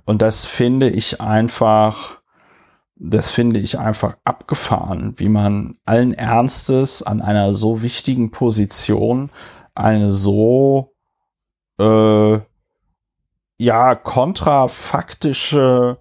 Und 0.04 0.22
das 0.22 0.44
finde 0.44 0.88
ich 0.88 1.20
einfach, 1.20 2.20
das 2.96 3.30
finde 3.30 3.60
ich 3.60 3.78
einfach 3.78 4.16
abgefahren, 4.24 5.14
wie 5.16 5.28
man 5.28 5.76
allen 5.84 6.14
Ernstes 6.14 7.02
an 7.02 7.20
einer 7.20 7.54
so 7.54 7.82
wichtigen 7.82 8.30
Position 8.30 9.30
eine 9.74 10.12
so 10.12 10.94
äh, 11.78 12.38
ja 13.58 13.94
kontrafaktische 13.94 15.98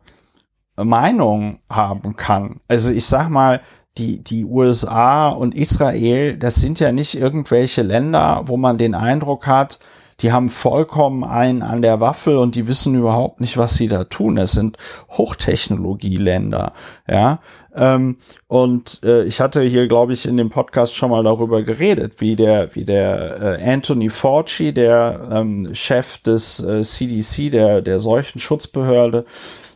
Meinung 0.76 1.60
haben 1.70 2.16
kann. 2.16 2.60
Also 2.68 2.92
ich 2.92 3.06
sag 3.06 3.30
mal, 3.30 3.62
die, 3.98 4.24
die 4.24 4.46
USA 4.46 5.30
und 5.30 5.56
Israel, 5.56 6.38
das 6.38 6.56
sind 6.56 6.80
ja 6.80 6.92
nicht 6.92 7.16
irgendwelche 7.16 7.82
Länder, 7.82 8.44
wo 8.46 8.58
man 8.58 8.78
den 8.78 8.94
Eindruck 8.94 9.48
hat, 9.48 9.80
die 10.22 10.32
haben 10.32 10.50
vollkommen 10.50 11.24
einen 11.24 11.62
an 11.62 11.82
der 11.82 12.00
Waffel 12.00 12.38
und 12.38 12.56
die 12.56 12.68
wissen 12.68 12.96
überhaupt 12.96 13.40
nicht, 13.40 13.58
was 13.58 13.76
sie 13.76 13.88
da 13.88 14.04
tun. 14.06 14.38
Es 14.38 14.54
sind 14.54 14.78
Hochtechnologieländer, 15.12 16.74
ja. 17.08 17.40
Ähm, 17.76 18.18
und 18.48 19.02
äh, 19.04 19.24
ich 19.26 19.40
hatte 19.40 19.62
hier, 19.62 19.88
glaube 19.88 20.14
ich, 20.14 20.26
in 20.26 20.38
dem 20.38 20.50
Podcast 20.50 20.96
schon 20.96 21.12
mal 21.12 21.24
darüber 21.24 21.62
geredet, 21.62 22.20
wie 22.20 22.36
der, 22.36 22.74
wie 22.76 22.86
der 22.86 23.60
äh, 23.60 23.72
Anthony 23.72 24.10
Fauci, 24.10 24.74
der 24.74 25.30
ähm, 25.32 25.70
Chef 25.76 26.18
des 26.20 26.64
äh, 26.64 26.82
CDC, 26.82 27.52
der 27.52 27.84
der 27.84 28.00
Seuchenschutzbehörde, 28.00 29.26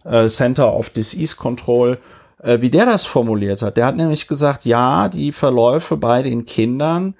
äh, 0.06 0.28
Center 0.28 0.74
of 0.74 0.90
Disease 0.90 1.36
Control, 1.36 2.00
äh, 2.42 2.60
wie 2.62 2.72
der 2.72 2.88
das 2.88 3.06
formuliert 3.06 3.62
hat. 3.62 3.78
Der 3.78 3.86
hat 3.86 3.96
nämlich 3.96 4.28
gesagt, 4.28 4.66
ja, 4.66 5.08
die 5.08 5.32
Verläufe 5.32 5.98
bei 5.98 6.24
den 6.24 6.46
Kindern 6.46 7.14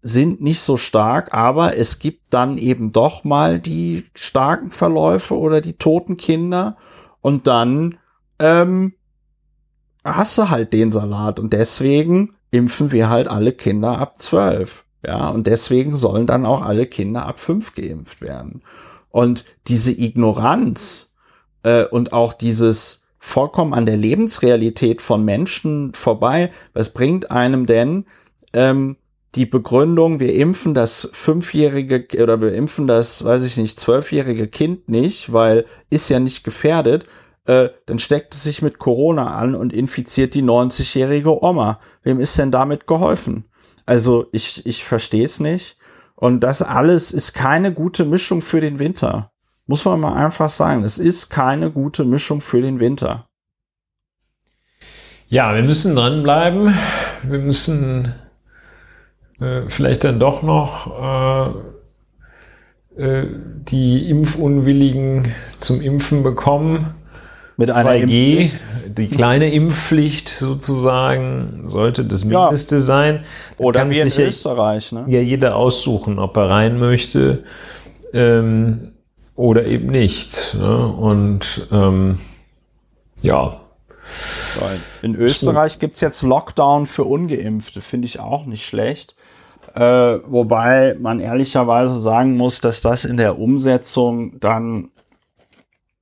sind 0.00 0.40
nicht 0.40 0.60
so 0.60 0.76
stark, 0.76 1.34
aber 1.34 1.76
es 1.76 1.98
gibt 1.98 2.32
dann 2.32 2.58
eben 2.58 2.90
doch 2.90 3.24
mal 3.24 3.58
die 3.58 4.04
starken 4.14 4.70
Verläufe 4.70 5.36
oder 5.36 5.60
die 5.60 5.74
toten 5.74 6.16
Kinder 6.16 6.76
und 7.20 7.46
dann 7.46 7.98
ähm, 8.38 8.94
hast 10.04 10.38
du 10.38 10.50
halt 10.50 10.72
den 10.72 10.92
Salat 10.92 11.40
und 11.40 11.52
deswegen 11.52 12.34
impfen 12.50 12.92
wir 12.92 13.08
halt 13.08 13.28
alle 13.28 13.52
Kinder 13.52 13.98
ab 13.98 14.16
zwölf. 14.18 14.84
Ja, 15.04 15.28
und 15.28 15.46
deswegen 15.46 15.94
sollen 15.94 16.26
dann 16.26 16.44
auch 16.44 16.62
alle 16.62 16.86
Kinder 16.86 17.26
ab 17.26 17.38
fünf 17.38 17.74
geimpft 17.74 18.20
werden. 18.20 18.62
Und 19.10 19.44
diese 19.68 19.92
Ignoranz 19.92 21.14
äh, 21.62 21.84
und 21.84 22.12
auch 22.12 22.32
dieses 22.32 23.08
vollkommen 23.18 23.74
an 23.74 23.86
der 23.86 23.96
Lebensrealität 23.96 25.02
von 25.02 25.24
Menschen 25.24 25.92
vorbei, 25.94 26.50
was 26.72 26.92
bringt 26.92 27.30
einem 27.30 27.66
denn, 27.66 28.06
ähm, 28.52 28.96
die 29.34 29.46
Begründung, 29.46 30.20
wir 30.20 30.34
impfen 30.34 30.74
das 30.74 31.10
fünfjährige 31.12 32.22
oder 32.22 32.40
wir 32.40 32.54
impfen 32.54 32.86
das, 32.86 33.24
weiß 33.24 33.42
ich 33.42 33.56
nicht, 33.56 33.78
zwölfjährige 33.78 34.48
Kind 34.48 34.88
nicht, 34.88 35.32
weil 35.32 35.66
ist 35.90 36.08
ja 36.08 36.18
nicht 36.18 36.44
gefährdet, 36.44 37.06
äh, 37.44 37.70
dann 37.86 37.98
steckt 37.98 38.34
es 38.34 38.44
sich 38.44 38.62
mit 38.62 38.78
Corona 38.78 39.36
an 39.36 39.54
und 39.54 39.72
infiziert 39.72 40.34
die 40.34 40.42
90-jährige 40.42 41.42
Oma. 41.42 41.80
Wem 42.02 42.20
ist 42.20 42.38
denn 42.38 42.50
damit 42.50 42.86
geholfen? 42.86 43.44
Also 43.86 44.26
ich, 44.32 44.66
ich 44.66 44.84
verstehe 44.84 45.24
es 45.24 45.40
nicht. 45.40 45.78
Und 46.14 46.40
das 46.40 46.62
alles 46.62 47.12
ist 47.12 47.32
keine 47.32 47.72
gute 47.72 48.04
Mischung 48.04 48.42
für 48.42 48.60
den 48.60 48.78
Winter. 48.78 49.30
Muss 49.66 49.84
man 49.84 50.00
mal 50.00 50.14
einfach 50.14 50.50
sagen. 50.50 50.82
Es 50.82 50.98
ist 50.98 51.30
keine 51.30 51.70
gute 51.70 52.04
Mischung 52.04 52.40
für 52.40 52.60
den 52.60 52.80
Winter. 52.80 53.28
Ja, 55.28 55.54
wir 55.54 55.62
müssen 55.62 55.94
dranbleiben. 55.94 56.74
Wir 57.22 57.38
müssen 57.38 58.14
äh, 59.40 59.62
vielleicht 59.68 60.04
dann 60.04 60.18
doch 60.18 60.42
noch 60.42 61.54
äh, 62.96 63.02
äh, 63.02 63.26
die 63.68 64.10
Impfunwilligen 64.10 65.32
zum 65.58 65.80
Impfen 65.80 66.22
bekommen. 66.22 66.94
Mit 67.56 67.70
2G, 67.70 67.76
einer 67.76 67.94
Impfpflicht. 67.96 68.64
die 68.86 69.08
kleine 69.08 69.52
Impfpflicht 69.52 70.28
sozusagen 70.28 71.62
sollte 71.64 72.04
das 72.04 72.24
Mindeste 72.24 72.76
ja. 72.76 72.80
sein. 72.80 73.24
Da 73.56 73.64
Oder 73.64 73.90
wie 73.90 73.98
in 73.98 74.06
Österreich. 74.06 74.92
Ne? 74.92 75.06
Ja, 75.08 75.20
jeder 75.20 75.56
aussuchen, 75.56 76.20
ob 76.20 76.36
er 76.36 76.50
rein 76.50 76.78
möchte 76.78 77.42
ähm, 78.12 78.92
oder 79.34 79.66
eben 79.66 79.88
nicht. 79.88 80.56
Ne? 80.58 80.86
Und 80.88 81.68
ähm, 81.72 82.18
ja. 83.22 83.60
In 85.02 85.14
Österreich 85.14 85.78
gibt's 85.78 86.00
jetzt 86.00 86.22
Lockdown 86.22 86.86
für 86.86 87.04
Ungeimpfte, 87.04 87.80
finde 87.80 88.06
ich 88.06 88.20
auch 88.20 88.46
nicht 88.46 88.64
schlecht. 88.64 89.14
Äh, 89.78 90.20
wobei 90.26 90.96
man 90.98 91.20
ehrlicherweise 91.20 92.00
sagen 92.00 92.34
muss, 92.34 92.60
dass 92.60 92.80
das 92.80 93.04
in 93.04 93.16
der 93.16 93.38
Umsetzung 93.38 94.40
dann 94.40 94.90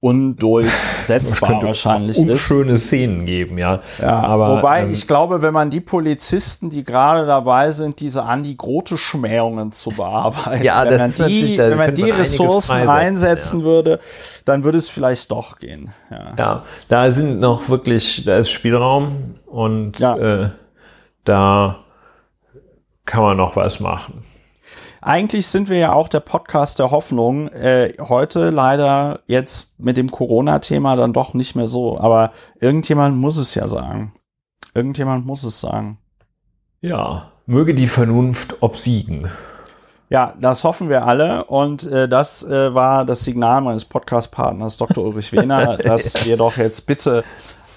undurchsetzbar 0.00 1.62
wahrscheinlich 1.62 2.18
ist. 2.18 2.40
Schöne 2.40 2.78
Szenen 2.78 3.24
geben, 3.24 3.58
ja. 3.58 3.80
ja 3.98 4.20
aber, 4.20 4.56
wobei 4.56 4.82
ähm, 4.82 4.92
ich 4.92 5.06
glaube, 5.06 5.42
wenn 5.42 5.52
man 5.52 5.68
die 5.68 5.80
Polizisten, 5.80 6.70
die 6.70 6.84
gerade 6.84 7.26
dabei 7.26 7.72
sind, 7.72 7.98
diese 7.98 8.22
Andi 8.22 8.54
Grote 8.54 8.98
Schmähungen 8.98 9.72
zu 9.72 9.90
bearbeiten, 9.90 10.62
ja, 10.62 10.88
wenn, 10.88 10.98
man 10.98 11.28
die, 11.28 11.58
wenn 11.58 11.78
man 11.78 11.94
die 11.94 12.10
Ressourcen 12.10 12.88
einsetzen 12.88 13.60
ja. 13.60 13.66
würde, 13.66 14.00
dann 14.44 14.64
würde 14.64 14.78
es 14.78 14.88
vielleicht 14.88 15.30
doch 15.30 15.58
gehen. 15.58 15.92
Ja. 16.10 16.32
ja, 16.38 16.62
da 16.88 17.10
sind 17.10 17.40
noch 17.40 17.68
wirklich, 17.68 18.24
da 18.24 18.36
ist 18.36 18.50
Spielraum 18.50 19.34
und 19.46 20.00
äh, 20.00 20.50
da 21.24 21.85
kann 23.06 23.22
man 23.22 23.36
noch 23.36 23.56
was 23.56 23.80
machen. 23.80 24.22
Eigentlich 25.00 25.46
sind 25.46 25.68
wir 25.68 25.78
ja 25.78 25.92
auch 25.92 26.08
der 26.08 26.20
Podcast 26.20 26.80
der 26.80 26.90
Hoffnung. 26.90 27.48
Äh, 27.48 27.94
heute 28.00 28.50
leider 28.50 29.20
jetzt 29.26 29.78
mit 29.78 29.96
dem 29.96 30.10
Corona-Thema 30.10 30.96
dann 30.96 31.12
doch 31.12 31.32
nicht 31.32 31.54
mehr 31.54 31.68
so. 31.68 31.98
Aber 31.98 32.32
irgendjemand 32.60 33.16
muss 33.16 33.36
es 33.36 33.54
ja 33.54 33.68
sagen. 33.68 34.12
Irgendjemand 34.74 35.24
muss 35.24 35.44
es 35.44 35.60
sagen. 35.60 35.98
Ja, 36.80 37.30
möge 37.46 37.74
die 37.74 37.86
Vernunft 37.86 38.62
obsiegen. 38.62 39.30
Ja, 40.08 40.34
das 40.40 40.64
hoffen 40.64 40.88
wir 40.88 41.06
alle. 41.06 41.44
Und 41.44 41.84
äh, 41.84 42.08
das 42.08 42.44
äh, 42.44 42.74
war 42.74 43.04
das 43.04 43.24
Signal 43.24 43.60
meines 43.60 43.84
Podcast-Partners 43.84 44.76
Dr. 44.76 45.04
Ulrich 45.04 45.32
Wehner, 45.32 45.76
dass 45.84 46.26
wir 46.26 46.36
doch 46.36 46.56
jetzt 46.56 46.86
bitte 46.86 47.24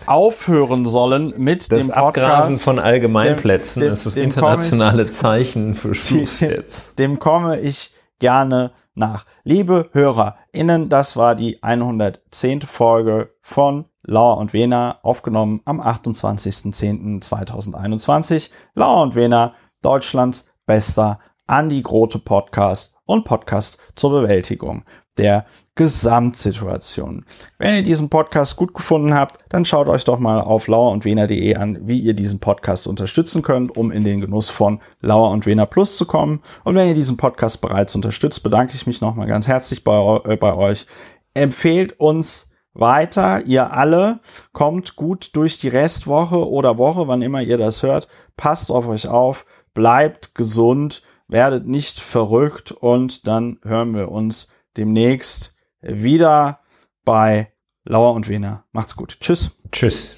aufhören 0.10 0.86
sollen 0.86 1.34
mit 1.38 1.72
das 1.72 1.86
dem 1.86 1.94
Podcast. 1.94 2.18
Abgrasen 2.18 2.58
von 2.58 2.80
Allgemeinplätzen 2.80 3.82
dem, 3.82 3.88
dem, 3.88 3.94
ist 3.94 4.06
das 4.06 4.18
internationale 4.18 5.04
ich, 5.04 5.12
Zeichen 5.12 5.76
für 5.76 5.96
Schluss 5.96 6.40
jetzt. 6.40 6.98
Dem 6.98 7.20
komme 7.20 7.60
ich 7.60 7.92
gerne 8.18 8.72
nach. 8.96 9.26
Liebe 9.44 9.90
HörerInnen, 9.94 10.90
das 10.90 11.16
war 11.16 11.36
die 11.36 11.62
110. 11.62 12.62
Folge 12.62 13.36
von 13.42 13.86
Lauer 14.04 14.38
und 14.38 14.54
Wena, 14.54 14.98
aufgenommen 15.04 15.62
am 15.66 15.80
28.10.2021. 15.80 18.50
Lauer 18.74 19.04
und 19.04 19.14
Wena, 19.14 19.54
Deutschlands 19.84 20.52
bester 20.66 21.20
Andi 21.46 21.84
Grote 21.84 22.18
Podcast 22.20 22.96
und 23.06 23.26
Podcast 23.26 23.78
zur 23.96 24.10
Bewältigung 24.12 24.86
der 25.20 25.46
Gesamtsituation. 25.76 27.26
Wenn 27.58 27.76
ihr 27.76 27.84
diesen 27.84 28.10
Podcast 28.10 28.56
gut 28.56 28.74
gefunden 28.74 29.14
habt, 29.14 29.38
dann 29.50 29.64
schaut 29.64 29.88
euch 29.88 30.04
doch 30.04 30.20
mal 30.20 30.42
auf 30.42 30.68
lauer 30.68 30.92
und 30.92 31.06
wener.de 31.06 31.56
an, 31.56 31.78
wie 31.82 32.00
ihr 32.00 32.14
diesen 32.14 32.40
Podcast 32.40 32.88
unterstützen 32.88 33.42
könnt, 33.42 33.78
um 33.78 33.92
in 33.92 34.04
den 34.04 34.20
Genuss 34.20 34.50
von 34.50 34.82
Lauer 35.00 35.30
und 35.32 35.46
Wener 35.46 35.66
Plus 35.66 35.96
zu 35.96 36.06
kommen. 36.06 36.42
Und 36.64 36.76
wenn 36.76 36.88
ihr 36.88 36.96
diesen 36.96 37.18
Podcast 37.18 37.62
bereits 37.62 37.96
unterstützt, 37.96 38.44
bedanke 38.44 38.74
ich 38.76 38.88
mich 38.88 39.02
nochmal 39.02 39.28
ganz 39.28 39.48
herzlich 39.48 39.84
bei, 39.84 40.22
äh, 40.26 40.36
bei 40.36 40.54
euch. 40.54 40.86
Empfehlt 41.34 42.00
uns 42.00 42.52
weiter, 42.74 43.46
ihr 43.46 43.72
alle, 43.72 44.20
kommt 44.52 44.96
gut 44.96 45.36
durch 45.36 45.58
die 45.58 45.70
Restwoche 45.70 46.48
oder 46.48 46.78
Woche, 46.78 47.08
wann 47.08 47.22
immer 47.22 47.42
ihr 47.42 47.58
das 47.58 47.84
hört. 47.84 48.08
Passt 48.38 48.72
auf 48.72 48.88
euch 48.88 49.08
auf, 49.08 49.46
bleibt 49.74 50.36
gesund, 50.36 51.04
werdet 51.28 51.68
nicht 51.68 52.00
verrückt 52.00 52.72
und 52.72 53.28
dann 53.28 53.60
hören 53.64 53.94
wir 53.94 54.12
uns 54.12 54.52
demnächst 54.80 55.56
wieder 55.82 56.62
bei 57.04 57.52
Lauer 57.84 58.14
und 58.14 58.30
Wiener. 58.30 58.66
Macht's 58.72 58.96
gut. 58.96 59.18
Tschüss. 59.20 59.52
Tschüss. 59.72 60.16